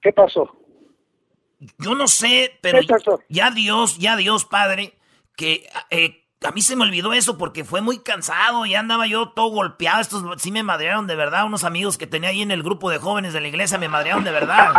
¿Qué 0.00 0.12
pasó? 0.12 0.56
Yo 1.78 1.94
no 1.94 2.06
sé, 2.06 2.58
pero 2.60 2.80
ya 3.28 3.50
Dios, 3.50 3.98
ya 3.98 4.16
Dios, 4.16 4.44
padre, 4.44 4.94
que 5.36 5.68
eh, 5.90 6.21
a 6.44 6.50
mí 6.52 6.62
se 6.62 6.76
me 6.76 6.84
olvidó 6.84 7.12
eso 7.12 7.38
porque 7.38 7.64
fue 7.64 7.80
muy 7.80 7.98
cansado, 7.98 8.66
y 8.66 8.74
andaba 8.74 9.06
yo 9.06 9.30
todo 9.30 9.48
golpeado. 9.48 10.00
Estos 10.00 10.24
sí 10.40 10.50
me 10.50 10.62
madrearon 10.62 11.06
de 11.06 11.16
verdad, 11.16 11.44
unos 11.44 11.64
amigos 11.64 11.98
que 11.98 12.06
tenía 12.06 12.30
ahí 12.30 12.42
en 12.42 12.50
el 12.50 12.62
grupo 12.62 12.90
de 12.90 12.98
jóvenes 12.98 13.32
de 13.32 13.40
la 13.40 13.48
iglesia 13.48 13.78
me 13.78 13.88
madrearon 13.88 14.24
de 14.24 14.30
verdad. 14.30 14.72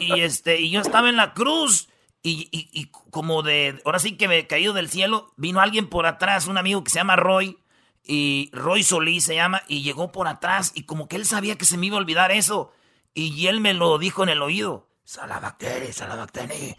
y, 0.00 0.20
este, 0.20 0.60
y 0.60 0.70
yo 0.70 0.80
estaba 0.80 1.08
en 1.08 1.16
la 1.16 1.34
cruz 1.34 1.88
y, 2.22 2.48
y, 2.52 2.86
como 3.10 3.42
de, 3.42 3.80
ahora 3.84 3.98
sí 3.98 4.16
que 4.16 4.28
me 4.28 4.38
he 4.38 4.46
caído 4.46 4.72
del 4.72 4.88
cielo, 4.88 5.32
vino 5.36 5.60
alguien 5.60 5.88
por 5.88 6.06
atrás, 6.06 6.46
un 6.46 6.56
amigo 6.56 6.84
que 6.84 6.90
se 6.90 6.98
llama 6.98 7.16
Roy, 7.16 7.58
y 8.04 8.50
Roy 8.52 8.84
Solís 8.84 9.24
se 9.24 9.34
llama, 9.34 9.62
y 9.66 9.82
llegó 9.82 10.12
por 10.12 10.28
atrás, 10.28 10.70
y 10.74 10.84
como 10.84 11.08
que 11.08 11.16
él 11.16 11.26
sabía 11.26 11.58
que 11.58 11.64
se 11.64 11.76
me 11.76 11.86
iba 11.86 11.96
a 11.96 12.00
olvidar 12.00 12.30
eso, 12.30 12.72
y 13.12 13.48
él 13.48 13.60
me 13.60 13.74
lo 13.74 13.98
dijo 13.98 14.22
en 14.22 14.28
el 14.28 14.40
oído, 14.40 14.88
Salabacteri, 15.04 15.92
Salabacteri, 15.92 16.76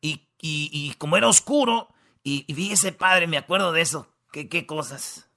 y, 0.00 0.28
y 0.40 0.94
como 0.94 1.18
era 1.18 1.28
oscuro, 1.28 1.91
y, 2.22 2.44
y 2.46 2.54
vi 2.54 2.72
ese 2.72 2.92
padre, 2.92 3.26
me 3.26 3.38
acuerdo 3.38 3.72
de 3.72 3.80
eso, 3.80 4.06
qué, 4.32 4.48
qué 4.48 4.66
cosas. 4.66 5.28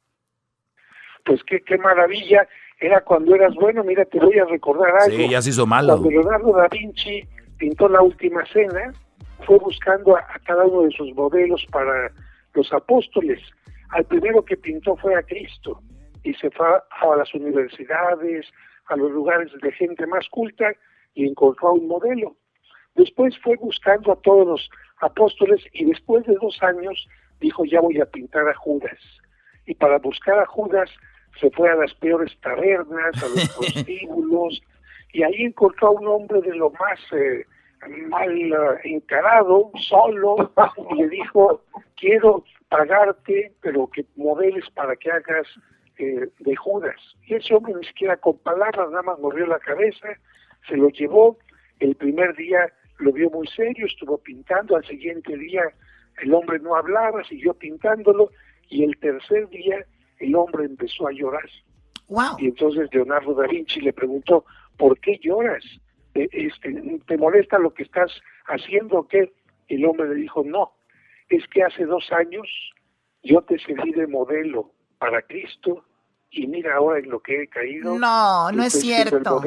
Pues 1.25 1.41
qué, 1.43 1.61
qué 1.61 1.77
maravilla, 1.77 2.47
era 2.79 3.01
cuando 3.01 3.35
eras 3.35 3.53
bueno, 3.55 3.83
mira, 3.83 4.05
te 4.05 4.19
voy 4.19 4.37
a 4.37 4.45
recordar 4.45 4.93
algo. 4.95 5.17
Sí, 5.17 5.29
ya 5.29 5.41
se 5.41 5.49
hizo 5.49 5.65
malo. 5.65 5.93
Cuando 5.93 6.09
Leonardo 6.09 6.53
da 6.53 6.67
Vinci 6.67 7.23
pintó 7.57 7.87
la 7.87 8.01
última 8.01 8.45
cena, 8.47 8.93
fue 9.45 9.57
buscando 9.57 10.15
a, 10.15 10.19
a, 10.19 10.39
cada 10.45 10.65
uno 10.65 10.83
de 10.83 10.91
sus 10.91 11.13
modelos 11.15 11.65
para 11.71 12.11
los 12.53 12.71
apóstoles. 12.73 13.39
Al 13.89 14.05
primero 14.05 14.43
que 14.43 14.57
pintó 14.57 14.95
fue 14.97 15.15
a 15.15 15.23
Cristo 15.23 15.81
y 16.23 16.33
se 16.35 16.51
fue 16.51 16.67
a, 16.67 16.83
a 17.01 17.15
las 17.15 17.33
universidades, 17.33 18.45
a 18.87 18.95
los 18.95 19.11
lugares 19.11 19.51
de 19.61 19.71
gente 19.71 20.05
más 20.07 20.27
culta 20.29 20.71
y 21.13 21.27
encontró 21.27 21.69
a 21.69 21.73
un 21.73 21.87
modelo. 21.87 22.35
Después 22.95 23.37
fue 23.39 23.55
buscando 23.57 24.11
a 24.11 24.21
todos 24.21 24.47
los 24.47 24.69
apóstoles 25.01 25.61
y 25.73 25.85
después 25.85 26.25
de 26.25 26.35
dos 26.41 26.61
años 26.63 27.07
dijo 27.39 27.65
ya 27.65 27.81
voy 27.81 27.99
a 27.99 28.05
pintar 28.05 28.47
a 28.47 28.53
Judas. 28.55 28.99
Y 29.65 29.75
para 29.75 29.97
buscar 29.99 30.39
a 30.39 30.45
Judas 30.45 30.89
se 31.39 31.51
fue 31.51 31.69
a 31.69 31.75
las 31.75 31.93
peores 31.95 32.31
tabernas, 32.41 33.23
a 33.23 33.27
los 33.27 33.49
prostíbulos, 33.57 34.61
y 35.11 35.23
ahí 35.23 35.43
encontró 35.43 35.87
a 35.87 35.91
un 35.91 36.07
hombre 36.07 36.41
de 36.41 36.55
lo 36.55 36.71
más 36.71 36.99
eh, 37.11 37.45
mal 38.09 38.31
uh, 38.51 38.77
encarado, 38.83 39.71
solo, 39.75 40.51
y 40.91 40.95
le 40.95 41.09
dijo, 41.09 41.61
quiero 41.95 42.43
pagarte, 42.69 43.53
pero 43.61 43.87
que 43.87 44.05
modeles 44.15 44.69
para 44.71 44.95
que 44.95 45.11
hagas 45.11 45.47
eh, 45.97 46.27
de 46.39 46.55
Judas. 46.55 46.95
Y 47.25 47.35
ese 47.35 47.53
hombre 47.53 47.73
ni 47.75 47.85
siquiera 47.85 48.17
con 48.17 48.37
palabras, 48.39 48.89
nada 48.89 49.03
más 49.03 49.19
movió 49.19 49.45
la 49.45 49.59
cabeza, 49.59 50.07
se 50.67 50.77
lo 50.77 50.89
llevó, 50.89 51.37
el 51.79 51.95
primer 51.95 52.35
día 52.35 52.71
lo 52.97 53.11
vio 53.11 53.29
muy 53.29 53.47
serio, 53.47 53.85
estuvo 53.85 54.17
pintando, 54.17 54.75
al 54.75 54.85
siguiente 54.85 55.37
día 55.37 55.63
el 56.21 56.33
hombre 56.33 56.59
no 56.59 56.75
hablaba, 56.75 57.23
siguió 57.23 57.53
pintándolo, 57.53 58.31
y 58.69 58.83
el 58.83 58.97
tercer 58.97 59.47
día 59.49 59.85
el 60.19 60.35
hombre 60.35 60.65
empezó 60.65 61.07
a 61.07 61.11
llorar. 61.11 61.49
Wow. 62.07 62.37
Y 62.39 62.47
entonces 62.47 62.87
Leonardo 62.91 63.33
da 63.33 63.47
Vinci 63.47 63.81
le 63.81 63.93
preguntó, 63.93 64.45
¿por 64.77 64.99
qué 64.99 65.19
lloras? 65.21 65.63
Este, 66.13 66.99
¿Te 67.05 67.17
molesta 67.17 67.59
lo 67.59 67.73
que 67.73 67.83
estás 67.83 68.11
haciendo 68.45 68.99
o 68.99 69.07
qué? 69.07 69.33
El 69.67 69.85
hombre 69.85 70.09
le 70.09 70.15
dijo, 70.15 70.43
no, 70.45 70.73
es 71.29 71.45
que 71.47 71.63
hace 71.63 71.85
dos 71.85 72.11
años 72.11 72.47
yo 73.23 73.41
te 73.41 73.59
serví 73.59 73.91
de 73.91 74.07
modelo 74.07 74.71
para 74.99 75.21
Cristo 75.23 75.83
y 76.29 76.47
mira 76.47 76.75
ahora 76.75 76.99
en 76.99 77.09
lo 77.09 77.19
que 77.19 77.43
he 77.43 77.47
caído. 77.47 77.97
No, 77.97 78.51
no 78.51 78.63
es 78.63 78.73
cierto. 78.73 79.41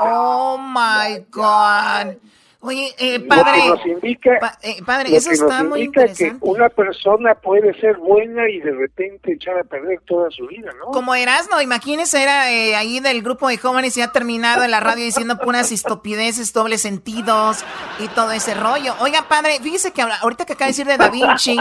Oh 0.00 0.58
my 0.58 1.24
God. 1.30 2.16
Oye, 2.60 2.94
eh, 2.98 3.20
padre, 3.20 3.68
lo 3.68 3.74
que 3.74 3.88
nos 3.88 4.02
indica, 4.02 4.38
pa, 4.40 4.58
eh, 4.62 4.82
padre 4.84 5.14
eso 5.14 5.30
está 5.30 5.62
muy 5.62 5.82
interesante. 5.82 6.38
Que 6.38 6.48
una 6.48 6.68
persona 6.68 7.34
puede 7.34 7.78
ser 7.78 7.98
buena 7.98 8.48
y 8.48 8.60
de 8.60 8.72
repente 8.72 9.34
echar 9.34 9.58
a 9.58 9.64
perder 9.64 10.00
toda 10.06 10.30
su 10.30 10.46
vida, 10.46 10.70
¿no? 10.78 10.86
Como 10.86 11.14
Erasmo, 11.14 11.60
imagínese, 11.60 12.22
era 12.22 12.50
eh, 12.50 12.74
ahí 12.74 13.00
del 13.00 13.22
grupo 13.22 13.48
de 13.48 13.58
jóvenes 13.58 13.96
y 13.96 14.00
ha 14.00 14.10
terminado 14.10 14.64
en 14.64 14.70
la 14.70 14.80
radio 14.80 15.04
diciendo 15.04 15.38
puras 15.38 15.70
estupideces, 15.70 16.52
dobles 16.52 16.80
sentidos 16.80 17.64
y 18.00 18.08
todo 18.08 18.32
ese 18.32 18.54
rollo. 18.54 18.94
Oiga, 19.00 19.28
padre, 19.28 19.58
fíjese 19.62 19.92
que 19.92 20.02
ahorita 20.02 20.46
que 20.46 20.54
acaba 20.54 20.66
de 20.66 20.72
decir 20.72 20.86
de 20.86 20.96
Da 20.96 21.10
Vinci, 21.10 21.58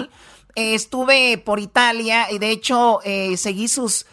eh, 0.55 0.76
estuve 0.76 1.38
por 1.38 1.59
Italia 1.59 2.31
y 2.31 2.39
de 2.39 2.51
hecho 2.51 2.99
seguí 3.35 3.67
sus, 3.67 4.05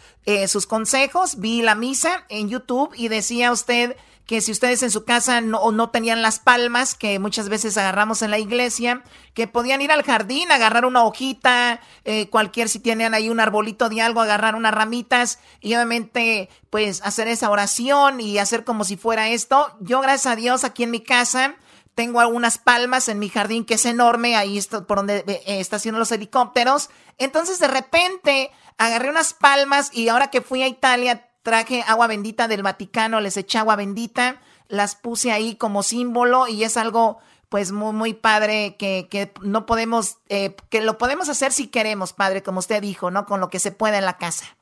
sus 0.47 0.67
consejos, 0.67 1.39
vi 1.39 1.61
la 1.61 1.75
misa 1.75 2.25
en 2.27 2.49
YouTube 2.49 2.91
y 2.95 3.07
decía 3.07 3.53
usted 3.53 3.95
que 4.25 4.41
si 4.41 4.51
ustedes 4.51 4.83
en 4.83 4.91
su 4.91 5.03
casa 5.03 5.41
no, 5.41 5.71
no 5.71 5.89
tenían 5.89 6.21
las 6.21 6.39
palmas 6.39 6.95
que 6.95 7.19
muchas 7.19 7.49
veces 7.49 7.77
agarramos 7.77 8.21
en 8.21 8.31
la 8.31 8.39
iglesia, 8.39 9.03
que 9.33 9.47
podían 9.47 9.81
ir 9.81 9.91
al 9.91 10.03
jardín, 10.03 10.51
agarrar 10.51 10.85
una 10.85 11.03
hojita, 11.03 11.81
eh, 12.05 12.29
cualquier, 12.29 12.69
si 12.69 12.79
tenían 12.79 13.13
ahí 13.13 13.29
un 13.29 13.39
arbolito 13.39 13.89
de 13.89 14.01
algo, 14.01 14.21
agarrar 14.21 14.55
unas 14.55 14.73
ramitas 14.73 15.39
y 15.59 15.73
obviamente 15.73 16.49
pues 16.69 17.01
hacer 17.03 17.27
esa 17.27 17.49
oración 17.49 18.21
y 18.21 18.37
hacer 18.37 18.63
como 18.63 18.83
si 18.85 18.95
fuera 18.95 19.29
esto. 19.29 19.75
Yo 19.81 20.01
gracias 20.01 20.31
a 20.31 20.35
Dios 20.35 20.63
aquí 20.63 20.83
en 20.83 20.91
mi 20.91 21.01
casa 21.01 21.55
tengo 21.95 22.19
algunas 22.19 22.57
palmas 22.57 23.07
en 23.07 23.19
mi 23.19 23.29
jardín 23.29 23.65
que 23.65 23.75
es 23.75 23.85
enorme, 23.85 24.35
ahí 24.35 24.57
está 24.57 24.85
por 24.85 24.97
donde 24.97 25.23
eh, 25.27 25.41
estacionan 25.45 25.99
los 25.99 26.11
helicópteros. 26.11 26.89
Entonces 27.17 27.59
de 27.59 27.67
repente 27.67 28.51
agarré 28.77 29.09
unas 29.09 29.33
palmas 29.33 29.91
y 29.93 30.09
ahora 30.09 30.29
que 30.29 30.41
fui 30.41 30.63
a 30.63 30.67
Italia 30.67 31.29
traje 31.43 31.83
agua 31.87 32.07
bendita 32.07 32.47
del 32.47 32.63
Vaticano, 32.63 33.21
les 33.21 33.37
eché 33.37 33.59
agua 33.59 33.75
bendita, 33.75 34.41
las 34.67 34.95
puse 34.95 35.31
ahí 35.31 35.55
como 35.55 35.83
símbolo 35.83 36.47
y 36.47 36.63
es 36.63 36.77
algo 36.77 37.19
pues 37.49 37.71
muy, 37.71 37.93
muy 37.93 38.15
padre 38.15 38.75
que, 38.79 39.31
no 39.43 39.67
podemos, 39.67 40.17
eh, 40.27 40.55
que 40.71 40.81
lo 40.81 40.97
podemos 40.97 41.29
hacer 41.29 41.51
si 41.51 41.69
queremos, 41.69 42.11
padre, 42.11 42.41
como 42.41 42.57
usted 42.57 42.81
dijo, 42.81 43.11
¿no? 43.11 43.27
Con 43.27 43.39
lo 43.39 43.49
que 43.49 43.59
se 43.59 43.71
pueda 43.71 43.99
en 43.99 44.05
la 44.05 44.17
casa. 44.17 44.57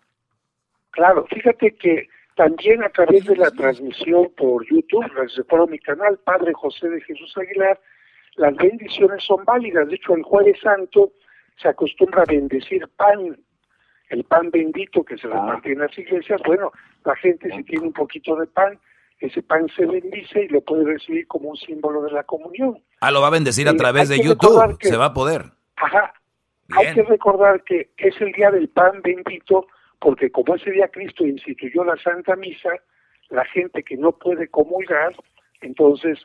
Claro, 0.90 1.26
fíjate 1.28 1.74
que 1.76 2.10
también 2.36 2.84
a 2.84 2.90
través 2.90 3.24
de 3.26 3.38
la 3.38 3.50
transmisión 3.52 4.30
por 4.36 4.66
YouTube, 4.66 5.06
por 5.48 5.70
mi 5.70 5.80
canal 5.80 6.18
Padre 6.20 6.52
José 6.54 6.90
de 6.90 7.00
Jesús 7.02 7.34
Aguilar, 7.38 7.80
las 8.36 8.56
bendiciones 8.56 9.24
son 9.24 9.46
válidas. 9.46 9.88
De 9.88 9.96
hecho, 9.96 10.14
el 10.14 10.24
Jueves 10.24 10.60
Santo 10.62 11.14
se 11.62 11.70
acostumbra 11.70 12.24
a 12.24 12.26
bendecir 12.26 12.88
pan, 12.98 13.38
el 14.12 14.26
pan 14.26 14.52
bendito 14.52 15.04
que 15.04 15.18
se 15.18 15.28
ah. 15.28 15.32
reparte 15.32 15.72
en 15.72 15.80
las 15.80 15.98
iglesias. 15.98 16.42
Bueno, 16.46 16.72
la 17.06 17.16
gente 17.16 17.50
si 17.56 17.64
tiene 17.64 17.88
un 17.88 17.94
poquito 17.94 18.36
de 18.36 18.46
pan, 18.48 18.78
ese 19.20 19.42
pan 19.42 19.68
se 19.76 19.86
bendice 19.86 20.44
y 20.44 20.48
lo 20.50 20.62
puede 20.62 20.86
recibir 20.86 21.28
como 21.28 21.50
un 21.50 21.58
símbolo 21.58 22.04
de 22.04 22.12
la 22.12 22.24
comunión. 22.24 22.78
Ah, 23.00 23.12
lo 23.12 23.22
va 23.22 23.28
a 23.28 23.32
bendecir 23.32 23.68
a 23.68 23.76
través 23.76 24.10
de 24.10 24.20
YouTube, 24.20 24.78
se 24.82 24.98
va 24.98 25.06
a 25.06 25.14
poder. 25.14 25.46
Ajá. 25.78 26.14
Hay 26.78 26.94
que 26.94 27.04
recordar 27.04 27.64
que 27.64 27.92
es 27.98 28.20
el 28.22 28.32
día 28.34 28.52
del 28.52 28.70
pan 28.70 29.02
bendito 29.02 29.68
porque 30.00 30.32
como 30.32 30.56
ese 30.56 30.72
día 30.72 30.88
Cristo 30.88 31.26
instituyó 31.26 31.84
la 31.84 31.96
Santa 31.98 32.36
Misa, 32.36 32.72
la 33.30 33.46
gente 33.46 33.84
que 33.84 33.96
no 33.96 34.14
puede 34.14 34.48
comulgar, 34.48 35.16
entonces 35.62 36.18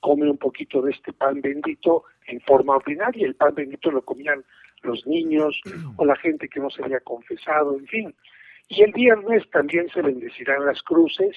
come 0.00 0.28
un 0.28 0.36
poquito 0.36 0.82
de 0.82 0.90
este 0.90 1.12
pan 1.12 1.40
bendito 1.40 2.04
en 2.26 2.40
forma 2.40 2.76
ordinaria. 2.76 3.26
El 3.26 3.36
pan 3.36 3.54
bendito 3.54 3.90
lo 3.90 4.02
comían 4.02 4.44
los 4.82 5.06
niños 5.06 5.60
o 5.96 6.04
la 6.04 6.16
gente 6.16 6.48
que 6.48 6.60
no 6.60 6.70
se 6.70 6.82
había 6.82 7.00
confesado, 7.00 7.76
en 7.76 7.86
fin. 7.86 8.14
Y 8.68 8.82
el 8.82 8.92
viernes 8.92 9.48
también 9.50 9.88
se 9.90 10.02
bendecirán 10.02 10.64
las 10.64 10.82
cruces 10.82 11.36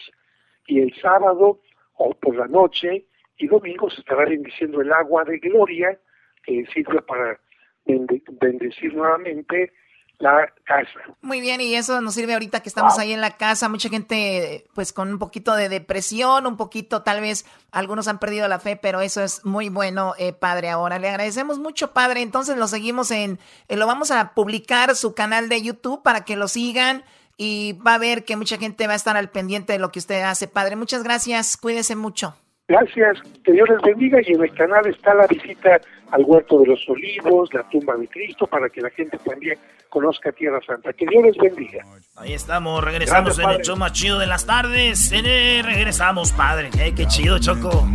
y 0.68 0.80
el 0.80 0.94
sábado 0.96 1.60
o 1.96 2.14
por 2.14 2.36
la 2.36 2.48
noche 2.48 3.06
y 3.38 3.48
domingo 3.48 3.90
se 3.90 4.02
estará 4.02 4.26
bendiciendo 4.26 4.82
el 4.82 4.92
agua 4.94 5.24
de 5.24 5.40
gloria 5.40 6.00
que 6.44 6.66
sirve 6.68 7.02
para 7.02 7.40
bendecir 7.86 8.94
nuevamente 8.94 9.72
la 10.20 10.48
casa. 10.64 11.00
Muy 11.22 11.42
bien, 11.42 11.60
y 11.62 11.76
eso 11.76 12.00
nos 12.02 12.14
sirve 12.14 12.34
ahorita 12.34 12.62
que 12.62 12.70
estamos 12.70 12.98
ahí 12.98 13.12
en 13.12 13.22
la 13.22 13.32
casa, 13.32 13.68
mucha 13.68 13.90
gente 13.90 14.66
pues 14.74 14.94
con 14.94 15.10
un 15.12 15.20
poquito 15.20 15.56
de 15.56 15.70
depresión, 15.70 16.48
un 16.48 16.56
poquito 16.56 17.02
tal 17.02 17.22
vez 17.22 17.46
algunos 17.72 18.08
han 18.08 18.20
perdido 18.20 18.48
la 18.48 18.60
fe, 18.60 18.76
pero 18.76 19.02
eso 19.02 19.22
es 19.22 19.44
muy 19.44 19.70
bueno, 19.70 20.14
eh, 20.18 20.34
padre, 20.34 20.70
ahora. 20.70 21.00
Le 21.00 21.10
agradecemos 21.10 21.60
mucho, 21.60 21.92
padre, 21.92 22.22
entonces 22.22 22.58
lo 22.58 22.68
seguimos 22.68 23.12
en, 23.12 23.40
eh, 23.68 23.76
lo 23.76 23.88
vamos 23.88 24.12
a 24.12 24.34
publicar 24.34 24.96
su 24.96 25.14
canal 25.14 25.50
de 25.50 25.62
YouTube 25.62 26.04
para 26.04 26.24
que 26.24 26.36
lo 26.36 26.48
sigan 26.48 27.04
y 27.36 27.74
va 27.86 27.96
a 27.96 28.00
ver 28.00 28.24
que 28.26 28.38
mucha 28.38 28.58
gente 28.58 28.88
va 28.88 28.94
a 28.94 28.98
estar 28.98 29.18
al 29.18 29.30
pendiente 29.30 29.74
de 29.74 29.80
lo 29.80 29.92
que 29.92 30.00
usted 30.00 30.22
hace, 30.22 30.48
padre. 30.48 30.76
Muchas 30.76 31.04
gracias, 31.04 31.58
cuídese 31.58 31.96
mucho. 31.96 32.36
Gracias, 32.66 33.18
que 33.44 33.52
Dios 33.52 33.68
les 33.68 33.82
bendiga 33.82 34.20
y 34.26 34.32
en 34.32 34.42
el 34.42 34.54
canal 34.54 34.88
está 34.88 35.14
la 35.14 35.28
visita 35.28 35.82
al 36.12 36.24
Huerto 36.24 36.60
de 36.60 36.68
los 36.68 36.88
Olivos, 36.88 37.54
la 37.54 37.64
tumba 37.70 37.96
de 37.98 38.08
Cristo, 38.08 38.48
para 38.48 38.70
que 38.70 38.80
la 38.80 38.90
gente 38.92 39.18
también 39.18 39.60
conozca 39.90 40.32
Tierra 40.32 40.60
Santa. 40.66 40.94
Que 40.94 41.06
Dios 41.06 41.24
les 41.26 41.38
bendiga. 41.38 41.84
Ahí 42.16 42.32
estamos, 42.32 42.82
regresamos 42.82 43.38
en 43.38 43.50
el 43.50 43.62
show 43.64 43.76
más 43.76 43.92
chido 43.92 44.18
de 44.18 44.28
las 44.28 44.46
tardes. 44.46 45.12
regresamos, 45.12 46.32
padre. 46.32 46.70
Eh, 46.80 46.94
qué 46.96 47.06
chido, 47.06 47.38
Choco. 47.38 47.86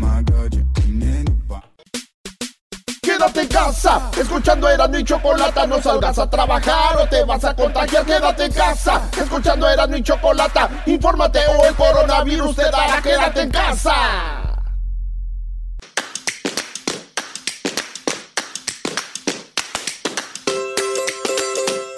Quédate 3.01 3.40
en 3.40 3.49
casa, 3.49 4.11
escuchando 4.20 4.69
era 4.69 4.86
y 4.99 5.03
Chocolata, 5.03 5.66
no 5.66 5.81
salgas 5.81 6.19
a 6.19 6.28
trabajar 6.28 6.99
o 6.99 7.09
te 7.09 7.24
vas 7.24 7.43
a 7.43 7.57
contagiar. 7.57 8.05
Quédate 8.05 8.45
en 8.45 8.53
casa, 8.53 9.11
escuchando 9.19 9.66
era 9.66 9.86
y 9.97 10.03
Chocolata, 10.03 10.69
infórmate 10.85 11.40
o 11.59 11.65
el 11.65 11.74
coronavirus 11.74 12.55
te 12.55 12.62
dará. 12.65 13.01
Quédate 13.01 13.40
en 13.40 13.51
casa. 13.51 14.48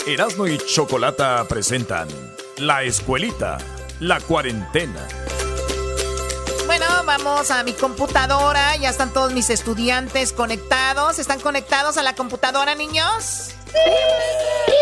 Erasmo 0.06 0.46
y 0.46 0.56
Chocolata 0.56 1.46
presentan 1.46 2.08
La 2.56 2.82
Escuelita, 2.82 3.58
la 4.00 4.18
cuarentena. 4.20 5.06
Bueno, 6.66 6.86
vamos 7.04 7.50
a 7.50 7.62
mi 7.64 7.74
computadora. 7.74 8.76
Ya 8.76 8.88
están 8.88 9.12
todos 9.12 9.32
mis 9.32 9.50
estudiantes 9.50 10.32
conectados. 10.32 11.18
¿Están 11.18 11.40
conectados 11.40 11.98
a 11.98 12.02
la 12.02 12.14
computadora, 12.14 12.74
niños? 12.74 13.50
¡Sí! 13.72 14.72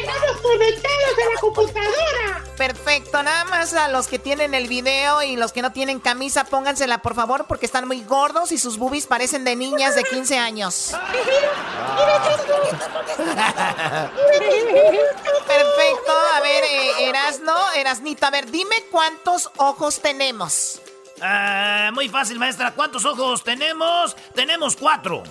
¡Estamos 0.00 0.40
conectados 0.42 1.14
a 1.14 1.34
la 1.34 1.40
computadora! 1.40 2.44
Perfecto, 2.56 3.22
nada 3.22 3.44
más 3.44 3.72
a 3.74 3.86
los 3.88 4.08
que 4.08 4.18
tienen 4.18 4.52
el 4.52 4.66
video 4.66 5.22
y 5.22 5.36
los 5.36 5.52
que 5.52 5.62
no 5.62 5.70
tienen 5.72 6.00
camisa, 6.00 6.42
póngansela 6.44 7.02
por 7.02 7.14
favor 7.14 7.46
porque 7.46 7.66
están 7.66 7.86
muy 7.86 8.02
gordos 8.02 8.50
y 8.50 8.58
sus 8.58 8.78
boobies 8.78 9.06
parecen 9.06 9.44
de 9.44 9.54
niñas 9.54 9.94
de 9.94 10.02
15 10.02 10.38
años. 10.38 10.92
Perfecto, 15.46 16.12
a 16.34 16.40
ver, 16.40 16.64
eh, 16.64 17.08
Erasno, 17.08 17.54
Erasnito, 17.76 18.26
a 18.26 18.30
ver, 18.30 18.50
dime 18.50 18.84
cuántos 18.90 19.50
ojos 19.58 20.00
tenemos. 20.00 20.80
Ah, 21.20 21.90
muy 21.92 22.08
fácil, 22.08 22.38
maestra. 22.38 22.72
¿Cuántos 22.74 23.04
ojos 23.04 23.42
tenemos? 23.42 24.16
Tenemos 24.34 24.76
cuatro. 24.76 25.22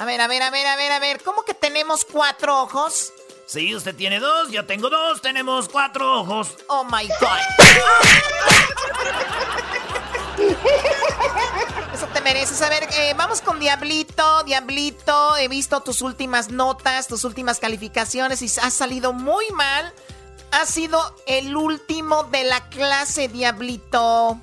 A 0.00 0.06
ver, 0.06 0.18
a 0.22 0.26
ver, 0.28 0.42
a 0.42 0.50
ver, 0.50 0.66
a 0.66 0.76
ver, 0.76 0.92
a 0.92 0.98
ver. 0.98 1.22
¿Cómo 1.22 1.44
que 1.44 1.52
tenemos 1.52 2.06
cuatro 2.06 2.62
ojos? 2.62 3.12
Sí, 3.44 3.74
usted 3.74 3.94
tiene 3.94 4.18
dos, 4.18 4.50
yo 4.50 4.64
tengo 4.64 4.88
dos, 4.88 5.20
tenemos 5.20 5.68
cuatro 5.68 6.20
ojos. 6.20 6.56
Oh 6.68 6.84
my 6.84 7.06
god. 7.20 7.38
Eso 11.92 12.06
te 12.14 12.22
mereces. 12.22 12.62
A 12.62 12.70
ver, 12.70 12.88
eh, 12.94 13.12
vamos 13.14 13.42
con 13.42 13.60
Diablito. 13.60 14.42
Diablito, 14.44 15.36
he 15.36 15.48
visto 15.48 15.82
tus 15.82 16.00
últimas 16.00 16.48
notas, 16.48 17.06
tus 17.06 17.24
últimas 17.24 17.58
calificaciones 17.58 18.40
y 18.40 18.46
has 18.46 18.72
salido 18.72 19.12
muy 19.12 19.50
mal. 19.50 19.92
Has 20.50 20.70
sido 20.70 21.14
el 21.26 21.54
último 21.54 22.24
de 22.24 22.44
la 22.44 22.70
clase, 22.70 23.28
Diablito. 23.28 24.40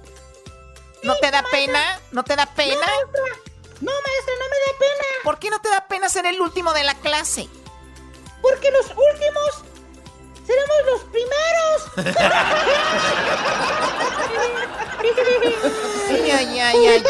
¿No 1.01 1.15
te 1.15 1.31
da 1.31 1.43
pena? 1.49 1.99
¿No 2.11 2.23
te 2.23 2.35
da 2.35 2.45
pena? 2.45 2.85
No, 3.81 3.91
maestra, 3.91 4.33
no 4.39 4.45
me 4.49 4.57
da 4.65 4.71
pena. 4.79 5.05
¿Por 5.23 5.37
qué 5.39 5.49
no 5.49 5.59
te 5.61 5.69
da 5.69 5.87
pena 5.87 6.09
ser 6.09 6.25
el 6.25 6.41
último 6.41 6.73
de 6.73 6.83
la 6.83 6.95
clase? 6.95 7.47
Porque 8.41 8.69
los 8.71 8.85
últimos 8.85 9.63
seremos 10.45 10.85
los 10.85 11.03
primeros. 11.05 11.83
ay, 16.09 16.31
ay, 16.31 16.59
ay, 16.59 16.85
ay, 16.85 17.03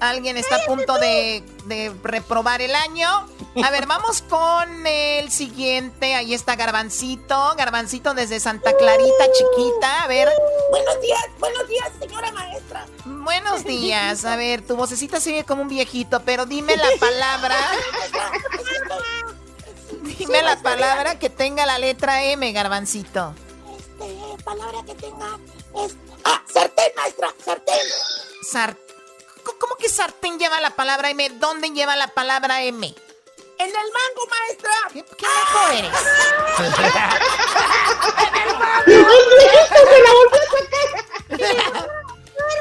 Alguien 0.00 0.38
está 0.38 0.56
a 0.56 0.60
punto 0.60 0.94
de, 0.98 1.44
de 1.66 1.94
reprobar 2.02 2.62
el 2.62 2.74
año. 2.74 3.26
A 3.62 3.70
ver, 3.70 3.86
vamos 3.86 4.22
con 4.22 4.86
el 4.86 5.30
siguiente. 5.30 6.14
Ahí 6.14 6.32
está 6.32 6.56
Garbancito. 6.56 7.54
Garbancito 7.54 8.14
desde 8.14 8.40
Santa 8.40 8.74
Clarita, 8.74 9.24
chiquita. 9.32 10.02
A 10.02 10.06
ver. 10.06 10.28
Buenos 10.70 11.00
días, 11.02 11.24
buenos 11.38 11.68
días, 11.68 11.90
señora 12.00 12.32
maestra. 12.32 12.86
Buenos 13.04 13.64
días. 13.64 14.24
A 14.24 14.36
ver, 14.36 14.62
tu 14.62 14.74
vocecita 14.74 15.20
sigue 15.20 15.44
como 15.44 15.62
un 15.62 15.68
viejito, 15.68 16.22
pero 16.22 16.46
dime 16.46 16.76
la 16.78 16.88
palabra. 16.98 17.56
dime 20.18 20.42
la 20.42 20.56
palabra 20.62 21.18
que 21.18 21.28
tenga 21.28 21.66
la 21.66 21.78
letra 21.78 22.24
M, 22.24 22.50
Garbancito. 22.52 23.34
Este, 23.76 24.42
palabra 24.44 24.82
que 24.86 24.94
tenga 24.94 25.38
es. 25.84 25.94
¡Ah! 26.24 26.42
¡Sartén, 26.50 26.92
maestra! 26.96 27.34
¡Sartén! 27.44 27.74
Sartén. 28.42 28.89
¿Cómo 29.42 29.74
que 29.76 29.88
sartén 29.88 30.38
lleva 30.38 30.60
la 30.60 30.70
palabra 30.70 31.10
M? 31.10 31.28
¿Dónde 31.30 31.70
lleva 31.70 31.96
la 31.96 32.06
palabra 32.08 32.62
M? 32.62 32.94
¡En 33.58 33.68
el 33.68 33.74
mango, 33.74 34.26
maestra! 34.30 34.72
¿Qué, 34.92 35.04
qué 35.16 35.26
loco 35.26 35.68
eres? 35.72 35.90
¡En 38.26 38.34
el 38.48 38.58
mango! 38.58 38.84
¡Me 38.86 40.00
la 40.00 40.12
volví 40.12 40.38
a 40.38 40.40
sacar! 40.48 40.70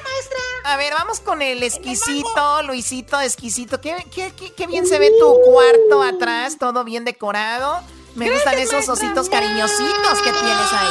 maestra! 0.04 0.40
A 0.66 0.76
ver, 0.78 0.94
vamos 0.94 1.20
con 1.22 1.42
el 1.42 1.64
exquisito, 1.64 2.62
Luisito, 2.64 3.20
exquisito. 3.22 3.80
¿Qué, 3.80 4.06
qué, 4.14 4.34
qué, 4.56 4.68
bien 4.68 4.86
se 4.86 5.00
ve 5.00 5.10
tu 5.20 5.40
cuarto 5.42 6.04
atrás, 6.04 6.58
todo 6.60 6.84
bien 6.84 7.06
decorado. 7.06 7.80
Me 8.16 8.30
gustan 8.30 8.60
esos 8.60 8.90
ositos 8.90 9.30
cariñositos 9.30 10.22
que 10.22 10.32
tienes 10.32 10.74
ahí. 10.74 10.90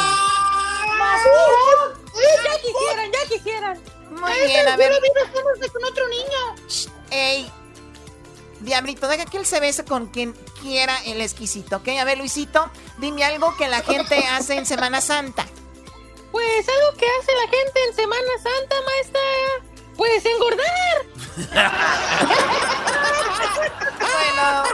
Ya 2.44 2.58
quisieran, 2.62 3.12
ya 3.12 3.26
quisieran. 3.28 3.97
Muy 4.20 4.46
bien, 4.46 4.68
a 4.68 4.76
ver. 4.76 4.92
con 5.72 5.84
otro 5.84 6.08
niño. 6.08 6.54
Ey, 7.10 7.50
Diablito, 8.60 9.06
deja 9.06 9.24
que 9.24 9.38
él 9.38 9.46
se 9.46 9.60
bese 9.60 9.84
con 9.84 10.06
quien 10.06 10.32
quiera 10.60 10.96
el 11.04 11.20
exquisito, 11.20 11.76
¿ok? 11.76 11.88
A 12.00 12.04
ver, 12.04 12.18
Luisito, 12.18 12.70
dime 12.98 13.24
algo 13.24 13.56
que 13.56 13.68
la 13.68 13.80
gente 13.82 14.16
hace 14.30 14.54
en 14.54 14.66
Semana 14.66 15.00
Santa. 15.00 15.46
Pues 16.32 16.68
algo 16.68 16.98
que 16.98 17.06
hace 17.06 17.32
la 17.32 17.48
gente 17.48 17.80
en 17.88 17.94
Semana 17.94 18.30
Santa, 18.42 18.76
maestra. 18.82 19.20
Pues 19.98 20.24
engordar. 20.24 21.06
bueno, 24.00 24.64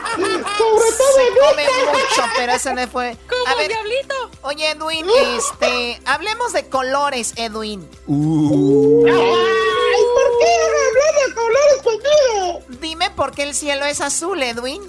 sobre 0.59 0.93
todo 0.93 1.07
se 1.17 1.25
come 1.41 1.65
mucho, 1.87 2.23
pero 2.37 2.53
eso 2.53 2.75
no 2.75 2.87
fue. 2.89 3.17
Como 3.27 3.47
a 3.49 3.55
ver, 3.55 3.69
diablito. 3.69 4.31
Oye, 4.43 4.73
Edwin, 4.73 5.07
este, 5.39 5.99
hablemos 6.05 6.53
de 6.53 6.69
colores, 6.69 7.33
Edwin. 7.37 7.89
Uh. 8.07 9.07
Ay, 9.07 10.03
¿por 10.15 10.29
qué 10.39 10.51
no 10.61 10.79
hablar 10.89 11.15
de 11.27 11.35
colores 11.35 11.83
contigo? 11.83 12.61
Dime 12.81 13.11
por 13.13 13.33
qué 13.33 13.45
el 13.45 13.55
cielo 13.55 13.87
es 13.87 14.03
azul, 14.03 14.43
Edwin. 14.43 14.83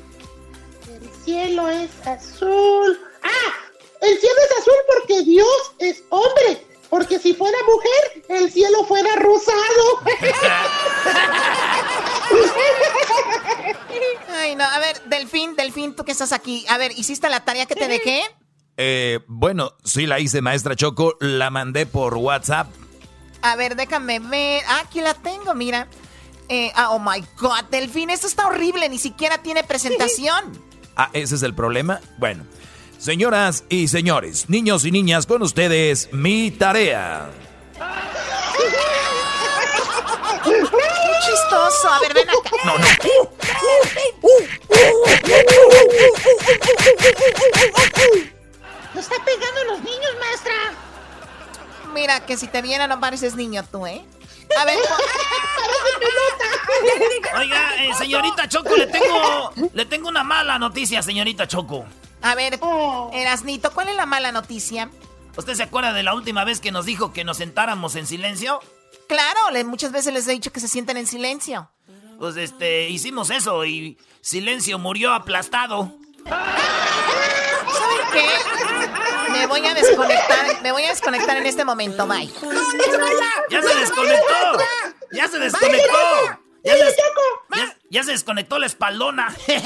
El 0.89 1.09
cielo 1.23 1.69
es 1.69 1.91
azul. 2.05 2.99
Ah, 3.23 3.53
el 4.01 4.19
cielo 4.19 4.35
es 4.49 4.59
azul 4.59 4.75
porque 4.85 5.21
Dios 5.21 5.71
es 5.79 6.03
hombre. 6.09 6.74
Porque 6.95 7.19
si 7.19 7.33
fuera 7.33 7.57
mujer, 7.67 8.23
el 8.29 8.49
cielo 8.49 8.85
fuera 8.85 9.17
rosado. 9.17 9.57
Ay, 14.31 14.55
no, 14.55 14.63
a 14.63 14.79
ver, 14.79 15.01
Delfín, 15.07 15.57
Delfín, 15.57 15.93
tú 15.93 16.05
que 16.05 16.13
estás 16.13 16.31
aquí. 16.31 16.65
A 16.69 16.77
ver, 16.77 16.93
¿hiciste 16.93 17.27
la 17.27 17.43
tarea 17.43 17.65
que 17.65 17.75
te 17.75 17.89
dejé? 17.89 18.21
Eh, 18.77 19.19
bueno, 19.27 19.73
sí 19.83 20.05
la 20.05 20.21
hice, 20.21 20.41
maestra 20.41 20.77
Choco. 20.77 21.17
La 21.19 21.49
mandé 21.49 21.85
por 21.85 22.13
WhatsApp. 22.15 22.69
A 23.41 23.57
ver, 23.57 23.75
déjame 23.75 24.19
ver. 24.19 24.63
Ah, 24.65 24.83
aquí 24.85 25.01
la 25.01 25.15
tengo, 25.15 25.53
mira. 25.53 25.89
Eh, 26.47 26.71
ah, 26.75 26.91
oh 26.91 26.99
my 26.99 27.21
God, 27.37 27.65
Delfín, 27.71 28.09
esto 28.09 28.27
está 28.27 28.47
horrible. 28.47 28.87
Ni 28.87 28.99
siquiera 28.99 29.39
tiene 29.39 29.65
presentación. 29.65 30.57
Ah, 30.95 31.09
ese 31.11 31.35
es 31.35 31.43
el 31.43 31.53
problema. 31.53 31.99
Bueno, 32.19 32.45
señoras 32.97 33.63
y 33.69 33.87
señores, 33.87 34.49
niños 34.49 34.85
y 34.85 34.91
niñas, 34.91 35.25
con 35.25 35.41
ustedes, 35.41 36.09
mi 36.11 36.51
tarea. 36.51 37.29
Qué 40.43 40.51
chistoso. 41.25 41.89
A 41.89 41.99
ver, 41.99 42.13
ven 42.13 42.29
acá. 42.29 42.49
No, 42.65 42.77
no. 42.77 42.85
¡No 48.93 49.01
está 49.01 49.15
pegando 49.25 49.61
a 49.61 49.63
los 49.65 49.79
niños, 49.83 50.11
maestra! 50.19 50.53
Mira, 51.93 52.25
que 52.25 52.37
si 52.37 52.47
te 52.47 52.61
viera 52.61 52.87
no 52.87 52.99
pareces 52.99 53.35
niño 53.35 53.63
tú, 53.71 53.85
¿eh? 53.87 54.05
A 54.57 54.65
ver. 54.65 54.77
Oiga, 57.37 57.83
eh, 57.83 57.93
señorita 57.97 58.47
Choco, 58.47 58.75
le 58.75 58.87
tengo, 58.87 59.51
le 59.73 59.85
tengo 59.85 60.07
una 60.07 60.23
mala 60.23 60.59
noticia, 60.59 61.01
señorita 61.01 61.47
Choco. 61.47 61.85
A 62.25 62.33
ver, 62.33 62.59
Erasnito, 63.13 63.71
¿cuál 63.71 63.89
es 63.89 63.95
la 63.95 64.05
mala 64.07 64.31
noticia? 64.31 64.89
¿Usted 65.37 65.53
se 65.53 65.61
acuerda 65.63 65.93
de 65.93 66.01
la 66.01 66.15
última 66.15 66.43
vez 66.43 66.59
que 66.59 66.71
nos 66.71 66.85
dijo 66.85 67.13
que 67.13 67.23
nos 67.23 67.37
sentáramos 67.37 67.95
en 67.95 68.07
silencio? 68.07 68.59
Claro, 69.07 69.51
le- 69.51 69.63
muchas 69.63 69.91
veces 69.91 70.11
les 70.11 70.27
he 70.27 70.31
dicho 70.31 70.51
que 70.51 70.59
se 70.59 70.67
sienten 70.67 70.97
en 70.97 71.05
silencio. 71.05 71.69
Pues 72.17 72.35
este, 72.37 72.89
hicimos 72.89 73.29
eso 73.29 73.63
y 73.65 73.97
Silencio 74.21 74.79
murió 74.79 75.13
aplastado. 75.13 75.93
¿Saben 76.25 78.07
qué? 78.11 78.25
Me 79.33 79.45
voy 79.45 79.63
a 79.67 79.73
desconectar, 79.75 80.61
me 80.63 80.71
voy 80.71 80.83
a 80.85 80.89
desconectar 80.89 81.37
en 81.37 81.45
este 81.45 81.63
momento, 81.63 82.07
bye. 82.07 82.31
¡Ya 83.51 83.61
se 83.61 83.75
desconectó! 83.75 84.57
¡Ya 85.11 85.27
se 85.27 85.37
desconectó! 85.37 86.39
¡Ya 86.65 86.75
se, 86.75 86.95
ya- 87.55 87.77
ya 87.91 88.03
se 88.03 88.11
desconectó 88.11 88.57
la 88.59 88.65
espaldona! 88.65 89.29
Mi, 89.47 89.53
mi, 89.55 89.61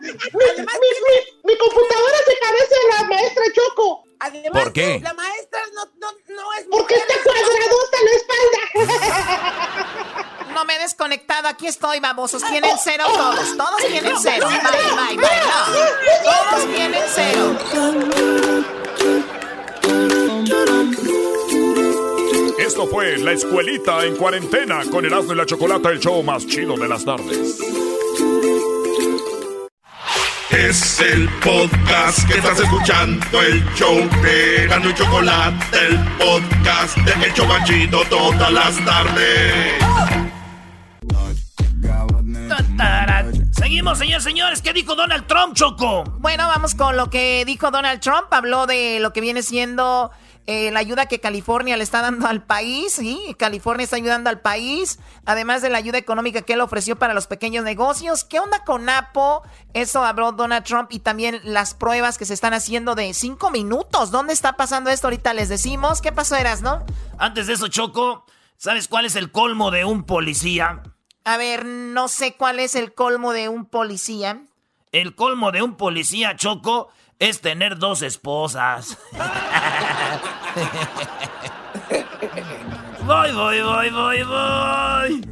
mi, 0.00 1.16
mi 1.44 1.58
computadora 1.58 2.18
se 2.26 2.34
parece 2.40 2.74
a 2.74 3.02
la 3.02 3.08
maestra 3.08 3.42
Choco. 3.54 4.04
Además, 4.20 4.62
¿Por 4.62 4.72
qué? 4.72 5.00
La 5.02 5.14
maestra 5.14 5.60
no, 5.74 5.84
no, 5.98 6.12
no 6.28 6.52
es 6.58 6.66
Porque 6.70 6.94
está 6.94 7.14
cuadradota 7.24 7.98
la 8.04 8.10
espalda. 8.12 8.60
No 10.54 10.64
me 10.66 10.76
he 10.76 10.78
desconectado, 10.80 11.48
aquí 11.48 11.66
estoy, 11.66 12.00
babosos. 12.00 12.42
Tienen 12.42 12.76
cero 12.82 13.04
todos, 13.08 13.56
todos 13.56 13.78
tienen 13.86 14.14
cero. 14.20 14.46
Bye, 14.48 14.58
bye, 14.60 15.16
bye. 15.16 15.16
No. 15.16 16.50
Todos 16.50 16.74
tienen 16.74 17.02
cero. 17.14 17.58
Esto 22.70 22.86
fue 22.86 23.18
La 23.18 23.32
Escuelita 23.32 24.04
en 24.04 24.14
Cuarentena 24.14 24.82
con 24.92 25.04
Erasmo 25.04 25.32
y 25.32 25.36
la 25.36 25.44
Chocolata, 25.44 25.90
el 25.90 25.98
show 25.98 26.22
más 26.22 26.46
chido 26.46 26.76
de 26.76 26.86
las 26.86 27.04
tardes. 27.04 27.58
Es 30.50 31.00
el 31.00 31.28
podcast 31.40 32.28
que 32.28 32.38
estás 32.38 32.60
escuchando, 32.60 33.42
el 33.42 33.64
show 33.74 34.08
de 34.22 34.62
Erasmo 34.66 34.88
y 34.88 34.94
Chocolate, 34.94 35.78
el 35.88 35.98
podcast 36.16 36.96
de 36.98 37.26
El 37.26 37.34
Chobachito 37.34 38.04
todas 38.08 38.52
las 38.52 38.84
tardes. 38.84 39.80
Seguimos, 43.50 43.98
señores, 43.98 44.22
señores. 44.22 44.62
¿Qué 44.62 44.72
dijo 44.72 44.94
Donald 44.94 45.26
Trump, 45.26 45.54
Choco? 45.54 46.04
Bueno, 46.20 46.46
vamos 46.46 46.76
con 46.76 46.96
lo 46.96 47.10
que 47.10 47.44
dijo 47.44 47.72
Donald 47.72 48.00
Trump. 48.00 48.26
Habló 48.30 48.66
de 48.66 49.00
lo 49.00 49.12
que 49.12 49.20
viene 49.20 49.42
siendo 49.42 50.12
eh, 50.46 50.70
la 50.70 50.80
ayuda 50.80 51.06
que 51.06 51.20
California 51.20 51.76
le 51.76 51.84
está 51.84 52.02
dando 52.02 52.26
al 52.26 52.42
país. 52.42 52.92
Sí, 52.94 53.34
California 53.38 53.84
está 53.84 53.96
ayudando 53.96 54.30
al 54.30 54.40
país. 54.40 54.98
Además 55.24 55.62
de 55.62 55.70
la 55.70 55.78
ayuda 55.78 55.98
económica 55.98 56.42
que 56.42 56.54
él 56.54 56.60
ofreció 56.60 56.96
para 56.96 57.14
los 57.14 57.26
pequeños 57.26 57.64
negocios. 57.64 58.24
¿Qué 58.24 58.40
onda 58.40 58.64
con 58.64 58.88
Apo? 58.88 59.42
Eso 59.74 60.04
habló 60.04 60.32
Donald 60.32 60.64
Trump 60.64 60.92
y 60.92 60.98
también 60.98 61.40
las 61.44 61.74
pruebas 61.74 62.18
que 62.18 62.24
se 62.24 62.34
están 62.34 62.54
haciendo 62.54 62.94
de 62.94 63.14
cinco 63.14 63.50
minutos. 63.50 64.10
¿Dónde 64.10 64.32
está 64.32 64.56
pasando 64.56 64.90
esto? 64.90 65.06
Ahorita 65.06 65.34
les 65.34 65.48
decimos. 65.48 66.00
¿Qué 66.00 66.12
pasó, 66.12 66.36
Eras, 66.36 66.62
no? 66.62 66.84
Antes 67.18 67.46
de 67.46 67.52
eso, 67.52 67.68
Choco, 67.68 68.24
¿sabes 68.56 68.88
cuál 68.88 69.06
es 69.06 69.16
el 69.16 69.30
colmo 69.30 69.70
de 69.70 69.84
un 69.84 70.04
policía? 70.04 70.82
A 71.24 71.36
ver, 71.36 71.66
no 71.66 72.08
sé 72.08 72.34
cuál 72.34 72.60
es 72.60 72.74
el 72.74 72.94
colmo 72.94 73.32
de 73.32 73.48
un 73.48 73.66
policía. 73.66 74.42
El 74.90 75.14
colmo 75.14 75.52
de 75.52 75.62
un 75.62 75.76
policía, 75.76 76.34
Choco, 76.34 76.90
es 77.20 77.40
tener 77.40 77.78
dos 77.78 78.02
esposas. 78.02 78.98
voy, 83.04 83.32
voy, 83.32 83.62
voy, 83.62 83.90
voy, 83.90 84.22
voy. 84.24 85.28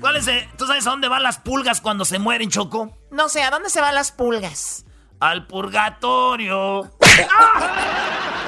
¿Cuál 0.00 0.16
es 0.16 0.26
el- 0.28 0.48
¿Tú 0.56 0.66
sabes 0.66 0.86
a 0.86 0.90
dónde 0.90 1.08
van 1.08 1.22
las 1.22 1.38
pulgas 1.38 1.80
cuando 1.80 2.04
se 2.04 2.18
mueren, 2.18 2.50
Choco? 2.50 2.96
No 3.10 3.28
sé, 3.28 3.42
¿a 3.42 3.50
dónde 3.50 3.70
se 3.70 3.80
van 3.80 3.94
las 3.94 4.12
pulgas? 4.12 4.84
Al 5.20 5.46
purgatorio. 5.46 6.90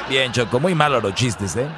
Bien, 0.08 0.32
Choco, 0.32 0.60
muy 0.60 0.74
malos 0.74 1.02
los 1.02 1.14
chistes, 1.14 1.56
¿eh? 1.56 1.68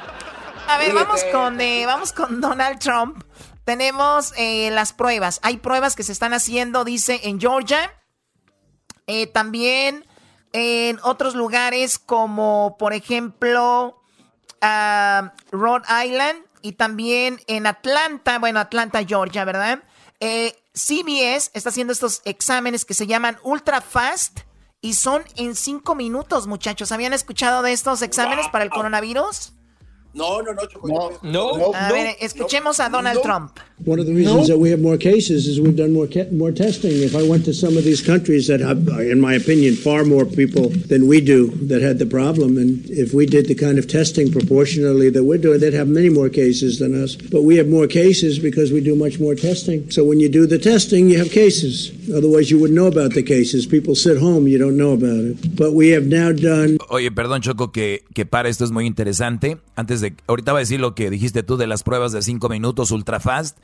A 0.68 0.78
ver, 0.78 0.94
vamos 0.94 1.22
con, 1.30 1.60
eh, 1.60 1.84
vamos 1.86 2.12
con 2.12 2.40
Donald 2.40 2.78
Trump. 2.78 3.22
Tenemos 3.64 4.32
eh, 4.36 4.70
las 4.70 4.92
pruebas. 4.92 5.38
Hay 5.42 5.58
pruebas 5.58 5.94
que 5.94 6.02
se 6.02 6.12
están 6.12 6.32
haciendo, 6.32 6.84
dice, 6.84 7.20
en 7.24 7.40
Georgia. 7.40 7.90
Eh, 9.06 9.26
también 9.26 10.06
en 10.52 10.98
otros 11.02 11.34
lugares 11.34 11.98
como, 11.98 12.76
por 12.78 12.92
ejemplo, 12.92 14.00
ah, 14.60 15.32
Rhode 15.50 15.86
Island 16.06 16.44
y 16.62 16.72
también 16.72 17.40
en 17.46 17.66
Atlanta, 17.66 18.38
bueno, 18.38 18.60
Atlanta, 18.60 19.04
Georgia, 19.04 19.44
¿verdad? 19.44 19.82
Eh, 20.20 20.56
CBS 20.74 21.50
está 21.52 21.70
haciendo 21.70 21.92
estos 21.92 22.22
exámenes 22.24 22.84
que 22.84 22.94
se 22.94 23.06
llaman 23.06 23.38
Ultra 23.42 23.80
Fast 23.80 24.40
y 24.80 24.94
son 24.94 25.22
en 25.36 25.54
cinco 25.54 25.94
minutos, 25.94 26.46
muchachos. 26.46 26.92
¿Habían 26.92 27.12
escuchado 27.12 27.62
de 27.62 27.72
estos 27.72 28.02
exámenes 28.02 28.48
para 28.48 28.64
el 28.64 28.70
coronavirus? 28.70 29.52
No, 30.14 30.40
no, 30.40 30.52
no, 30.52 30.66
Choco. 30.66 31.18
No, 31.22 31.72
ah, 31.74 31.88
A 31.88 31.92
ver, 31.92 32.16
escuchemos 32.20 32.78
a 32.80 32.90
Donald 32.90 33.22
Trump. 33.22 33.58
One 33.84 33.98
of 33.98 34.06
the 34.06 34.14
reasons 34.14 34.46
that 34.48 34.58
we 34.58 34.70
have 34.70 34.80
more 34.80 34.96
cases 34.98 35.46
is 35.48 35.58
we've 35.60 35.74
done 35.76 35.92
more 35.92 36.06
ca- 36.06 36.30
more 36.30 36.52
testing. 36.52 36.92
If 37.02 37.16
I 37.16 37.22
went 37.26 37.44
to 37.46 37.52
some 37.54 37.76
of 37.78 37.82
these 37.84 38.00
countries 38.02 38.46
that 38.46 38.60
have, 38.60 38.86
in 39.00 39.20
my 39.20 39.34
opinion, 39.34 39.74
far 39.74 40.04
more 40.04 40.24
people 40.24 40.68
than 40.68 41.08
we 41.08 41.20
do 41.20 41.48
that 41.68 41.80
had 41.82 41.98
the 41.98 42.06
problem, 42.06 42.58
and 42.58 42.84
if 42.90 43.12
we 43.14 43.24
did 43.26 43.46
the 43.48 43.54
kind 43.56 43.78
of 43.78 43.88
testing 43.88 44.30
proportionally 44.30 45.08
that 45.10 45.24
we're 45.24 45.38
doing, 45.38 45.58
they'd 45.60 45.72
have 45.74 45.88
many 45.88 46.10
more 46.10 46.28
cases 46.28 46.78
than 46.78 46.94
us. 47.02 47.16
But 47.16 47.42
we 47.42 47.56
have 47.56 47.66
more 47.68 47.86
cases 47.88 48.38
because 48.38 48.70
we 48.70 48.80
do 48.82 48.94
much 48.94 49.18
more 49.18 49.34
testing. 49.34 49.90
So 49.90 50.04
when 50.04 50.20
you 50.20 50.28
do 50.28 50.46
the 50.46 50.58
testing, 50.58 51.08
you 51.10 51.18
have 51.18 51.30
cases. 51.32 51.90
Otherwise, 52.14 52.50
you 52.50 52.60
wouldn't 52.60 52.76
know 52.78 52.86
about 52.86 53.14
the 53.14 53.22
cases. 53.22 53.66
People 53.66 53.94
sit 53.94 54.18
home, 54.18 54.46
you 54.46 54.58
don't 54.58 54.76
know 54.76 54.92
about 54.92 55.24
it. 55.24 55.56
But 55.56 55.72
we 55.72 55.88
have 55.88 56.04
now 56.06 56.30
done 56.32 56.76
Oye, 56.90 57.10
perdón, 57.10 57.40
Choco, 57.40 57.72
que, 57.72 58.04
que 58.14 58.26
para, 58.26 58.48
esto 58.48 58.64
es 58.64 58.70
muy 58.70 58.86
interesante. 58.86 59.56
Antes 59.76 60.01
ahorita 60.26 60.52
va 60.52 60.58
a 60.58 60.60
decir 60.60 60.80
lo 60.80 60.94
que 60.94 61.10
dijiste 61.10 61.42
tú 61.42 61.56
de 61.56 61.66
las 61.66 61.82
pruebas 61.82 62.12
de 62.12 62.22
cinco 62.22 62.48
minutos 62.48 62.90
ultra 62.90 63.20
fast, 63.20 63.58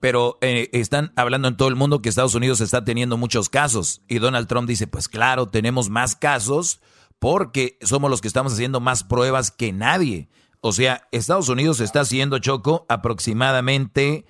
pero 0.00 0.38
eh, 0.40 0.70
están 0.72 1.12
hablando 1.16 1.48
en 1.48 1.56
todo 1.56 1.68
el 1.68 1.76
mundo 1.76 2.02
que 2.02 2.08
Estados 2.08 2.34
Unidos 2.34 2.60
está 2.60 2.84
teniendo 2.84 3.16
muchos 3.16 3.48
casos 3.48 4.02
y 4.08 4.18
Donald 4.18 4.48
Trump 4.48 4.68
dice, 4.68 4.86
pues 4.86 5.08
claro, 5.08 5.48
tenemos 5.48 5.90
más 5.90 6.16
casos 6.16 6.80
porque 7.18 7.78
somos 7.82 8.10
los 8.10 8.20
que 8.20 8.28
estamos 8.28 8.52
haciendo 8.52 8.80
más 8.80 9.04
pruebas 9.04 9.50
que 9.50 9.72
nadie. 9.72 10.28
O 10.60 10.72
sea, 10.72 11.08
Estados 11.12 11.48
Unidos 11.48 11.80
está 11.80 12.00
haciendo, 12.00 12.38
Choco, 12.38 12.84
aproximadamente 12.88 14.26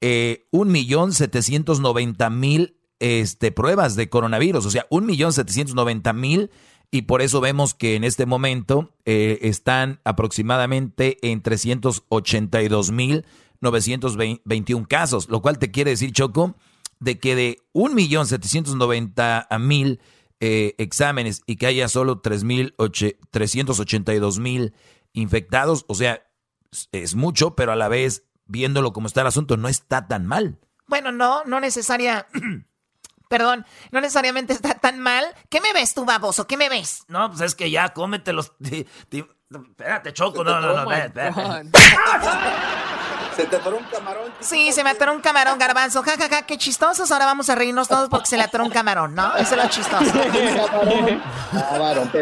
eh, 0.00 0.46
1.790.000 0.52 2.74
este, 2.98 3.52
pruebas 3.52 3.96
de 3.96 4.08
coronavirus. 4.08 4.66
O 4.66 4.70
sea, 4.70 4.86
1.790.000 4.90 6.50
y 6.94 7.02
por 7.02 7.20
eso 7.22 7.40
vemos 7.40 7.74
que 7.74 7.96
en 7.96 8.04
este 8.04 8.24
momento 8.24 8.94
eh, 9.04 9.40
están 9.42 10.00
aproximadamente 10.04 11.18
en 11.28 11.42
382 11.42 12.92
mil 12.92 13.26
921 13.60 14.86
casos, 14.86 15.28
lo 15.28 15.42
cual 15.42 15.58
te 15.58 15.72
quiere 15.72 15.90
decir, 15.90 16.12
Choco, 16.12 16.54
de 17.00 17.18
que 17.18 17.34
de 17.34 17.58
1.790.000 17.72 19.98
eh, 20.38 20.76
exámenes 20.78 21.42
y 21.46 21.56
que 21.56 21.66
haya 21.66 21.88
solo 21.88 22.22
382.000 22.22 24.72
infectados, 25.14 25.84
o 25.88 25.96
sea, 25.96 26.24
es 26.92 27.16
mucho, 27.16 27.56
pero 27.56 27.72
a 27.72 27.76
la 27.76 27.88
vez, 27.88 28.22
viéndolo 28.46 28.92
como 28.92 29.08
está 29.08 29.22
el 29.22 29.26
asunto, 29.26 29.56
no 29.56 29.66
está 29.66 30.06
tan 30.06 30.26
mal. 30.26 30.60
Bueno, 30.86 31.10
no, 31.10 31.42
no 31.42 31.58
necesaria. 31.58 32.28
perdón, 33.34 33.66
no 33.90 34.00
necesariamente 34.00 34.52
está 34.52 34.74
tan 34.74 35.00
mal. 35.00 35.26
¿Qué 35.48 35.60
me 35.60 35.72
ves 35.72 35.92
tú, 35.92 36.04
baboso? 36.04 36.46
¿Qué 36.46 36.56
me 36.56 36.68
ves? 36.68 37.02
No, 37.08 37.28
pues 37.30 37.40
es 37.40 37.56
que 37.56 37.68
ya 37.68 37.92
cómete 37.92 38.32
los... 38.32 38.52
Espérate, 38.60 40.12
Choco, 40.12 40.44
no, 40.44 40.60
no, 40.60 40.84
no, 40.84 40.92
espérate. 40.92 41.70
Se 43.36 43.46
te 43.46 43.56
atoró 43.56 43.78
un 43.78 43.84
camarón. 43.86 44.32
Sí, 44.38 44.70
se 44.70 44.84
me 44.84 44.90
atoró 44.90 45.12
un 45.12 45.20
camarón, 45.20 45.58
garbanzo. 45.58 46.04
Ja, 46.04 46.12
ja, 46.16 46.28
ja, 46.28 46.42
qué 46.42 46.56
chistosos. 46.56 47.10
Ahora 47.10 47.24
vamos 47.26 47.50
a 47.50 47.56
reírnos 47.56 47.88
todos 47.88 48.08
porque 48.08 48.26
se 48.26 48.36
le 48.36 48.44
atoró 48.44 48.62
un 48.62 48.70
camarón, 48.70 49.16
¿no? 49.16 49.34
Eso 49.34 49.56
es 49.56 49.62
lo 49.64 49.68
chistoso. 49.68 50.12
camarón. 51.50 52.12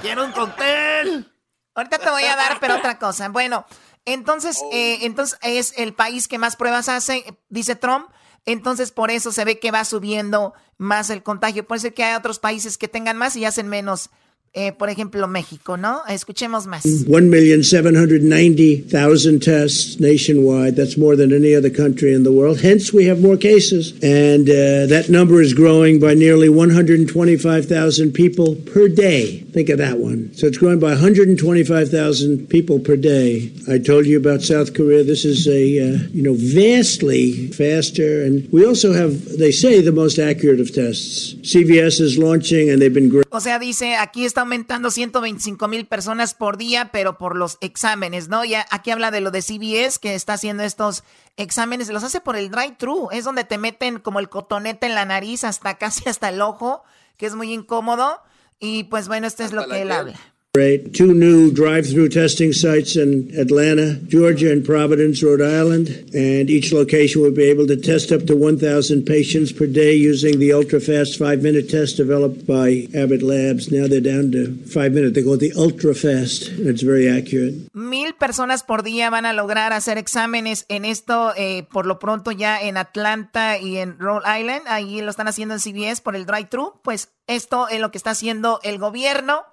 Quiero 0.00 0.24
un 0.24 0.30
cóctel. 0.30 1.28
Ahorita 1.74 1.98
te 1.98 2.10
voy 2.10 2.22
a 2.22 2.36
dar, 2.36 2.60
pero 2.60 2.76
otra 2.76 3.00
cosa. 3.00 3.30
Bueno, 3.30 3.66
entonces, 4.04 4.60
Oh. 4.62 4.70
eh, 4.72 4.98
entonces 5.02 5.40
es 5.42 5.74
el 5.76 5.92
país 5.92 6.28
que 6.28 6.38
más 6.38 6.54
pruebas 6.54 6.88
hace, 6.88 7.24
dice 7.48 7.74
Trump. 7.74 8.08
Entonces, 8.44 8.90
por 8.90 9.10
eso 9.10 9.32
se 9.32 9.44
ve 9.44 9.58
que 9.58 9.70
va 9.70 9.84
subiendo 9.84 10.54
más 10.78 11.10
el 11.10 11.22
contagio. 11.22 11.66
Puede 11.66 11.80
ser 11.80 11.94
que 11.94 12.04
hay 12.04 12.14
otros 12.14 12.38
países 12.38 12.76
que 12.78 12.88
tengan 12.88 13.16
más 13.16 13.36
y 13.36 13.44
hacen 13.44 13.68
menos. 13.68 14.10
Eh, 14.54 14.70
por 14.76 14.90
ejemplo, 14.90 15.26
México, 15.28 15.78
¿no? 15.78 16.02
Escuchemos 16.10 16.66
más. 16.66 16.84
1,790,000 16.84 19.40
tests 19.40 19.98
nationwide. 19.98 20.76
That's 20.76 20.98
more 20.98 21.16
than 21.16 21.32
any 21.32 21.56
other 21.56 21.70
country 21.70 22.12
in 22.12 22.22
the 22.22 22.32
world. 22.32 22.60
Hence, 22.60 22.92
we 22.92 23.06
have 23.08 23.22
more 23.22 23.38
cases. 23.38 23.94
And 24.02 24.50
uh, 24.50 24.84
that 24.88 25.08
number 25.08 25.40
is 25.40 25.54
growing 25.54 26.00
by 26.00 26.12
nearly 26.12 26.50
125,000 26.50 28.12
people 28.12 28.56
per 28.56 28.88
day. 28.88 29.38
Think 29.54 29.70
of 29.70 29.78
that 29.78 29.98
one. 29.98 30.34
So 30.34 30.48
it's 30.48 30.58
growing 30.58 30.80
by 30.80 30.90
125,000 30.90 32.46
people 32.48 32.78
per 32.78 32.96
day. 32.96 33.50
I 33.70 33.78
told 33.78 34.04
you 34.04 34.18
about 34.18 34.42
South 34.42 34.74
Korea. 34.74 35.02
This 35.02 35.24
is 35.24 35.46
a, 35.46 35.80
uh, 35.80 35.96
you 36.12 36.22
know, 36.22 36.34
vastly 36.36 37.48
faster. 37.52 38.22
And 38.22 38.46
we 38.52 38.66
also 38.66 38.92
have, 38.92 39.38
they 39.38 39.50
say, 39.50 39.80
the 39.80 39.92
most 39.92 40.18
accurate 40.18 40.60
of 40.60 40.74
tests. 40.74 41.36
CVS 41.40 42.02
is 42.02 42.18
launching, 42.18 42.68
and 42.68 42.82
they've 42.82 42.92
been 42.92 43.08
great. 43.08 43.24
O 43.30 43.40
sea, 43.40 43.58
dice, 43.58 43.96
aquí 43.96 44.26
está 44.26 44.41
aumentando 44.42 44.90
125 44.90 45.66
mil 45.68 45.86
personas 45.86 46.34
por 46.34 46.56
día, 46.56 46.90
pero 46.92 47.18
por 47.18 47.36
los 47.36 47.58
exámenes, 47.60 48.28
¿no? 48.28 48.44
Ya 48.44 48.66
aquí 48.70 48.90
habla 48.90 49.10
de 49.10 49.20
lo 49.20 49.30
de 49.30 49.42
CBS, 49.42 49.98
que 49.98 50.14
está 50.14 50.34
haciendo 50.34 50.62
estos 50.62 51.04
exámenes, 51.36 51.88
los 51.88 52.04
hace 52.04 52.20
por 52.20 52.36
el 52.36 52.50
drive-thru, 52.50 53.08
es 53.10 53.24
donde 53.24 53.44
te 53.44 53.58
meten 53.58 53.98
como 53.98 54.20
el 54.20 54.28
cotonete 54.28 54.86
en 54.86 54.94
la 54.94 55.04
nariz 55.04 55.44
hasta 55.44 55.78
casi 55.78 56.08
hasta 56.08 56.28
el 56.28 56.40
ojo, 56.40 56.84
que 57.16 57.26
es 57.26 57.34
muy 57.34 57.52
incómodo. 57.52 58.20
Y 58.58 58.84
pues 58.84 59.08
bueno, 59.08 59.26
esto 59.26 59.42
es 59.42 59.52
lo 59.52 59.66
que 59.66 59.82
él 59.82 59.90
habla. 59.90 60.18
Two 60.54 61.14
new 61.14 61.50
drive-through 61.50 62.10
testing 62.10 62.52
sites 62.52 62.94
in 62.96 63.32
Atlanta, 63.38 63.94
Georgia, 63.94 64.52
and 64.52 64.62
Providence, 64.62 65.22
Rhode 65.22 65.40
Island. 65.40 65.88
And 66.12 66.50
each 66.50 66.74
location 66.74 67.22
will 67.22 67.32
be 67.32 67.44
able 67.44 67.66
to 67.68 67.76
test 67.78 68.12
up 68.12 68.26
to 68.26 68.36
1,000 68.36 69.06
patients 69.06 69.50
per 69.50 69.66
day 69.66 69.94
using 69.94 70.38
the 70.38 70.52
ultra-fast 70.52 71.16
five-minute 71.16 71.70
test 71.70 71.96
developed 71.96 72.46
by 72.46 72.86
Abbott 72.94 73.22
Labs. 73.22 73.72
Now 73.72 73.88
they're 73.88 74.02
down 74.02 74.30
to 74.32 74.52
five 74.68 74.92
minutes. 74.92 75.14
They 75.14 75.24
it 75.24 75.40
the 75.40 75.54
ultra-fast. 75.56 76.48
and 76.48 76.68
It's 76.68 76.82
very 76.82 77.08
accurate. 77.08 77.54
Mil 77.72 78.12
personas 78.12 78.62
por 78.62 78.82
día 78.82 79.08
van 79.08 79.24
a 79.24 79.32
lograr 79.32 79.72
hacer 79.72 79.96
exámenes 79.96 80.66
en 80.68 80.84
esto, 80.84 81.32
eh, 81.34 81.64
por 81.72 81.86
lo 81.86 81.98
pronto 81.98 82.30
ya 82.30 82.60
en 82.60 82.76
Atlanta 82.76 83.56
y 83.56 83.78
en 83.78 83.98
Rhode 83.98 84.26
Island. 84.38 84.64
Ahí 84.66 85.00
lo 85.00 85.08
están 85.08 85.28
haciendo 85.28 85.54
en 85.54 85.60
CBS 85.60 86.02
por 86.02 86.14
el 86.14 86.26
drive-thru. 86.26 86.74
Pues 86.84 87.08
esto 87.26 87.68
es 87.68 87.80
lo 87.80 87.90
que 87.90 87.96
está 87.96 88.10
haciendo 88.10 88.60
el 88.64 88.76
gobierno. 88.76 89.46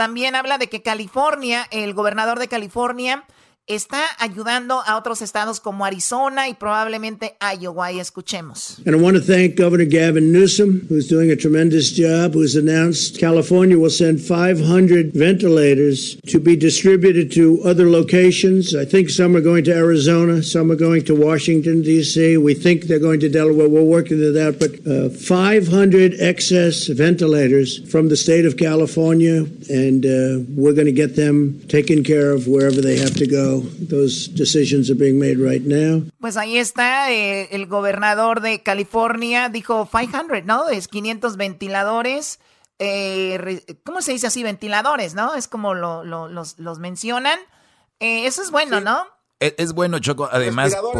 También 0.00 0.34
habla 0.34 0.56
de 0.56 0.70
que 0.70 0.80
California, 0.80 1.66
el 1.70 1.92
gobernador 1.92 2.38
de 2.38 2.48
California, 2.48 3.24
está 3.74 4.04
ayudando 4.18 4.80
a 4.86 4.96
otros 4.96 5.22
estados 5.22 5.60
como 5.60 5.84
Arizona 5.84 6.48
y 6.48 6.54
probablemente 6.54 7.34
Iowa. 7.40 7.92
Y 7.92 8.00
escuchemos. 8.00 8.78
And 8.86 8.94
I 8.94 8.98
want 9.00 9.16
to 9.16 9.22
thank 9.22 9.56
Governor 9.56 9.86
Gavin 9.86 10.32
Newsom, 10.32 10.86
who's 10.88 11.08
doing 11.08 11.30
a 11.30 11.36
tremendous 11.36 11.92
job, 11.92 12.34
who's 12.34 12.56
announced 12.56 13.18
California 13.18 13.78
will 13.78 13.90
send 13.90 14.20
500 14.20 15.12
ventilators 15.12 16.16
to 16.26 16.38
be 16.38 16.56
distributed 16.56 17.32
to 17.32 17.60
other 17.64 17.88
locations. 17.88 18.74
I 18.74 18.84
think 18.84 19.10
some 19.10 19.36
are 19.36 19.40
going 19.40 19.64
to 19.64 19.74
Arizona, 19.74 20.42
some 20.42 20.70
are 20.70 20.76
going 20.76 21.04
to 21.04 21.14
Washington, 21.14 21.82
D.C. 21.82 22.36
We 22.36 22.54
think 22.54 22.84
they're 22.84 22.98
going 22.98 23.20
to 23.20 23.28
Delaware. 23.28 23.68
We're 23.68 23.82
working 23.82 24.22
it 24.22 24.32
that, 24.32 24.58
but 24.58 24.72
uh, 24.86 25.08
500 25.10 26.14
excess 26.20 26.86
ventilators 26.86 27.90
from 27.90 28.08
the 28.08 28.16
state 28.16 28.44
of 28.44 28.56
California, 28.56 29.44
and 29.68 30.04
uh, 30.04 30.44
we're 30.54 30.74
going 30.74 30.86
to 30.86 30.92
get 30.92 31.16
them 31.16 31.60
taken 31.68 32.04
care 32.04 32.30
of 32.32 32.46
wherever 32.46 32.80
they 32.80 32.98
have 32.98 33.14
to 33.14 33.26
go. 33.26 33.59
Those 33.88 34.30
decisions 34.32 34.90
are 34.90 34.98
being 34.98 35.18
made 35.18 35.36
right 35.36 35.62
now. 35.64 36.04
Pues 36.20 36.36
ahí 36.36 36.56
está, 36.58 37.10
eh, 37.12 37.48
el 37.52 37.66
gobernador 37.66 38.40
de 38.40 38.62
California 38.62 39.48
dijo 39.48 39.88
500, 39.90 40.44
¿no? 40.44 40.68
Es 40.68 40.88
500 40.88 41.36
ventiladores. 41.36 42.38
eh, 42.82 43.36
re- 43.38 43.64
¿Cómo 43.84 44.00
se 44.00 44.12
dice 44.12 44.26
así? 44.28 44.42
Ventiladores, 44.42 45.14
¿no? 45.14 45.34
Es 45.34 45.48
como 45.48 45.74
lo, 45.74 46.02
lo- 46.04 46.28
los, 46.28 46.58
los 46.58 46.78
mencionan. 46.78 47.38
Eh, 48.00 48.26
eso 48.26 48.42
es 48.42 48.50
bueno, 48.50 48.80
¿no? 48.80 49.04
Es, 49.38 49.54
es 49.58 49.72
bueno, 49.74 49.98
Choco, 49.98 50.28
además 50.32 50.72
¿Respiradores 50.72 50.98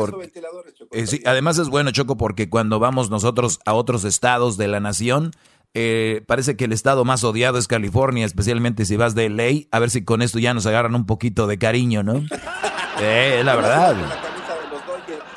por, 0.62 0.72
Choco? 0.74 0.94
eh, 0.94 1.06
sí, 1.06 1.22
además 1.24 1.56
es 1.58 1.68
bueno, 1.68 1.90
Choco, 1.90 2.16
porque 2.18 2.48
cuando 2.50 2.78
vamos 2.78 3.08
nosotros 3.10 3.60
a 3.64 3.72
otros 3.74 4.04
estados 4.04 4.56
de 4.58 4.68
la 4.68 4.80
nación, 4.80 5.32
eh, 5.74 6.22
parece 6.26 6.56
que 6.56 6.64
el 6.64 6.72
estado 6.72 7.04
más 7.04 7.24
odiado 7.24 7.58
es 7.58 7.68
California, 7.68 8.26
especialmente 8.26 8.84
si 8.84 8.96
vas 8.96 9.14
de 9.14 9.28
LA, 9.28 9.68
a 9.70 9.78
ver 9.78 9.90
si 9.90 10.04
con 10.04 10.22
esto 10.22 10.38
ya 10.38 10.54
nos 10.54 10.66
agarran 10.66 10.94
un 10.94 11.06
poquito 11.06 11.46
de 11.46 11.58
cariño, 11.58 12.02
¿no? 12.02 12.24
Eh, 13.02 13.40
la 13.42 13.56
verdad. 13.56 13.96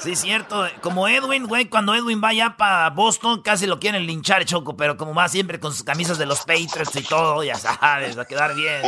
Sí, 0.04 0.18
cierto. 0.18 0.68
Como 0.82 1.08
Edwin, 1.08 1.48
güey, 1.48 1.70
cuando 1.70 1.96
Edwin 1.96 2.22
va 2.22 2.34
ya 2.34 2.58
para 2.58 2.90
Boston, 2.90 3.42
casi 3.42 3.68
lo 3.68 3.80
quieren 3.80 4.06
linchar, 4.06 4.44
Choco, 4.44 4.76
pero 4.76 4.98
como 4.98 5.14
va 5.14 5.30
siempre 5.30 5.62
con 5.62 5.72
sus 5.72 5.84
camisas 5.84 6.18
de 6.18 6.26
los 6.26 6.40
Patriots 6.40 6.96
y 6.96 7.04
todo, 7.04 7.42
ya 7.44 7.56
sabes, 7.56 8.18
va 8.18 8.24
a 8.24 8.26
quedar 8.26 8.54
bien. 8.54 8.82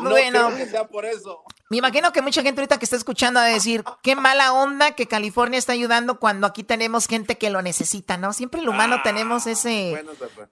Bueno. 0.00 0.48
creo 0.48 0.56
que 0.56 0.66
sea 0.66 0.88
por 0.88 1.04
eso. 1.04 1.44
Me 1.70 1.78
imagino 1.78 2.12
que 2.12 2.20
mucha 2.20 2.42
gente 2.42 2.60
ahorita 2.60 2.78
que 2.78 2.84
está 2.84 2.96
escuchando 2.96 3.40
va 3.40 3.46
a 3.46 3.48
decir, 3.48 3.84
qué 4.02 4.14
mala 4.16 4.52
onda 4.52 4.92
que 4.92 5.06
California 5.06 5.58
está 5.58 5.72
ayudando 5.72 6.18
cuando 6.18 6.46
aquí 6.46 6.64
tenemos 6.64 7.06
gente 7.06 7.38
que 7.38 7.50
lo 7.50 7.62
necesita, 7.62 8.18
¿no? 8.18 8.32
Siempre 8.32 8.60
el 8.60 8.68
humano 8.68 9.00
tenemos 9.02 9.46
ese, 9.46 10.04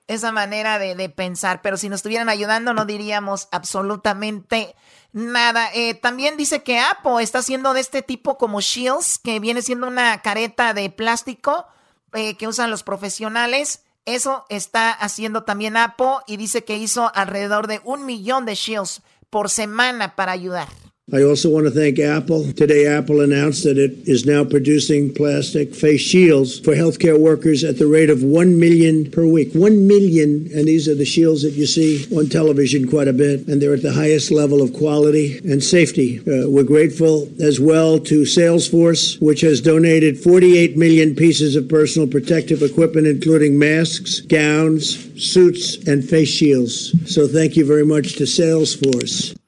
esa 0.07 0.33
manera 0.33 0.79
de, 0.79 0.95
de 0.95 1.09
pensar, 1.11 1.61
pero 1.61 1.77
si 1.77 1.89
nos 1.89 1.99
estuvieran 1.99 2.29
ayudando 2.29 2.73
no 2.73 2.87
diríamos 2.87 3.49
absolutamente 3.51 4.75
nada. 5.13 5.71
Eh, 5.75 5.95
también 5.95 6.37
dice 6.37 6.63
que 6.63 6.79
Apple 6.79 7.23
está 7.23 7.39
haciendo 7.39 7.75
de 7.75 7.81
este 7.81 8.03
tipo 8.03 8.39
como 8.39 8.61
Shields, 8.61 9.19
que 9.19 9.41
viene 9.41 9.63
siendo 9.63 9.87
una 9.87 10.23
careta 10.23 10.75
de 10.75 10.91
plástico 10.91 11.67
eh, 12.13 12.37
que 12.37 12.49
usan 12.49 12.71
los 12.71 12.83
profesionales. 12.83 13.83
Eso 14.05 14.47
está 14.49 14.91
haciendo 14.91 15.45
también 15.45 15.77
Apple 15.77 16.17
y 16.27 16.37
dice 16.37 16.65
que 16.65 16.77
hizo 16.77 17.13
alrededor 17.15 17.67
de 17.67 17.81
un 17.85 18.07
millón 18.07 18.47
de 18.47 18.55
Shields 18.55 19.03
por 19.29 19.51
semana 19.51 20.17
para 20.17 20.33
ayudar. 20.33 20.69
I 21.13 21.23
also 21.25 21.51
want 21.51 21.67
to 21.67 21.73
thank 21.73 21.99
Apple. 21.99 22.53
Today, 22.53 22.87
Apple 22.87 23.21
announced 23.21 23.65
that 23.65 23.79
it 23.79 24.09
is 24.09 24.27
now 24.27 24.45
producing 24.45 25.13
plastic 25.13 25.75
face 25.75 26.01
shields 26.01 26.61
for 26.61 26.73
healthcare 26.73 27.19
workers 27.19 27.65
at 27.65 27.79
the 27.79 27.89
rate 27.89 28.11
of 28.11 28.23
1 28.23 28.61
million 28.61 29.11
per 29.11 29.27
week. 29.27 29.53
1 29.53 29.89
million, 29.89 30.49
and 30.55 30.69
these 30.69 30.87
are 30.87 30.95
the 30.95 31.05
shields 31.05 31.43
that 31.43 31.55
you 31.55 31.67
see 31.67 32.07
on 32.17 32.29
television 32.29 32.89
quite 32.89 33.09
a 33.09 33.13
bit, 33.13 33.49
and 33.49 33.61
they're 33.61 33.75
at 33.75 33.83
the 33.83 33.93
highest 33.93 34.31
level 34.31 34.63
of 34.63 34.73
quality 34.73 35.39
and 35.39 35.65
safety. 35.65 36.21
Uh, 36.21 36.49
we're 36.49 36.63
grateful 36.63 37.29
as 37.43 37.59
well 37.59 37.99
to 37.99 38.23
Salesforce, 38.23 39.21
which 39.21 39.41
has 39.41 39.61
donated 39.61 40.17
48 40.17 40.77
million 40.77 41.17
pieces 41.17 41.57
of 41.57 41.69
personal 41.69 42.07
protective 42.07 42.63
equipment, 42.63 43.09
including 43.09 43.59
masks, 43.59 44.21
gowns, 44.21 45.11
suits, 45.21 45.77
and 45.89 46.09
face 46.09 46.29
shields. 46.29 46.95
So, 47.13 47.27
thank 47.27 47.57
you 47.57 47.67
very 47.67 47.85
much 47.85 48.15
to 48.17 48.25
Salesforce. 48.25 49.40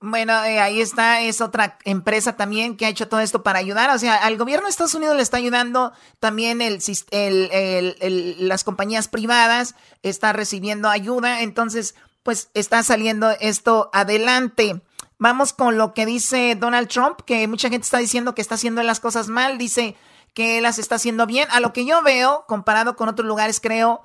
Bueno, 0.00 0.44
eh, 0.44 0.60
ahí 0.60 0.80
está, 0.82 1.22
es 1.22 1.40
otra 1.40 1.78
empresa 1.84 2.36
también 2.36 2.76
que 2.76 2.84
ha 2.84 2.90
hecho 2.90 3.08
todo 3.08 3.20
esto 3.20 3.42
para 3.42 3.58
ayudar. 3.58 3.88
O 3.90 3.98
sea, 3.98 4.16
al 4.16 4.36
gobierno 4.36 4.66
de 4.66 4.70
Estados 4.70 4.94
Unidos 4.94 5.16
le 5.16 5.22
está 5.22 5.38
ayudando 5.38 5.92
también 6.20 6.60
el, 6.60 6.80
el- 7.10 8.36
las 8.48 8.62
compañías 8.62 9.08
privadas, 9.08 9.74
está 10.02 10.32
recibiendo 10.34 10.90
ayuda, 10.90 11.40
entonces, 11.40 11.94
pues 12.22 12.50
está 12.52 12.82
saliendo 12.82 13.30
esto 13.40 13.88
adelante. 13.94 14.82
Vamos 15.18 15.54
con 15.54 15.78
lo 15.78 15.94
que 15.94 16.04
dice 16.04 16.56
Donald 16.56 16.88
Trump, 16.88 17.20
que 17.24 17.48
mucha 17.48 17.70
gente 17.70 17.84
está 17.84 17.98
diciendo 17.98 18.34
que 18.34 18.42
está 18.42 18.56
haciendo 18.56 18.82
las 18.82 19.00
cosas 19.00 19.28
mal, 19.28 19.56
dice 19.56 19.96
que 20.34 20.60
las 20.60 20.78
está 20.78 20.96
haciendo 20.96 21.26
bien. 21.26 21.48
A 21.50 21.60
lo 21.60 21.72
que 21.72 21.86
yo 21.86 22.02
veo, 22.02 22.44
comparado 22.46 22.96
con 22.96 23.08
otros 23.08 23.26
lugares, 23.26 23.60
creo 23.60 24.02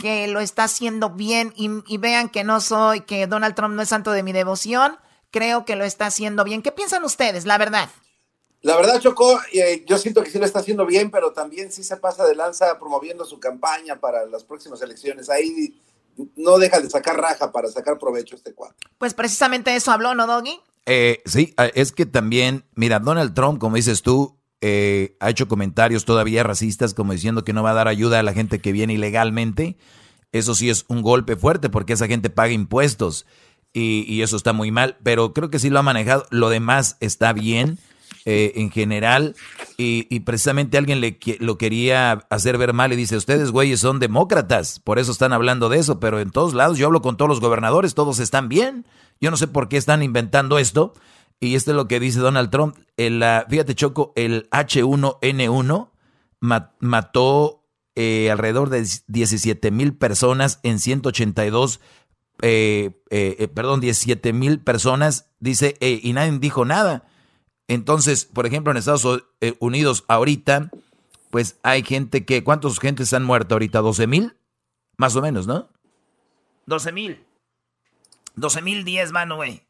que 0.00 0.28
lo 0.28 0.40
está 0.40 0.64
haciendo 0.64 1.10
bien 1.10 1.52
y, 1.56 1.68
y 1.86 1.98
vean 1.98 2.30
que 2.30 2.42
no 2.42 2.60
soy, 2.62 3.02
que 3.02 3.26
Donald 3.26 3.54
Trump 3.54 3.74
no 3.74 3.82
es 3.82 3.90
santo 3.90 4.12
de 4.12 4.22
mi 4.22 4.32
devoción, 4.32 4.96
creo 5.36 5.66
que 5.66 5.76
lo 5.76 5.84
está 5.84 6.06
haciendo 6.06 6.44
bien. 6.44 6.62
¿Qué 6.62 6.72
piensan 6.72 7.04
ustedes, 7.04 7.44
la 7.44 7.58
verdad? 7.58 7.90
La 8.62 8.74
verdad, 8.74 8.98
Choco, 9.00 9.38
eh, 9.52 9.84
yo 9.86 9.98
siento 9.98 10.22
que 10.22 10.30
sí 10.30 10.38
lo 10.38 10.46
está 10.46 10.60
haciendo 10.60 10.86
bien, 10.86 11.10
pero 11.10 11.32
también 11.32 11.70
sí 11.70 11.84
se 11.84 11.98
pasa 11.98 12.26
de 12.26 12.34
lanza 12.34 12.78
promoviendo 12.78 13.26
su 13.26 13.38
campaña 13.38 14.00
para 14.00 14.24
las 14.24 14.44
próximas 14.44 14.80
elecciones. 14.80 15.28
Ahí 15.28 15.78
no 16.36 16.56
deja 16.56 16.80
de 16.80 16.88
sacar 16.88 17.20
raja 17.20 17.52
para 17.52 17.68
sacar 17.68 17.98
provecho 17.98 18.34
este 18.34 18.54
cuadro. 18.54 18.76
Pues 18.96 19.12
precisamente 19.12 19.76
eso 19.76 19.92
habló, 19.92 20.14
¿no, 20.14 20.26
Doggy? 20.26 20.58
Eh, 20.86 21.20
sí, 21.26 21.54
es 21.74 21.92
que 21.92 22.06
también, 22.06 22.64
mira, 22.74 22.98
Donald 22.98 23.34
Trump, 23.34 23.60
como 23.60 23.76
dices 23.76 24.00
tú, 24.00 24.38
eh, 24.62 25.18
ha 25.20 25.28
hecho 25.28 25.48
comentarios 25.48 26.06
todavía 26.06 26.44
racistas 26.44 26.94
como 26.94 27.12
diciendo 27.12 27.44
que 27.44 27.52
no 27.52 27.62
va 27.62 27.72
a 27.72 27.74
dar 27.74 27.88
ayuda 27.88 28.20
a 28.20 28.22
la 28.22 28.32
gente 28.32 28.62
que 28.62 28.72
viene 28.72 28.94
ilegalmente. 28.94 29.76
Eso 30.32 30.54
sí 30.54 30.70
es 30.70 30.86
un 30.88 31.02
golpe 31.02 31.36
fuerte 31.36 31.68
porque 31.68 31.92
esa 31.92 32.06
gente 32.06 32.30
paga 32.30 32.52
impuestos 32.52 33.26
y, 33.78 34.22
eso 34.22 34.36
está 34.36 34.54
muy 34.54 34.70
mal, 34.70 34.96
pero 35.02 35.34
creo 35.34 35.50
que 35.50 35.58
sí 35.58 35.68
lo 35.68 35.78
ha 35.78 35.82
manejado. 35.82 36.24
Lo 36.30 36.48
demás 36.48 36.96
está 37.00 37.34
bien 37.34 37.78
eh, 38.24 38.52
en 38.56 38.70
general 38.70 39.36
y, 39.76 40.20
precisamente 40.20 40.78
alguien 40.78 41.02
le, 41.02 41.18
lo 41.40 41.58
quería 41.58 42.26
hacer 42.30 42.56
ver 42.56 42.72
mal 42.72 42.92
y 42.92 42.96
dice, 42.96 43.16
ustedes 43.16 43.50
güeyes 43.50 43.80
son 43.80 43.98
demócratas, 43.98 44.80
por 44.80 44.98
eso 44.98 45.12
están 45.12 45.34
hablando 45.34 45.68
de 45.68 45.78
eso, 45.78 46.00
pero 46.00 46.20
en 46.20 46.30
todos 46.30 46.54
lados 46.54 46.78
yo 46.78 46.86
hablo 46.86 47.02
con 47.02 47.18
todos 47.18 47.28
los 47.28 47.40
gobernadores, 47.40 47.94
todos 47.94 48.18
están 48.18 48.48
bien. 48.48 48.86
Yo 49.20 49.30
no 49.30 49.36
sé 49.36 49.46
por 49.46 49.68
qué 49.68 49.76
están 49.76 50.02
inventando 50.02 50.58
esto. 50.58 50.94
Y 51.38 51.54
esto 51.54 51.72
es 51.72 51.76
lo 51.76 51.86
que 51.86 52.00
dice 52.00 52.18
Donald 52.18 52.48
Trump. 52.48 52.76
El, 52.96 53.22
fíjate, 53.50 53.74
Choco, 53.74 54.14
el 54.16 54.48
H1N1 54.50 55.90
mató 56.40 57.62
eh, 57.94 58.30
alrededor 58.30 58.70
de 58.70 58.86
17 59.06 59.70
mil 59.70 59.94
personas 59.94 60.60
en 60.62 60.78
182, 60.78 61.80
eh, 62.42 63.02
eh, 63.10 63.36
eh, 63.38 63.48
perdón, 63.48 63.80
17 63.80 64.32
mil 64.32 64.60
personas, 64.60 65.30
dice, 65.40 65.76
y 65.80 66.12
nadie 66.12 66.38
dijo 66.38 66.64
nada. 66.64 67.08
Entonces, 67.68 68.24
por 68.24 68.46
ejemplo, 68.46 68.70
en 68.70 68.76
Estados 68.76 69.24
Unidos 69.58 70.04
ahorita, 70.08 70.70
pues 71.30 71.58
hay 71.62 71.82
gente 71.82 72.24
que, 72.24 72.44
¿cuántos 72.44 72.78
gentes 72.78 73.12
han 73.12 73.24
muerto 73.24 73.54
ahorita? 73.54 73.80
¿12 73.80 74.06
mil? 74.06 74.36
Más 74.96 75.16
o 75.16 75.22
menos, 75.22 75.46
¿no? 75.46 75.68
12 76.66 76.92
mil. 76.92 77.24
12 78.36 78.62
mil 78.62 78.84
10, 78.84 79.12
mano, 79.12 79.36
güey. 79.36 79.66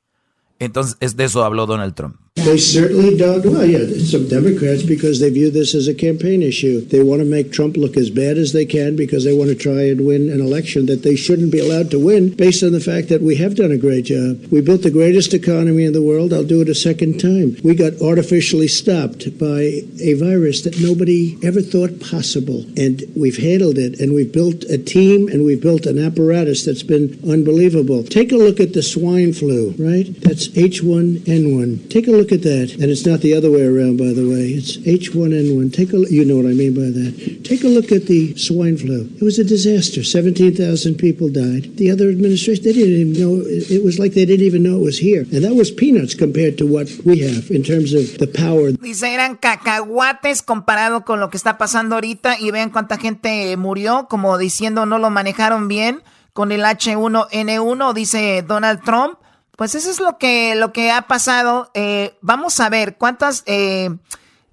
Entonces, 0.58 0.96
es 1.00 1.16
de 1.16 1.24
eso 1.24 1.44
habló 1.44 1.66
Donald 1.66 1.94
Trump. 1.94 2.20
They 2.36 2.58
certainly 2.58 3.16
don't. 3.16 3.44
Well, 3.44 3.64
yeah, 3.64 3.86
some 4.04 4.28
Democrats 4.28 4.82
because 4.82 5.20
they 5.20 5.30
view 5.30 5.50
this 5.50 5.74
as 5.74 5.88
a 5.88 5.94
campaign 5.94 6.42
issue. 6.42 6.82
They 6.82 7.02
want 7.02 7.20
to 7.20 7.24
make 7.24 7.50
Trump 7.50 7.76
look 7.76 7.96
as 7.96 8.10
bad 8.10 8.36
as 8.36 8.52
they 8.52 8.66
can 8.66 8.94
because 8.94 9.24
they 9.24 9.32
want 9.32 9.48
to 9.48 9.56
try 9.56 9.88
and 9.88 10.06
win 10.06 10.30
an 10.30 10.40
election 10.40 10.86
that 10.86 11.02
they 11.02 11.16
shouldn't 11.16 11.50
be 11.50 11.58
allowed 11.58 11.90
to 11.90 11.98
win 11.98 12.34
based 12.34 12.62
on 12.62 12.72
the 12.72 12.80
fact 12.80 13.08
that 13.08 13.22
we 13.22 13.36
have 13.36 13.56
done 13.56 13.72
a 13.72 13.78
great 13.78 14.04
job. 14.04 14.46
We 14.52 14.60
built 14.60 14.82
the 14.82 14.90
greatest 14.90 15.32
economy 15.32 15.84
in 15.84 15.94
the 15.94 16.02
world. 16.02 16.32
I'll 16.32 16.44
do 16.44 16.60
it 16.60 16.68
a 16.68 16.74
second 16.74 17.18
time. 17.18 17.56
We 17.64 17.74
got 17.74 18.00
artificially 18.02 18.68
stopped 18.68 19.38
by 19.38 19.82
a 20.00 20.12
virus 20.14 20.62
that 20.62 20.78
nobody 20.78 21.38
ever 21.42 21.62
thought 21.62 22.00
possible. 22.00 22.64
And 22.76 23.02
we've 23.16 23.38
handled 23.38 23.78
it 23.78 23.98
and 23.98 24.14
we've 24.14 24.32
built 24.32 24.62
a 24.64 24.78
team 24.78 25.28
and 25.28 25.44
we've 25.44 25.62
built 25.62 25.86
an 25.86 25.98
apparatus 25.98 26.64
that's 26.66 26.84
been 26.84 27.18
unbelievable. 27.28 28.04
Take 28.04 28.30
a 28.30 28.36
look 28.36 28.60
at 28.60 28.74
the 28.74 28.82
swine 28.82 29.32
flu, 29.32 29.74
right? 29.78 30.06
That's 30.20 30.48
H1N1. 30.48 31.90
Take 31.90 32.06
a 32.06 32.12
look 32.12 32.25
look 32.26 32.32
at 32.32 32.42
that. 32.42 32.74
And 32.74 32.90
it's 32.90 33.06
not 33.06 33.20
the 33.20 33.34
other 33.34 33.50
way 33.50 33.62
around, 33.62 33.98
by 33.98 34.10
the 34.10 34.26
way. 34.26 34.58
It's 34.58 34.78
H1N1. 34.78 35.72
Take 35.72 35.92
a 35.92 36.02
you 36.10 36.24
know 36.24 36.36
what 36.36 36.50
I 36.50 36.54
mean 36.58 36.74
by 36.74 36.90
that. 36.90 37.44
Take 37.44 37.62
a 37.62 37.68
look 37.68 37.92
at 37.92 38.06
the 38.06 38.34
swine 38.36 38.76
flu. 38.76 39.06
It 39.14 39.22
was 39.22 39.38
a 39.38 39.44
disaster. 39.44 40.02
17,000 40.02 40.58
people 40.96 41.30
died. 41.30 41.76
The 41.76 41.90
other 41.90 42.10
administration, 42.10 42.64
they 42.64 42.72
didn't 42.72 42.98
even 42.98 43.14
know. 43.14 43.42
It 43.46 43.84
was 43.84 43.98
like 43.98 44.14
they 44.14 44.26
didn't 44.26 44.46
even 44.46 44.64
know 44.64 44.82
it 44.82 44.84
was 44.90 44.98
here. 44.98 45.22
And 45.30 45.44
that 45.46 45.54
was 45.54 45.70
peanuts 45.70 46.14
compared 46.14 46.58
to 46.58 46.66
what 46.66 46.90
we 47.06 47.20
have 47.22 47.50
in 47.50 47.62
terms 47.62 47.94
of 47.94 48.18
the 48.18 48.26
power. 48.26 48.72
Dice, 48.72 49.06
eran 49.06 49.36
cacahuates 49.36 50.42
comparado 50.42 51.04
con 51.04 51.20
lo 51.20 51.30
que 51.30 51.38
está 51.38 51.58
pasando 51.58 51.94
ahorita 51.94 52.40
y 52.40 52.50
vean 52.50 52.70
cuánta 52.70 52.98
gente 52.98 53.56
murió, 53.56 54.08
como 54.10 54.38
diciendo 54.38 54.84
no 54.86 54.98
lo 54.98 55.10
manejaron 55.10 55.68
bien 55.68 56.02
con 56.32 56.50
el 56.50 56.62
H1N1, 56.62 57.94
dice 57.94 58.44
Donald 58.46 58.82
Trump. 58.84 59.18
Pues 59.56 59.74
eso 59.74 59.90
es 59.90 59.98
lo 60.00 60.18
que, 60.18 60.54
lo 60.54 60.72
que 60.72 60.92
ha 60.92 61.08
pasado. 61.08 61.72
Eh, 61.74 62.16
vamos 62.20 62.60
a 62.60 62.68
ver 62.68 62.98
cuántas... 62.98 63.42
Eh, 63.46 63.88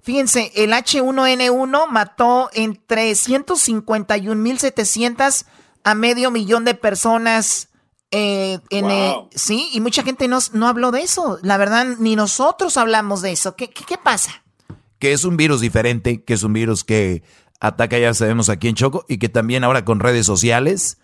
fíjense, 0.00 0.50
el 0.56 0.72
H1N1 0.72 1.90
mató 1.90 2.48
entre 2.54 3.12
151.700 3.12 5.44
a 5.84 5.94
medio 5.94 6.30
millón 6.30 6.64
de 6.64 6.74
personas. 6.74 7.68
Eh, 8.10 8.60
en 8.70 8.86
sí, 9.34 9.68
y 9.72 9.80
mucha 9.80 10.02
gente 10.02 10.26
no, 10.26 10.38
no 10.52 10.68
habló 10.68 10.90
de 10.90 11.02
eso. 11.02 11.38
La 11.42 11.58
verdad, 11.58 11.84
ni 11.98 12.16
nosotros 12.16 12.78
hablamos 12.78 13.20
de 13.20 13.32
eso. 13.32 13.56
¿Qué, 13.56 13.68
qué, 13.68 13.84
qué 13.84 13.98
pasa? 13.98 14.42
Que 14.98 15.12
es 15.12 15.24
un 15.24 15.36
virus 15.36 15.60
diferente, 15.60 16.22
que 16.22 16.32
es 16.32 16.44
un 16.44 16.54
virus 16.54 16.82
que 16.82 17.22
ataca, 17.60 17.98
ya 17.98 18.14
sabemos, 18.14 18.48
aquí 18.48 18.68
en 18.68 18.76
Choco, 18.76 19.04
y 19.08 19.18
que 19.18 19.28
también 19.28 19.64
ahora 19.64 19.84
con 19.84 20.00
redes 20.00 20.24
sociales. 20.24 20.96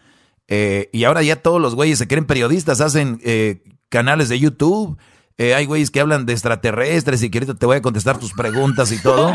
y 0.48 1.04
ahora 1.04 1.22
ya 1.22 1.36
todos 1.36 1.60
los 1.60 1.74
güeyes 1.74 1.98
se 1.98 2.08
creen 2.08 2.24
periodistas, 2.26 2.80
hacen 2.80 3.20
canales 3.90 4.30
de 4.30 4.38
YouTube. 4.38 4.96
Eh, 5.36 5.54
hay 5.54 5.66
güeyes 5.66 5.90
que 5.90 6.00
hablan 6.00 6.26
de 6.26 6.32
extraterrestres 6.34 7.22
y 7.22 7.30
que 7.30 7.38
ahorita 7.38 7.54
te 7.54 7.66
voy 7.66 7.76
a 7.76 7.82
contestar 7.82 8.18
tus 8.18 8.32
preguntas 8.32 8.92
y 8.92 8.98
todo. 8.98 9.32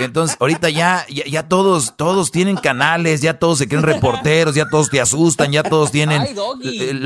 Entonces, 0.00 0.36
ahorita 0.40 0.70
ya, 0.70 1.06
ya, 1.08 1.48
todos, 1.48 1.96
todos 1.96 2.30
tienen 2.30 2.56
canales, 2.56 3.20
ya 3.20 3.38
todos 3.38 3.58
se 3.58 3.68
creen 3.68 3.82
reporteros, 3.82 4.54
ya 4.54 4.68
todos 4.68 4.90
te 4.90 5.00
asustan, 5.00 5.52
ya 5.52 5.62
todos 5.62 5.90
tienen 5.90 6.26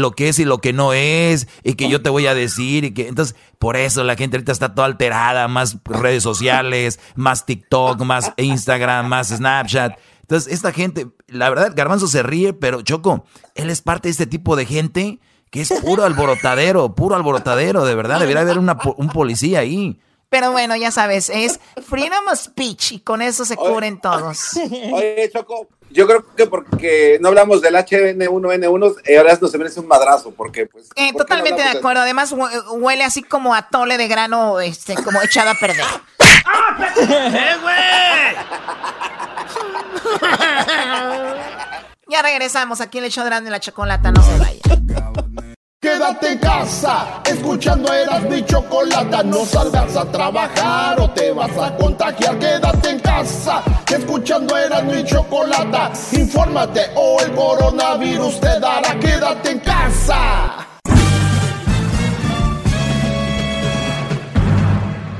lo 0.00 0.12
que 0.12 0.28
es 0.28 0.38
y 0.38 0.44
lo 0.44 0.58
que 0.58 0.72
no 0.72 0.92
es, 0.92 1.48
y 1.64 1.74
que 1.74 1.88
yo 1.88 2.00
te 2.00 2.10
voy 2.10 2.26
a 2.26 2.34
decir, 2.34 2.84
y 2.84 2.92
que 2.92 3.08
entonces, 3.08 3.36
por 3.58 3.76
eso 3.76 4.04
la 4.04 4.14
gente 4.14 4.36
ahorita 4.36 4.52
está 4.52 4.74
toda 4.74 4.86
alterada, 4.86 5.48
más 5.48 5.78
redes 5.84 6.22
sociales, 6.22 7.00
más 7.16 7.44
TikTok, 7.44 8.00
más 8.02 8.32
Instagram, 8.36 9.08
más 9.08 9.28
Snapchat. 9.28 9.98
Entonces, 10.22 10.52
esta 10.52 10.72
gente, 10.72 11.08
la 11.26 11.50
verdad, 11.50 11.72
Garbanzo 11.74 12.06
se 12.06 12.22
ríe, 12.22 12.52
pero 12.52 12.82
Choco, 12.82 13.24
él 13.54 13.68
es 13.68 13.82
parte 13.82 14.08
de 14.08 14.12
este 14.12 14.26
tipo 14.26 14.56
de 14.56 14.64
gente 14.64 15.18
que 15.50 15.62
es 15.62 15.72
puro 15.72 16.04
alborotadero, 16.04 16.94
puro 16.94 17.16
alborotadero, 17.16 17.84
de 17.84 17.94
verdad, 17.94 18.20
debería 18.20 18.42
haber 18.42 18.58
una, 18.58 18.78
un 18.96 19.08
policía 19.08 19.60
ahí. 19.60 20.00
Pero 20.30 20.52
bueno, 20.52 20.76
ya 20.76 20.90
sabes, 20.90 21.30
es 21.30 21.58
freedom 21.86 22.28
of 22.30 22.38
speech 22.38 22.92
y 22.92 23.00
con 23.00 23.22
eso 23.22 23.46
se 23.46 23.56
cubren 23.56 23.98
todos. 23.98 24.50
Oye, 24.92 25.30
Choco, 25.32 25.68
yo 25.90 26.06
creo 26.06 26.34
que 26.36 26.46
porque 26.46 27.18
no 27.20 27.28
hablamos 27.28 27.62
del 27.62 27.74
HN1N1, 27.76 28.96
eh, 29.06 29.16
ahora 29.16 29.38
no 29.40 29.48
se 29.48 29.56
merece 29.56 29.80
un 29.80 29.86
madrazo, 29.86 30.32
porque 30.32 30.66
pues... 30.66 30.90
Eh, 30.96 31.14
totalmente 31.16 31.62
de 31.62 31.68
acuerdo, 31.68 32.02
además 32.02 32.34
huele 32.72 33.04
así 33.04 33.22
como 33.22 33.54
a 33.54 33.70
tole 33.70 33.96
de 33.96 34.06
grano, 34.06 34.60
este, 34.60 34.96
como 34.96 35.22
echado 35.22 35.50
a 35.50 35.54
perder. 35.54 35.86
¡Eh, 36.98 37.56
güey! 37.62 37.78
ya 42.08 42.22
regresamos 42.22 42.80
aquí 42.80 42.98
en 42.98 43.04
el 43.04 43.10
show 43.10 43.24
de 43.24 43.50
la 43.50 43.60
chocolata, 43.60 44.10
no 44.10 44.22
se 44.22 44.38
vaya. 44.38 44.60
Quédate 45.80 46.32
en 46.32 46.38
casa, 46.38 47.22
escuchando 47.24 47.92
eras 47.92 48.22
mi 48.24 48.44
chocolata. 48.44 49.22
No 49.22 49.44
salgas 49.44 49.94
a 49.96 50.04
trabajar 50.10 50.98
o 50.98 51.08
te 51.10 51.30
vas 51.30 51.56
a 51.56 51.76
contagiar. 51.76 52.36
Quédate 52.36 52.90
en 52.90 52.98
casa, 52.98 53.62
escuchando 53.88 54.56
eras 54.56 54.82
mi 54.82 55.04
chocolata. 55.04 55.92
Infórmate 56.12 56.90
o 56.96 57.20
el 57.20 57.32
coronavirus 57.32 58.40
te 58.40 58.58
dará. 58.58 58.98
Quédate 58.98 59.50
en 59.50 59.60
casa. 59.60 60.66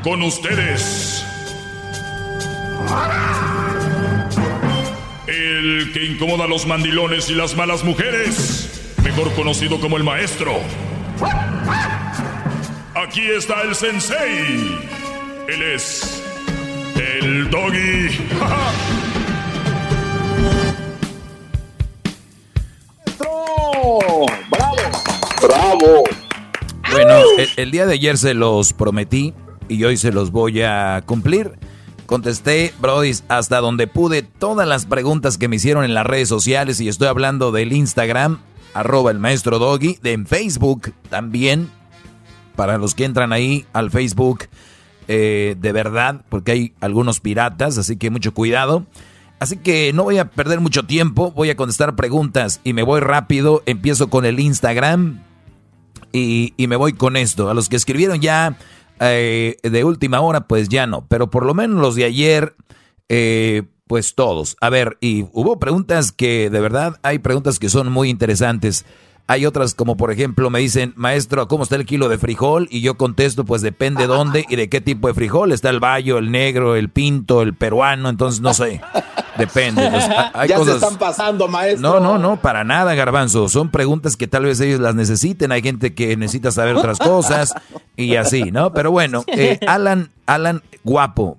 Con 0.03 0.23
ustedes. 0.23 1.25
El 5.79 5.93
que 5.93 6.05
incomoda 6.05 6.43
a 6.43 6.49
los 6.49 6.67
mandilones 6.67 7.31
y 7.31 7.37
las 7.37 7.55
malas 7.55 7.85
mujeres 7.85 8.97
mejor 9.05 9.33
conocido 9.35 9.81
como 9.81 9.97
el 9.97 10.03
maestro. 10.03 10.59
Aquí 12.97 13.21
está 13.29 13.63
el 13.63 13.77
sensei. 13.77 14.77
Él 15.47 15.63
es 15.63 16.21
el 16.97 17.49
doggy. 17.49 18.09
¡Bravo! 23.21 24.27
¡Bravo! 25.41 26.05
Bueno, 26.91 27.21
el, 27.57 27.71
día 27.71 27.87
de 27.87 27.95
ayer 27.95 28.19
se 28.19 28.35
los 28.35 28.73
prometí 28.73 29.33
y 29.69 29.85
hoy 29.85 29.97
se 29.97 30.11
los 30.11 30.33
voy 30.33 30.61
a 30.61 31.05
cumplir. 31.07 31.53
Contesté, 32.09 32.73
Brody, 32.81 33.13
hasta 33.29 33.61
donde 33.61 33.87
pude 33.87 34.23
todas 34.23 34.67
las 34.67 34.87
preguntas 34.87 35.37
que 35.37 35.47
me 35.47 35.57
hicieron 35.57 35.85
en 35.85 35.93
las 35.93 36.07
redes 36.07 36.27
sociales 36.27 36.81
y 36.81 36.89
estoy 36.89 37.07
hablando 37.07 37.53
del 37.53 37.75
Instagram, 37.75 38.39
arroba 38.73 39.11
el 39.11 39.19
maestro 39.19 39.59
Doggy, 39.59 39.99
de 40.03 40.15
en 40.15 40.27
Facebook 40.27 40.95
también, 41.11 41.69
para 42.57 42.79
los 42.79 42.95
que 42.95 43.05
entran 43.05 43.35
ahí 43.35 43.67
al 43.75 43.91
Facebook 43.91 44.45
eh, 45.07 45.55
de 45.61 45.73
verdad, 45.73 46.25
porque 46.31 46.53
hay 46.53 46.73
algunos 46.81 47.21
piratas, 47.21 47.77
así 47.77 47.99
que 47.99 48.09
mucho 48.09 48.33
cuidado. 48.33 48.87
Así 49.39 49.59
que 49.59 49.93
no 49.93 50.05
voy 50.05 50.17
a 50.17 50.31
perder 50.31 50.61
mucho 50.61 50.85
tiempo, 50.85 51.33
voy 51.33 51.51
a 51.51 51.57
contestar 51.57 51.95
preguntas 51.95 52.63
y 52.65 52.73
me 52.73 52.85
voy 52.85 53.01
rápido, 53.01 53.63
empiezo 53.67 54.09
con 54.09 54.25
el 54.25 54.41
Instagram 54.41 55.23
y, 56.11 56.55
me 56.57 56.77
voy 56.77 56.95
con 56.95 57.19
esto. 57.19 57.51
A 57.51 57.55
los 57.55 57.69
que 57.69 57.77
escribieron 57.77 58.21
ya 58.21 58.57
eh, 59.01 59.57
de 59.63 59.85
última 59.85 60.21
hora, 60.21 60.47
pues 60.47 60.69
ya 60.69 60.87
no, 60.87 61.07
pero 61.09 61.31
por 61.31 61.47
lo 61.47 61.55
menos 61.55 61.81
los 61.81 61.95
de 61.95 62.05
ayer... 62.05 62.55
Eh, 63.09 63.63
pues 63.89 64.15
todos. 64.15 64.57
A 64.61 64.69
ver, 64.69 64.99
y 65.01 65.25
hubo 65.33 65.59
preguntas 65.59 66.13
que 66.13 66.51
de 66.51 66.61
verdad 66.61 67.01
hay 67.03 67.19
preguntas 67.19 67.59
que 67.59 67.71
son 67.71 67.91
muy 67.91 68.11
interesantes. 68.11 68.85
Hay 69.31 69.45
otras 69.45 69.75
como 69.75 69.99
por 69.99 70.11
ejemplo 70.11 70.49
me 70.49 70.59
dicen, 70.59 70.95
maestro, 70.97 71.47
¿cómo 71.49 71.63
está 71.63 71.77
el 71.77 71.85
kilo 71.85 72.09
de 72.09 72.17
frijol? 72.17 72.67
Y 72.71 72.81
yo 72.81 72.97
contesto, 72.97 73.45
pues 73.45 73.61
depende 73.61 74.07
dónde 74.07 74.47
y 74.49 74.57
de 74.57 74.71
qué 74.71 74.81
tipo 74.81 75.07
de 75.07 75.13
frijol. 75.13 75.53
Está 75.53 75.69
el 75.69 75.81
bayo, 75.81 76.17
el 76.17 76.31
negro, 76.31 76.77
el 76.77 76.89
pinto, 76.89 77.43
el 77.43 77.55
peruano, 77.55 78.09
entonces 78.09 78.41
no 78.41 78.55
sé. 78.55 78.81
Depende. 79.37 79.87
hay 80.33 80.49
ya 80.49 80.57
cosas... 80.57 80.81
se 80.81 80.87
están 80.87 80.99
pasando, 80.99 81.47
maestro. 81.47 81.87
No, 81.87 82.01
no, 82.01 82.19
no, 82.19 82.41
para 82.41 82.65
nada, 82.65 82.95
garbanzo. 82.95 83.51
Son 83.51 83.71
preguntas 83.71 84.17
que 84.17 84.27
tal 84.27 84.45
vez 84.45 84.61
ellos 84.61 84.81
las 84.81 84.95
necesiten. 84.95 85.53
Hay 85.53 85.61
gente 85.61 85.93
que 85.93 86.17
necesita 86.17 86.51
saber 86.51 86.75
otras 86.77 86.99
cosas 86.99 87.53
y 87.97 88.17
así, 88.17 88.51
¿no? 88.51 88.73
Pero 88.73 88.91
bueno, 88.91 89.25
eh, 89.27 89.61
Alan, 89.67 90.11
Alan, 90.25 90.63
guapo. 90.85 91.37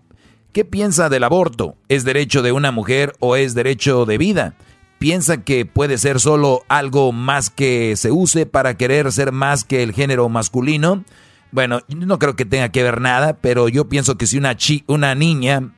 ¿Qué 0.51 0.63
piensa 0.63 1.09
del 1.09 1.23
aborto? 1.23 1.75
¿Es 1.89 2.03
derecho 2.03 2.43
de 2.43 2.51
una 2.51 2.71
mujer 2.71 3.15
o 3.19 3.35
es 3.35 3.55
derecho 3.55 4.05
de 4.05 4.19
vida? 4.19 4.53
¿Piensa 4.99 5.43
que 5.43 5.65
puede 5.65 5.97
ser 5.97 6.19
solo 6.19 6.63
algo 6.67 7.13
más 7.13 7.49
que 7.49 7.95
se 7.95 8.11
use 8.11 8.45
para 8.45 8.75
querer 8.75 9.11
ser 9.13 9.31
más 9.31 9.63
que 9.63 9.81
el 9.81 9.93
género 9.93 10.27
masculino? 10.27 11.05
Bueno, 11.51 11.81
no 11.87 12.19
creo 12.19 12.35
que 12.35 12.45
tenga 12.45 12.69
que 12.69 12.83
ver 12.83 12.99
nada, 12.99 13.37
pero 13.37 13.69
yo 13.69 13.87
pienso 13.87 14.17
que 14.17 14.27
si 14.27 14.37
una, 14.37 14.57
chi 14.57 14.83
una 14.87 15.15
niña 15.15 15.71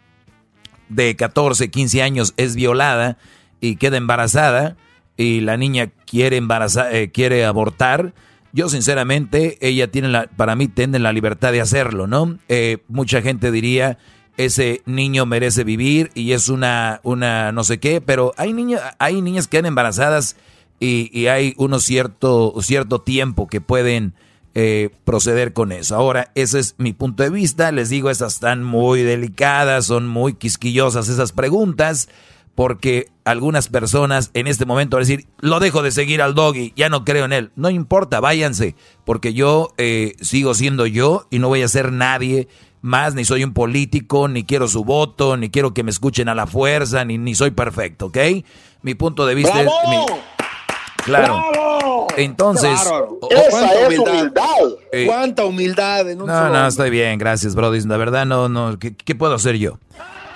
de 0.89 1.15
14, 1.15 1.69
15 1.69 2.01
años 2.01 2.33
es 2.35 2.55
violada 2.55 3.17
y 3.61 3.75
queda 3.75 3.97
embarazada 3.97 4.75
y 5.15 5.41
la 5.41 5.55
niña 5.55 5.91
quiere, 6.05 6.37
embarazar, 6.37 6.93
eh, 6.93 7.11
quiere 7.11 7.45
abortar, 7.45 8.13
yo 8.53 8.69
sinceramente, 8.69 9.57
ella 9.61 9.89
tiene 9.89 10.09
la, 10.09 10.27
para 10.27 10.55
mí 10.55 10.67
tiene 10.67 10.99
la 10.99 11.13
libertad 11.13 11.51
de 11.51 11.61
hacerlo, 11.61 12.07
¿no? 12.07 12.37
Eh, 12.49 12.79
mucha 12.87 13.21
gente 13.21 13.51
diría, 13.51 13.97
ese 14.37 14.81
niño 14.85 15.25
merece 15.25 15.63
vivir 15.63 16.11
y 16.13 16.31
es 16.31 16.49
una, 16.49 16.99
una 17.03 17.51
no 17.51 17.63
sé 17.63 17.79
qué, 17.79 18.01
pero 18.01 18.33
hay, 18.37 18.53
niños, 18.53 18.81
hay 18.99 19.21
niñas 19.21 19.47
que 19.47 19.57
quedan 19.57 19.67
embarazadas 19.67 20.35
y, 20.79 21.27
hay 21.27 21.53
unos 21.57 21.83
cierto, 21.83 22.55
cierto 22.61 23.01
tiempo 23.01 23.47
que 23.47 23.61
pueden 23.61 24.15
eh, 24.55 24.89
proceder 25.05 25.53
con 25.53 25.71
eso. 25.71 25.95
Ahora, 25.95 26.31
ese 26.33 26.57
es 26.59 26.73
mi 26.79 26.91
punto 26.91 27.21
de 27.21 27.29
vista, 27.29 27.71
les 27.71 27.89
digo, 27.89 28.09
esas 28.09 28.33
están 28.33 28.63
muy 28.63 29.03
delicadas, 29.03 29.85
son 29.85 30.07
muy 30.07 30.33
quisquillosas 30.33 31.07
esas 31.07 31.33
preguntas, 31.33 32.09
porque 32.55 33.09
algunas 33.25 33.67
personas 33.67 34.31
en 34.33 34.47
este 34.47 34.65
momento 34.65 34.97
van 34.97 35.03
a 35.03 35.07
decir, 35.07 35.27
lo 35.39 35.59
dejo 35.59 35.83
de 35.83 35.91
seguir 35.91 36.21
al 36.21 36.33
doggy, 36.33 36.73
ya 36.75 36.89
no 36.89 37.05
creo 37.05 37.25
en 37.25 37.33
él. 37.33 37.51
No 37.55 37.69
importa, 37.69 38.19
váyanse, 38.19 38.75
porque 39.05 39.35
yo 39.35 39.73
eh, 39.77 40.15
sigo 40.19 40.55
siendo 40.55 40.87
yo 40.87 41.27
y 41.29 41.37
no 41.37 41.47
voy 41.47 41.61
a 41.61 41.67
ser 41.67 41.91
nadie 41.91 42.47
más, 42.81 43.13
ni 43.13 43.25
soy 43.25 43.43
un 43.43 43.53
político, 43.53 44.27
ni 44.27 44.43
quiero 44.43 44.67
su 44.67 44.83
voto, 44.83 45.37
ni 45.37 45.49
quiero 45.49 45.73
que 45.73 45.83
me 45.83 45.91
escuchen 45.91 46.29
a 46.29 46.35
la 46.35 46.47
fuerza, 46.47 47.05
ni, 47.05 47.17
ni 47.17 47.35
soy 47.35 47.51
perfecto, 47.51 48.07
¿ok? 48.07 48.17
Mi 48.81 48.95
punto 48.95 49.25
de 49.25 49.35
vista 49.35 49.61
es... 49.61 49.69
Claro. 51.03 52.07
Entonces... 52.17 52.79
Esa 53.29 53.87
es 53.87 53.99
humildad. 53.99 54.43
Eh, 54.91 55.05
¿Cuánta 55.05 55.45
humildad 55.45 56.09
en 56.09 56.21
un 56.21 56.27
No, 56.27 56.49
no, 56.49 56.67
estoy 56.67 56.89
bien, 56.89 57.17
gracias, 57.17 57.55
Brody. 57.55 57.81
La 57.81 57.97
verdad, 57.97 58.25
no, 58.25 58.49
no, 58.49 58.77
¿qué, 58.79 59.15
puedo 59.15 59.35
hacer 59.35 59.57
yo? 59.57 59.77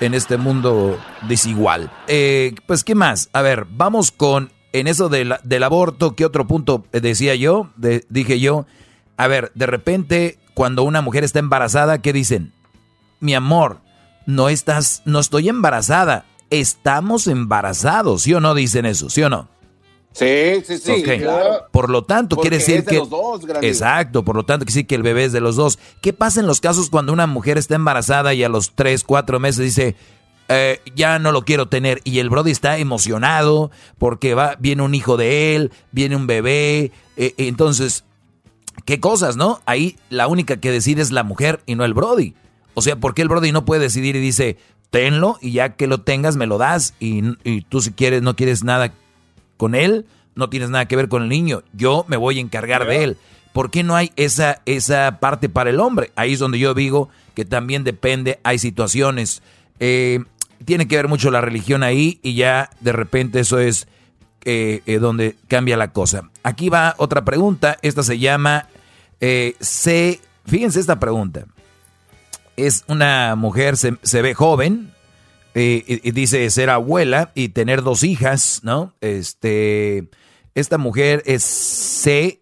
en 0.01 0.13
este 0.13 0.35
mundo 0.38 0.99
desigual. 1.27 1.89
Eh, 2.07 2.53
pues, 2.67 2.84
¿qué 2.84 2.95
más? 2.95 3.30
A 3.31 3.41
ver, 3.41 3.65
vamos 3.69 4.11
con, 4.11 4.51
en 4.73 4.88
eso 4.88 5.07
del 5.07 5.63
aborto, 5.63 6.15
¿qué 6.15 6.26
otro 6.26 6.45
punto 6.47 6.84
decía 6.91 7.34
yo? 7.35 7.69
dije 8.09 8.39
yo, 8.39 8.65
a 9.15 9.27
ver, 9.27 9.51
de 9.55 9.65
repente 9.67 10.38
cuando 10.56 10.84
una 10.84 11.02
mujer 11.02 11.23
está 11.23 11.38
embarazada, 11.38 12.02
¿qué 12.02 12.14
dicen? 12.14 12.52
Mi 13.19 13.36
amor, 13.36 13.82
no 14.26 14.49
estás, 14.49 15.03
no 15.06 15.19
estoy 15.19 15.49
embarazada, 15.49 16.26
estamos 16.49 17.27
embarazados, 17.27 18.23
¿sí 18.23 18.34
o 18.34 18.40
no 18.40 18.56
dicen 18.56 18.86
eso? 18.86 19.10
¿Sí 19.10 19.22
o 19.22 19.30
no? 19.30 19.49
Sí, 20.14 20.64
sí, 20.65 20.77
sí. 20.77 21.03
Por 21.72 21.90
lo 21.90 22.06
tanto, 22.06 22.38
quiere 22.38 22.60
decir 22.60 22.86
que. 22.86 23.03
exacto, 23.61 24.23
por 24.23 24.38
lo 24.38 24.45
tanto, 24.45 24.65
quiere 24.65 24.73
decir 24.73 24.88
que 24.88 24.95
el 24.95 25.03
bebé 25.03 25.26
es 25.26 25.34
de 25.34 25.41
los 25.41 25.57
dos. 25.57 25.77
¿Qué 26.02 26.14
pasa 26.14 26.40
en 26.40 26.48
los 26.48 26.61
casos 26.61 26.90
cuando 26.90 27.11
una 27.11 27.27
mujer 27.27 27.57
está 27.57 27.76
embarazada 27.76 28.34
y 28.34 28.41
a 28.41 28.48
los 28.48 28.72
tres, 28.76 29.03
cuatro 29.03 29.41
meses 29.41 29.65
dice, 29.65 29.98
eh, 30.48 30.80
ya 30.95 31.19
no 31.19 31.34
lo 31.34 31.44
quiero 31.44 31.68
tener? 31.68 31.99
Y 32.06 32.19
el 32.19 32.30
Brody 32.30 32.52
está 32.52 32.77
emocionado 32.77 33.72
porque 33.98 34.36
va, 34.36 34.56
viene 34.57 34.84
un 34.84 34.95
hijo 34.95 35.18
de 35.18 35.53
él, 35.57 35.72
viene 35.91 36.15
un 36.15 36.27
bebé. 36.27 36.94
Eh, 37.18 37.34
entonces, 37.36 38.06
qué 38.86 38.99
cosas, 38.99 39.36
¿no? 39.36 39.62
Ahí 39.66 39.98
la 40.10 40.28
única 40.28 40.57
que 40.57 40.72
decide 40.72 41.02
es 41.02 41.12
la 41.12 41.24
mujer 41.24 41.62
y 41.66 41.76
no 41.76 41.84
el 41.84 41.94
Brody. 41.94 42.34
O 42.76 42.82
sea, 42.82 42.95
¿por 42.95 43.14
qué 43.14 43.22
el 43.24 43.30
Brody 43.30 43.52
no 43.52 43.66
puede 43.66 43.82
decidir 43.82 44.16
y 44.16 44.20
dice, 44.20 44.57
tenlo 44.90 45.38
y 45.41 45.52
ya 45.52 45.76
que 45.76 45.88
lo 45.88 46.02
tengas 46.02 46.36
me 46.36 46.45
lo 46.45 46.57
das 46.57 46.94
y, 46.99 47.22
tú 47.70 47.82
si 47.82 47.91
quieres 47.91 48.22
no 48.22 48.36
quieres 48.36 48.64
nada 48.64 48.94
con 49.57 49.76
él, 49.76 50.06
no 50.36 50.49
tienes 50.49 50.70
nada 50.70 50.88
que 50.88 50.95
ver 50.95 51.10
con 51.10 51.24
el 51.24 51.30
niño, 51.30 51.64
yo 51.74 52.06
me 52.07 52.18
voy 52.18 52.38
a 52.38 52.41
encargar 52.41 52.86
de 52.86 53.03
él. 53.03 53.18
¿Por 53.53 53.72
qué 53.72 53.84
no 53.84 53.95
hay 53.95 54.12
esa, 54.18 54.62
esa 54.66 55.20
parte 55.22 55.48
para 55.48 55.70
el 55.70 55.80
hombre? 55.80 56.12
Ahí 56.18 56.34
es 56.34 56.40
donde 56.40 56.60
yo 56.60 56.74
digo 56.74 57.10
que 57.34 57.45
también 57.45 57.86
depende, 57.86 58.40
hay 58.44 58.60
situaciones. 58.60 59.41
Eh, 59.80 60.20
tiene 60.66 60.90
que 60.90 60.98
ver 60.98 61.07
mucho 61.07 61.32
la 61.32 61.40
religión 61.40 61.82
ahí 61.82 62.20
y 62.22 62.36
ya 62.36 62.70
de 62.82 62.91
repente 62.91 63.40
eso 63.40 63.60
es 63.60 63.88
eh, 64.45 64.81
eh, 64.85 64.99
donde 64.99 65.35
cambia 65.47 65.76
la 65.76 65.91
cosa. 65.91 66.30
Aquí 66.43 66.69
va 66.69 66.95
otra 66.97 67.26
pregunta. 67.26 67.77
Esta 67.81 68.03
se 68.03 68.19
llama 68.19 68.67
eh, 69.19 69.55
C. 69.59 70.22
Fíjense 70.45 70.80
esta 70.80 70.99
pregunta. 70.99 71.45
Es 72.55 72.84
una 72.88 73.35
mujer, 73.35 73.76
se, 73.76 74.22
ve 74.22 74.34
joven, 74.34 74.93
y, 75.53 76.11
dice 76.11 76.49
ser 76.49 76.69
abuela 76.69 77.31
y 77.35 77.49
tener 77.49 77.81
dos 77.81 78.03
hijas, 78.03 78.61
¿no? 78.63 78.93
Este, 79.01 80.09
esta 80.53 80.77
mujer 80.77 81.22
es 81.26 81.43
C 81.43 82.41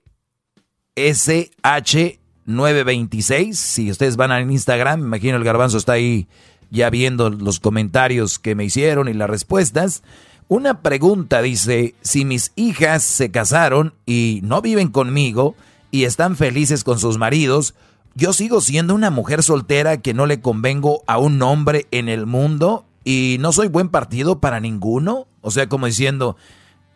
S 0.95 1.51
H 1.63 2.19
926. 2.45 3.57
Si 3.57 3.89
ustedes 3.89 4.17
van 4.17 4.31
a 4.31 4.41
Instagram, 4.41 4.99
me 4.99 5.05
imagino 5.07 5.37
el 5.37 5.43
garbanzo 5.43 5.77
está 5.77 5.93
ahí 5.93 6.27
ya 6.69 6.89
viendo 6.89 7.29
los 7.29 7.59
comentarios 7.59 8.39
que 8.39 8.55
me 8.55 8.65
hicieron 8.65 9.07
y 9.07 9.13
las 9.13 9.29
respuestas. 9.29 10.03
Una 10.47 10.81
pregunta 10.81 11.41
dice, 11.41 11.95
si 12.01 12.25
mis 12.25 12.51
hijas 12.55 13.03
se 13.03 13.31
casaron 13.31 13.93
y 14.05 14.41
no 14.43 14.61
viven 14.61 14.89
conmigo 14.89 15.55
y 15.89 16.03
están 16.03 16.35
felices 16.35 16.83
con 16.83 16.99
sus 16.99 17.17
maridos, 17.17 17.75
¿yo 18.15 18.33
sigo 18.33 18.61
siendo 18.61 18.93
una 18.93 19.09
mujer 19.09 19.41
soltera 19.41 19.97
que 19.97 20.13
no 20.13 20.25
le 20.25 20.41
convengo 20.41 21.01
a 21.07 21.17
un 21.17 21.41
hombre 21.41 21.87
en 21.91 22.09
el 22.09 22.25
mundo 22.25 22.85
y 23.03 23.37
no 23.39 23.51
soy 23.53 23.67
buen 23.67 23.89
partido 23.89 24.39
para 24.39 24.59
ninguno? 24.59 25.27
O 25.41 25.49
sea, 25.49 25.69
como 25.69 25.85
diciendo, 25.85 26.35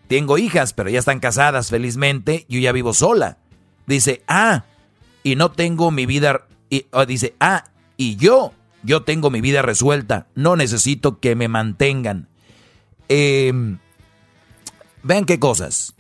tengo 0.08 0.38
hijas, 0.38 0.74
pero 0.74 0.90
ya 0.90 1.00
están 1.00 1.20
casadas 1.20 1.70
felizmente, 1.70 2.46
yo 2.50 2.60
ya 2.60 2.72
vivo 2.72 2.94
sola. 2.94 3.38
Dice, 3.86 4.24
ah, 4.28 4.66
y 5.24 5.36
no 5.36 5.52
tengo 5.52 5.92
mi 5.92 6.06
vida, 6.06 6.48
y, 6.70 6.86
dice, 7.08 7.36
ah, 7.40 7.66
y 7.96 8.18
yo, 8.18 8.54
yo 8.84 9.04
tengo 9.04 9.30
mi 9.30 9.42
vida 9.42 9.62
resuelta, 9.62 10.28
no 10.36 10.56
necesito 10.56 11.20
que 11.20 11.36
me 11.36 11.48
mantengan. 11.48 12.28
Eh, 13.10 13.54
vean 15.04 15.26
qué 15.26 15.40
cosas. 15.40 15.96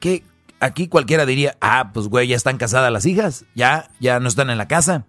Que 0.00 0.22
aquí 0.60 0.88
cualquiera 0.88 1.26
diría, 1.26 1.56
ah, 1.60 1.90
pues 1.92 2.08
güey, 2.08 2.28
ya 2.28 2.36
están 2.36 2.58
casadas 2.58 2.92
las 2.92 3.06
hijas, 3.06 3.44
ya, 3.54 3.90
ya 4.00 4.20
no 4.20 4.28
están 4.28 4.50
en 4.50 4.58
la 4.58 4.68
casa. 4.68 5.06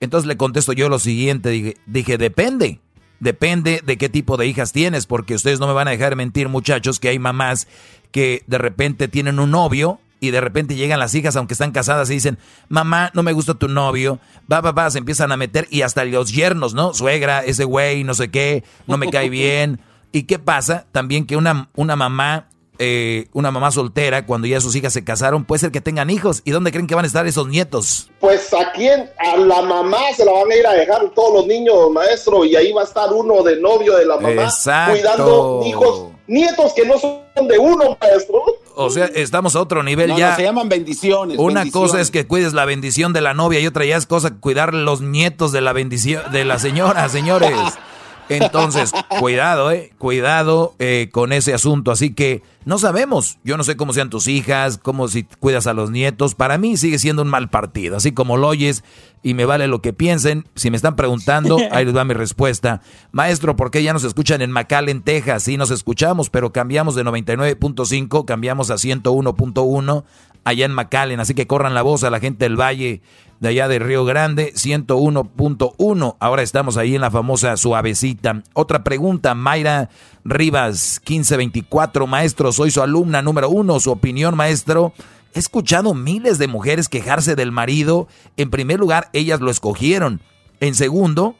Entonces 0.00 0.26
le 0.26 0.36
contesto 0.36 0.72
yo 0.72 0.88
lo 0.88 0.98
siguiente, 0.98 1.50
dije, 1.50 1.76
dije, 1.86 2.18
depende. 2.18 2.80
Depende 3.20 3.82
de 3.84 3.98
qué 3.98 4.08
tipo 4.08 4.36
de 4.36 4.46
hijas 4.46 4.70
tienes, 4.70 5.06
porque 5.06 5.34
ustedes 5.34 5.58
no 5.58 5.66
me 5.66 5.72
van 5.72 5.88
a 5.88 5.90
dejar 5.90 6.14
mentir, 6.14 6.48
muchachos, 6.48 7.00
que 7.00 7.08
hay 7.08 7.18
mamás 7.18 7.66
que 8.12 8.44
de 8.46 8.58
repente 8.58 9.08
tienen 9.08 9.40
un 9.40 9.50
novio 9.50 10.00
y 10.20 10.30
de 10.30 10.40
repente 10.40 10.76
llegan 10.76 11.00
las 11.00 11.14
hijas, 11.16 11.34
aunque 11.34 11.54
están 11.54 11.72
casadas, 11.72 12.10
y 12.10 12.14
dicen, 12.14 12.38
mamá, 12.68 13.10
no 13.14 13.24
me 13.24 13.32
gusta 13.32 13.54
tu 13.54 13.66
novio, 13.66 14.20
va, 14.50 14.60
va, 14.60 14.70
va, 14.70 14.90
se 14.90 14.98
empiezan 14.98 15.32
a 15.32 15.36
meter 15.36 15.66
y 15.70 15.82
hasta 15.82 16.04
los 16.04 16.32
yernos, 16.32 16.74
¿no? 16.74 16.94
Suegra, 16.94 17.40
ese 17.40 17.64
güey, 17.64 18.04
no 18.04 18.14
sé 18.14 18.30
qué, 18.30 18.62
no 18.86 18.96
me 18.98 19.10
cae 19.10 19.30
bien. 19.30 19.80
¿Y 20.12 20.22
qué 20.24 20.38
pasa? 20.38 20.86
También 20.92 21.26
que 21.26 21.36
una, 21.36 21.68
una 21.74 21.96
mamá, 21.96 22.48
eh, 22.78 23.28
una 23.32 23.50
mamá 23.50 23.70
soltera, 23.70 24.24
cuando 24.24 24.46
ya 24.46 24.60
sus 24.60 24.74
hijas 24.74 24.92
se 24.92 25.04
casaron, 25.04 25.44
puede 25.44 25.60
ser 25.60 25.70
que 25.70 25.80
tengan 25.80 26.10
hijos. 26.10 26.42
¿Y 26.44 26.50
dónde 26.50 26.70
creen 26.72 26.86
que 26.86 26.94
van 26.94 27.04
a 27.04 27.08
estar 27.08 27.26
esos 27.26 27.46
nietos? 27.48 28.10
Pues 28.20 28.52
a 28.54 28.72
quién, 28.72 29.10
a 29.18 29.36
la 29.36 29.62
mamá 29.62 29.98
se 30.16 30.24
la 30.24 30.32
van 30.32 30.50
a 30.50 30.56
ir 30.56 30.66
a 30.66 30.72
dejar 30.72 31.10
todos 31.10 31.34
los 31.34 31.46
niños, 31.46 31.90
maestro, 31.92 32.44
y 32.44 32.56
ahí 32.56 32.72
va 32.72 32.82
a 32.82 32.84
estar 32.84 33.12
uno 33.12 33.42
de 33.42 33.60
novio 33.60 33.96
de 33.96 34.06
la 34.06 34.18
mamá 34.18 34.50
cuidando 34.90 35.62
hijos, 35.66 36.12
nietos 36.26 36.72
que 36.74 36.86
no 36.86 36.98
son 36.98 37.20
de 37.46 37.58
uno, 37.58 37.96
maestro. 38.00 38.42
O 38.74 38.90
sea, 38.90 39.06
estamos 39.06 39.56
a 39.56 39.60
otro 39.60 39.82
nivel 39.82 40.14
ya. 40.16 40.36
se 40.36 40.42
llaman 40.42 40.68
bendiciones. 40.68 41.38
Una 41.38 41.70
cosa 41.70 42.00
es 42.00 42.10
que 42.10 42.26
cuides 42.26 42.52
la 42.54 42.64
bendición 42.64 43.12
de 43.12 43.20
la 43.20 43.34
novia 43.34 43.60
y 43.60 43.66
otra 43.66 43.84
ya 43.84 43.96
es 43.96 44.06
cosa 44.06 44.36
cuidar 44.36 44.72
los 44.72 45.00
nietos 45.00 45.52
de 45.52 45.60
la 45.60 45.72
bendición 45.72 46.30
de 46.32 46.44
la 46.44 46.58
señora, 46.58 47.08
señores. 47.08 47.52
Entonces, 48.28 48.92
cuidado, 49.20 49.70
eh, 49.70 49.92
cuidado 49.98 50.74
eh, 50.78 51.08
con 51.12 51.32
ese 51.32 51.54
asunto. 51.54 51.90
Así 51.90 52.12
que 52.14 52.42
no 52.64 52.78
sabemos. 52.78 53.38
Yo 53.44 53.56
no 53.56 53.64
sé 53.64 53.76
cómo 53.76 53.92
sean 53.92 54.10
tus 54.10 54.26
hijas, 54.28 54.78
cómo 54.78 55.08
si 55.08 55.24
cuidas 55.24 55.66
a 55.66 55.72
los 55.72 55.90
nietos. 55.90 56.34
Para 56.34 56.58
mí 56.58 56.76
sigue 56.76 56.98
siendo 56.98 57.22
un 57.22 57.28
mal 57.28 57.48
partido. 57.48 57.96
Así 57.96 58.12
como 58.12 58.36
lo 58.36 58.48
oyes, 58.48 58.84
y 59.22 59.34
me 59.34 59.44
vale 59.44 59.66
lo 59.66 59.80
que 59.80 59.92
piensen. 59.92 60.46
Si 60.54 60.70
me 60.70 60.76
están 60.76 60.96
preguntando, 60.96 61.58
ahí 61.72 61.84
les 61.84 61.96
va 61.96 62.04
mi 62.04 62.14
respuesta. 62.14 62.80
Maestro, 63.12 63.56
¿por 63.56 63.70
qué 63.70 63.82
ya 63.82 63.92
nos 63.92 64.04
escuchan 64.04 64.42
en 64.42 64.50
McAllen, 64.52 65.02
Texas? 65.02 65.42
Sí, 65.42 65.56
nos 65.56 65.70
escuchamos, 65.70 66.30
pero 66.30 66.52
cambiamos 66.52 66.94
de 66.94 67.04
99.5, 67.04 68.24
cambiamos 68.24 68.70
a 68.70 68.74
101.1 68.74 70.04
allá 70.44 70.64
en 70.64 70.72
McAllen. 70.72 71.20
Así 71.20 71.34
que 71.34 71.46
corran 71.46 71.74
la 71.74 71.82
voz 71.82 72.04
a 72.04 72.10
la 72.10 72.20
gente 72.20 72.44
del 72.44 72.60
Valle 72.60 73.02
de 73.40 73.48
allá 73.48 73.68
de 73.68 73.78
Río 73.78 74.04
Grande, 74.04 74.52
101.1. 74.54 76.16
Ahora 76.18 76.42
estamos 76.42 76.76
ahí 76.76 76.94
en 76.94 77.00
la 77.00 77.10
famosa 77.10 77.56
suavecita. 77.56 78.42
Otra 78.52 78.82
pregunta, 78.82 79.34
Mayra 79.34 79.90
Rivas, 80.24 81.00
1524. 81.06 82.06
Maestro, 82.06 82.52
soy 82.52 82.70
su 82.70 82.82
alumna 82.82 83.22
número 83.22 83.48
uno. 83.48 83.78
Su 83.80 83.90
opinión, 83.90 84.36
maestro. 84.36 84.92
He 85.34 85.38
escuchado 85.38 85.94
miles 85.94 86.38
de 86.38 86.48
mujeres 86.48 86.88
quejarse 86.88 87.36
del 87.36 87.52
marido. 87.52 88.08
En 88.36 88.50
primer 88.50 88.80
lugar, 88.80 89.08
ellas 89.12 89.40
lo 89.40 89.50
escogieron. 89.50 90.20
En 90.60 90.74
segundo, 90.74 91.36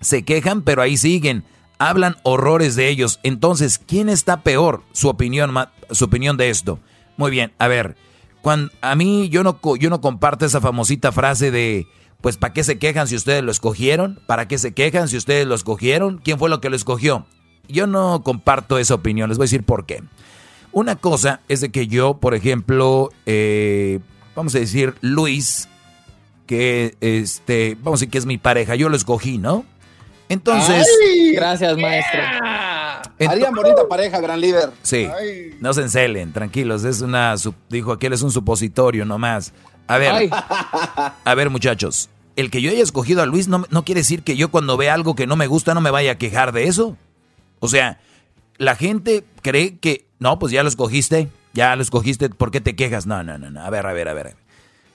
se 0.00 0.24
quejan, 0.24 0.62
pero 0.62 0.82
ahí 0.82 0.96
siguen. 0.96 1.44
Hablan 1.78 2.16
horrores 2.22 2.76
de 2.76 2.88
ellos. 2.88 3.20
Entonces, 3.22 3.78
¿quién 3.78 4.08
está 4.08 4.42
peor? 4.42 4.82
Su 4.92 5.08
opinión, 5.08 5.54
su 5.90 6.04
opinión 6.04 6.36
de 6.36 6.50
esto. 6.50 6.78
Muy 7.16 7.30
bien, 7.30 7.52
a 7.58 7.68
ver. 7.68 7.96
A 8.80 8.94
mí 8.96 9.28
yo 9.28 9.42
no, 9.42 9.58
yo 9.78 9.90
no 9.90 10.00
comparto 10.00 10.44
esa 10.44 10.60
famosita 10.60 11.12
frase 11.12 11.50
de, 11.50 11.86
pues, 12.20 12.36
¿para 12.36 12.52
qué 12.52 12.64
se 12.64 12.78
quejan 12.78 13.06
si 13.06 13.16
ustedes 13.16 13.42
lo 13.42 13.50
escogieron? 13.50 14.20
¿Para 14.26 14.48
qué 14.48 14.58
se 14.58 14.72
quejan 14.72 15.08
si 15.08 15.16
ustedes 15.16 15.46
lo 15.46 15.54
escogieron? 15.54 16.18
¿Quién 16.18 16.38
fue 16.38 16.50
lo 16.50 16.60
que 16.60 16.70
lo 16.70 16.76
escogió? 16.76 17.26
Yo 17.68 17.86
no 17.86 18.22
comparto 18.22 18.78
esa 18.78 18.94
opinión, 18.94 19.28
les 19.28 19.38
voy 19.38 19.44
a 19.44 19.46
decir 19.46 19.64
por 19.64 19.86
qué. 19.86 20.02
Una 20.72 20.96
cosa 20.96 21.40
es 21.48 21.60
de 21.60 21.70
que 21.70 21.86
yo, 21.86 22.14
por 22.14 22.34
ejemplo, 22.34 23.10
eh, 23.26 24.00
vamos 24.34 24.54
a 24.54 24.58
decir 24.58 24.94
Luis, 25.00 25.68
que 26.46 26.96
este, 27.00 27.76
vamos 27.80 27.98
a 27.98 28.00
decir 28.00 28.10
que 28.10 28.18
es 28.18 28.26
mi 28.26 28.38
pareja, 28.38 28.74
yo 28.74 28.88
lo 28.88 28.96
escogí, 28.96 29.38
¿no? 29.38 29.64
Entonces. 30.28 30.86
gracias, 31.34 31.76
maestro. 31.76 32.20
Haría 33.20 33.50
bonita 33.50 33.86
pareja, 33.88 34.20
gran 34.20 34.40
líder. 34.40 34.70
Sí. 34.82 35.08
No 35.60 35.72
se 35.74 35.82
encelen, 35.82 36.32
tranquilos. 36.32 36.84
Es 36.84 37.00
una. 37.00 37.34
Dijo 37.68 37.92
aquel 37.92 38.12
es 38.12 38.22
un 38.22 38.30
supositorio 38.30 39.04
nomás. 39.04 39.52
A 39.86 39.98
ver. 39.98 40.30
A 41.24 41.34
ver, 41.34 41.50
muchachos. 41.50 42.08
El 42.34 42.50
que 42.50 42.62
yo 42.62 42.70
haya 42.70 42.82
escogido 42.82 43.20
a 43.20 43.26
Luis 43.26 43.48
no, 43.48 43.66
no 43.68 43.84
quiere 43.84 44.00
decir 44.00 44.22
que 44.22 44.36
yo 44.36 44.50
cuando 44.50 44.78
vea 44.78 44.94
algo 44.94 45.14
que 45.14 45.26
no 45.26 45.36
me 45.36 45.46
gusta 45.46 45.74
no 45.74 45.82
me 45.82 45.90
vaya 45.90 46.12
a 46.12 46.18
quejar 46.18 46.52
de 46.52 46.64
eso. 46.64 46.96
O 47.60 47.68
sea, 47.68 48.00
la 48.56 48.74
gente 48.74 49.24
cree 49.42 49.78
que. 49.78 50.06
No, 50.18 50.38
pues 50.38 50.52
ya 50.52 50.62
lo 50.62 50.68
escogiste. 50.68 51.28
Ya 51.52 51.76
lo 51.76 51.82
escogiste. 51.82 52.30
¿Por 52.30 52.50
qué 52.50 52.60
te 52.60 52.74
quejas? 52.74 53.06
No, 53.06 53.22
no, 53.22 53.36
no, 53.36 53.50
no. 53.50 53.62
A 53.62 53.70
ver, 53.70 53.86
a 53.86 53.92
ver, 53.92 54.08
a 54.08 54.14
ver. 54.14 54.34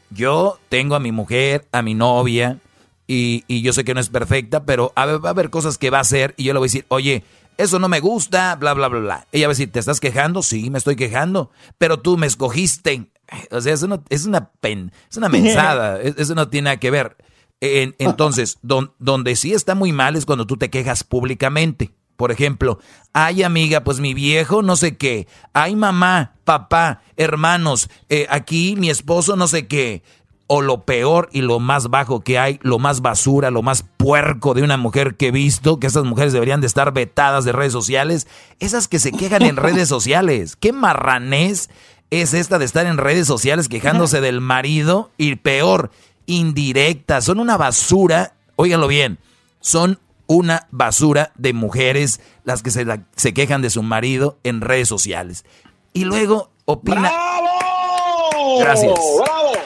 Yo 0.09 0.59
tengo 0.69 0.95
a 0.95 0.99
mi 0.99 1.11
mujer, 1.11 1.67
a 1.71 1.81
mi 1.81 1.93
novia, 1.93 2.59
y, 3.07 3.61
yo 3.61 3.71
sé 3.71 3.85
que 3.85 3.93
no 3.93 4.01
es 4.01 4.09
perfecta, 4.09 4.65
pero 4.65 4.91
va 4.97 5.03
a 5.03 5.29
haber 5.29 5.49
cosas 5.49 5.77
que 5.77 5.89
va 5.89 5.99
a 5.99 6.01
hacer 6.01 6.33
y 6.37 6.43
yo 6.43 6.53
le 6.53 6.59
voy 6.59 6.65
a 6.65 6.69
decir, 6.69 6.85
oye, 6.89 7.23
eso 7.57 7.79
no 7.79 7.89
me 7.89 7.99
gusta, 7.99 8.55
bla, 8.55 8.73
bla, 8.73 8.87
bla, 8.87 8.99
bla. 8.99 9.27
Ella 9.31 9.47
va 9.47 9.51
a 9.51 9.55
decir, 9.55 9.71
¿te 9.71 9.79
estás 9.79 9.99
quejando? 9.99 10.43
Sí, 10.43 10.69
me 10.69 10.77
estoy 10.77 10.95
quejando, 10.95 11.51
pero 11.77 11.99
tú 11.99 12.17
me 12.17 12.27
escogiste. 12.27 13.09
O 13.51 13.59
sea, 13.61 13.73
eso 13.73 13.87
no, 13.87 14.03
es 14.09 14.25
una 14.25 14.51
pen, 14.51 14.91
es 15.09 15.17
una 15.17 15.29
mensada, 15.29 15.99
eso 16.01 16.35
no 16.35 16.47
tiene 16.49 16.65
nada 16.65 16.77
que 16.77 16.91
ver. 16.91 17.17
entonces, 17.59 18.59
donde 18.61 19.35
sí 19.35 19.53
está 19.53 19.75
muy 19.75 19.91
mal 19.91 20.15
es 20.15 20.25
cuando 20.25 20.47
tú 20.47 20.57
te 20.57 20.69
quejas 20.69 21.03
públicamente. 21.03 21.91
Por 22.17 22.31
ejemplo, 22.31 22.79
ay 23.13 23.43
amiga, 23.43 23.83
pues 23.83 23.99
mi 23.99 24.15
viejo 24.15 24.63
no 24.63 24.75
sé 24.75 24.97
qué, 24.97 25.27
ay 25.53 25.75
mamá, 25.75 26.33
papá, 26.45 27.03
hermanos, 27.15 27.89
eh, 28.09 28.25
aquí 28.31 28.75
mi 28.75 28.89
esposo 28.89 29.35
no 29.35 29.47
sé 29.47 29.67
qué, 29.67 30.01
o 30.47 30.61
lo 30.61 30.85
peor 30.85 31.29
y 31.31 31.41
lo 31.41 31.59
más 31.59 31.89
bajo 31.89 32.21
que 32.21 32.39
hay, 32.39 32.59
lo 32.63 32.79
más 32.79 33.01
basura, 33.01 33.51
lo 33.51 33.61
más 33.61 33.83
puerco 33.83 34.53
de 34.53 34.63
una 34.63 34.77
mujer 34.77 35.15
que 35.15 35.27
he 35.27 35.31
visto, 35.31 35.79
que 35.79 35.87
esas 35.87 36.05
mujeres 36.05 36.33
deberían 36.33 36.61
de 36.61 36.67
estar 36.67 36.93
vetadas 36.93 37.43
de 37.43 37.51
redes 37.51 37.73
sociales, 37.73 38.27
esas 38.59 38.87
que 38.87 38.99
se 38.99 39.11
quejan 39.11 39.43
en 39.43 39.57
redes 39.57 39.89
sociales. 39.89 40.55
¿Qué 40.55 40.71
marranés 40.71 41.69
es 42.09 42.33
esta 42.33 42.57
de 42.57 42.65
estar 42.65 42.85
en 42.85 42.97
redes 42.97 43.27
sociales 43.27 43.67
quejándose 43.67 44.21
del 44.21 44.39
marido? 44.39 45.11
Y 45.17 45.35
peor, 45.35 45.91
indirecta, 46.25 47.21
son 47.21 47.39
una 47.39 47.57
basura, 47.57 48.33
óiganlo 48.55 48.87
bien, 48.87 49.19
son 49.59 49.99
una 50.27 50.67
basura 50.71 51.31
de 51.35 51.53
mujeres 51.53 52.21
las 52.45 52.63
que 52.63 52.71
se, 52.71 52.85
se 53.15 53.33
quejan 53.33 53.61
de 53.61 53.69
su 53.69 53.83
marido 53.83 54.37
en 54.43 54.61
redes 54.61 54.87
sociales. 54.87 55.43
Y 55.91 56.05
luego 56.05 56.51
opina... 56.65 57.01
¡Bravo! 57.01 58.59
Gracias. 58.59 58.99
¡Bravo! 59.17 59.56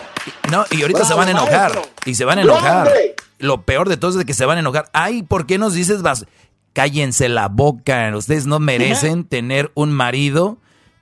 No, 0.49 0.65
y 0.71 0.81
ahorita 0.81 1.05
se 1.05 1.13
van 1.13 1.29
a 1.29 1.31
enojar. 1.31 1.81
Y 2.05 2.15
se 2.15 2.25
van 2.25 2.39
a 2.39 2.41
enojar. 2.41 2.91
Lo 3.39 3.63
peor 3.63 3.89
de 3.89 3.97
todo 3.97 4.19
es 4.19 4.25
que 4.25 4.33
se 4.33 4.45
van 4.45 4.57
a 4.57 4.61
enojar. 4.61 4.89
Ay, 4.93 5.23
¿por 5.23 5.45
qué 5.45 5.57
nos 5.57 5.73
dices 5.73 6.01
vas? 6.01 6.25
Cállense 6.73 7.29
la 7.29 7.47
boca. 7.47 8.11
Ustedes 8.15 8.45
no 8.45 8.59
merecen 8.59 9.23
tener 9.27 9.71
un 9.73 9.91
marido. 9.91 10.57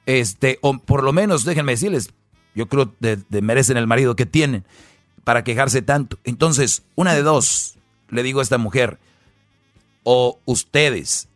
Este, 0.05 0.57
o 0.61 0.77
por 0.77 1.03
lo 1.03 1.13
menos, 1.13 1.45
déjenme 1.45 1.73
decirles, 1.73 2.11
yo 2.55 2.67
creo 2.67 2.93
que 2.99 3.19
merecen 3.41 3.77
el 3.77 3.87
marido 3.87 4.15
que 4.15 4.25
tienen 4.25 4.65
para 5.23 5.43
quejarse 5.43 5.81
tanto. 5.81 6.17
Entonces, 6.23 6.83
una 6.95 7.13
de 7.13 7.21
dos, 7.21 7.75
le 8.09 8.23
digo 8.23 8.39
a 8.39 8.43
esta 8.43 8.57
mujer, 8.57 8.97
o 10.03 10.39
ustedes 10.45 11.27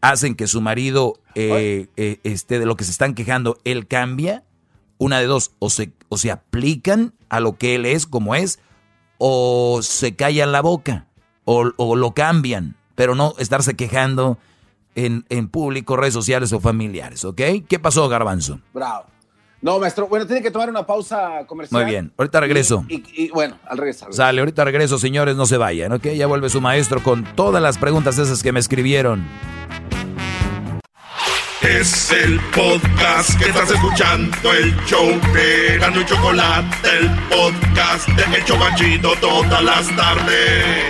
hacen 0.00 0.34
que 0.34 0.46
su 0.46 0.60
marido, 0.60 1.18
eh, 1.34 1.88
eh, 1.96 2.18
este, 2.24 2.58
de 2.58 2.66
lo 2.66 2.76
que 2.76 2.84
se 2.84 2.90
están 2.90 3.14
quejando, 3.14 3.58
él 3.64 3.86
cambia, 3.86 4.44
una 4.96 5.18
de 5.20 5.26
dos, 5.26 5.52
o 5.58 5.70
se, 5.70 5.92
o 6.08 6.16
se 6.16 6.30
aplican 6.30 7.14
a 7.28 7.40
lo 7.40 7.56
que 7.56 7.74
él 7.74 7.86
es 7.86 8.06
como 8.06 8.34
es, 8.34 8.58
o 9.18 9.80
se 9.82 10.16
callan 10.16 10.52
la 10.52 10.62
boca, 10.62 11.06
o, 11.44 11.96
lo 11.96 12.12
cambian, 12.12 12.76
pero 12.94 13.14
no 13.14 13.34
estarse 13.38 13.74
quejando 13.74 14.38
en, 14.94 15.24
en, 15.28 15.48
público, 15.48 15.96
redes 15.96 16.14
sociales 16.14 16.52
o 16.52 16.60
familiares, 16.60 17.24
¿ok? 17.24 17.40
¿Qué 17.68 17.78
pasó, 17.78 18.08
Garbanzo? 18.08 18.60
Bravo. 18.74 19.06
No, 19.60 19.80
maestro, 19.80 20.06
bueno, 20.06 20.24
tiene 20.26 20.40
que 20.40 20.52
tomar 20.52 20.70
una 20.70 20.86
pausa 20.86 21.44
comercial. 21.46 21.82
Muy 21.82 21.90
bien, 21.90 22.12
ahorita 22.16 22.40
regreso. 22.40 22.84
Y, 22.88 23.30
bueno, 23.30 23.56
al 23.66 23.78
regresar. 23.78 24.12
Sale, 24.12 24.40
ahorita 24.40 24.64
regreso, 24.64 24.98
señores, 24.98 25.34
no 25.34 25.46
se 25.46 25.56
vayan, 25.56 25.92
¿ok? 25.92 26.06
Ya 26.08 26.28
vuelve 26.28 26.48
su 26.48 26.60
maestro 26.60 27.02
con 27.02 27.24
todas 27.34 27.60
las 27.60 27.76
preguntas 27.76 28.18
esas 28.18 28.42
que 28.42 28.52
me 28.52 28.60
escribieron. 28.60 29.26
Es 31.62 32.12
el 32.12 32.38
podcast 32.54 33.36
que 33.36 33.46
estás 33.48 33.68
escuchando, 33.72 34.52
el 34.52 34.76
show 34.86 35.08
de 35.34 35.76
y 35.76 36.04
Chocolate, 36.04 36.88
el 37.00 37.10
podcast 37.28 38.08
de 38.10 38.36
El 38.36 38.44
Chocachito 38.44 39.10
todas 39.20 39.64
las 39.64 39.88
tardes. 39.96 40.84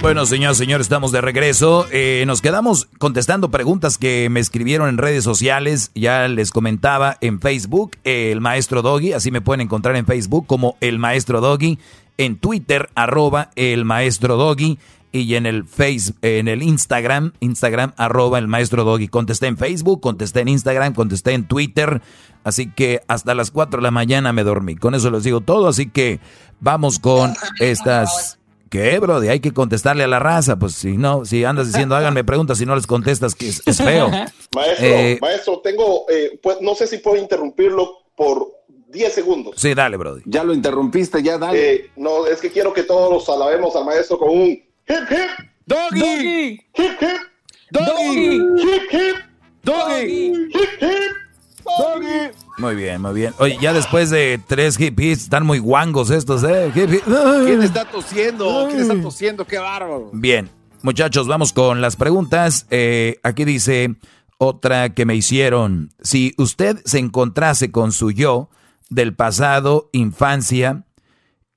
Bueno, 0.00 0.24
señor, 0.24 0.54
señor, 0.54 0.80
estamos 0.80 1.12
de 1.12 1.20
regreso. 1.20 1.86
Eh, 1.92 2.24
nos 2.26 2.40
quedamos 2.40 2.88
contestando 2.96 3.50
preguntas 3.50 3.98
que 3.98 4.28
me 4.30 4.40
escribieron 4.40 4.88
en 4.88 4.96
redes 4.96 5.22
sociales. 5.22 5.90
Ya 5.94 6.28
les 6.28 6.52
comentaba 6.52 7.18
en 7.20 7.40
Facebook, 7.40 7.98
el 8.04 8.40
maestro 8.40 8.80
Doggy. 8.80 9.12
Así 9.12 9.30
me 9.30 9.42
pueden 9.42 9.60
encontrar 9.60 9.96
en 9.96 10.06
Facebook 10.06 10.46
como 10.46 10.78
el 10.80 10.98
maestro 10.98 11.42
Doggy. 11.42 11.78
En 12.16 12.36
Twitter, 12.36 12.88
arroba 12.94 13.50
el 13.54 13.84
maestro 13.84 14.36
Doggy 14.36 14.78
y 15.12 15.34
en 15.34 15.46
el 15.46 15.64
face, 15.64 16.12
en 16.22 16.48
el 16.48 16.62
Instagram, 16.62 17.32
Instagram 17.40 17.92
arroba 17.96 18.38
el 18.38 18.46
maestro 18.46 18.84
Doggy. 18.84 19.08
Contesté 19.08 19.46
en 19.46 19.56
Facebook, 19.56 20.00
contesté 20.00 20.40
en 20.40 20.48
Instagram, 20.48 20.94
contesté 20.94 21.32
en 21.32 21.46
Twitter. 21.48 22.00
Así 22.44 22.70
que 22.70 23.02
hasta 23.08 23.34
las 23.34 23.50
4 23.50 23.78
de 23.78 23.82
la 23.82 23.90
mañana 23.90 24.32
me 24.32 24.44
dormí. 24.44 24.76
Con 24.76 24.94
eso 24.94 25.10
les 25.10 25.24
digo 25.24 25.40
todo. 25.40 25.68
Así 25.68 25.90
que 25.90 26.20
vamos 26.60 26.98
con 26.98 27.34
estas. 27.58 28.38
¿Qué, 28.70 29.00
Brody? 29.00 29.28
Hay 29.28 29.40
que 29.40 29.52
contestarle 29.52 30.04
a 30.04 30.06
la 30.06 30.20
raza. 30.20 30.56
Pues 30.56 30.74
si 30.74 30.96
no, 30.96 31.24
si 31.24 31.44
andas 31.44 31.66
diciendo 31.66 31.96
háganme 31.96 32.22
preguntas 32.22 32.60
y 32.60 32.66
no 32.66 32.76
les 32.76 32.86
contestas, 32.86 33.34
que 33.34 33.48
es, 33.48 33.62
feo. 33.76 34.08
Maestro, 34.54 34.86
Eh, 34.86 35.18
maestro, 35.20 35.60
tengo, 35.60 36.06
eh, 36.08 36.38
pues, 36.40 36.58
no 36.60 36.76
sé 36.76 36.86
si 36.86 36.98
puedo 36.98 37.20
interrumpirlo 37.20 37.98
por 38.16 38.46
10 38.88 39.12
segundos. 39.12 39.54
Sí, 39.56 39.74
dale, 39.74 39.96
Brody. 39.96 40.22
Ya 40.24 40.44
lo 40.44 40.54
interrumpiste, 40.54 41.20
ya 41.20 41.36
dale. 41.36 41.74
Eh, 41.74 41.90
no, 41.96 42.26
es 42.26 42.40
que 42.40 42.50
quiero 42.50 42.72
que 42.72 42.84
todos 42.84 43.12
los 43.12 43.28
alabemos 43.28 43.74
al 43.74 43.84
maestro 43.84 44.18
con 44.18 44.30
un 44.30 44.69
hip 44.90 45.08
hip. 45.10 45.30
Doggy. 45.66 46.60
Hip 46.74 47.00
hip. 47.00 47.20
Doggy. 47.72 48.40
Hip 48.58 48.82
hip. 48.90 49.16
Doggy. 49.64 50.32
Hip 50.52 50.82
hip. 50.82 51.12
Doggy. 51.64 52.30
Muy 52.58 52.74
bien, 52.74 53.00
muy 53.00 53.14
bien. 53.14 53.32
Oye, 53.38 53.56
ya 53.60 53.72
después 53.72 54.10
de 54.10 54.40
tres 54.46 54.78
hip 54.78 54.98
hits, 54.98 55.22
están 55.22 55.46
muy 55.46 55.58
guangos 55.60 56.10
estos, 56.10 56.42
¿eh? 56.42 56.72
Hip, 56.74 56.92
hip. 56.92 57.04
¿Quién 57.04 57.62
está 57.62 57.84
tosiendo? 57.84 58.66
¿Quién 58.68 58.80
está 58.80 59.00
tosiendo? 59.00 59.46
¡Qué 59.46 59.58
bárbaro! 59.58 60.10
Bien, 60.12 60.50
muchachos, 60.82 61.28
vamos 61.28 61.52
con 61.52 61.80
las 61.80 61.96
preguntas. 61.96 62.66
Eh, 62.70 63.18
aquí 63.22 63.44
dice 63.44 63.94
otra 64.38 64.92
que 64.92 65.06
me 65.06 65.14
hicieron. 65.14 65.90
Si 66.02 66.34
usted 66.36 66.82
se 66.84 66.98
encontrase 66.98 67.70
con 67.70 67.92
su 67.92 68.10
yo 68.10 68.50
del 68.88 69.14
pasado, 69.14 69.88
infancia, 69.92 70.84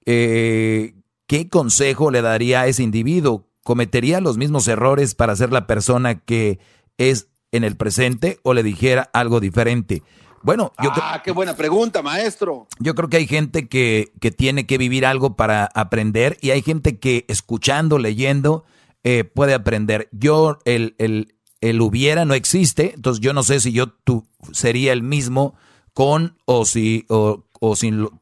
eh, 0.05 0.93
¿qué 1.27 1.49
consejo 1.49 2.11
le 2.11 2.21
daría 2.21 2.61
a 2.61 2.67
ese 2.67 2.83
individuo? 2.83 3.47
¿Cometería 3.63 4.19
los 4.21 4.37
mismos 4.37 4.67
errores 4.67 5.15
para 5.15 5.35
ser 5.35 5.51
la 5.51 5.67
persona 5.67 6.19
que 6.19 6.59
es 6.97 7.27
en 7.51 7.63
el 7.63 7.77
presente 7.77 8.39
o 8.43 8.53
le 8.53 8.63
dijera 8.63 9.09
algo 9.13 9.39
diferente? 9.39 10.03
Bueno, 10.41 10.73
yo 10.83 10.91
Ah, 10.95 11.21
qué 11.23 11.31
buena 11.31 11.55
pregunta, 11.55 12.01
maestro. 12.01 12.67
Yo 12.79 12.95
creo 12.95 13.07
que 13.07 13.17
hay 13.17 13.27
gente 13.27 13.69
que, 13.69 14.11
que 14.19 14.31
tiene 14.31 14.65
que 14.65 14.77
vivir 14.77 15.05
algo 15.05 15.37
para 15.37 15.65
aprender 15.73 16.37
y 16.41 16.49
hay 16.51 16.61
gente 16.61 16.99
que 16.99 17.23
escuchando, 17.29 17.97
leyendo, 17.97 18.65
eh, 19.05 19.23
puede 19.23 19.53
aprender. 19.53 20.09
Yo, 20.11 20.59
el, 20.65 20.95
el, 20.97 21.35
el 21.61 21.79
hubiera 21.79 22.25
no 22.25 22.33
existe, 22.33 22.91
entonces 22.93 23.21
yo 23.21 23.31
no 23.31 23.43
sé 23.43 23.61
si 23.61 23.71
yo 23.71 23.87
tú, 23.87 24.27
sería 24.51 24.91
el 24.91 25.01
mismo 25.01 25.55
con 25.93 26.37
o 26.43 26.65
si 26.65 27.05
o, 27.07 27.45
o 27.61 27.75
sin 27.77 28.01
lo- 28.01 28.19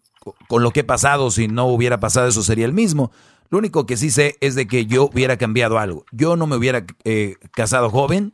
con 0.47 0.63
lo 0.63 0.71
que 0.71 0.81
he 0.81 0.83
pasado, 0.83 1.31
si 1.31 1.47
no 1.47 1.65
hubiera 1.65 1.99
pasado 1.99 2.27
eso 2.27 2.43
sería 2.43 2.65
el 2.65 2.73
mismo. 2.73 3.11
Lo 3.49 3.57
único 3.57 3.85
que 3.85 3.97
sí 3.97 4.11
sé 4.11 4.37
es 4.39 4.55
de 4.55 4.67
que 4.67 4.85
yo 4.85 5.09
hubiera 5.11 5.37
cambiado 5.37 5.77
algo. 5.77 6.05
Yo 6.11 6.35
no 6.35 6.47
me 6.47 6.55
hubiera 6.55 6.85
eh, 7.03 7.35
casado 7.51 7.89
joven, 7.89 8.33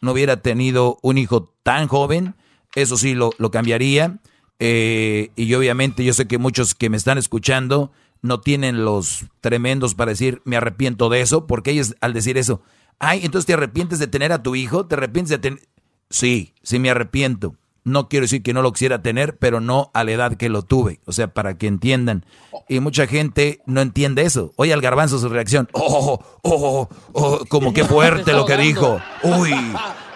no 0.00 0.12
hubiera 0.12 0.36
tenido 0.38 0.98
un 1.02 1.18
hijo 1.18 1.52
tan 1.62 1.88
joven, 1.88 2.36
eso 2.74 2.96
sí 2.96 3.14
lo, 3.14 3.32
lo 3.38 3.50
cambiaría. 3.50 4.20
Eh, 4.60 5.30
y 5.34 5.52
obviamente 5.54 6.04
yo 6.04 6.14
sé 6.14 6.28
que 6.28 6.38
muchos 6.38 6.76
que 6.76 6.88
me 6.88 6.96
están 6.96 7.18
escuchando 7.18 7.90
no 8.20 8.40
tienen 8.40 8.84
los 8.84 9.26
tremendos 9.40 9.96
para 9.96 10.12
decir 10.12 10.40
me 10.44 10.56
arrepiento 10.56 11.08
de 11.08 11.20
eso, 11.20 11.48
porque 11.48 11.72
ellos 11.72 11.96
al 12.00 12.12
decir 12.12 12.38
eso, 12.38 12.62
ay, 13.00 13.22
entonces 13.24 13.46
te 13.46 13.54
arrepientes 13.54 13.98
de 13.98 14.06
tener 14.06 14.32
a 14.32 14.42
tu 14.44 14.54
hijo, 14.54 14.86
te 14.86 14.94
arrepientes 14.94 15.30
de 15.30 15.38
tener... 15.38 15.60
Sí, 16.08 16.54
sí 16.62 16.78
me 16.78 16.90
arrepiento. 16.90 17.56
No 17.84 18.08
quiero 18.08 18.24
decir 18.24 18.42
que 18.42 18.52
no 18.52 18.62
lo 18.62 18.72
quisiera 18.72 19.02
tener, 19.02 19.36
pero 19.38 19.60
no 19.60 19.90
a 19.92 20.04
la 20.04 20.12
edad 20.12 20.36
que 20.36 20.48
lo 20.48 20.62
tuve. 20.62 21.00
O 21.04 21.12
sea, 21.12 21.28
para 21.28 21.58
que 21.58 21.66
entiendan. 21.66 22.24
Y 22.68 22.80
mucha 22.80 23.06
gente 23.06 23.60
no 23.66 23.80
entiende 23.80 24.22
eso. 24.22 24.52
Oye 24.56 24.72
al 24.72 24.80
garbanzo 24.80 25.18
su 25.18 25.28
reacción. 25.28 25.68
Oh, 25.72 26.20
oh, 26.42 26.42
oh, 26.42 26.88
oh, 27.12 27.44
como 27.48 27.72
que 27.72 27.84
fuerte 27.84 28.32
lo 28.32 28.46
que 28.46 28.56
dijo. 28.56 29.00
Uy. 29.22 29.52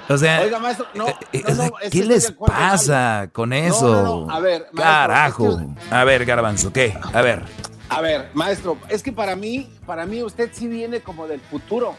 O 0.08 0.16
sea, 0.16 0.40
Oiga, 0.42 0.60
maestro, 0.60 0.86
no, 0.94 1.08
eh, 1.08 1.42
¿qué 1.90 2.04
les 2.04 2.30
pasa 2.30 3.28
con 3.32 3.52
eso? 3.52 4.30
A 4.30 4.38
ver, 4.38 4.62
maestro, 4.72 4.76
Carajo. 4.76 5.60
A 5.90 6.04
ver, 6.04 6.24
garbanzo, 6.24 6.72
¿qué? 6.72 6.96
A 7.12 7.22
ver. 7.22 7.42
A 7.88 8.00
ver, 8.00 8.30
maestro, 8.34 8.78
es 8.88 9.02
que 9.02 9.10
para 9.12 9.34
mí, 9.34 9.68
para 9.84 10.06
mí 10.06 10.22
usted 10.22 10.50
sí 10.52 10.68
viene 10.68 11.00
como 11.00 11.26
del 11.26 11.40
futuro, 11.40 11.96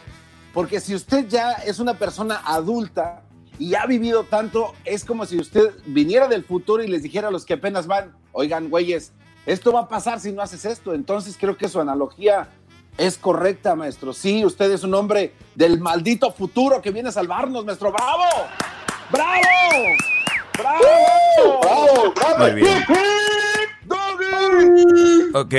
porque 0.54 0.80
si 0.80 0.94
usted 0.94 1.28
ya 1.28 1.52
es 1.52 1.78
una 1.80 1.94
persona 1.94 2.40
adulta 2.44 3.22
y 3.58 3.74
ha 3.74 3.86
vivido 3.86 4.24
tanto, 4.24 4.74
es 4.84 5.04
como 5.04 5.26
si 5.26 5.38
usted 5.38 5.72
viniera 5.86 6.28
del 6.28 6.44
futuro 6.44 6.82
y 6.82 6.88
les 6.88 7.02
dijera 7.02 7.28
a 7.28 7.30
los 7.30 7.44
que 7.44 7.54
apenas 7.54 7.86
van, 7.86 8.12
oigan, 8.32 8.68
güeyes, 8.68 9.12
esto 9.46 9.72
va 9.72 9.80
a 9.80 9.88
pasar 9.88 10.20
si 10.20 10.32
no 10.32 10.42
haces 10.42 10.64
esto. 10.64 10.94
Entonces 10.94 11.36
creo 11.38 11.56
que 11.56 11.68
su 11.68 11.80
analogía 11.80 12.48
es 12.96 13.16
correcta, 13.16 13.74
maestro. 13.74 14.12
Sí, 14.12 14.44
usted 14.44 14.70
es 14.70 14.84
un 14.84 14.94
hombre 14.94 15.32
del 15.54 15.80
maldito 15.80 16.32
futuro 16.32 16.82
que 16.82 16.90
viene 16.90 17.08
a 17.08 17.12
salvarnos, 17.12 17.64
maestro. 17.64 17.92
¡Bravo! 17.92 18.24
¡Bravo! 19.10 19.40
¡Bravo! 20.58 21.60
¡Bravo! 21.62 22.14
¡Bravo! 22.14 22.38
Muy 22.38 22.54
bien. 22.60 22.84
Ok, 25.34 25.54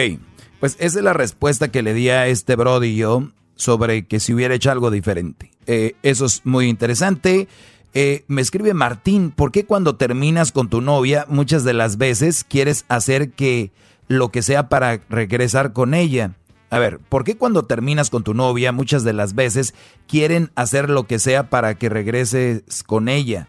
pues 0.60 0.76
esa 0.80 1.00
es 1.00 1.04
la 1.04 1.14
respuesta 1.14 1.70
que 1.70 1.82
le 1.82 1.94
di 1.94 2.10
a 2.10 2.28
este 2.28 2.56
Brody 2.56 2.96
yo 2.96 3.30
sobre 3.56 4.06
que 4.06 4.20
si 4.20 4.34
hubiera 4.34 4.54
hecho 4.56 4.72
algo 4.72 4.92
diferente. 4.92 5.52
Eh, 5.68 5.96
eso 6.04 6.26
es 6.26 6.46
muy 6.46 6.68
interesante. 6.68 7.48
Eh, 7.94 8.24
me 8.28 8.42
escribe 8.42 8.74
Martín, 8.74 9.32
¿por 9.32 9.52
qué 9.52 9.66
cuando 9.66 9.96
terminas 9.96 10.52
con 10.52 10.70
tu 10.70 10.82
novia 10.82 11.26
muchas 11.28 11.64
de 11.64 11.74
las 11.74 11.98
veces 11.98 12.44
quieres 12.44 12.86
hacer 12.88 13.32
que 13.32 13.72
lo 14.08 14.30
que 14.30 14.42
sea 14.44 14.70
para 14.70 15.00
regresar 15.10 15.74
con 15.74 15.94
ella? 15.94 16.36
A 16.70 16.78
ver, 16.78 17.00
¿por 17.00 17.24
qué 17.24 17.36
cuando 17.36 17.66
terminas 17.66 18.12
con 18.12 18.24
tu 18.24 18.36
novia 18.36 18.72
muchas 18.72 19.04
de 19.04 19.14
las 19.14 19.34
veces 19.34 19.74
quieren 20.08 20.52
hacer 20.54 20.90
lo 20.90 21.08
que 21.08 21.18
sea 21.18 21.50
para 21.50 21.76
que 21.76 21.90
regreses 21.90 22.84
con 22.86 23.10
ella? 23.10 23.48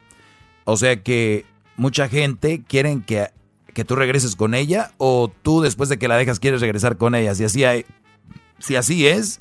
O 0.65 0.79
sea 0.79 1.03
que 1.03 1.45
mucha 1.77 2.09
gente 2.09 2.63
quieren 2.67 3.03
que, 3.03 3.29
que 3.75 3.85
tú 3.85 3.95
regreses 3.95 4.37
con 4.37 4.55
ella 4.55 4.93
o 4.97 5.31
tú 5.43 5.61
después 5.61 5.91
de 5.91 5.99
que 5.99 6.09
la 6.09 6.17
dejas 6.17 6.41
quieres 6.41 6.63
regresar 6.63 6.97
con 6.97 7.15
ella. 7.15 7.35
Si 7.35 7.45
así, 7.45 7.65
hay, 7.65 7.85
si 8.59 8.77
así 8.77 9.07
es, 9.07 9.41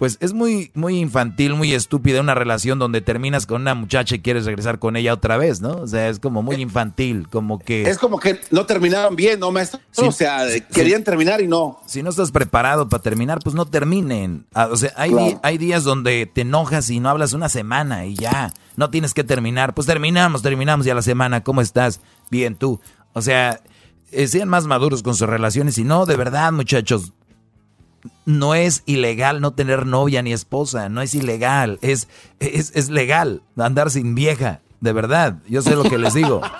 pues 0.00 0.16
es 0.22 0.32
muy, 0.32 0.70
muy 0.72 0.98
infantil, 0.98 1.52
muy 1.56 1.74
estúpida 1.74 2.22
una 2.22 2.34
relación 2.34 2.78
donde 2.78 3.02
terminas 3.02 3.44
con 3.44 3.60
una 3.60 3.74
muchacha 3.74 4.14
y 4.14 4.20
quieres 4.20 4.46
regresar 4.46 4.78
con 4.78 4.96
ella 4.96 5.12
otra 5.12 5.36
vez, 5.36 5.60
¿no? 5.60 5.72
O 5.72 5.86
sea, 5.86 6.08
es 6.08 6.18
como 6.18 6.40
muy 6.42 6.56
infantil, 6.56 7.28
como 7.28 7.58
que... 7.58 7.82
Es 7.82 7.98
como 7.98 8.18
que 8.18 8.40
no 8.50 8.64
terminaron 8.64 9.14
bien, 9.14 9.38
¿no, 9.38 9.52
maestro? 9.52 9.78
Sí, 9.90 10.06
o 10.06 10.10
sea, 10.10 10.46
querían 10.72 11.04
terminar 11.04 11.42
y 11.42 11.48
no. 11.48 11.80
Si 11.84 12.02
no 12.02 12.08
estás 12.08 12.32
preparado 12.32 12.88
para 12.88 13.02
terminar, 13.02 13.40
pues 13.44 13.54
no 13.54 13.66
terminen. 13.66 14.46
Ah, 14.54 14.68
O 14.72 14.76
sea, 14.78 14.90
hay, 14.96 15.10
Claro. 15.10 15.38
hay 15.42 15.58
días 15.58 15.84
donde 15.84 16.24
te 16.24 16.40
enojas 16.40 16.88
y 16.88 16.98
no 16.98 17.10
hablas 17.10 17.34
una 17.34 17.50
semana 17.50 18.06
y 18.06 18.14
ya, 18.14 18.54
no 18.76 18.88
tienes 18.88 19.12
que 19.12 19.22
terminar. 19.22 19.74
Pues 19.74 19.86
terminamos, 19.86 20.40
terminamos 20.40 20.86
ya 20.86 20.94
la 20.94 21.02
semana. 21.02 21.44
¿Cómo 21.44 21.60
estás? 21.60 22.00
Bien, 22.30 22.54
tú. 22.56 22.80
O 23.12 23.20
sea, 23.20 23.60
eh, 24.12 24.28
sean 24.28 24.48
más 24.48 24.64
maduros 24.64 25.02
con 25.02 25.14
sus 25.14 25.28
relaciones 25.28 25.76
y 25.76 25.84
no, 25.84 26.06
de 26.06 26.16
verdad, 26.16 26.52
muchachos. 26.52 27.12
No 28.24 28.54
es 28.54 28.82
ilegal 28.86 29.40
no 29.40 29.52
tener 29.52 29.86
novia 29.86 30.22
ni 30.22 30.32
esposa, 30.32 30.88
no 30.88 31.02
es 31.02 31.14
ilegal, 31.14 31.78
es, 31.82 32.08
es, 32.38 32.72
es 32.74 32.88
legal 32.88 33.42
andar 33.56 33.90
sin 33.90 34.14
vieja, 34.14 34.60
de 34.80 34.92
verdad, 34.92 35.38
yo 35.48 35.60
sé 35.62 35.76
lo 35.76 35.84
que 35.84 35.98
les 35.98 36.14
digo. 36.14 36.40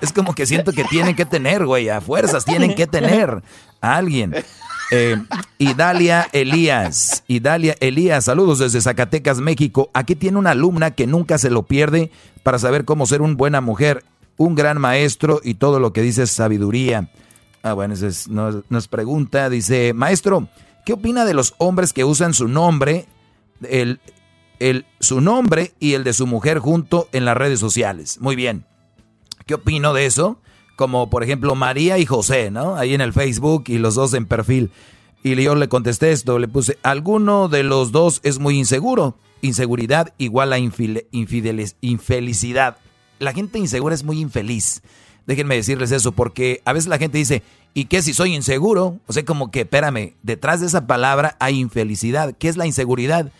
Es 0.00 0.12
como 0.12 0.34
que 0.34 0.44
siento 0.44 0.72
que 0.72 0.84
tienen 0.84 1.16
que 1.16 1.24
tener, 1.24 1.64
güey, 1.64 1.88
a 1.88 2.02
fuerzas 2.02 2.44
tienen 2.44 2.74
que 2.74 2.86
tener 2.86 3.42
a 3.80 3.96
alguien. 3.96 4.34
Eh, 4.90 5.16
Idalia 5.58 6.28
Elías, 6.32 7.24
Idalia 7.26 7.74
Elías, 7.80 8.26
saludos 8.26 8.58
desde 8.58 8.80
Zacatecas, 8.80 9.40
México. 9.40 9.90
Aquí 9.94 10.14
tiene 10.14 10.38
una 10.38 10.50
alumna 10.50 10.92
que 10.92 11.06
nunca 11.06 11.38
se 11.38 11.50
lo 11.50 11.64
pierde 11.64 12.10
para 12.42 12.58
saber 12.58 12.84
cómo 12.84 13.06
ser 13.06 13.22
una 13.22 13.34
buena 13.34 13.60
mujer, 13.60 14.04
un 14.36 14.54
gran 14.54 14.80
maestro 14.80 15.40
y 15.42 15.54
todo 15.54 15.80
lo 15.80 15.92
que 15.92 16.02
dice 16.02 16.22
es 16.24 16.30
sabiduría. 16.30 17.08
Ah, 17.66 17.72
bueno, 17.72 17.94
es- 17.94 18.28
nos, 18.28 18.62
nos 18.68 18.86
pregunta, 18.86 19.50
dice, 19.50 19.92
maestro, 19.92 20.48
¿qué 20.84 20.92
opina 20.92 21.24
de 21.24 21.34
los 21.34 21.54
hombres 21.58 21.92
que 21.92 22.04
usan 22.04 22.32
su 22.32 22.46
nombre, 22.46 23.06
el, 23.68 23.98
el, 24.60 24.86
su 25.00 25.20
nombre 25.20 25.72
y 25.80 25.94
el 25.94 26.04
de 26.04 26.12
su 26.12 26.28
mujer 26.28 26.60
junto 26.60 27.08
en 27.12 27.24
las 27.24 27.36
redes 27.36 27.58
sociales? 27.58 28.18
Muy 28.20 28.36
bien. 28.36 28.64
¿Qué 29.46 29.54
opino 29.54 29.94
de 29.94 30.06
eso? 30.06 30.40
Como 30.76 31.10
por 31.10 31.24
ejemplo 31.24 31.56
María 31.56 31.98
y 31.98 32.06
José, 32.06 32.52
¿no? 32.52 32.76
Ahí 32.76 32.94
en 32.94 33.00
el 33.00 33.12
Facebook 33.12 33.64
y 33.66 33.78
los 33.78 33.96
dos 33.96 34.14
en 34.14 34.26
perfil. 34.26 34.70
Y 35.24 35.34
yo 35.42 35.56
le 35.56 35.68
contesté 35.68 36.12
esto, 36.12 36.38
le 36.38 36.46
puse, 36.46 36.78
alguno 36.84 37.48
de 37.48 37.64
los 37.64 37.90
dos 37.90 38.20
es 38.22 38.38
muy 38.38 38.56
inseguro. 38.56 39.18
Inseguridad 39.42 40.14
igual 40.18 40.52
a 40.52 40.58
infile- 40.60 41.06
infelicidad. 41.80 42.76
La 43.18 43.32
gente 43.32 43.58
insegura 43.58 43.94
es 43.94 44.04
muy 44.04 44.20
infeliz. 44.20 44.82
Déjenme 45.26 45.56
decirles 45.56 45.90
eso, 45.90 46.12
porque 46.12 46.62
a 46.64 46.72
veces 46.72 46.88
la 46.88 46.98
gente 46.98 47.18
dice, 47.18 47.42
¿y 47.74 47.86
qué 47.86 48.00
si 48.00 48.14
soy 48.14 48.34
inseguro? 48.34 48.98
O 49.06 49.12
sea, 49.12 49.24
como 49.24 49.50
que, 49.50 49.60
espérame, 49.62 50.14
detrás 50.22 50.60
de 50.60 50.66
esa 50.66 50.86
palabra 50.86 51.36
hay 51.40 51.58
infelicidad. 51.58 52.34
¿Qué 52.38 52.48
es 52.48 52.56
la 52.56 52.66
inseguridad? 52.66 53.32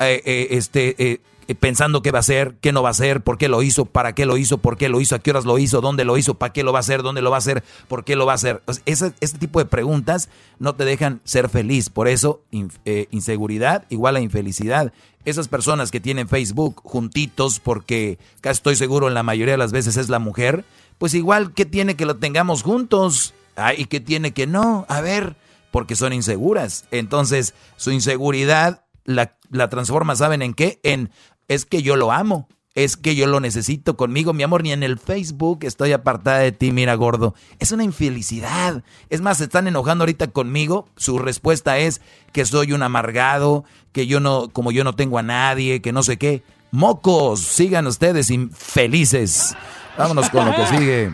Eh, 0.00 0.22
eh, 0.24 0.48
este, 0.50 0.94
eh, 0.98 1.20
pensando 1.54 2.02
qué 2.02 2.10
va 2.10 2.18
a 2.18 2.20
hacer, 2.20 2.58
qué 2.60 2.72
no 2.72 2.82
va 2.82 2.90
a 2.90 2.92
hacer, 2.92 3.22
por 3.22 3.38
qué 3.38 3.48
lo 3.48 3.62
hizo, 3.62 3.86
para 3.86 4.14
qué 4.14 4.26
lo 4.26 4.36
hizo, 4.36 4.58
por 4.58 4.76
qué 4.76 4.90
lo 4.90 5.00
hizo, 5.00 5.14
a 5.14 5.18
qué 5.18 5.30
horas 5.30 5.46
lo 5.46 5.58
hizo, 5.58 5.80
dónde 5.80 6.04
lo 6.04 6.18
hizo, 6.18 6.34
para 6.34 6.52
qué 6.52 6.62
lo 6.62 6.72
va 6.72 6.78
a 6.78 6.80
hacer, 6.80 7.02
dónde 7.02 7.22
lo 7.22 7.30
va 7.30 7.36
a 7.36 7.38
hacer, 7.38 7.64
por 7.88 8.04
qué 8.04 8.16
lo 8.16 8.26
va 8.26 8.32
a 8.32 8.34
hacer. 8.34 8.62
Ese, 8.84 9.14
este 9.20 9.38
tipo 9.38 9.58
de 9.58 9.64
preguntas 9.64 10.28
no 10.58 10.74
te 10.74 10.84
dejan 10.84 11.22
ser 11.24 11.48
feliz. 11.48 11.88
Por 11.88 12.06
eso, 12.06 12.42
eh, 12.84 13.06
inseguridad 13.10 13.86
igual 13.88 14.16
a 14.16 14.20
infelicidad. 14.20 14.92
Esas 15.24 15.48
personas 15.48 15.90
que 15.90 16.00
tienen 16.00 16.28
Facebook 16.28 16.82
juntitos, 16.84 17.60
porque 17.60 18.18
casi 18.42 18.58
estoy 18.58 18.76
seguro 18.76 19.08
en 19.08 19.14
la 19.14 19.22
mayoría 19.22 19.54
de 19.54 19.58
las 19.58 19.72
veces 19.72 19.96
es 19.96 20.10
la 20.10 20.18
mujer, 20.18 20.66
pues 20.98 21.14
igual, 21.14 21.54
¿qué 21.54 21.64
tiene 21.64 21.96
que 21.96 22.04
lo 22.04 22.16
tengamos 22.16 22.62
juntos? 22.62 23.32
Ah, 23.56 23.72
¿Y 23.72 23.86
qué 23.86 24.00
tiene 24.00 24.32
que 24.32 24.46
no? 24.46 24.84
A 24.88 25.00
ver, 25.00 25.36
porque 25.70 25.96
son 25.96 26.12
inseguras. 26.12 26.84
Entonces, 26.90 27.54
su 27.76 27.90
inseguridad 27.90 28.84
la 29.04 29.70
transforma, 29.70 30.14
¿saben 30.16 30.42
en 30.42 30.52
qué? 30.52 30.80
En, 30.82 31.10
es 31.48 31.64
que 31.64 31.82
yo 31.82 31.96
lo 31.96 32.12
amo, 32.12 32.48
es 32.74 32.96
que 32.96 33.16
yo 33.16 33.26
lo 33.26 33.40
necesito 33.40 33.96
conmigo, 33.96 34.32
mi 34.32 34.44
amor, 34.44 34.62
ni 34.62 34.70
en 34.70 34.84
el 34.84 34.98
Facebook 34.98 35.60
estoy 35.62 35.92
apartada 35.92 36.38
de 36.38 36.52
ti, 36.52 36.70
mira 36.70 36.94
gordo. 36.94 37.34
Es 37.58 37.72
una 37.72 37.82
infelicidad. 37.82 38.84
Es 39.10 39.20
más, 39.20 39.38
se 39.38 39.44
están 39.44 39.66
enojando 39.66 40.02
ahorita 40.02 40.28
conmigo. 40.28 40.86
Su 40.96 41.18
respuesta 41.18 41.78
es 41.78 42.00
que 42.32 42.44
soy 42.44 42.72
un 42.72 42.84
amargado, 42.84 43.64
que 43.90 44.06
yo 44.06 44.20
no, 44.20 44.48
como 44.50 44.70
yo 44.70 44.84
no 44.84 44.94
tengo 44.94 45.18
a 45.18 45.24
nadie, 45.24 45.82
que 45.82 45.90
no 45.90 46.04
sé 46.04 46.18
qué. 46.18 46.44
Mocos, 46.70 47.40
sigan 47.40 47.88
ustedes 47.88 48.30
infelices. 48.30 49.56
Vámonos 49.96 50.30
con 50.30 50.46
lo 50.46 50.54
que 50.54 50.66
sigue. 50.78 51.10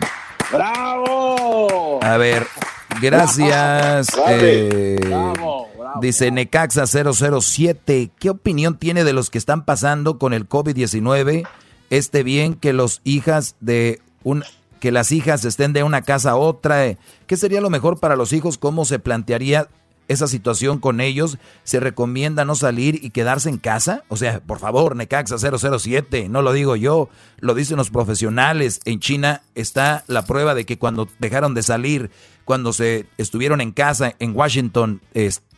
¡Bravo! 0.53 2.01
A 2.03 2.19
ver, 2.19 2.47
gracias. 3.01 4.09
Bravo, 4.15 4.29
eh, 4.29 4.99
bravo. 5.01 5.74
Dice 6.01 6.31
Necaxa 6.31 6.85
007. 6.87 8.11
¿Qué 8.19 8.31
opinión 8.31 8.79
tiene 8.79 9.05
de 9.05 9.13
los 9.13 9.31
que 9.31 9.39
están 9.39 9.65
pasando 9.65 10.19
con 10.19 10.33
el 10.33 10.49
COVID-19? 10.49 11.47
Este 11.91 12.23
bien 12.23 12.55
que 12.55 12.73
los 12.73 13.01
hijas 13.05 13.57
de 13.61 14.01
un 14.23 14.45
que 14.81 14.93
las 14.93 15.13
hijas 15.13 15.45
estén 15.47 15.73
de 15.73 15.83
una 15.83 16.03
casa 16.03 16.33
a 16.33 16.37
otra. 16.37 16.87
eh, 16.87 16.99
¿Qué 17.27 17.39
sería 17.39 17.63
lo 17.63 17.71
mejor 17.71 18.01
para 18.01 18.17
los 18.17 18.35
hijos? 18.35 18.59
¿Cómo 18.59 18.85
se 18.85 18.99
plantearía 18.99 19.69
esa 20.09 20.27
situación 20.27 20.79
con 20.79 21.01
ellos, 21.01 21.39
se 21.63 21.81
recomienda 21.81 22.45
no 22.45 22.55
salir 22.55 23.01
y 23.03 23.11
quedarse 23.11 23.49
en 23.49 23.59
casa. 23.59 24.05
O 24.09 24.17
sea, 24.17 24.41
por 24.41 24.59
favor, 24.59 24.97
Necaxa 24.97 25.37
007, 25.39 26.29
no 26.29 26.43
lo 26.43 26.53
digo 26.53 26.77
yo, 26.77 27.09
lo 27.39 27.55
dicen 27.55 27.77
los 27.77 27.91
profesionales. 27.91 28.81
En 28.85 29.01
China 29.01 29.43
está 29.55 30.05
la 30.07 30.25
prueba 30.25 30.55
de 30.55 30.67
que 30.67 30.79
cuando 30.79 31.09
dejaron 31.19 31.55
de 31.55 31.63
salir, 31.63 32.11
cuando 32.45 32.73
se 32.73 33.07
estuvieron 33.17 33.61
en 33.61 33.73
casa 33.73 34.15
en 34.19 34.37
Washington 34.37 35.01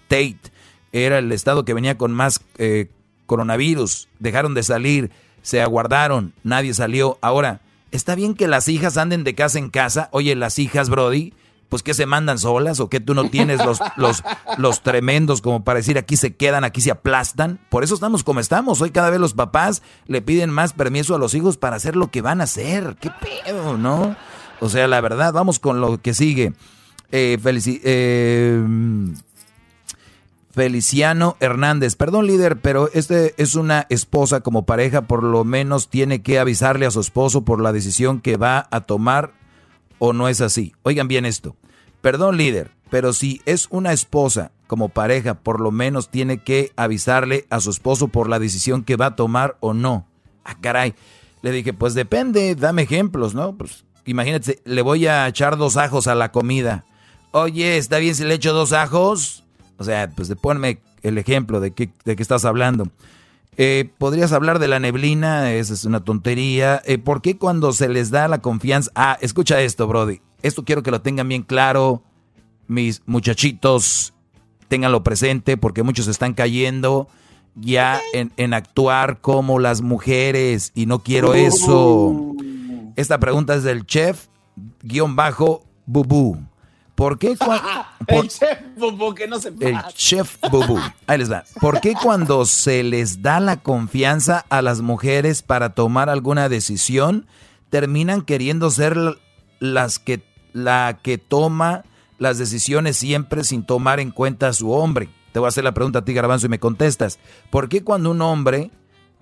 State, 0.08 0.52
era 0.92 1.18
el 1.18 1.32
estado 1.32 1.64
que 1.64 1.74
venía 1.74 1.98
con 1.98 2.12
más 2.12 2.40
eh, 2.58 2.88
coronavirus, 3.26 4.08
dejaron 4.18 4.54
de 4.54 4.62
salir, 4.62 5.10
se 5.42 5.60
aguardaron, 5.60 6.32
nadie 6.42 6.74
salió. 6.74 7.18
Ahora, 7.20 7.60
está 7.90 8.14
bien 8.14 8.34
que 8.34 8.48
las 8.48 8.68
hijas 8.68 8.96
anden 8.96 9.24
de 9.24 9.34
casa 9.34 9.58
en 9.58 9.70
casa. 9.70 10.08
Oye, 10.12 10.34
las 10.36 10.58
hijas, 10.58 10.88
Brody, 10.88 11.34
pues 11.68 11.82
que 11.82 11.94
se 11.94 12.06
mandan 12.06 12.38
solas 12.38 12.80
o 12.80 12.88
que 12.88 13.00
tú 13.00 13.14
no 13.14 13.28
tienes 13.28 13.64
los, 13.64 13.80
los, 13.96 14.22
los 14.58 14.82
tremendos 14.82 15.42
como 15.42 15.64
para 15.64 15.78
decir 15.78 15.98
aquí 15.98 16.16
se 16.16 16.34
quedan, 16.34 16.64
aquí 16.64 16.80
se 16.80 16.90
aplastan. 16.92 17.58
Por 17.68 17.84
eso 17.84 17.94
estamos 17.94 18.24
como 18.24 18.40
estamos. 18.40 18.80
Hoy 18.80 18.90
cada 18.90 19.10
vez 19.10 19.20
los 19.20 19.34
papás 19.34 19.82
le 20.06 20.22
piden 20.22 20.50
más 20.50 20.72
permiso 20.72 21.14
a 21.14 21.18
los 21.18 21.34
hijos 21.34 21.56
para 21.56 21.76
hacer 21.76 21.96
lo 21.96 22.10
que 22.10 22.22
van 22.22 22.40
a 22.40 22.44
hacer. 22.44 22.96
¿Qué 23.00 23.10
pedo, 23.44 23.76
no? 23.76 24.16
O 24.60 24.68
sea, 24.68 24.86
la 24.88 25.00
verdad, 25.00 25.32
vamos 25.32 25.58
con 25.58 25.80
lo 25.80 26.00
que 26.00 26.14
sigue. 26.14 26.54
Eh, 27.12 27.38
eh, 27.84 28.64
Feliciano 30.56 31.36
Hernández. 31.38 31.96
Perdón, 31.96 32.26
líder, 32.26 32.58
pero 32.62 32.88
este 32.94 33.34
es 33.36 33.56
una 33.56 33.86
esposa 33.90 34.40
como 34.40 34.64
pareja, 34.64 35.02
por 35.02 35.22
lo 35.22 35.44
menos 35.44 35.90
tiene 35.90 36.22
que 36.22 36.38
avisarle 36.38 36.86
a 36.86 36.90
su 36.90 36.98
esposo 36.98 37.44
por 37.44 37.60
la 37.60 37.74
decisión 37.74 38.22
que 38.22 38.38
va 38.38 38.66
a 38.70 38.80
tomar 38.80 39.34
o 39.98 40.14
no 40.14 40.28
es 40.28 40.40
así. 40.40 40.72
Oigan 40.82 41.08
bien 41.08 41.26
esto. 41.26 41.56
Perdón, 42.00 42.38
líder, 42.38 42.70
pero 42.88 43.12
si 43.12 43.42
es 43.44 43.66
una 43.68 43.92
esposa 43.92 44.50
como 44.66 44.88
pareja, 44.88 45.34
por 45.34 45.60
lo 45.60 45.72
menos 45.72 46.08
tiene 46.08 46.38
que 46.38 46.72
avisarle 46.76 47.46
a 47.50 47.60
su 47.60 47.68
esposo 47.68 48.08
por 48.08 48.30
la 48.30 48.38
decisión 48.38 48.82
que 48.82 48.96
va 48.96 49.06
a 49.06 49.16
tomar 49.16 49.58
o 49.60 49.74
no. 49.74 50.06
Ah, 50.42 50.56
caray. 50.58 50.94
Le 51.42 51.50
dije, 51.50 51.74
pues 51.74 51.92
depende, 51.92 52.54
dame 52.54 52.80
ejemplos, 52.80 53.34
¿no? 53.34 53.54
Pues 53.54 53.84
imagínate, 54.06 54.62
le 54.64 54.80
voy 54.80 55.06
a 55.06 55.28
echar 55.28 55.58
dos 55.58 55.76
ajos 55.76 56.06
a 56.06 56.14
la 56.14 56.32
comida. 56.32 56.86
Oye, 57.32 57.76
¿está 57.76 57.98
bien 57.98 58.14
si 58.14 58.24
le 58.24 58.32
echo 58.32 58.54
dos 58.54 58.72
ajos? 58.72 59.45
O 59.78 59.84
sea, 59.84 60.10
pues 60.10 60.32
ponme 60.40 60.78
el 61.02 61.18
ejemplo 61.18 61.60
de 61.60 61.72
qué, 61.72 61.90
de 62.04 62.16
qué 62.16 62.22
estás 62.22 62.44
hablando. 62.44 62.88
Eh, 63.58 63.90
Podrías 63.98 64.32
hablar 64.32 64.58
de 64.58 64.68
la 64.68 64.80
neblina, 64.80 65.52
esa 65.52 65.74
es 65.74 65.84
una 65.84 66.00
tontería. 66.00 66.82
Eh, 66.84 66.98
¿Por 66.98 67.22
qué 67.22 67.38
cuando 67.38 67.72
se 67.72 67.88
les 67.88 68.10
da 68.10 68.28
la 68.28 68.38
confianza? 68.38 68.90
Ah, 68.94 69.16
escucha 69.20 69.60
esto, 69.60 69.86
Brody. 69.86 70.20
Esto 70.42 70.64
quiero 70.64 70.82
que 70.82 70.90
lo 70.90 71.00
tengan 71.00 71.28
bien 71.28 71.42
claro, 71.42 72.02
mis 72.68 73.02
muchachitos, 73.06 74.12
ténganlo 74.68 75.02
presente, 75.02 75.56
porque 75.56 75.82
muchos 75.82 76.06
están 76.08 76.34
cayendo 76.34 77.08
ya 77.54 78.00
en, 78.12 78.32
en 78.36 78.52
actuar 78.52 79.20
como 79.20 79.58
las 79.58 79.80
mujeres 79.80 80.72
y 80.74 80.86
no 80.86 80.98
quiero 81.02 81.34
eso. 81.34 82.34
Esta 82.96 83.18
pregunta 83.18 83.54
es 83.54 83.62
del 83.62 83.86
chef 83.86 84.26
guion 84.82 85.16
bajo 85.16 85.62
bubú. 85.86 86.38
¿Por 86.96 87.18
qué 87.18 87.36
el 88.08 88.28
chef 88.28 88.58
Bubú, 88.76 89.14
que 89.14 89.28
no 89.28 89.38
se 89.38 89.48
El 89.60 89.78
chef 89.94 90.38
Bubú. 90.50 90.80
Ahí 91.06 91.18
les 91.18 91.30
va. 91.30 91.44
¿Por 91.60 91.80
qué 91.80 91.92
cuando 91.92 92.46
se 92.46 92.82
les 92.82 93.22
da 93.22 93.38
la 93.38 93.58
confianza 93.58 94.44
a 94.48 94.62
las 94.62 94.80
mujeres 94.80 95.42
para 95.42 95.74
tomar 95.74 96.08
alguna 96.08 96.48
decisión, 96.48 97.26
terminan 97.68 98.22
queriendo 98.22 98.70
ser 98.70 98.96
las 99.60 99.98
que, 99.98 100.24
la 100.54 100.98
que 101.02 101.18
toma 101.18 101.84
las 102.18 102.38
decisiones 102.38 102.96
siempre 102.96 103.44
sin 103.44 103.64
tomar 103.64 104.00
en 104.00 104.10
cuenta 104.10 104.48
a 104.48 104.52
su 104.54 104.72
hombre? 104.72 105.10
Te 105.32 105.38
voy 105.38 105.46
a 105.46 105.48
hacer 105.48 105.64
la 105.64 105.74
pregunta 105.74 105.98
a 105.98 106.04
ti, 106.04 106.14
Garbanzo, 106.14 106.46
y 106.46 106.48
me 106.48 106.58
contestas. 106.58 107.18
¿Por 107.50 107.68
qué 107.68 107.84
cuando 107.84 108.10
un 108.10 108.22
hombre, 108.22 108.70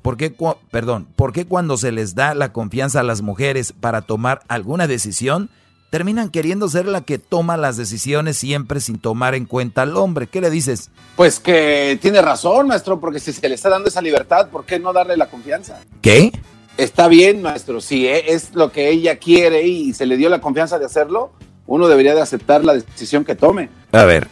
por 0.01 0.17
qué, 0.17 0.33
perdón, 0.71 1.09
por 1.17 1.33
qué 1.33 1.45
cuando 1.45 1.77
se 1.77 1.91
les 1.91 2.15
da 2.15 2.35
la 2.35 2.53
confianza 2.53 3.01
a 3.01 3.03
las 3.05 3.21
mujeres 3.21 3.73
para 3.73 4.03
tomar 4.03 4.43
alguna 4.47 4.87
decisión, 4.87 5.51
terminan 5.95 6.29
queriendo 6.29 6.69
ser 6.69 6.87
la 6.87 7.03
que 7.03 7.21
toma 7.21 7.57
las 7.57 7.77
decisiones 7.77 8.37
siempre 8.37 8.81
sin 8.81 8.99
tomar 8.99 9.37
en 9.37 9.45
cuenta 9.45 9.83
al 9.83 9.97
hombre. 9.97 10.27
¿Qué 10.27 10.41
le 10.41 10.51
dices? 10.51 10.91
Pues 11.15 11.39
que 11.39 11.97
tiene 12.03 12.21
razón, 12.21 12.67
maestro, 12.67 12.99
porque 12.99 13.21
si 13.21 13.33
se 13.33 13.49
le 13.49 13.55
está 13.55 13.69
dando 13.69 13.89
esa 13.89 14.03
libertad, 14.03 14.49
¿por 14.49 14.65
qué 14.65 14.81
no 14.81 14.93
darle 14.93 15.17
la 15.17 15.27
confianza? 15.27 15.81
¿Qué? 16.03 16.33
Está 16.79 17.07
bien, 17.07 17.43
maestro, 17.43 17.81
si 17.81 18.09
e, 18.09 18.35
es 18.35 18.57
lo 18.57 18.73
que 18.73 18.89
ella 18.89 19.19
quiere 19.21 19.69
y 19.69 19.95
se 19.95 20.05
le 20.07 20.17
dio 20.17 20.29
la 20.31 20.41
confianza 20.41 20.81
de 20.81 20.85
hacerlo, 20.87 21.31
uno 21.69 21.87
debería 21.87 22.17
de 22.17 22.23
aceptar 22.23 22.65
la 22.65 22.75
decisión 22.75 23.25
que 23.25 23.37
tome. 23.37 23.69
A 23.93 24.03
ver, 24.03 24.27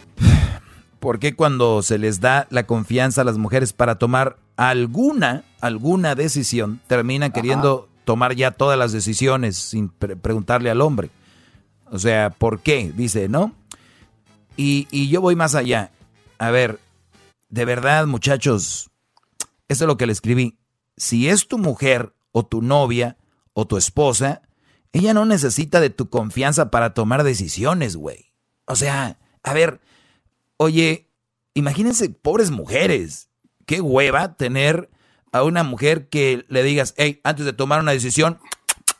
¿por 0.99 1.17
qué 1.17 1.33
cuando 1.33 1.81
se 1.81 1.97
les 1.97 2.19
da 2.19 2.45
la 2.49 2.67
confianza 2.67 3.21
a 3.21 3.23
las 3.23 3.37
mujeres 3.37 3.71
para 3.71 3.95
tomar 3.95 4.35
alguna, 4.57 5.45
alguna 5.61 6.13
decisión, 6.15 6.81
terminan 6.87 7.31
queriendo 7.31 7.87
tomar 8.03 8.35
ya 8.35 8.51
todas 8.51 8.77
las 8.77 8.91
decisiones 8.91 9.55
sin 9.55 9.87
preguntarle 9.87 10.69
al 10.69 10.81
hombre? 10.81 11.09
O 11.91 11.99
sea, 11.99 12.29
¿por 12.29 12.61
qué? 12.61 12.91
Dice, 12.95 13.29
¿no? 13.29 13.53
Y, 14.55 15.09
yo 15.09 15.21
voy 15.21 15.35
más 15.35 15.55
allá. 15.55 15.91
A 16.37 16.51
ver, 16.51 16.79
de 17.49 17.65
verdad, 17.65 18.07
muchachos, 18.07 18.89
eso 19.67 19.83
es 19.83 19.87
lo 19.87 19.97
que 19.97 20.05
le 20.05 20.13
escribí. 20.13 20.57
Si 20.97 21.29
es 21.29 21.47
tu 21.47 21.57
mujer 21.57 22.13
o 22.31 22.45
tu 22.45 22.61
novia 22.61 23.17
o 23.53 23.65
tu 23.65 23.77
esposa, 23.77 24.41
ella 24.91 25.13
no 25.13 25.25
necesita 25.25 25.79
de 25.79 25.89
tu 25.89 26.09
confianza 26.09 26.69
para 26.69 26.93
tomar 26.93 27.23
decisiones, 27.23 27.95
güey. 27.95 28.31
O 28.65 28.75
sea, 28.75 29.19
a 29.43 29.53
ver, 29.53 29.81
oye, 30.57 31.09
imagínense, 31.53 32.09
pobres 32.09 32.51
mujeres. 32.51 33.29
Qué 33.65 33.81
hueva 33.81 34.35
tener 34.35 34.89
a 35.31 35.43
una 35.43 35.63
mujer 35.63 36.09
que 36.09 36.45
le 36.47 36.63
digas, 36.63 36.93
hey, 36.97 37.19
antes 37.23 37.45
de 37.45 37.53
tomar 37.53 37.81
una 37.81 37.91
decisión, 37.91 38.39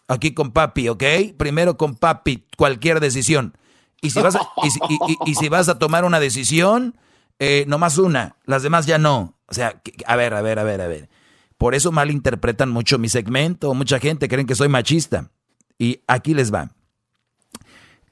aquí 0.08 0.34
con 0.34 0.52
papi, 0.52 0.90
¿ok? 0.90 1.04
Primero 1.38 1.78
con 1.78 1.96
papi, 1.96 2.46
cualquier 2.58 3.00
decisión. 3.00 3.58
Y 4.02 4.10
si 4.10 5.50
vas 5.50 5.70
a, 5.70 5.80
tomar 5.80 6.04
una 6.04 6.20
decisión, 6.20 6.98
eh, 7.40 7.64
nomás 7.68 7.98
una, 7.98 8.36
las 8.46 8.64
demás 8.64 8.86
ya 8.86 8.98
no. 8.98 9.38
O 9.48 9.54
sea, 9.54 9.82
a 10.06 10.16
ver, 10.16 10.34
a 10.34 10.42
ver, 10.42 10.60
a 10.60 10.64
ver, 10.64 10.82
a 10.82 10.88
ver. 10.88 11.10
Por 11.58 11.76
eso 11.76 11.92
malinterpretan 11.92 12.70
mucho 12.70 12.98
mi 12.98 13.08
segmento. 13.08 13.74
Mucha 13.74 14.00
gente 14.00 14.28
creen 14.28 14.48
que 14.48 14.56
soy 14.56 14.68
machista. 14.68 15.32
Y 15.78 16.02
aquí 16.08 16.34
les 16.34 16.54
va 16.54 16.72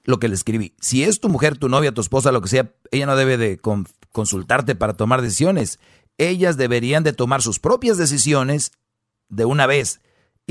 lo 0.03 0.19
que 0.19 0.27
le 0.27 0.35
escribí. 0.35 0.73
Si 0.79 1.03
es 1.03 1.19
tu 1.19 1.29
mujer, 1.29 1.57
tu 1.57 1.69
novia, 1.69 1.93
tu 1.93 2.01
esposa, 2.01 2.31
lo 2.31 2.41
que 2.41 2.49
sea, 2.49 2.71
ella 2.91 3.05
no 3.05 3.15
debe 3.15 3.37
de 3.37 3.59
consultarte 4.11 4.75
para 4.75 4.93
tomar 4.93 5.21
decisiones. 5.21 5.79
Ellas 6.17 6.57
deberían 6.57 7.03
de 7.03 7.13
tomar 7.13 7.41
sus 7.41 7.59
propias 7.59 7.97
decisiones 7.97 8.71
de 9.29 9.45
una 9.45 9.67
vez 9.67 10.01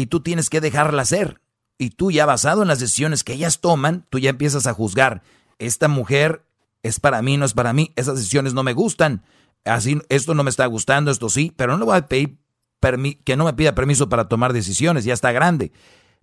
y 0.01 0.07
tú 0.07 0.21
tienes 0.21 0.51
que 0.51 0.61
dejarla 0.61 1.03
hacer. 1.03 1.41
Y 1.79 1.91
tú 1.91 2.11
ya 2.11 2.27
basado 2.27 2.63
en 2.63 2.69
las 2.69 2.81
decisiones 2.81 3.25
que 3.25 3.35
ellas 3.35 3.61
toman, 3.61 4.07
tú 4.11 4.19
ya 4.19 4.31
empiezas 4.31 4.67
a 4.67 4.75
juzgar. 4.75 5.23
Esta 5.59 5.89
mujer 5.89 6.45
es 6.83 7.01
para 7.01 7.23
mí, 7.23 7.37
no 7.37 7.45
es 7.45 7.55
para 7.55 7.73
mí. 7.73 7.93
Esas 7.97 8.17
decisiones 8.17 8.55
no 8.55 8.63
me 8.63 8.73
gustan. 8.73 9.25
Así, 9.65 10.01
esto 10.09 10.35
no 10.35 10.43
me 10.43 10.51
está 10.51 10.67
gustando, 10.67 11.11
esto 11.11 11.29
sí, 11.29 11.53
pero 11.57 11.73
no 11.73 11.79
le 11.79 11.85
voy 11.85 11.97
a 11.97 12.07
pedir 12.07 12.39
que 13.25 13.37
no 13.37 13.45
me 13.45 13.53
pida 13.53 13.75
permiso 13.75 14.09
para 14.09 14.29
tomar 14.29 14.55
decisiones, 14.55 15.05
ya 15.05 15.13
está 15.13 15.33
grande. 15.33 15.73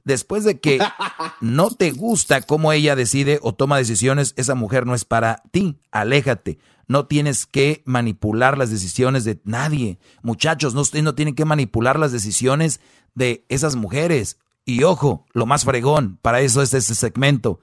Después 0.04 0.44
de 0.44 0.60
que 0.60 0.80
no 1.42 1.70
te 1.70 1.92
gusta 1.92 2.42
cómo 2.42 2.72
ella 2.72 2.96
decide 2.96 3.40
o 3.44 3.54
toma 3.54 3.78
decisiones, 3.78 4.34
esa 4.38 4.56
mujer 4.56 4.86
no 4.86 4.96
es 4.96 5.06
para 5.06 5.44
ti. 5.52 5.80
Aléjate. 5.92 6.58
No 6.88 7.06
tienes 7.06 7.46
que 7.46 7.84
manipular 7.86 8.58
las 8.58 8.72
decisiones 8.72 9.26
de 9.26 9.40
nadie. 9.44 10.00
Muchachos, 10.22 10.74
no, 10.74 10.82
ustedes 10.82 11.04
no 11.04 11.16
tienen 11.16 11.36
que 11.36 11.46
manipular 11.46 12.00
las 12.00 12.12
decisiones 12.12 12.80
de 13.14 13.46
esas 13.50 13.76
mujeres. 13.76 14.40
Y 14.64 14.84
ojo, 14.84 15.26
lo 15.34 15.46
más 15.46 15.66
fregón, 15.66 16.18
para 16.22 16.42
eso 16.42 16.62
es 16.62 16.74
este 16.74 16.96
segmento. 16.96 17.60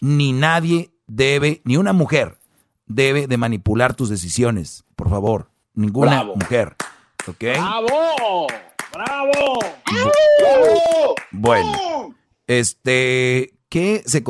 Ni 0.00 0.32
nadie 0.32 0.92
debe, 1.06 1.60
ni 1.64 1.76
una 1.76 1.92
mujer 1.92 2.38
debe 2.86 3.26
de 3.26 3.36
manipular 3.36 3.94
tus 3.94 4.08
decisiones. 4.08 4.84
Por 4.96 5.08
favor, 5.10 5.50
ninguna 5.74 6.24
mujer. 6.24 6.76
¿Ok? 7.26 7.40
¡Bravo! 7.40 8.46
¡Bravo! 8.92 9.58
Bueno, 11.30 12.14
este, 12.46 13.54
¿qué 13.68 14.02
se, 14.06 14.24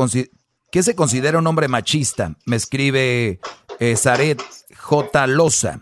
¿qué 0.70 0.82
se 0.82 0.94
considera 0.94 1.38
un 1.38 1.46
hombre 1.46 1.68
machista? 1.68 2.36
Me 2.44 2.56
escribe 2.56 3.40
eh, 3.80 3.96
Zaret 3.96 4.40
J. 4.76 5.26
Loza. 5.26 5.80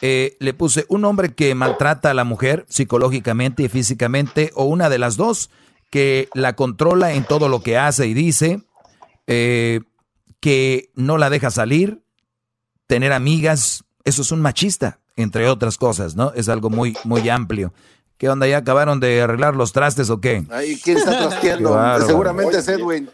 Eh, 0.00 0.36
le 0.38 0.54
puse 0.54 0.84
un 0.88 1.04
hombre 1.04 1.34
que 1.34 1.54
maltrata 1.54 2.10
a 2.10 2.14
la 2.14 2.24
mujer 2.24 2.66
psicológicamente 2.68 3.64
y 3.64 3.68
físicamente, 3.68 4.52
o 4.54 4.64
una 4.64 4.88
de 4.88 4.98
las 4.98 5.16
dos, 5.16 5.50
que 5.90 6.28
la 6.34 6.54
controla 6.54 7.12
en 7.12 7.24
todo 7.24 7.48
lo 7.48 7.62
que 7.62 7.78
hace 7.78 8.06
y 8.06 8.14
dice, 8.14 8.62
eh, 9.26 9.80
que 10.40 10.90
no 10.94 11.16
la 11.16 11.30
deja 11.30 11.50
salir, 11.50 12.02
tener 12.86 13.12
amigas, 13.12 13.84
eso 14.04 14.22
es 14.22 14.30
un 14.30 14.42
machista, 14.42 15.00
entre 15.16 15.48
otras 15.48 15.78
cosas, 15.78 16.16
¿no? 16.16 16.32
Es 16.34 16.48
algo 16.48 16.68
muy, 16.68 16.96
muy 17.04 17.28
amplio. 17.30 17.72
¿Qué 18.18 18.28
onda? 18.28 18.46
¿Ya 18.46 18.58
acabaron 18.58 19.00
de 19.00 19.22
arreglar 19.22 19.56
los 19.56 19.72
trastes 19.72 20.10
o 20.10 20.20
qué? 20.20 20.44
Ahí, 20.50 20.78
¿quién 20.82 20.98
está 20.98 21.18
trasteando? 21.28 22.06
Seguramente 22.06 22.58
es 22.58 22.68
Edwin. 22.68 23.10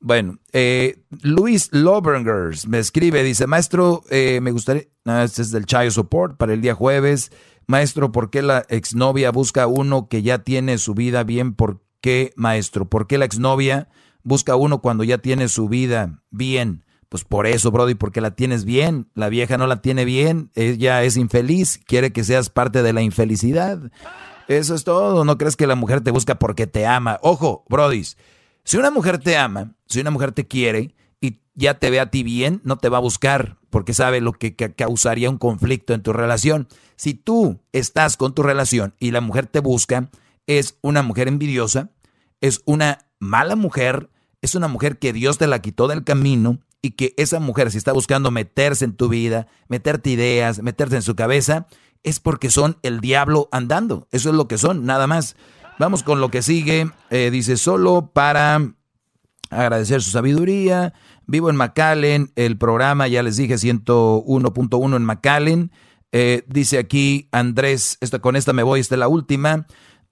Bueno, 0.00 0.38
eh, 0.52 1.02
Luis 1.22 1.70
Lobergers 1.72 2.68
me 2.68 2.78
escribe, 2.78 3.24
dice, 3.24 3.46
maestro, 3.48 4.04
eh, 4.10 4.38
me 4.40 4.52
gustaría, 4.52 4.84
no, 5.04 5.20
este 5.20 5.42
es 5.42 5.50
del 5.50 5.66
Child 5.66 5.90
Support 5.90 6.36
para 6.36 6.54
el 6.54 6.60
día 6.60 6.74
jueves. 6.74 7.32
Maestro, 7.66 8.12
¿por 8.12 8.30
qué 8.30 8.42
la 8.42 8.64
exnovia 8.68 9.30
busca 9.32 9.66
uno 9.66 10.08
que 10.08 10.22
ya 10.22 10.38
tiene 10.38 10.78
su 10.78 10.94
vida 10.94 11.24
bien? 11.24 11.54
¿Por 11.54 11.82
qué, 12.00 12.32
maestro? 12.36 12.88
¿Por 12.88 13.06
qué 13.06 13.18
la 13.18 13.24
exnovia 13.24 13.88
busca 14.22 14.54
uno 14.56 14.80
cuando 14.80 15.02
ya 15.02 15.18
tiene 15.18 15.48
su 15.48 15.68
vida 15.68 16.22
bien? 16.30 16.84
Pues 17.08 17.24
por 17.24 17.46
eso, 17.46 17.70
Brody, 17.70 17.94
porque 17.94 18.20
la 18.20 18.32
tienes 18.32 18.64
bien. 18.64 19.10
La 19.14 19.28
vieja 19.28 19.58
no 19.58 19.66
la 19.66 19.82
tiene 19.82 20.04
bien, 20.04 20.50
ella 20.54 21.02
es 21.02 21.16
infeliz, 21.16 21.80
quiere 21.86 22.12
que 22.12 22.22
seas 22.22 22.50
parte 22.50 22.82
de 22.82 22.92
la 22.92 23.02
infelicidad. 23.02 23.90
Eso 24.46 24.74
es 24.74 24.84
todo. 24.84 25.24
No 25.24 25.36
crees 25.38 25.56
que 25.56 25.66
la 25.66 25.74
mujer 25.74 26.02
te 26.02 26.10
busca 26.10 26.38
porque 26.38 26.66
te 26.66 26.86
ama. 26.86 27.18
Ojo, 27.22 27.64
Brody, 27.68 28.04
si 28.68 28.76
una 28.76 28.90
mujer 28.90 29.16
te 29.16 29.38
ama, 29.38 29.72
si 29.86 29.98
una 29.98 30.10
mujer 30.10 30.32
te 30.32 30.46
quiere 30.46 30.94
y 31.22 31.40
ya 31.54 31.78
te 31.78 31.88
ve 31.88 32.00
a 32.00 32.10
ti 32.10 32.22
bien, 32.22 32.60
no 32.64 32.76
te 32.76 32.90
va 32.90 32.98
a 32.98 33.00
buscar 33.00 33.56
porque 33.70 33.94
sabe 33.94 34.20
lo 34.20 34.34
que, 34.34 34.56
causaría 34.56 35.30
un 35.30 35.38
conflicto 35.38 35.94
en 35.94 36.02
tu 36.02 36.12
relación. 36.12 36.68
Si 36.94 37.14
tú 37.14 37.62
estás 37.72 38.18
con 38.18 38.34
tu 38.34 38.42
relación 38.42 38.94
y 39.00 39.10
la 39.10 39.22
mujer 39.22 39.46
te 39.46 39.60
busca, 39.60 40.10
es 40.46 40.76
una 40.82 41.02
mujer 41.02 41.28
envidiosa, 41.28 41.92
es 42.42 42.60
una 42.66 43.06
mala 43.18 43.56
mujer, 43.56 44.10
es 44.42 44.54
una 44.54 44.68
mujer 44.68 44.98
que 44.98 45.14
Dios 45.14 45.38
te 45.38 45.46
la 45.46 45.62
quitó 45.62 45.88
del 45.88 46.04
camino 46.04 46.58
y 46.82 46.90
que 46.90 47.14
esa 47.16 47.40
mujer, 47.40 47.70
si 47.70 47.78
está 47.78 47.94
buscando 47.94 48.30
meterse 48.30 48.84
en 48.84 48.92
tu 48.92 49.08
vida, 49.08 49.46
meterte 49.68 50.10
ideas, 50.10 50.62
meterse 50.62 50.96
en 50.96 51.02
su 51.02 51.16
cabeza, 51.16 51.68
es 52.02 52.20
porque 52.20 52.50
son 52.50 52.76
el 52.82 53.00
diablo 53.00 53.48
andando. 53.50 54.08
Eso 54.10 54.28
es 54.28 54.34
lo 54.34 54.46
que 54.46 54.58
son, 54.58 54.84
nada 54.84 55.06
más. 55.06 55.36
Vamos 55.78 56.02
con 56.02 56.20
lo 56.20 56.30
que 56.30 56.42
sigue. 56.42 56.90
Eh, 57.10 57.30
dice, 57.30 57.56
solo 57.56 58.10
para 58.12 58.74
agradecer 59.50 60.02
su 60.02 60.10
sabiduría. 60.10 60.92
Vivo 61.26 61.50
en 61.50 61.56
McAllen, 61.56 62.32
el 62.36 62.58
programa, 62.58 63.06
ya 63.06 63.22
les 63.22 63.36
dije, 63.36 63.54
101.1 63.54 64.96
en 64.96 65.04
McAllen. 65.04 65.70
Eh, 66.10 66.42
dice 66.48 66.78
aquí 66.78 67.28
Andrés, 67.32 67.98
esta, 68.00 68.18
con 68.18 68.34
esta 68.34 68.52
me 68.52 68.62
voy, 68.62 68.80
esta 68.80 68.96
es 68.96 68.98
la 68.98 69.08
última. 69.08 69.66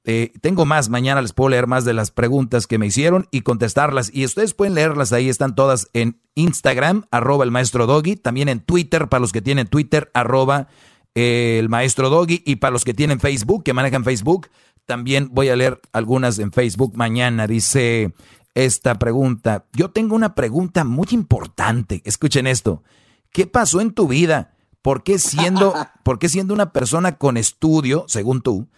Eh, 0.05 0.33
tengo 0.41 0.67
más, 0.67 0.89
mañana 0.89 1.21
les 1.21 1.33
puedo 1.33 1.49
leer 1.49 1.67
más 1.67 1.85
de 1.85 1.95
las 1.95 2.13
preguntas 2.13 2.69
que 2.69 2.79
me 2.79 2.87
hicieron 2.87 3.27
y 3.33 3.41
contestarlas. 3.41 4.11
Y 4.15 4.25
ustedes 4.25 4.55
pueden 4.55 4.75
leerlas 4.75 5.13
ahí, 5.13 5.29
están 5.29 5.57
todas 5.57 5.89
en 5.95 6.21
Instagram, 6.37 7.07
arroba 7.11 7.43
el 7.43 7.51
maestro 7.51 7.87
Doggy, 7.87 8.15
también 8.15 8.49
en 8.49 8.61
Twitter, 8.61 9.09
para 9.09 9.21
los 9.21 9.33
que 9.33 9.43
tienen 9.43 9.67
Twitter, 9.67 10.13
arroba 10.15 10.69
el 11.15 11.69
maestro 11.69 12.09
Doggy. 12.09 12.43
Y 12.47 12.57
para 12.57 12.71
los 12.71 12.85
que 12.85 12.95
tienen 12.95 13.19
Facebook, 13.19 13.65
que 13.65 13.73
manejan 13.73 14.05
Facebook, 14.05 14.49
también 14.87 15.29
voy 15.33 15.49
a 15.49 15.57
leer 15.57 15.81
algunas 15.93 16.39
en 16.39 16.53
Facebook 16.53 16.97
mañana. 16.97 17.47
Dice 17.47 18.15
esta 18.55 18.99
pregunta. 18.99 19.67
Yo 19.73 19.91
tengo 19.91 20.15
una 20.15 20.35
pregunta 20.35 20.85
muy 20.85 21.09
importante. 21.11 22.01
Escuchen 22.05 22.47
esto. 22.47 22.83
¿Qué 23.31 23.47
pasó 23.47 23.81
en 23.81 23.93
tu 23.93 24.09
vida? 24.09 24.55
¿Por 24.81 25.03
qué 25.03 25.19
siendo, 25.19 25.75
por 26.03 26.19
qué 26.19 26.29
siendo 26.29 26.55
una 26.55 26.73
persona 26.73 27.19
con 27.19 27.37
estudio, 27.37 28.07
según 28.09 28.41
tú, 28.41 28.69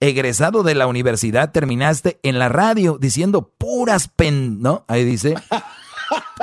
egresado 0.00 0.62
de 0.62 0.74
la 0.74 0.86
universidad, 0.86 1.52
terminaste 1.52 2.18
en 2.22 2.38
la 2.38 2.48
radio 2.48 2.96
diciendo 2.98 3.52
puras 3.58 4.08
pen, 4.08 4.60
¿no? 4.60 4.84
Ahí 4.88 5.04
dice. 5.04 5.34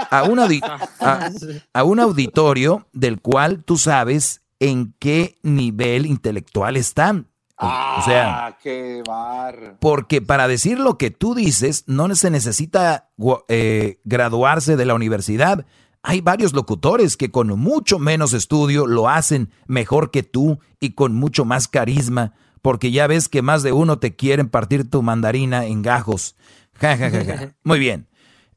A 0.10 0.24
un, 0.24 0.40
a 0.40 1.84
un 1.84 2.00
auditorio 2.00 2.88
del 2.94 3.22
cual 3.22 3.64
tú 3.64 3.78
sabes 3.78 4.42
en 4.60 4.96
qué 4.98 5.38
nivel 5.44 6.06
intelectual 6.06 6.78
están. 6.78 7.28
O 7.62 8.02
sea, 8.06 8.46
ah, 8.46 8.58
qué 8.62 9.04
bar. 9.06 9.76
porque 9.82 10.22
para 10.22 10.48
decir 10.48 10.80
lo 10.80 10.98
que 10.98 11.12
tú 11.12 11.36
dices 11.36 11.84
no 11.88 12.14
se 12.16 12.30
necesita 12.30 13.10
eh, 13.50 14.00
graduarse 14.06 14.78
de 14.78 14.86
la 14.86 14.96
universidad. 14.96 15.66
Hay 16.02 16.22
varios 16.22 16.54
locutores 16.54 17.18
que 17.18 17.32
con 17.32 17.50
mucho 17.60 18.00
menos 18.00 18.32
estudio 18.32 18.88
lo 18.88 19.10
hacen 19.10 19.52
mejor 19.68 20.12
que 20.12 20.24
tú 20.24 20.60
y 20.80 20.92
con 20.92 21.14
mucho 21.14 21.44
más 21.44 21.68
carisma, 21.68 22.34
porque 22.62 22.92
ya 22.92 23.06
ves 23.08 23.28
que 23.28 23.42
más 23.42 23.64
de 23.64 23.74
uno 23.74 24.00
te 24.00 24.16
quieren 24.16 24.48
partir 24.48 24.90
tu 24.90 25.02
mandarina 25.02 25.66
en 25.66 25.82
gajos. 25.82 26.38
Ja, 26.76 26.96
ja, 26.96 27.10
ja, 27.10 27.26
ja. 27.26 27.56
Muy 27.64 27.80
bien. 27.80 28.08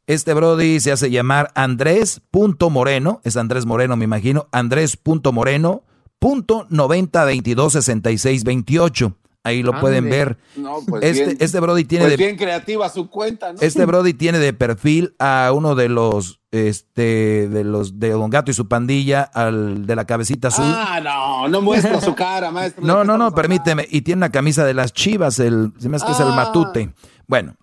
Este 0.06 0.32
Brody 0.34 0.78
se 0.78 0.92
hace 0.92 1.10
llamar 1.10 1.50
Andrés.moreno, 1.56 3.20
es 3.24 3.36
Andrés 3.36 3.66
Moreno 3.66 3.96
me 3.96 4.04
imagino, 4.04 4.48
Andrés.moreno 4.52 5.82
punto 6.22 6.66
90 6.70 7.24
22 7.24 7.72
66 7.72 8.44
28. 8.44 9.16
Ahí 9.44 9.64
lo 9.64 9.80
pueden 9.80 10.08
ver. 10.08 10.38
Pues 10.86 11.02
este, 11.02 11.44
este 11.44 11.58
Brody 11.58 11.84
tiene 11.84 12.04
pues 12.04 12.16
de, 12.16 12.24
bien 12.24 12.36
creativa 12.36 12.88
su 12.88 13.10
cuenta, 13.10 13.52
¿no? 13.52 13.58
Este 13.60 13.84
Brody 13.86 14.14
tiene 14.14 14.38
de 14.38 14.52
perfil 14.52 15.16
a 15.18 15.50
uno 15.52 15.74
de 15.74 15.88
los 15.88 16.38
este 16.52 17.48
de 17.48 17.64
los 17.64 17.98
de 17.98 18.10
Don 18.10 18.30
Gato 18.30 18.52
y 18.52 18.54
su 18.54 18.68
pandilla, 18.68 19.22
al 19.22 19.84
de 19.84 19.96
la 19.96 20.04
cabecita 20.04 20.46
azul. 20.48 20.64
Ah, 20.68 21.00
no, 21.02 21.48
no 21.48 21.60
muestra 21.60 22.00
su 22.00 22.14
cara, 22.14 22.52
maestro. 22.52 22.84
No, 22.86 23.02
no, 23.02 23.18
no, 23.18 23.34
permíteme. 23.34 23.84
Y 23.90 24.02
tiene 24.02 24.20
una 24.20 24.30
camisa 24.30 24.64
de 24.64 24.74
las 24.74 24.92
chivas, 24.92 25.40
el, 25.40 25.72
se 25.80 25.88
me 25.88 25.96
hace 25.96 26.06
que 26.06 26.12
es 26.12 26.20
el 26.20 26.28
Ah. 26.28 26.36
matute. 26.36 26.94
Bueno, 27.26 27.56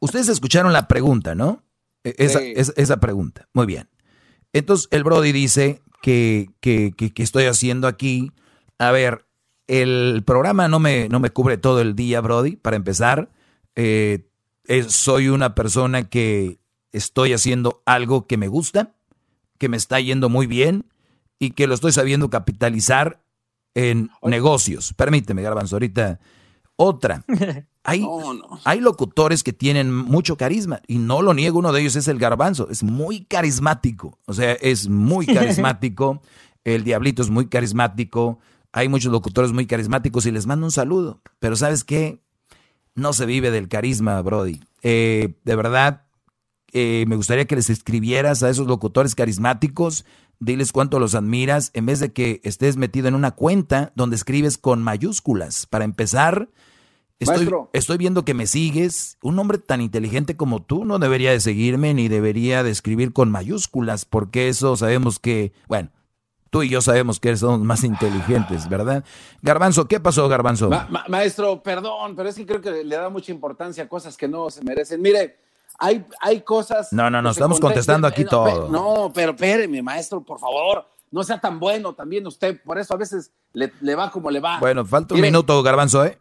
ustedes 0.00 0.28
escucharon 0.28 0.74
la 0.74 0.88
pregunta, 0.88 1.34
¿no? 1.34 1.62
E- 2.04 2.14
Esa, 2.18 2.38
Sí. 2.40 2.52
esa, 2.54 2.72
esa 2.76 2.96
pregunta. 2.98 3.48
Muy 3.54 3.64
bien. 3.64 3.88
Entonces 4.52 4.88
el 4.90 5.04
Brody 5.04 5.32
dice 5.32 5.80
que, 6.02 6.50
que, 6.60 6.92
que, 6.96 7.12
que 7.12 7.22
estoy 7.22 7.44
haciendo 7.44 7.86
aquí. 7.88 8.32
A 8.78 8.90
ver, 8.92 9.26
el 9.66 10.22
programa 10.26 10.68
no 10.68 10.78
me, 10.78 11.08
no 11.08 11.20
me 11.20 11.30
cubre 11.30 11.58
todo 11.58 11.80
el 11.80 11.94
día, 11.94 12.20
Brody. 12.20 12.56
Para 12.56 12.76
empezar, 12.76 13.30
Eh, 13.80 14.26
es- 14.64 14.92
soy 14.92 15.28
una 15.28 15.54
persona 15.54 16.08
que 16.08 16.58
estoy 16.92 17.32
haciendo 17.32 17.80
algo 17.86 18.26
que 18.26 18.36
me 18.36 18.48
gusta, 18.48 18.96
que 19.58 19.68
me 19.68 19.76
está 19.76 20.00
yendo 20.00 20.28
muy 20.28 20.46
bien 20.48 20.86
y 21.38 21.50
que 21.52 21.68
lo 21.68 21.74
estoy 21.74 21.92
sabiendo 21.92 22.28
capitalizar 22.28 23.22
en 23.74 24.10
negocios. 24.22 24.94
Permíteme, 24.94 25.42
Garbanzo, 25.42 25.76
ahorita. 25.76 26.18
Otra. 26.80 27.24
Hay, 27.84 28.06
hay 28.64 28.80
locutores 28.80 29.42
que 29.42 29.54
tienen 29.54 29.94
mucho 29.94 30.36
carisma 30.36 30.82
y 30.86 30.98
no 30.98 31.22
lo 31.22 31.32
niego, 31.32 31.58
uno 31.58 31.72
de 31.72 31.80
ellos 31.80 31.96
es 31.96 32.06
el 32.06 32.18
Garbanzo, 32.18 32.68
es 32.68 32.82
muy 32.82 33.24
carismático, 33.24 34.18
o 34.26 34.34
sea, 34.34 34.52
es 34.52 34.90
muy 34.90 35.24
carismático, 35.34 36.20
el 36.64 36.84
Diablito 36.84 37.22
es 37.22 37.30
muy 37.30 37.46
carismático, 37.48 38.40
hay 38.72 38.90
muchos 38.90 39.10
locutores 39.10 39.52
muy 39.52 39.66
carismáticos 39.66 40.26
y 40.26 40.32
les 40.32 40.46
mando 40.46 40.66
un 40.66 40.70
saludo, 40.70 41.22
pero 41.38 41.56
¿sabes 41.56 41.82
qué? 41.82 42.20
No 42.94 43.14
se 43.14 43.24
vive 43.24 43.50
del 43.50 43.68
carisma, 43.68 44.20
Brody. 44.20 44.60
Eh, 44.82 45.38
de 45.44 45.56
verdad, 45.56 46.02
eh, 46.72 47.06
me 47.08 47.16
gustaría 47.16 47.46
que 47.46 47.56
les 47.56 47.70
escribieras 47.70 48.42
a 48.42 48.50
esos 48.50 48.66
locutores 48.66 49.14
carismáticos, 49.14 50.04
diles 50.40 50.72
cuánto 50.72 50.98
los 50.98 51.14
admiras, 51.14 51.70
en 51.72 51.86
vez 51.86 52.00
de 52.00 52.12
que 52.12 52.42
estés 52.44 52.76
metido 52.76 53.08
en 53.08 53.14
una 53.14 53.30
cuenta 53.30 53.92
donde 53.94 54.16
escribes 54.16 54.58
con 54.58 54.82
mayúsculas. 54.82 55.64
Para 55.64 55.86
empezar, 55.86 56.50
estoy, 57.18 57.48
estoy 57.72 57.96
viendo 57.98 58.24
que 58.24 58.34
me 58.34 58.46
sigues. 58.46 59.18
Un 59.22 59.38
hombre 59.38 59.58
tan 59.58 59.80
inteligente 59.80 60.36
como 60.36 60.62
tú 60.62 60.84
no 60.84 60.98
debería 60.98 61.30
de 61.32 61.40
seguirme 61.40 61.94
ni 61.94 62.08
debería 62.08 62.62
de 62.62 62.70
escribir 62.70 63.12
con 63.12 63.30
mayúsculas, 63.30 64.04
porque 64.04 64.48
eso 64.48 64.76
sabemos 64.76 65.18
que, 65.18 65.52
bueno, 65.66 65.90
tú 66.50 66.62
y 66.62 66.68
yo 66.68 66.80
sabemos 66.80 67.20
que 67.20 67.36
somos 67.36 67.60
más 67.60 67.84
inteligentes, 67.84 68.68
¿verdad? 68.68 69.04
Garbanzo, 69.42 69.86
¿qué 69.88 70.00
pasó, 70.00 70.28
Garbanzo? 70.28 70.70
Ma- 70.70 70.86
ma- 70.90 71.04
maestro, 71.08 71.62
perdón, 71.62 72.14
pero 72.16 72.28
es 72.28 72.36
que 72.36 72.46
creo 72.46 72.60
que 72.60 72.84
le 72.84 72.96
da 72.96 73.08
mucha 73.10 73.32
importancia 73.32 73.84
a 73.84 73.88
cosas 73.88 74.16
que 74.16 74.28
no 74.28 74.48
se 74.50 74.62
merecen. 74.64 75.02
Mire, 75.02 75.36
hay, 75.78 76.04
hay 76.20 76.40
cosas. 76.40 76.92
No, 76.92 77.10
no, 77.10 77.20
no, 77.22 77.30
estamos 77.30 77.58
conte- 77.60 77.74
contestando 77.74 78.06
aquí 78.06 78.24
no, 78.24 78.30
todo. 78.30 78.68
No, 78.68 79.12
pero 79.14 79.32
espéreme, 79.32 79.82
maestro, 79.82 80.22
por 80.22 80.38
favor. 80.40 80.86
No 81.10 81.22
sea 81.24 81.40
tan 81.40 81.58
bueno 81.58 81.94
también 81.94 82.26
usted. 82.26 82.60
Por 82.62 82.78
eso 82.78 82.92
a 82.94 82.96
veces 82.98 83.30
le, 83.52 83.72
le 83.80 83.94
va 83.94 84.10
como 84.10 84.30
le 84.30 84.40
va. 84.40 84.58
Bueno, 84.60 84.84
falta 84.84 85.14
un 85.14 85.20
minuto, 85.22 85.62
Garbanzo, 85.62 86.04
¿eh? 86.04 86.18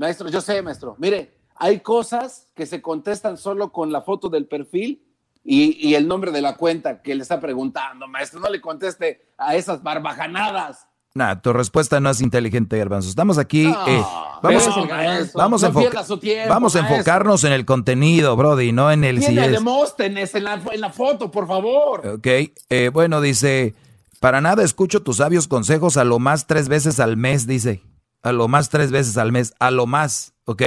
Maestro, 0.00 0.30
yo 0.30 0.40
sé, 0.40 0.62
maestro. 0.62 0.96
Mire, 0.98 1.30
hay 1.56 1.80
cosas 1.80 2.46
que 2.56 2.64
se 2.64 2.80
contestan 2.80 3.36
solo 3.36 3.70
con 3.70 3.92
la 3.92 4.00
foto 4.00 4.30
del 4.30 4.46
perfil 4.46 5.02
y, 5.44 5.76
y 5.86 5.94
el 5.94 6.08
nombre 6.08 6.30
de 6.32 6.40
la 6.40 6.56
cuenta 6.56 7.02
que 7.02 7.14
le 7.14 7.20
está 7.22 7.38
preguntando, 7.38 8.08
maestro. 8.08 8.40
No 8.40 8.48
le 8.48 8.62
conteste 8.62 9.26
a 9.36 9.54
esas 9.56 9.82
barbajanadas. 9.82 10.86
Nah, 11.12 11.34
tu 11.42 11.52
respuesta 11.52 12.00
no 12.00 12.08
es 12.08 12.22
inteligente, 12.22 12.78
Garbanzo. 12.78 13.10
Estamos 13.10 13.36
aquí. 13.36 13.64
No, 13.64 13.86
eh, 13.88 14.02
vamos 14.42 14.68
pero, 14.72 14.86
maestro, 14.86 15.38
vamos, 15.38 15.64
a, 15.64 15.68
no 15.68 15.80
enfoca- 15.80 16.18
tiempo, 16.20 16.48
vamos 16.48 16.76
a 16.76 16.78
enfocarnos 16.78 17.44
en 17.44 17.52
el 17.52 17.66
contenido, 17.66 18.36
Brody, 18.36 18.72
no 18.72 18.90
en 18.90 19.04
el 19.04 19.22
si 19.22 19.36
a 19.38 19.44
es. 19.44 19.52
Demóstenes 19.52 20.34
en 20.34 20.44
la, 20.44 20.62
en 20.72 20.80
la 20.80 20.90
foto, 20.90 21.30
por 21.30 21.46
favor. 21.46 22.06
Ok, 22.06 22.26
eh, 22.26 22.90
bueno, 22.90 23.20
dice, 23.20 23.74
para 24.18 24.40
nada 24.40 24.62
escucho 24.62 25.02
tus 25.02 25.18
sabios 25.18 25.46
consejos 25.46 25.98
a 25.98 26.04
lo 26.04 26.18
más 26.18 26.46
tres 26.46 26.68
veces 26.70 27.00
al 27.00 27.18
mes, 27.18 27.46
dice. 27.46 27.82
A 28.22 28.32
lo 28.32 28.48
más 28.48 28.68
tres 28.68 28.90
veces 28.90 29.16
al 29.16 29.32
mes, 29.32 29.54
a 29.58 29.70
lo 29.70 29.86
más, 29.86 30.34
ok. 30.44 30.62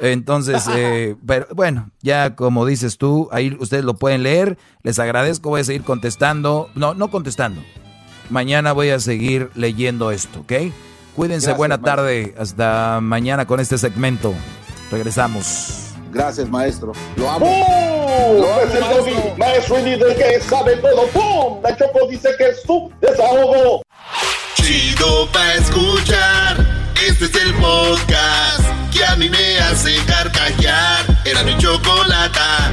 Entonces, 0.00 0.64
eh, 0.74 1.14
pero 1.26 1.46
bueno, 1.54 1.90
ya 2.00 2.36
como 2.36 2.64
dices 2.64 2.96
tú, 2.96 3.28
ahí 3.32 3.56
ustedes 3.60 3.84
lo 3.84 3.94
pueden 3.94 4.22
leer. 4.22 4.56
Les 4.82 4.98
agradezco, 4.98 5.50
voy 5.50 5.60
a 5.60 5.64
seguir 5.64 5.82
contestando. 5.84 6.70
No, 6.74 6.94
no 6.94 7.10
contestando. 7.10 7.62
Mañana 8.30 8.72
voy 8.72 8.90
a 8.90 9.00
seguir 9.00 9.50
leyendo 9.54 10.10
esto, 10.10 10.40
¿ok? 10.40 10.52
Cuídense, 11.16 11.46
Gracias, 11.46 11.56
buena 11.56 11.76
maestro. 11.76 11.96
tarde. 11.96 12.34
Hasta 12.38 13.00
mañana 13.02 13.46
con 13.46 13.60
este 13.60 13.76
segmento. 13.76 14.32
Regresamos. 14.90 15.84
Gracias, 16.12 16.48
maestro. 16.48 16.92
Lo 17.16 17.30
amo. 17.30 17.46
El 17.46 18.40
maestro. 18.40 19.36
Maestro 19.36 19.78
y 19.80 19.82
líder 19.82 20.16
que 20.16 20.40
sabe 20.40 20.76
todo. 20.76 21.06
¡Pum! 21.08 21.62
La 21.62 21.76
Choco 21.76 22.06
dice 22.08 22.30
que 22.38 22.48
es 22.48 22.62
su 22.62 22.90
desahogo. 23.00 23.82
Chido 24.68 25.26
pa' 25.32 25.54
escuchar. 25.54 26.58
Este 27.02 27.24
es 27.24 27.34
el 27.36 27.54
podcast 27.54 28.68
que 28.92 29.02
a 29.02 29.16
mí 29.16 29.30
me 29.30 29.58
hace 29.60 29.96
carcajear. 30.04 31.06
Era 31.24 31.42
mi 31.42 31.56
chocolata. 31.56 32.70